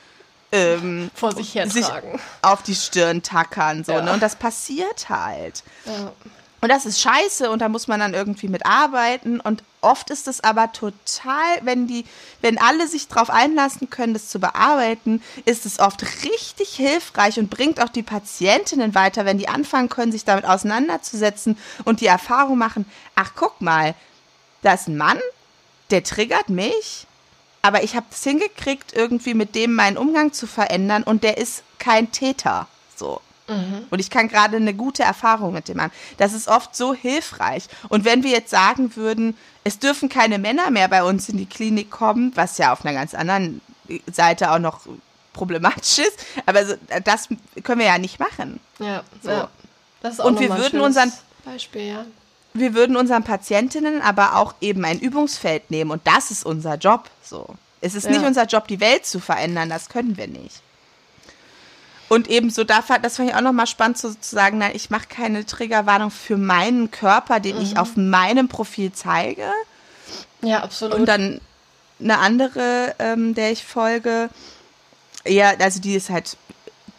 ähm, 0.50 1.11
vor 1.14 1.32
sich 1.32 1.55
hertragen. 1.55 2.12
Sich 2.12 2.20
auf 2.42 2.62
die 2.62 2.74
Stirn 2.74 3.22
tackern. 3.22 3.84
So, 3.84 3.92
ja. 3.92 4.02
ne? 4.02 4.12
Und 4.12 4.20
das 4.20 4.34
passiert 4.34 5.09
halt. 5.09 5.62
Ja. 5.84 6.12
Und 6.64 6.70
das 6.70 6.86
ist 6.86 7.02
scheiße 7.02 7.50
und 7.50 7.58
da 7.58 7.68
muss 7.68 7.88
man 7.88 8.00
dann 8.00 8.14
irgendwie 8.14 8.48
mitarbeiten. 8.48 9.38
Und 9.38 9.62
oft 9.82 10.08
ist 10.08 10.26
es 10.26 10.42
aber 10.42 10.72
total, 10.72 11.58
wenn 11.60 11.86
die, 11.86 12.06
wenn 12.40 12.56
alle 12.56 12.88
sich 12.88 13.06
darauf 13.06 13.28
einlassen 13.28 13.90
können, 13.90 14.14
das 14.14 14.30
zu 14.30 14.38
bearbeiten, 14.38 15.22
ist 15.44 15.66
es 15.66 15.78
oft 15.78 16.02
richtig 16.24 16.70
hilfreich 16.74 17.38
und 17.38 17.50
bringt 17.50 17.82
auch 17.82 17.90
die 17.90 18.02
Patientinnen 18.02 18.94
weiter, 18.94 19.26
wenn 19.26 19.36
die 19.36 19.46
anfangen 19.46 19.90
können, 19.90 20.10
sich 20.10 20.24
damit 20.24 20.46
auseinanderzusetzen 20.46 21.58
und 21.84 22.00
die 22.00 22.06
Erfahrung 22.06 22.56
machen, 22.56 22.86
ach 23.14 23.32
guck 23.36 23.60
mal, 23.60 23.94
da 24.62 24.72
ist 24.72 24.88
ein 24.88 24.96
Mann, 24.96 25.20
der 25.90 26.02
triggert 26.02 26.48
mich, 26.48 27.06
aber 27.60 27.82
ich 27.82 27.94
habe 27.94 28.06
es 28.10 28.24
hingekriegt, 28.24 28.94
irgendwie 28.94 29.34
mit 29.34 29.54
dem 29.54 29.74
meinen 29.74 29.98
Umgang 29.98 30.32
zu 30.32 30.46
verändern 30.46 31.02
und 31.02 31.24
der 31.24 31.36
ist 31.36 31.62
kein 31.78 32.10
Täter. 32.10 32.68
So. 32.96 33.20
Mhm. 33.49 33.86
Und 33.90 33.99
ich 33.99 34.11
kann 34.11 34.28
gerade 34.28 34.57
eine 34.57 34.74
gute 34.74 35.03
Erfahrung 35.03 35.53
mit 35.53 35.68
dem 35.68 35.80
haben. 35.80 35.92
Das 36.16 36.32
ist 36.32 36.49
oft 36.49 36.74
so 36.74 36.95
hilfreich. 36.95 37.64
Und 37.88 38.05
wenn 38.05 38.22
wir 38.22 38.30
jetzt 38.30 38.51
sagen 38.51 38.97
würden, 38.97 39.36
es 39.64 39.78
dürfen 39.78 40.09
keine 40.09 40.38
Männer 40.38 40.70
mehr 40.70 40.88
bei 40.88 41.05
uns 41.05 41.28
in 41.28 41.36
die 41.36 41.47
Klinik 41.47 41.90
kommen, 41.90 42.32
was 42.34 42.59
ja 42.59 42.72
auf 42.72 42.84
einer 42.84 42.95
ganz 42.95 43.14
anderen 43.14 43.61
Seite 44.11 44.51
auch 44.51 44.59
noch 44.59 44.80
problematisch 45.32 45.99
ist, 45.99 46.24
aber 46.47 46.64
so, 46.64 46.74
das 47.05 47.28
können 47.62 47.80
wir 47.80 47.86
ja 47.86 47.99
nicht 47.99 48.18
machen. 48.18 48.61
Ja, 48.78 49.03
so. 49.22 49.30
ja. 49.30 49.49
Das 50.01 50.14
ist 50.14 50.20
auch 50.20 50.26
Und 50.26 50.40
wir 50.40 50.57
würden 50.57 50.80
unseren 50.80 51.12
Beispiel, 51.45 51.88
ja. 51.88 52.07
Wir 52.53 52.74
würden 52.74 52.97
unseren 52.97 53.24
Patientinnen 53.24 54.01
aber 54.01 54.36
auch 54.36 54.55
eben 54.61 54.84
ein 54.84 55.01
Übungsfeld 55.01 55.70
nehmen 55.70 55.90
und 55.90 56.07
das 56.07 56.30
ist 56.30 56.47
unser 56.47 56.76
Job. 56.76 57.11
So. 57.20 57.57
Es 57.80 57.95
ist 57.95 58.05
ja. 58.05 58.12
nicht 58.12 58.24
unser 58.24 58.45
Job, 58.45 58.68
die 58.68 58.80
Welt 58.80 59.05
zu 59.05 59.18
verändern, 59.18 59.68
das 59.68 59.88
können 59.88 60.16
wir 60.16 60.28
nicht. 60.28 60.62
Und 62.14 62.28
ebenso, 62.28 62.62
da, 62.62 62.80
das 63.02 63.16
fand 63.16 63.28
ich 63.28 63.34
auch 63.34 63.40
nochmal 63.40 63.66
spannend 63.66 63.98
zu, 63.98 64.16
zu 64.18 64.36
sagen, 64.36 64.58
nein, 64.58 64.70
ich 64.74 64.88
mache 64.88 65.08
keine 65.08 65.44
Triggerwarnung 65.44 66.12
für 66.12 66.36
meinen 66.36 66.93
Körper, 66.93 67.40
den 67.40 67.56
mhm. 67.56 67.62
ich 67.62 67.76
auf 67.76 67.97
meinem 67.97 68.47
Profil 68.47 68.93
zeige. 68.93 69.51
Ja, 70.40 70.62
absolut. 70.62 70.94
Und 70.97 71.06
dann 71.06 71.40
eine 71.98 72.18
andere, 72.18 72.94
ähm, 73.01 73.34
der 73.34 73.51
ich 73.51 73.64
folge, 73.64 74.30
ja, 75.26 75.55
also 75.59 75.80
die 75.80 75.94
ist 75.94 76.09
halt 76.09 76.36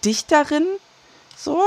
Dichterin, 0.04 0.66
so, 1.38 1.62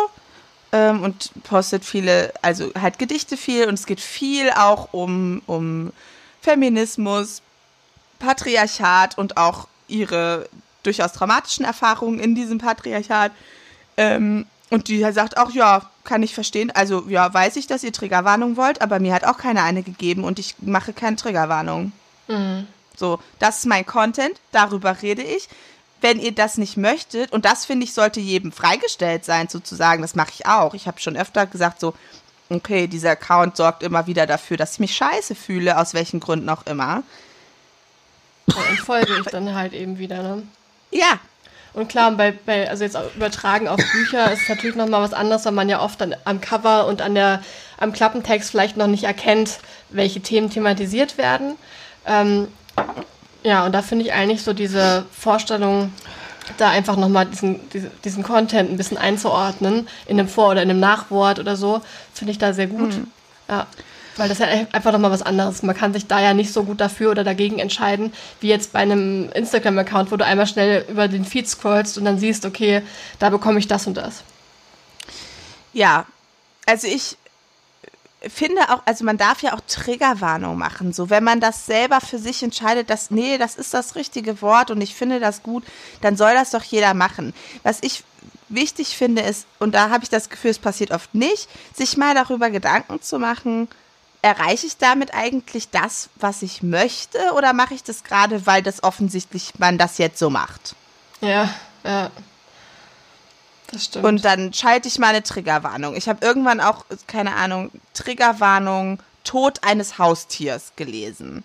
ähm, 0.73 1.02
und 1.02 1.31
postet 1.44 1.86
viele, 1.86 2.35
also 2.43 2.70
halt 2.78 2.98
Gedichte 2.98 3.39
viel 3.39 3.66
und 3.66 3.74
es 3.74 3.86
geht 3.86 4.02
viel 4.02 4.51
auch 4.51 4.93
um, 4.93 5.40
um 5.47 5.94
Feminismus, 6.43 7.40
Patriarchat 8.18 9.16
und 9.16 9.39
auch 9.39 9.68
ihre 9.86 10.51
durchaus 10.82 11.12
traumatischen 11.12 11.64
Erfahrungen 11.64 12.18
in 12.18 12.34
diesem 12.34 12.59
Patriarchat. 12.59 13.32
Ähm, 13.96 14.46
und 14.70 14.88
die 14.88 15.00
sagt 15.12 15.38
auch, 15.38 15.50
ja, 15.50 15.90
kann 16.05 16.22
ich 16.22 16.34
verstehen. 16.34 16.70
Also, 16.70 17.05
ja, 17.09 17.32
weiß 17.32 17.56
ich, 17.56 17.66
dass 17.66 17.84
ihr 17.84 17.92
Triggerwarnung 17.92 18.56
wollt, 18.56 18.82
aber 18.82 19.00
mir 19.00 19.14
hat 19.14 19.24
auch 19.24 19.38
keiner 19.38 19.62
eine 19.62 19.82
gegeben 19.82 20.24
und 20.24 20.38
ich 20.38 20.55
mache 20.60 20.92
keine 20.92 21.16
Triggerwarnung. 21.16 21.92
Mhm. 22.28 22.66
So, 22.96 23.20
das 23.38 23.59
ist 23.59 23.66
mein 23.66 23.86
Content, 23.86 24.38
darüber 24.52 25.02
rede 25.02 25.22
ich. 25.22 25.48
Wenn 26.00 26.20
ihr 26.20 26.32
das 26.32 26.59
nicht 26.59 26.76
möchtet, 26.76 27.32
und 27.32 27.44
das 27.44 27.64
finde 27.64 27.84
ich, 27.84 27.92
sollte 27.92 28.20
jedem 28.20 28.52
freigestellt 28.52 29.24
sein, 29.24 29.48
sozusagen, 29.48 30.02
das 30.02 30.14
mache 30.14 30.32
ich 30.34 30.46
auch. 30.46 30.74
Ich 30.74 30.86
habe 30.86 31.00
schon 31.00 31.16
öfter 31.16 31.46
gesagt, 31.46 31.80
so, 31.80 31.94
okay, 32.50 32.86
dieser 32.86 33.10
Account 33.10 33.56
sorgt 33.56 33.82
immer 33.82 34.06
wieder 34.06 34.26
dafür, 34.26 34.56
dass 34.56 34.74
ich 34.74 34.80
mich 34.80 34.96
scheiße 34.96 35.34
fühle, 35.34 35.78
aus 35.78 35.94
welchen 35.94 36.20
Gründen 36.20 36.48
auch 36.48 36.66
immer. 36.66 37.02
Und 38.46 38.78
folge 38.78 39.18
ich 39.18 39.26
dann 39.26 39.55
halt 39.55 39.72
eben 39.72 39.98
wieder, 39.98 40.22
ne? 40.22 40.42
Ja. 40.90 41.19
Und 41.74 41.89
klar, 41.89 42.10
bei, 42.12 42.32
bei, 42.32 42.69
also 42.69 42.82
jetzt 42.82 42.97
übertragen 43.15 43.69
auf 43.69 43.78
Bücher 43.93 44.32
ist 44.32 44.48
natürlich 44.48 44.74
nochmal 44.74 45.02
was 45.02 45.12
anderes, 45.12 45.44
weil 45.44 45.52
man 45.52 45.69
ja 45.69 45.81
oft 45.81 46.01
an, 46.02 46.16
am 46.24 46.40
Cover 46.40 46.86
und 46.86 47.02
an 47.02 47.15
der, 47.15 47.43
am 47.78 47.93
Klappentext 47.93 48.51
vielleicht 48.51 48.77
noch 48.77 48.86
nicht 48.86 49.05
erkennt, 49.05 49.59
welche 49.90 50.20
Themen 50.20 50.51
thematisiert 50.51 51.19
werden. 51.19 51.56
Ähm, 52.06 52.48
ja, 53.43 53.65
und 53.65 53.73
da 53.73 53.82
finde 53.82 54.05
ich 54.06 54.12
eigentlich 54.12 54.43
so 54.43 54.52
diese 54.52 55.05
Vorstellung, 55.12 55.93
da 56.56 56.70
einfach 56.70 56.97
nochmal 56.97 57.27
diesen, 57.27 57.60
diesen 58.05 58.23
Content 58.23 58.70
ein 58.70 58.77
bisschen 58.77 58.97
einzuordnen, 58.97 59.86
in 60.06 60.19
einem 60.19 60.28
Vor- 60.28 60.51
oder 60.51 60.62
in 60.62 60.70
einem 60.70 60.81
Nachwort 60.81 61.39
oder 61.39 61.56
so, 61.56 61.82
finde 62.15 62.32
ich 62.32 62.39
da 62.39 62.55
sehr 62.55 62.66
gut. 62.66 62.97
Mhm. 62.97 63.10
Ja. 63.48 63.66
Weil 64.19 64.28
das 64.28 64.39
ja 64.39 64.47
einfach 64.73 64.93
nochmal 64.93 65.11
was 65.11 65.23
anderes. 65.23 65.62
Man 65.62 65.77
kann 65.77 65.95
sich 65.95 66.07
da 66.07 66.20
ja 66.20 66.35
nicht 66.35 66.53
so 66.53 66.65
gut 66.65 66.81
dafür 66.81 67.11
oder 67.11 67.24
dagegen 67.24 67.59
entscheiden, 67.59 68.12
wie 68.40 68.49
jetzt 68.49 68.73
bei 68.73 68.81
einem 68.81 69.31
Instagram-Account, 69.32 70.11
wo 70.12 70.16
du 70.16 70.24
einmal 70.27 70.47
schnell 70.47 70.85
über 70.89 71.09
den 71.09 71.24
Feed 71.24 71.49
scrollst 71.49 71.97
und 71.97 72.05
dann 72.05 72.19
siehst, 72.19 72.45
okay, 72.45 72.82
da 73.19 73.31
bekomme 73.31 73.59
ich 73.59 73.69
das 73.69 73.86
und 73.86 73.95
das. 73.95 74.23
Ja, 75.73 76.05
also 76.66 76.86
ich 76.89 77.16
finde 78.20 78.62
auch, 78.70 78.82
also 78.85 79.05
man 79.05 79.16
darf 79.16 79.43
ja 79.43 79.55
auch 79.55 79.61
Triggerwarnung 79.66 80.59
machen. 80.59 80.93
So, 80.93 81.11
wenn 81.11 81.23
man 81.23 81.40
das 81.40 81.66
selber 81.66 82.01
für 82.01 82.19
sich 82.19 82.43
entscheidet, 82.43 82.90
dass, 82.90 83.11
nee, 83.11 83.39
das 83.39 83.55
ist 83.55 83.73
das 83.74 83.95
richtige 83.95 84.43
Wort 84.43 84.70
und 84.70 84.81
ich 84.81 84.95
finde 84.95 85.20
das 85.20 85.43
gut, 85.43 85.65
dann 86.01 86.16
soll 86.16 86.35
das 86.35 86.51
doch 86.51 86.65
jeder 86.65 86.95
machen. 86.95 87.32
Was 87.62 87.78
ich 87.82 88.03
wichtig 88.49 88.97
finde 88.97 89.23
ist, 89.23 89.47
und 89.59 89.74
da 89.74 89.90
habe 89.90 90.05
ich 90.05 90.11
das 90.11 90.31
Gefühl, 90.31 90.51
es 90.51 90.59
passiert 90.59 90.90
oft 90.90 91.15
nicht, 91.15 91.49
sich 91.74 91.97
mal 91.97 92.15
darüber 92.15 92.51
Gedanken 92.51 93.01
zu 93.01 93.19
machen, 93.19 93.69
erreiche 94.23 94.66
ich 94.66 94.77
damit 94.77 95.15
eigentlich 95.15 95.70
das, 95.70 96.11
was 96.16 96.43
ich 96.43 96.62
möchte, 96.62 97.19
oder 97.35 97.53
mache 97.53 97.74
ich 97.74 97.85
das 97.85 98.05
gerade, 98.05 98.47
weil 98.47 98.62
das 98.62 98.82
offensichtlich 98.82 99.59
man 99.59 99.78
das 99.78 99.99
jetzt 99.99 100.19
so 100.19 100.31
macht? 100.31 100.74
Ja, 101.20 101.53
ja. 101.85 102.11
Das 103.70 103.85
stimmt. 103.85 104.05
Und 104.05 104.24
dann 104.24 104.53
schalte 104.53 104.89
ich 104.89 104.99
mal 104.99 105.09
eine 105.09 105.23
Triggerwarnung. 105.23 105.95
Ich 105.95 106.09
habe 106.09 106.24
irgendwann 106.24 106.61
auch, 106.61 106.86
keine 107.07 107.36
Ahnung, 107.36 107.70
Triggerwarnung 107.93 109.01
Tod 109.24 109.62
eines 109.62 109.99
Haustiers 109.99 110.73
gelesen. 110.77 111.45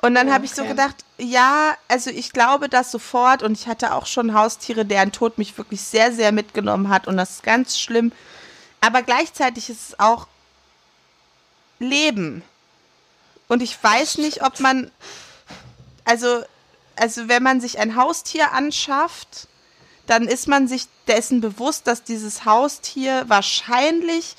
Und 0.00 0.14
dann 0.14 0.28
okay. 0.28 0.34
habe 0.34 0.44
ich 0.46 0.52
so 0.52 0.64
gedacht, 0.64 0.96
ja, 1.18 1.74
also 1.88 2.08
ich 2.10 2.32
glaube 2.32 2.68
das 2.68 2.90
sofort 2.90 3.42
und 3.42 3.58
ich 3.58 3.66
hatte 3.66 3.92
auch 3.92 4.06
schon 4.06 4.32
Haustiere, 4.32 4.84
deren 4.84 5.12
Tod 5.12 5.38
mich 5.38 5.58
wirklich 5.58 5.82
sehr, 5.82 6.12
sehr 6.12 6.32
mitgenommen 6.32 6.88
hat 6.88 7.08
und 7.08 7.16
das 7.16 7.30
ist 7.30 7.42
ganz 7.42 7.78
schlimm. 7.78 8.12
Aber 8.80 9.02
gleichzeitig 9.02 9.68
ist 9.68 9.88
es 9.90 10.00
auch 10.00 10.28
Leben. 11.78 12.42
Und 13.48 13.62
ich 13.62 13.82
weiß 13.82 14.18
nicht, 14.18 14.42
ob 14.42 14.60
man, 14.60 14.90
also, 16.04 16.42
also 16.96 17.28
wenn 17.28 17.42
man 17.42 17.60
sich 17.60 17.78
ein 17.78 17.96
Haustier 17.96 18.52
anschafft, 18.52 19.48
dann 20.06 20.26
ist 20.26 20.48
man 20.48 20.68
sich 20.68 20.86
dessen 21.06 21.40
bewusst, 21.40 21.86
dass 21.86 22.02
dieses 22.02 22.44
Haustier 22.44 23.24
wahrscheinlich 23.28 24.36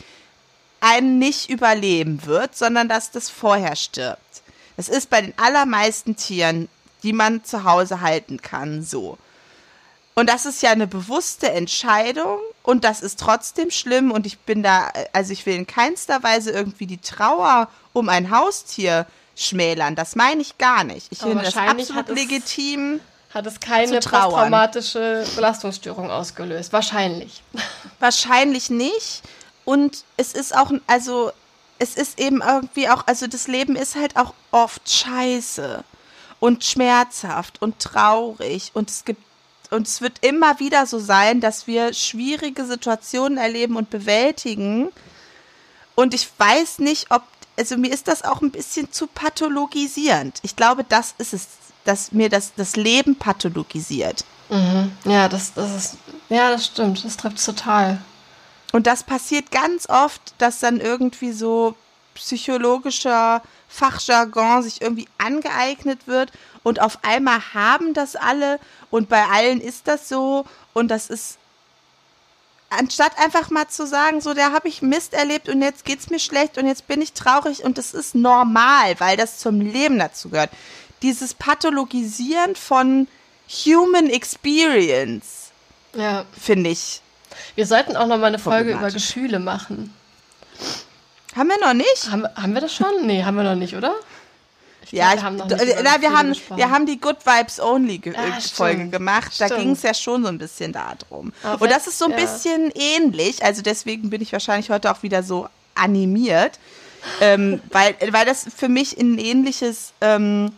einen 0.80 1.20
nicht 1.20 1.50
überleben 1.50 2.26
wird, 2.26 2.56
sondern 2.56 2.88
dass 2.88 3.12
das 3.12 3.30
vorher 3.30 3.76
stirbt. 3.76 4.42
Das 4.78 4.90
ist 4.90 5.10
bei 5.10 5.22
den 5.22 5.38
allermeisten 5.38 6.16
Tieren, 6.16 6.70
die 7.04 7.14
man 7.14 7.44
zu 7.44 7.64
Hause 7.64 8.02
halten 8.02 8.42
kann, 8.42 8.84
so. 8.84 9.18
Und 10.20 10.28
das 10.28 10.46
ist 10.46 10.62
ja 10.62 10.72
eine 10.72 10.86
bewusste 10.86 11.50
Entscheidung 11.50 12.40
und 12.64 12.84
das 12.84 13.02
ist 13.02 13.22
trotzdem 13.22 13.72
schlimm 13.72 14.12
und 14.12 14.26
ich 14.26 14.38
bin 14.40 14.64
da, 14.64 14.92
also 15.14 15.32
ich 15.32 15.46
will 15.46 15.56
in 15.56 15.66
keinster 15.66 16.22
Weise 16.24 16.52
irgendwie 16.52 16.88
die 16.88 16.98
Trauer 16.98 17.70
um 17.94 18.10
ein 18.10 18.30
Haustier 18.30 19.06
schmälern. 19.38 19.96
Das 19.96 20.18
meine 20.18 20.42
ich 20.42 20.58
gar 20.58 20.84
nicht. 20.84 21.08
Ich 21.10 21.20
finde 21.20 21.46
das 21.46 21.56
absolut 21.56 22.10
legitim 22.10 23.00
hat 23.34 23.46
es 23.46 23.60
keine 23.62 24.00
posttraumatische 24.00 25.24
Belastungsstörung 25.36 26.12
ausgelöst. 26.12 26.74
Wahrscheinlich. 26.74 27.42
Wahrscheinlich 28.00 28.70
nicht. 28.70 29.22
Und 29.64 30.04
es 30.18 30.34
ist 30.34 30.54
auch, 30.54 30.72
also 30.88 31.32
es 31.78 31.96
ist 31.96 32.20
eben 32.20 32.42
irgendwie 32.42 32.90
auch, 32.90 33.08
also 33.08 33.28
das 33.28 33.48
Leben 33.48 33.78
ist 33.78 33.96
halt 33.96 34.18
auch 34.18 34.34
oft 34.52 34.90
scheiße 34.90 35.84
und 36.42 36.66
schmerzhaft 36.66 37.62
und 37.62 37.80
traurig 37.80 38.72
und 38.74 38.90
es 38.90 39.06
gibt 39.06 39.22
und 39.70 39.88
es 39.88 40.02
wird 40.02 40.26
immer 40.26 40.60
wieder 40.60 40.86
so 40.86 41.00
sein, 41.00 41.42
dass 41.42 41.68
wir 41.68 41.94
schwierige 41.94 42.66
Situationen 42.66 43.38
erleben 43.38 43.76
und 43.76 43.90
bewältigen. 43.90 44.90
Und 45.96 46.14
ich 46.14 46.28
weiß 46.38 46.80
nicht, 46.80 47.12
ob, 47.12 47.24
also 47.58 47.78
mir 47.78 47.92
ist 47.92 48.08
das 48.08 48.24
auch 48.24 48.42
ein 48.42 48.52
bisschen 48.52 48.92
zu 48.92 49.08
pathologisierend. 49.08 50.40
Ich 50.44 50.56
glaube, 50.56 50.84
das 50.84 51.14
ist 51.18 51.34
es 51.34 51.48
dass 51.90 52.12
mir 52.12 52.30
das, 52.30 52.54
das 52.56 52.76
Leben 52.76 53.16
pathologisiert. 53.16 54.24
Mhm. 54.50 54.92
Ja, 55.06 55.28
das, 55.28 55.54
das 55.54 55.76
ist, 55.76 55.98
ja, 56.30 56.52
das 56.52 56.66
stimmt. 56.68 57.04
Das 57.04 57.18
trifft 57.18 57.44
total. 57.44 58.00
Und 58.72 58.86
das 58.86 59.04
passiert 59.04 59.52
ganz 59.52 59.90
oft, 59.90 60.22
dass 60.38 60.60
dann 60.60 60.80
irgendwie 60.80 61.32
so 61.32 61.76
psychologischer 62.14 63.42
Fachjargon 63.70 64.64
sich 64.64 64.82
irgendwie 64.82 65.08
angeeignet 65.18 66.08
wird 66.08 66.32
und 66.64 66.82
auf 66.82 67.00
einmal 67.04 67.40
haben 67.54 67.94
das 67.94 68.16
alle 68.18 68.60
und 68.90 69.08
bei 69.08 69.24
allen 69.26 69.62
ist 69.62 69.88
das 69.88 70.10
so 70.10 70.46
und 70.74 70.90
das 70.90 71.10
ist 71.10 71.38
anstatt 72.70 73.18
einfach 73.18 73.50
mal 73.50 73.68
zu 73.68 73.88
sagen, 73.88 74.22
so, 74.22 74.34
da 74.34 74.52
habe 74.52 74.68
ich 74.68 74.82
Mist 74.82 75.14
erlebt 75.14 75.50
und 75.50 75.62
jetzt 75.62 75.86
geht 75.86 76.00
es 76.00 76.10
mir 76.10 76.20
schlecht 76.20 76.58
und 76.58 76.68
jetzt 76.68 76.88
bin 76.88 77.02
ich 77.02 77.14
traurig 77.14 77.64
und 77.64 77.78
das 77.78 77.94
ist 77.94 78.16
normal, 78.16 79.00
weil 79.00 79.16
das 79.16 79.40
zum 79.40 79.62
Leben 79.62 79.98
dazu 79.98 80.30
gehört 80.30 80.52
dieses 81.02 81.34
Pathologisieren 81.34 82.56
von 82.56 83.08
Human 83.66 84.10
Experience. 84.10 85.52
Ja. 85.96 86.26
Finde 86.40 86.70
ich. 86.70 87.02
Wir 87.56 87.66
sollten 87.66 87.96
auch 87.96 88.08
noch 88.08 88.18
mal 88.18 88.28
eine 88.28 88.40
Folge 88.40 88.72
über 88.72 88.92
Gefühle 88.92 89.40
machen. 89.40 89.94
Haben 91.36 91.50
wir 91.50 91.60
noch 91.60 91.74
nicht? 91.74 92.10
Haben, 92.12 92.26
haben 92.36 92.54
wir 92.54 92.62
das 92.62 92.74
schon? 92.74 93.06
Nee, 93.06 93.24
haben 93.24 93.38
wir 93.38 93.44
noch 93.44 93.56
nicht, 93.56 93.76
oder? 93.76 93.96
Ich 94.84 94.92
ja, 94.94 95.14
glaub, 95.14 95.18
wir, 95.18 95.24
haben 95.24 95.36
noch 95.36 95.48
nicht 95.48 95.62
äh, 95.62 95.82
na, 95.84 96.02
wir, 96.02 96.18
haben, 96.18 96.36
wir 96.56 96.70
haben 96.72 96.86
die 96.86 97.00
Good 97.00 97.18
Vibes 97.26 97.60
Only 97.60 98.00
ge 98.00 98.16
ah, 98.16 98.40
Folge 98.40 98.88
gemacht. 98.90 99.36
Stimmt. 99.36 99.52
Da 99.52 99.58
ging 99.58 99.72
es 99.72 99.84
ja 99.84 99.94
schon 99.94 100.24
so 100.24 100.30
ein 100.30 100.38
bisschen 100.38 100.74
darum. 100.74 101.32
Aber 101.44 101.62
Und 101.62 101.72
das 101.72 101.86
ist 101.86 102.00
so 102.00 102.06
ein 102.06 102.12
ja. 102.12 102.18
bisschen 102.18 102.72
ähnlich. 102.74 103.44
Also 103.44 103.62
deswegen 103.62 104.10
bin 104.10 104.22
ich 104.22 104.34
wahrscheinlich 104.34 104.70
heute 104.72 104.92
auch 104.92 105.04
wieder 105.04 105.22
so 105.22 105.48
animiert. 105.76 106.60
ähm, 107.22 107.62
weil, 107.72 107.96
weil 108.12 108.26
das 108.26 108.48
für 108.56 108.70
mich 108.70 108.98
ein 108.98 109.20
ähnliches 109.20 109.94
ähm, 110.02 110.52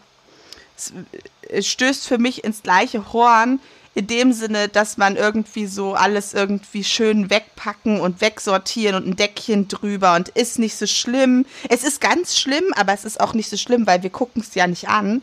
es 1.50 1.68
stößt 1.68 2.08
für 2.08 2.18
mich 2.18 2.44
ins 2.44 2.64
gleiche 2.64 3.14
Horn, 3.14 3.60
in 3.94 4.08
dem 4.08 4.32
Sinne, 4.32 4.70
dass 4.70 4.98
man 4.98 5.18
irgendwie 5.18 5.66
so 5.66 5.94
alles 5.94 6.34
irgendwie 6.34 6.84
schön 6.84 7.30
wegpacken 7.30 8.00
und 8.00 8.22
wegsortieren 8.22 8.96
und 8.96 9.08
ein 9.08 9.16
Deckchen 9.16 9.68
drüber 9.68 10.16
und 10.16 10.30
ist 10.30 10.60
nicht 10.60 10.78
so 10.78 10.88
schlimm. 10.88 11.46
Es 11.68 11.84
ist 11.84 12.00
ganz 12.00 12.40
schlimm, 12.40 12.74
aber 12.76 12.94
es 12.94 13.04
ist 13.04 13.20
auch 13.20 13.34
nicht 13.34 13.50
so 13.50 13.58
schlimm, 13.58 13.88
weil 13.88 14.02
wir 14.04 14.10
gucken 14.10 14.42
es 14.42 14.56
ja 14.56 14.66
nicht 14.66 14.88
an. 14.88 15.22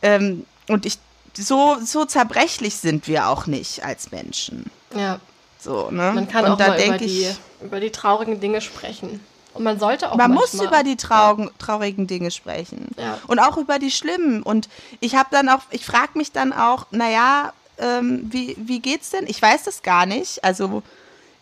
Ähm, 0.00 0.46
und 0.68 0.86
ich, 0.86 0.98
so, 1.34 1.76
so 1.84 2.04
zerbrechlich 2.04 2.76
sind 2.76 3.08
wir 3.08 3.28
auch 3.28 3.46
nicht 3.46 3.84
als 3.84 4.12
Menschen. 4.12 4.70
Ja. 4.94 5.18
So, 5.58 5.90
ne? 5.90 6.12
Man 6.14 6.28
kann 6.28 6.44
und 6.44 6.52
auch 6.52 6.58
mal 6.58 6.80
über 6.80 6.98
die, 6.98 7.26
über 7.62 7.80
die 7.80 7.90
traurigen 7.90 8.40
Dinge 8.40 8.60
sprechen. 8.60 9.20
Und 9.54 9.64
man 9.64 9.78
sollte 9.78 10.10
auch. 10.10 10.16
Man 10.16 10.32
muss 10.32 10.54
über 10.54 10.82
die 10.82 10.96
traugen, 10.96 11.50
traurigen 11.58 12.06
Dinge 12.06 12.30
sprechen. 12.30 12.88
Ja. 12.96 13.18
Und 13.26 13.38
auch 13.38 13.58
über 13.58 13.78
die 13.78 13.90
schlimmen. 13.90 14.42
Und 14.42 14.68
ich 15.00 15.14
habe 15.14 15.28
dann 15.30 15.48
auch, 15.48 15.60
ich 15.70 15.84
frage 15.84 16.12
mich 16.14 16.32
dann 16.32 16.52
auch, 16.52 16.86
naja, 16.90 17.52
ähm, 17.78 18.28
wie, 18.30 18.56
wie 18.58 18.80
geht's 18.80 19.10
denn? 19.10 19.26
Ich 19.26 19.40
weiß 19.40 19.64
das 19.64 19.82
gar 19.82 20.06
nicht. 20.06 20.42
Also, 20.44 20.82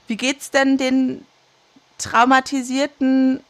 wie 0.07 0.16
geht's 0.16 0.51
denn 0.51 0.77
den 0.78 1.24
traumatisierten, 1.98 3.40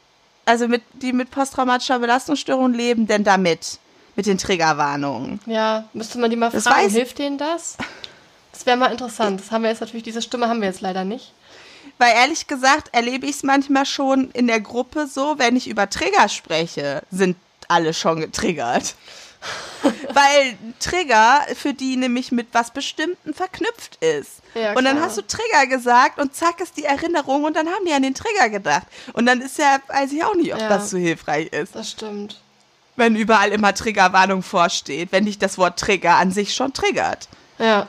also 0.45 0.67
mit, 0.67 0.83
die 0.93 1.13
mit 1.13 1.31
posttraumatischer 1.31 1.99
Belastungsstörung 1.99 2.73
leben, 2.73 3.07
denn 3.07 3.23
damit? 3.23 3.79
Mit 4.15 4.25
den 4.25 4.37
Triggerwarnungen? 4.37 5.39
Ja, 5.45 5.85
müsste 5.93 6.19
man 6.19 6.29
die 6.29 6.35
mal 6.35 6.51
das 6.51 6.65
fragen, 6.65 6.85
weiß, 6.85 6.91
hilft 6.91 7.17
denen 7.17 7.37
das? 7.37 7.77
Das 8.51 8.65
wäre 8.65 8.75
mal 8.75 8.91
interessant. 8.91 9.39
Das 9.39 9.51
haben 9.51 9.63
wir 9.63 9.69
jetzt 9.69 9.79
natürlich, 9.79 10.03
diese 10.03 10.21
Stimme 10.21 10.49
haben 10.49 10.59
wir 10.59 10.67
jetzt 10.67 10.81
leider 10.81 11.05
nicht. 11.05 11.33
Weil 11.97 12.13
ehrlich 12.15 12.47
gesagt 12.47 12.89
erlebe 12.93 13.25
ich 13.25 13.37
es 13.37 13.43
manchmal 13.43 13.85
schon 13.85 14.31
in 14.31 14.47
der 14.47 14.59
Gruppe 14.59 15.07
so, 15.07 15.39
wenn 15.39 15.55
ich 15.55 15.69
über 15.69 15.89
Trigger 15.89 16.27
spreche, 16.29 17.03
sind 17.09 17.37
alle 17.67 17.93
schon 17.93 18.19
getriggert. 18.19 18.95
Weil 20.13 20.57
Trigger 20.79 21.45
für 21.55 21.73
die 21.73 21.97
nämlich 21.97 22.31
mit 22.31 22.47
was 22.51 22.71
Bestimmten 22.71 23.33
verknüpft 23.33 23.97
ist. 24.03 24.41
Ja, 24.53 24.73
und 24.73 24.83
dann 24.83 25.01
hast 25.01 25.17
du 25.17 25.21
Trigger 25.21 25.67
gesagt 25.67 26.19
und 26.19 26.35
zack 26.35 26.59
ist 26.61 26.77
die 26.77 26.83
Erinnerung 26.83 27.43
und 27.43 27.55
dann 27.55 27.67
haben 27.67 27.85
die 27.85 27.93
an 27.93 28.03
den 28.03 28.13
Trigger 28.13 28.49
gedacht. 28.49 28.85
Und 29.13 29.25
dann 29.25 29.41
ist 29.41 29.57
ja, 29.57 29.79
weiß 29.87 30.11
ich 30.11 30.23
auch 30.23 30.35
nicht, 30.35 30.53
ob 30.53 30.59
ja, 30.59 30.69
das 30.69 30.89
so 30.89 30.97
hilfreich 30.97 31.47
ist. 31.47 31.75
Das 31.75 31.91
stimmt. 31.91 32.41
Wenn 32.95 33.15
überall 33.15 33.49
immer 33.49 33.73
Triggerwarnung 33.73 34.43
vorsteht, 34.43 35.11
wenn 35.11 35.25
dich 35.25 35.39
das 35.39 35.57
Wort 35.57 35.79
Trigger 35.79 36.15
an 36.15 36.31
sich 36.31 36.53
schon 36.53 36.73
triggert. 36.73 37.27
Ja. 37.57 37.87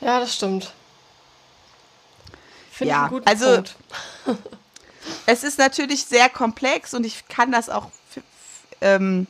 Ja, 0.00 0.18
das 0.18 0.34
stimmt. 0.34 0.72
Finde 2.72 2.90
ja, 2.90 3.10
also 3.26 3.62
es 5.26 5.44
ist 5.44 5.58
natürlich 5.58 6.04
sehr 6.04 6.28
komplex 6.28 6.94
und 6.94 7.04
ich 7.04 7.28
kann 7.28 7.52
das 7.52 7.68
auch 7.68 7.88
ähm, 8.80 9.26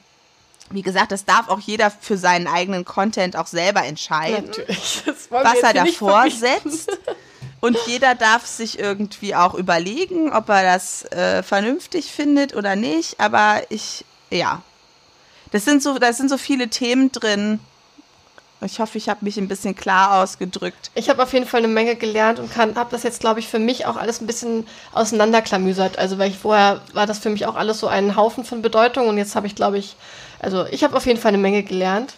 Wie 0.70 0.82
gesagt, 0.82 1.12
das 1.12 1.24
darf 1.24 1.48
auch 1.48 1.60
jeder 1.60 1.90
für 1.90 2.16
seinen 2.16 2.46
eigenen 2.46 2.84
Content 2.84 3.36
auch 3.36 3.46
selber 3.46 3.84
entscheiden, 3.84 4.50
was 5.30 5.58
er 5.58 5.74
davor 5.74 6.30
setzt. 6.30 6.90
Und 7.60 7.78
jeder 7.86 8.16
darf 8.16 8.44
sich 8.44 8.80
irgendwie 8.80 9.36
auch 9.36 9.54
überlegen, 9.54 10.32
ob 10.32 10.48
er 10.48 10.64
das 10.64 11.04
äh, 11.12 11.44
vernünftig 11.44 12.10
findet 12.10 12.56
oder 12.56 12.74
nicht. 12.74 13.20
Aber 13.20 13.62
ich, 13.68 14.04
ja. 14.30 14.62
Das 15.52 15.64
sind 15.64 15.80
so, 15.80 15.98
da 15.98 16.12
sind 16.12 16.28
so 16.28 16.38
viele 16.38 16.68
Themen 16.68 17.12
drin. 17.12 17.60
Ich 18.64 18.78
hoffe, 18.80 18.96
ich 18.98 19.08
habe 19.08 19.24
mich 19.24 19.36
ein 19.38 19.48
bisschen 19.48 19.74
klar 19.74 20.22
ausgedrückt. 20.22 20.90
Ich 20.94 21.08
habe 21.08 21.22
auf 21.22 21.32
jeden 21.32 21.46
Fall 21.46 21.58
eine 21.58 21.68
Menge 21.68 21.96
gelernt 21.96 22.38
und 22.38 22.52
kann, 22.52 22.76
habe 22.76 22.90
das 22.90 23.02
jetzt, 23.02 23.20
glaube 23.20 23.40
ich, 23.40 23.48
für 23.48 23.58
mich 23.58 23.86
auch 23.86 23.96
alles 23.96 24.20
ein 24.20 24.26
bisschen 24.26 24.66
auseinanderklamüsert. 24.92 25.98
Also, 25.98 26.18
weil 26.18 26.30
ich 26.30 26.38
vorher 26.38 26.80
war 26.92 27.06
das 27.06 27.18
für 27.18 27.30
mich 27.30 27.46
auch 27.46 27.56
alles 27.56 27.80
so 27.80 27.88
ein 27.88 28.14
Haufen 28.16 28.44
von 28.44 28.62
Bedeutung 28.62 29.08
und 29.08 29.18
jetzt 29.18 29.34
habe 29.34 29.46
ich, 29.46 29.54
glaube 29.54 29.78
ich, 29.78 29.96
also 30.38 30.64
ich 30.66 30.84
habe 30.84 30.96
auf 30.96 31.06
jeden 31.06 31.20
Fall 31.20 31.30
eine 31.30 31.38
Menge 31.38 31.62
gelernt. 31.62 32.14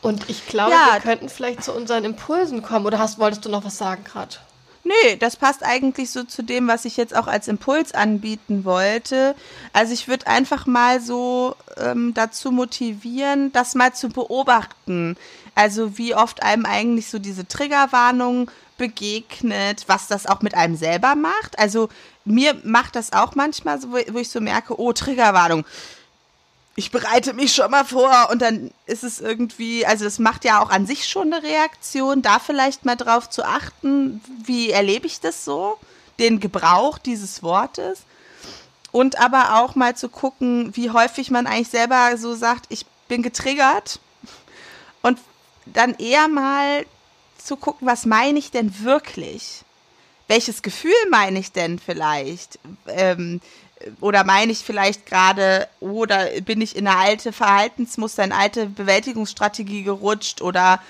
Und 0.00 0.30
ich 0.30 0.46
glaube, 0.46 0.70
Ja. 0.72 0.92
wir 0.94 1.00
könnten 1.00 1.28
vielleicht 1.28 1.64
zu 1.64 1.72
unseren 1.72 2.04
Impulsen 2.04 2.62
kommen. 2.62 2.86
Oder 2.86 2.98
hast, 3.00 3.18
wolltest 3.18 3.44
du 3.44 3.48
noch 3.48 3.64
was 3.64 3.78
sagen 3.78 4.04
gerade? 4.04 4.36
Nö, 4.84 5.16
das 5.18 5.36
passt 5.36 5.64
eigentlich 5.64 6.10
so 6.10 6.24
zu 6.24 6.42
dem, 6.42 6.68
was 6.68 6.84
ich 6.84 6.96
jetzt 6.96 7.14
auch 7.14 7.26
als 7.26 7.48
Impuls 7.48 7.92
anbieten 7.92 8.64
wollte. 8.64 9.34
Also 9.72 9.92
ich 9.92 10.08
würde 10.08 10.26
einfach 10.26 10.66
mal 10.66 11.00
so 11.00 11.56
ähm, 11.76 12.14
dazu 12.14 12.52
motivieren, 12.52 13.52
das 13.52 13.74
mal 13.74 13.92
zu 13.92 14.08
beobachten. 14.08 15.16
Also 15.54 15.98
wie 15.98 16.14
oft 16.14 16.42
einem 16.42 16.64
eigentlich 16.64 17.08
so 17.08 17.18
diese 17.18 17.46
Triggerwarnung 17.46 18.50
begegnet, 18.78 19.84
was 19.88 20.06
das 20.06 20.26
auch 20.26 20.40
mit 20.40 20.54
einem 20.54 20.76
selber 20.76 21.16
macht. 21.16 21.58
Also 21.58 21.88
mir 22.24 22.56
macht 22.64 22.96
das 22.96 23.12
auch 23.12 23.34
manchmal 23.34 23.80
so, 23.80 23.90
wo 23.90 24.18
ich 24.18 24.30
so 24.30 24.40
merke, 24.40 24.80
oh, 24.80 24.92
Triggerwarnung. 24.92 25.64
Ich 26.78 26.92
bereite 26.92 27.34
mich 27.34 27.56
schon 27.56 27.72
mal 27.72 27.84
vor 27.84 28.28
und 28.30 28.40
dann 28.40 28.70
ist 28.86 29.02
es 29.02 29.18
irgendwie, 29.18 29.84
also 29.84 30.04
das 30.04 30.20
macht 30.20 30.44
ja 30.44 30.62
auch 30.62 30.70
an 30.70 30.86
sich 30.86 31.08
schon 31.08 31.32
eine 31.32 31.42
Reaktion, 31.42 32.22
da 32.22 32.38
vielleicht 32.38 32.84
mal 32.84 32.94
drauf 32.94 33.28
zu 33.28 33.44
achten, 33.44 34.20
wie 34.44 34.70
erlebe 34.70 35.08
ich 35.08 35.18
das 35.18 35.44
so, 35.44 35.76
den 36.20 36.38
Gebrauch 36.38 36.98
dieses 36.98 37.42
Wortes 37.42 38.02
und 38.92 39.18
aber 39.18 39.60
auch 39.60 39.74
mal 39.74 39.96
zu 39.96 40.08
gucken, 40.08 40.70
wie 40.76 40.90
häufig 40.90 41.32
man 41.32 41.48
eigentlich 41.48 41.70
selber 41.70 42.16
so 42.16 42.36
sagt, 42.36 42.66
ich 42.68 42.86
bin 43.08 43.24
getriggert 43.24 43.98
und 45.02 45.18
dann 45.66 45.96
eher 45.96 46.28
mal 46.28 46.86
zu 47.38 47.56
gucken, 47.56 47.88
was 47.88 48.06
meine 48.06 48.38
ich 48.38 48.52
denn 48.52 48.84
wirklich? 48.84 49.64
Welches 50.28 50.62
Gefühl 50.62 50.92
meine 51.10 51.40
ich 51.40 51.50
denn 51.50 51.80
vielleicht? 51.80 52.60
Ähm, 52.86 53.40
oder 54.00 54.24
meine 54.24 54.52
ich 54.52 54.58
vielleicht 54.58 55.06
gerade, 55.06 55.68
oder 55.80 56.26
bin 56.44 56.60
ich 56.60 56.76
in 56.76 56.86
eine 56.86 56.98
alte 56.98 57.32
Verhaltensmuster, 57.32 58.24
in 58.24 58.32
eine 58.32 58.42
alte 58.42 58.66
Bewältigungsstrategie 58.66 59.82
gerutscht 59.82 60.42
oder 60.42 60.80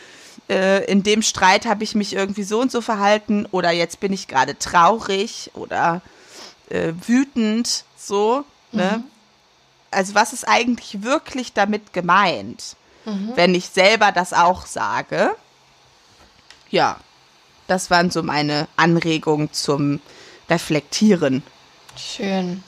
äh, 0.49 0.85
in 0.91 1.03
dem 1.03 1.23
Streit 1.23 1.67
habe 1.67 1.85
ich 1.85 1.95
mich 1.95 2.15
irgendwie 2.15 2.45
so 2.45 2.61
und 2.61 2.73
so 2.73 2.81
verhalten 2.81 3.47
oder 3.51 3.71
jetzt 3.71 4.01
bin 4.01 4.13
ich 4.13 4.29
gerade 4.29 4.59
traurig 4.59 5.51
oder 5.55 6.01
äh, 6.71 6.93
wütend, 7.07 7.85
so. 7.97 8.45
Ne? 8.73 9.03
Also 9.91 10.15
was 10.15 10.33
ist 10.33 10.47
eigentlich 10.47 11.03
wirklich 11.03 11.55
damit 11.55 11.93
gemeint, 11.93 12.77
wenn 13.37 13.55
ich 13.55 13.71
selber 13.71 14.13
das 14.13 14.35
auch 14.35 14.67
sage? 14.67 15.35
Ja, 16.69 16.99
das 17.67 17.91
waren 17.91 18.11
so 18.11 18.23
meine 18.23 18.69
Anregungen 18.77 19.51
zum 19.53 20.01
Reflektieren. 20.51 21.43
Schön. 21.97 22.63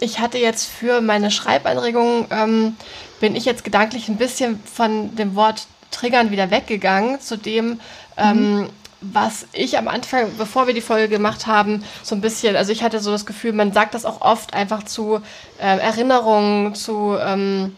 Ich 0.00 0.20
hatte 0.20 0.38
jetzt 0.38 0.66
für 0.66 1.00
meine 1.00 1.30
Schreibanregung, 1.30 2.26
ähm, 2.30 2.76
bin 3.20 3.34
ich 3.34 3.44
jetzt 3.44 3.64
gedanklich 3.64 4.08
ein 4.08 4.16
bisschen 4.16 4.60
von 4.62 5.14
dem 5.16 5.34
Wort 5.34 5.66
Triggern 5.90 6.30
wieder 6.30 6.50
weggegangen, 6.50 7.20
zu 7.20 7.36
dem, 7.36 7.80
ähm, 8.16 8.68
was 9.00 9.46
ich 9.52 9.78
am 9.78 9.88
Anfang, 9.88 10.30
bevor 10.36 10.66
wir 10.66 10.74
die 10.74 10.80
Folge 10.80 11.08
gemacht 11.08 11.46
haben, 11.46 11.84
so 12.02 12.14
ein 12.14 12.20
bisschen, 12.20 12.56
also 12.56 12.72
ich 12.72 12.82
hatte 12.82 13.00
so 13.00 13.10
das 13.10 13.26
Gefühl, 13.26 13.52
man 13.52 13.72
sagt 13.72 13.94
das 13.94 14.04
auch 14.04 14.20
oft 14.20 14.54
einfach 14.54 14.82
zu 14.82 15.20
äh, 15.58 15.78
Erinnerungen, 15.78 16.74
zu, 16.74 17.16
ähm, 17.20 17.76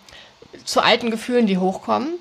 zu 0.65 0.81
alten 0.81 1.11
Gefühlen, 1.11 1.47
die 1.47 1.59
hochkommen. 1.59 2.15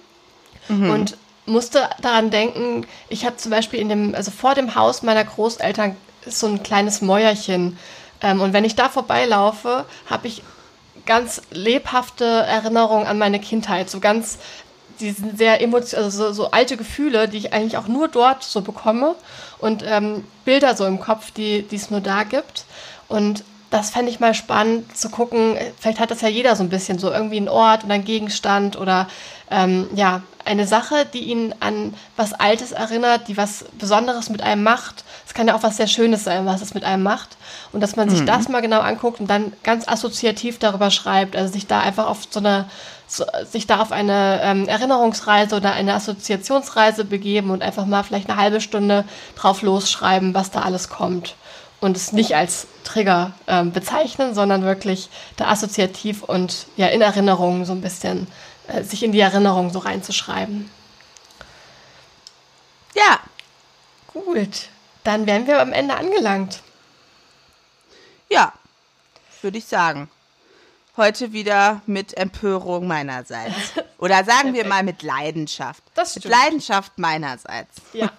Und 0.91 1.17
musste 1.45 1.89
daran 2.01 2.29
denken, 2.29 2.85
ich 3.09 3.25
habe 3.25 3.37
zum 3.37 3.51
Beispiel 3.51 3.79
in 3.79 3.89
dem, 3.89 4.15
also 4.15 4.31
vor 4.31 4.53
dem 4.53 4.75
Haus 4.75 5.01
meiner 5.01 5.23
Großeltern 5.23 5.95
ist 6.25 6.39
so 6.39 6.47
ein 6.47 6.63
kleines 6.63 7.01
Mäuerchen. 7.01 7.77
Ähm, 8.21 8.41
und 8.41 8.53
wenn 8.53 8.65
ich 8.65 8.75
da 8.75 8.89
vorbeilaufe, 8.89 9.85
habe 10.09 10.27
ich 10.27 10.43
ganz 11.05 11.41
lebhafte 11.51 12.25
Erinnerungen 12.25 13.07
an 13.07 13.17
meine 13.17 13.39
Kindheit. 13.39 13.89
So 13.89 13.99
ganz, 13.99 14.37
die 14.99 15.11
sind 15.11 15.37
sehr 15.37 15.61
emotional, 15.61 16.05
also 16.05 16.25
so, 16.25 16.33
so 16.33 16.51
alte 16.51 16.77
Gefühle, 16.77 17.27
die 17.27 17.37
ich 17.37 17.53
eigentlich 17.53 17.77
auch 17.77 17.87
nur 17.87 18.07
dort 18.07 18.43
so 18.43 18.61
bekomme. 18.61 19.15
Und 19.57 19.83
ähm, 19.85 20.23
Bilder 20.45 20.75
so 20.75 20.85
im 20.85 20.99
Kopf, 20.99 21.31
die 21.31 21.65
es 21.71 21.89
nur 21.89 22.01
da 22.01 22.23
gibt. 22.23 22.65
Und 23.07 23.43
das 23.69 23.91
fände 23.91 24.11
ich 24.11 24.19
mal 24.19 24.33
spannend 24.33 24.97
zu 24.97 25.09
gucken. 25.09 25.55
Vielleicht 25.79 25.99
hat 25.99 26.11
das 26.11 26.21
ja 26.21 26.27
jeder 26.27 26.55
so 26.55 26.63
ein 26.63 26.69
bisschen 26.69 26.97
so 26.97 27.11
irgendwie 27.11 27.37
einen 27.37 27.49
Ort 27.49 27.83
oder 27.83 27.93
einen 27.93 28.05
Gegenstand 28.05 28.77
oder 28.77 29.07
ähm, 29.51 29.87
ja, 29.95 30.21
eine 30.45 30.65
Sache, 30.65 31.05
die 31.05 31.25
ihn 31.25 31.53
an 31.59 31.93
was 32.15 32.33
Altes 32.33 32.71
erinnert, 32.71 33.27
die 33.27 33.37
was 33.37 33.65
Besonderes 33.77 34.29
mit 34.29 34.41
einem 34.41 34.63
macht. 34.63 35.03
Es 35.27 35.33
kann 35.33 35.47
ja 35.47 35.55
auch 35.55 35.63
was 35.63 35.77
sehr 35.77 35.87
Schönes 35.87 36.23
sein, 36.23 36.45
was 36.45 36.61
es 36.61 36.73
mit 36.73 36.83
einem 36.83 37.03
macht. 37.03 37.37
Und 37.71 37.81
dass 37.81 37.95
man 37.95 38.09
sich 38.09 38.25
das 38.25 38.49
mal 38.49 38.61
genau 38.61 38.79
anguckt 38.79 39.19
und 39.19 39.29
dann 39.29 39.53
ganz 39.63 39.87
assoziativ 39.87 40.57
darüber 40.57 40.89
schreibt. 40.89 41.35
Also 41.35 41.53
sich 41.53 41.67
da 41.67 41.81
einfach 41.81 42.07
auf 42.07 42.21
so 42.29 42.39
eine, 42.39 42.65
so, 43.05 43.25
sich 43.47 43.67
da 43.67 43.79
auf 43.79 43.91
eine 43.91 44.39
ähm, 44.41 44.67
Erinnerungsreise 44.67 45.55
oder 45.55 45.73
eine 45.73 45.93
Assoziationsreise 45.93 47.05
begeben 47.05 47.51
und 47.51 47.61
einfach 47.61 47.85
mal 47.85 48.03
vielleicht 48.03 48.29
eine 48.29 48.39
halbe 48.39 48.61
Stunde 48.61 49.05
drauf 49.35 49.61
losschreiben, 49.61 50.33
was 50.33 50.49
da 50.49 50.61
alles 50.61 50.89
kommt 50.89 51.35
und 51.81 51.95
es 51.95 52.11
nicht 52.11 52.35
als 52.35 52.67
Trigger 52.83 53.31
ähm, 53.47 53.71
bezeichnen, 53.71 54.33
sondern 54.33 54.63
wirklich 54.63 55.09
da 55.37 55.47
assoziativ 55.47 56.23
und 56.23 56.65
ja 56.75 56.87
in 56.87 57.01
Erinnerung 57.01 57.65
so 57.65 57.71
ein 57.71 57.81
bisschen 57.81 58.27
äh, 58.71 58.83
sich 58.83 59.03
in 59.03 59.11
die 59.11 59.19
Erinnerung 59.19 59.71
so 59.71 59.79
reinzuschreiben. 59.79 60.69
Ja, 62.95 63.19
Gut, 64.13 64.69
dann 65.03 65.27
wären 65.27 65.45
wir 65.47 65.61
am 65.61 65.71
Ende 65.71 65.95
angelangt. 65.95 66.61
ja, 68.29 68.53
würde 69.41 69.57
ich 69.59 69.65
sagen. 69.65 70.09
Heute 70.97 71.31
wieder 71.31 71.81
mit 71.85 72.17
Empörung 72.17 72.85
meinerseits. 72.87 73.53
Oder 73.99 74.25
sagen 74.25 74.53
wir 74.53 74.65
mal 74.67 74.83
mit 74.83 75.01
Leidenschaft. 75.03 75.81
Das 75.95 76.15
mit 76.15 76.23
stimmt. 76.23 76.35
Leidenschaft 76.35 76.97
meinerseits. 76.97 77.77
Ja. 77.93 78.11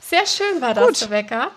Sehr 0.00 0.24
schön 0.26 0.60
war 0.62 0.72
das, 0.72 0.86
Gut. 0.86 1.02
Rebecca. 1.02 1.50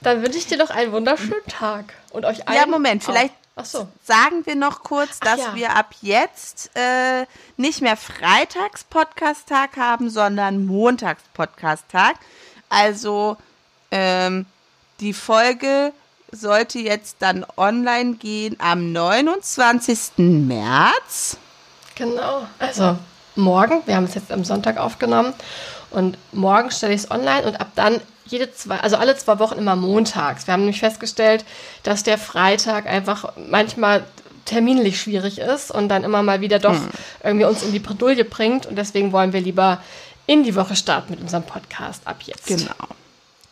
Dann 0.00 0.22
wünsche 0.22 0.38
ich 0.38 0.46
dir 0.46 0.56
noch 0.56 0.70
einen 0.70 0.92
wunderschönen 0.92 1.44
Tag. 1.48 1.92
Und 2.10 2.24
euch 2.24 2.48
allen 2.48 2.56
Ja, 2.58 2.66
Moment, 2.66 3.04
vielleicht 3.04 3.34
Ach 3.60 3.64
so. 3.64 3.88
sagen 4.04 4.46
wir 4.46 4.56
noch 4.56 4.82
kurz, 4.82 5.20
dass 5.20 5.38
ja. 5.38 5.54
wir 5.54 5.76
ab 5.76 5.94
jetzt 6.02 6.70
äh, 6.74 7.26
nicht 7.56 7.80
mehr 7.80 7.96
Freitags 7.96 8.84
Podcast-Tag 8.84 9.76
haben, 9.76 10.10
sondern 10.10 10.66
Montags 10.66 11.22
Podcast-Tag. 11.34 12.16
Also 12.68 13.36
ähm, 13.90 14.46
die 15.00 15.12
Folge 15.12 15.92
sollte 16.32 16.78
jetzt 16.78 17.16
dann 17.20 17.44
online 17.56 18.14
gehen 18.14 18.56
am 18.60 18.92
29. 18.92 20.18
März. 20.18 21.36
Genau. 21.96 22.46
Also 22.58 22.96
morgen, 23.36 23.82
wir 23.86 23.96
haben 23.96 24.04
es 24.04 24.14
jetzt 24.14 24.32
am 24.32 24.44
Sonntag 24.44 24.78
aufgenommen 24.78 25.34
und 25.90 26.16
morgen 26.32 26.70
stelle 26.70 26.94
ich 26.94 27.02
es 27.02 27.10
online 27.10 27.46
und 27.46 27.60
ab 27.60 27.68
dann 27.74 28.00
jede 28.30 28.52
zwei, 28.52 28.78
also 28.78 28.96
alle 28.96 29.16
zwei 29.16 29.38
Wochen 29.38 29.58
immer 29.58 29.76
montags. 29.76 30.46
Wir 30.46 30.52
haben 30.52 30.60
nämlich 30.60 30.80
festgestellt, 30.80 31.44
dass 31.82 32.02
der 32.02 32.18
Freitag 32.18 32.86
einfach 32.86 33.32
manchmal 33.36 34.04
terminlich 34.44 35.00
schwierig 35.00 35.38
ist 35.38 35.70
und 35.70 35.88
dann 35.88 36.04
immer 36.04 36.22
mal 36.22 36.40
wieder 36.40 36.58
doch 36.58 36.76
irgendwie 37.22 37.44
uns 37.44 37.62
in 37.62 37.72
die 37.72 37.78
Bredouille 37.78 38.24
bringt 38.24 38.66
und 38.66 38.76
deswegen 38.76 39.12
wollen 39.12 39.32
wir 39.32 39.40
lieber 39.40 39.82
in 40.26 40.42
die 40.44 40.54
Woche 40.54 40.76
starten 40.76 41.12
mit 41.12 41.20
unserem 41.20 41.44
Podcast 41.44 42.06
ab 42.06 42.18
jetzt. 42.24 42.46
Genau. 42.46 42.74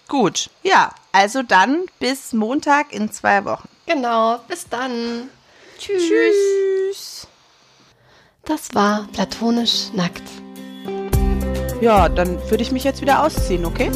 Gut. 0.08 0.50
Ja, 0.62 0.92
also 1.12 1.42
dann 1.42 1.84
bis 1.98 2.32
Montag 2.32 2.92
in 2.92 3.12
zwei 3.12 3.44
Wochen. 3.44 3.68
Genau. 3.86 4.38
Bis 4.48 4.68
dann. 4.68 5.28
Tschüss. 5.78 6.02
Tschüss. 6.08 7.26
Das 8.44 8.74
war 8.74 9.06
platonisch 9.12 9.92
nackt. 9.92 10.22
Ja, 11.80 12.08
dann 12.08 12.38
würde 12.50 12.62
ich 12.62 12.72
mich 12.72 12.84
jetzt 12.84 13.02
wieder 13.02 13.22
ausziehen, 13.22 13.64
okay? 13.64 13.90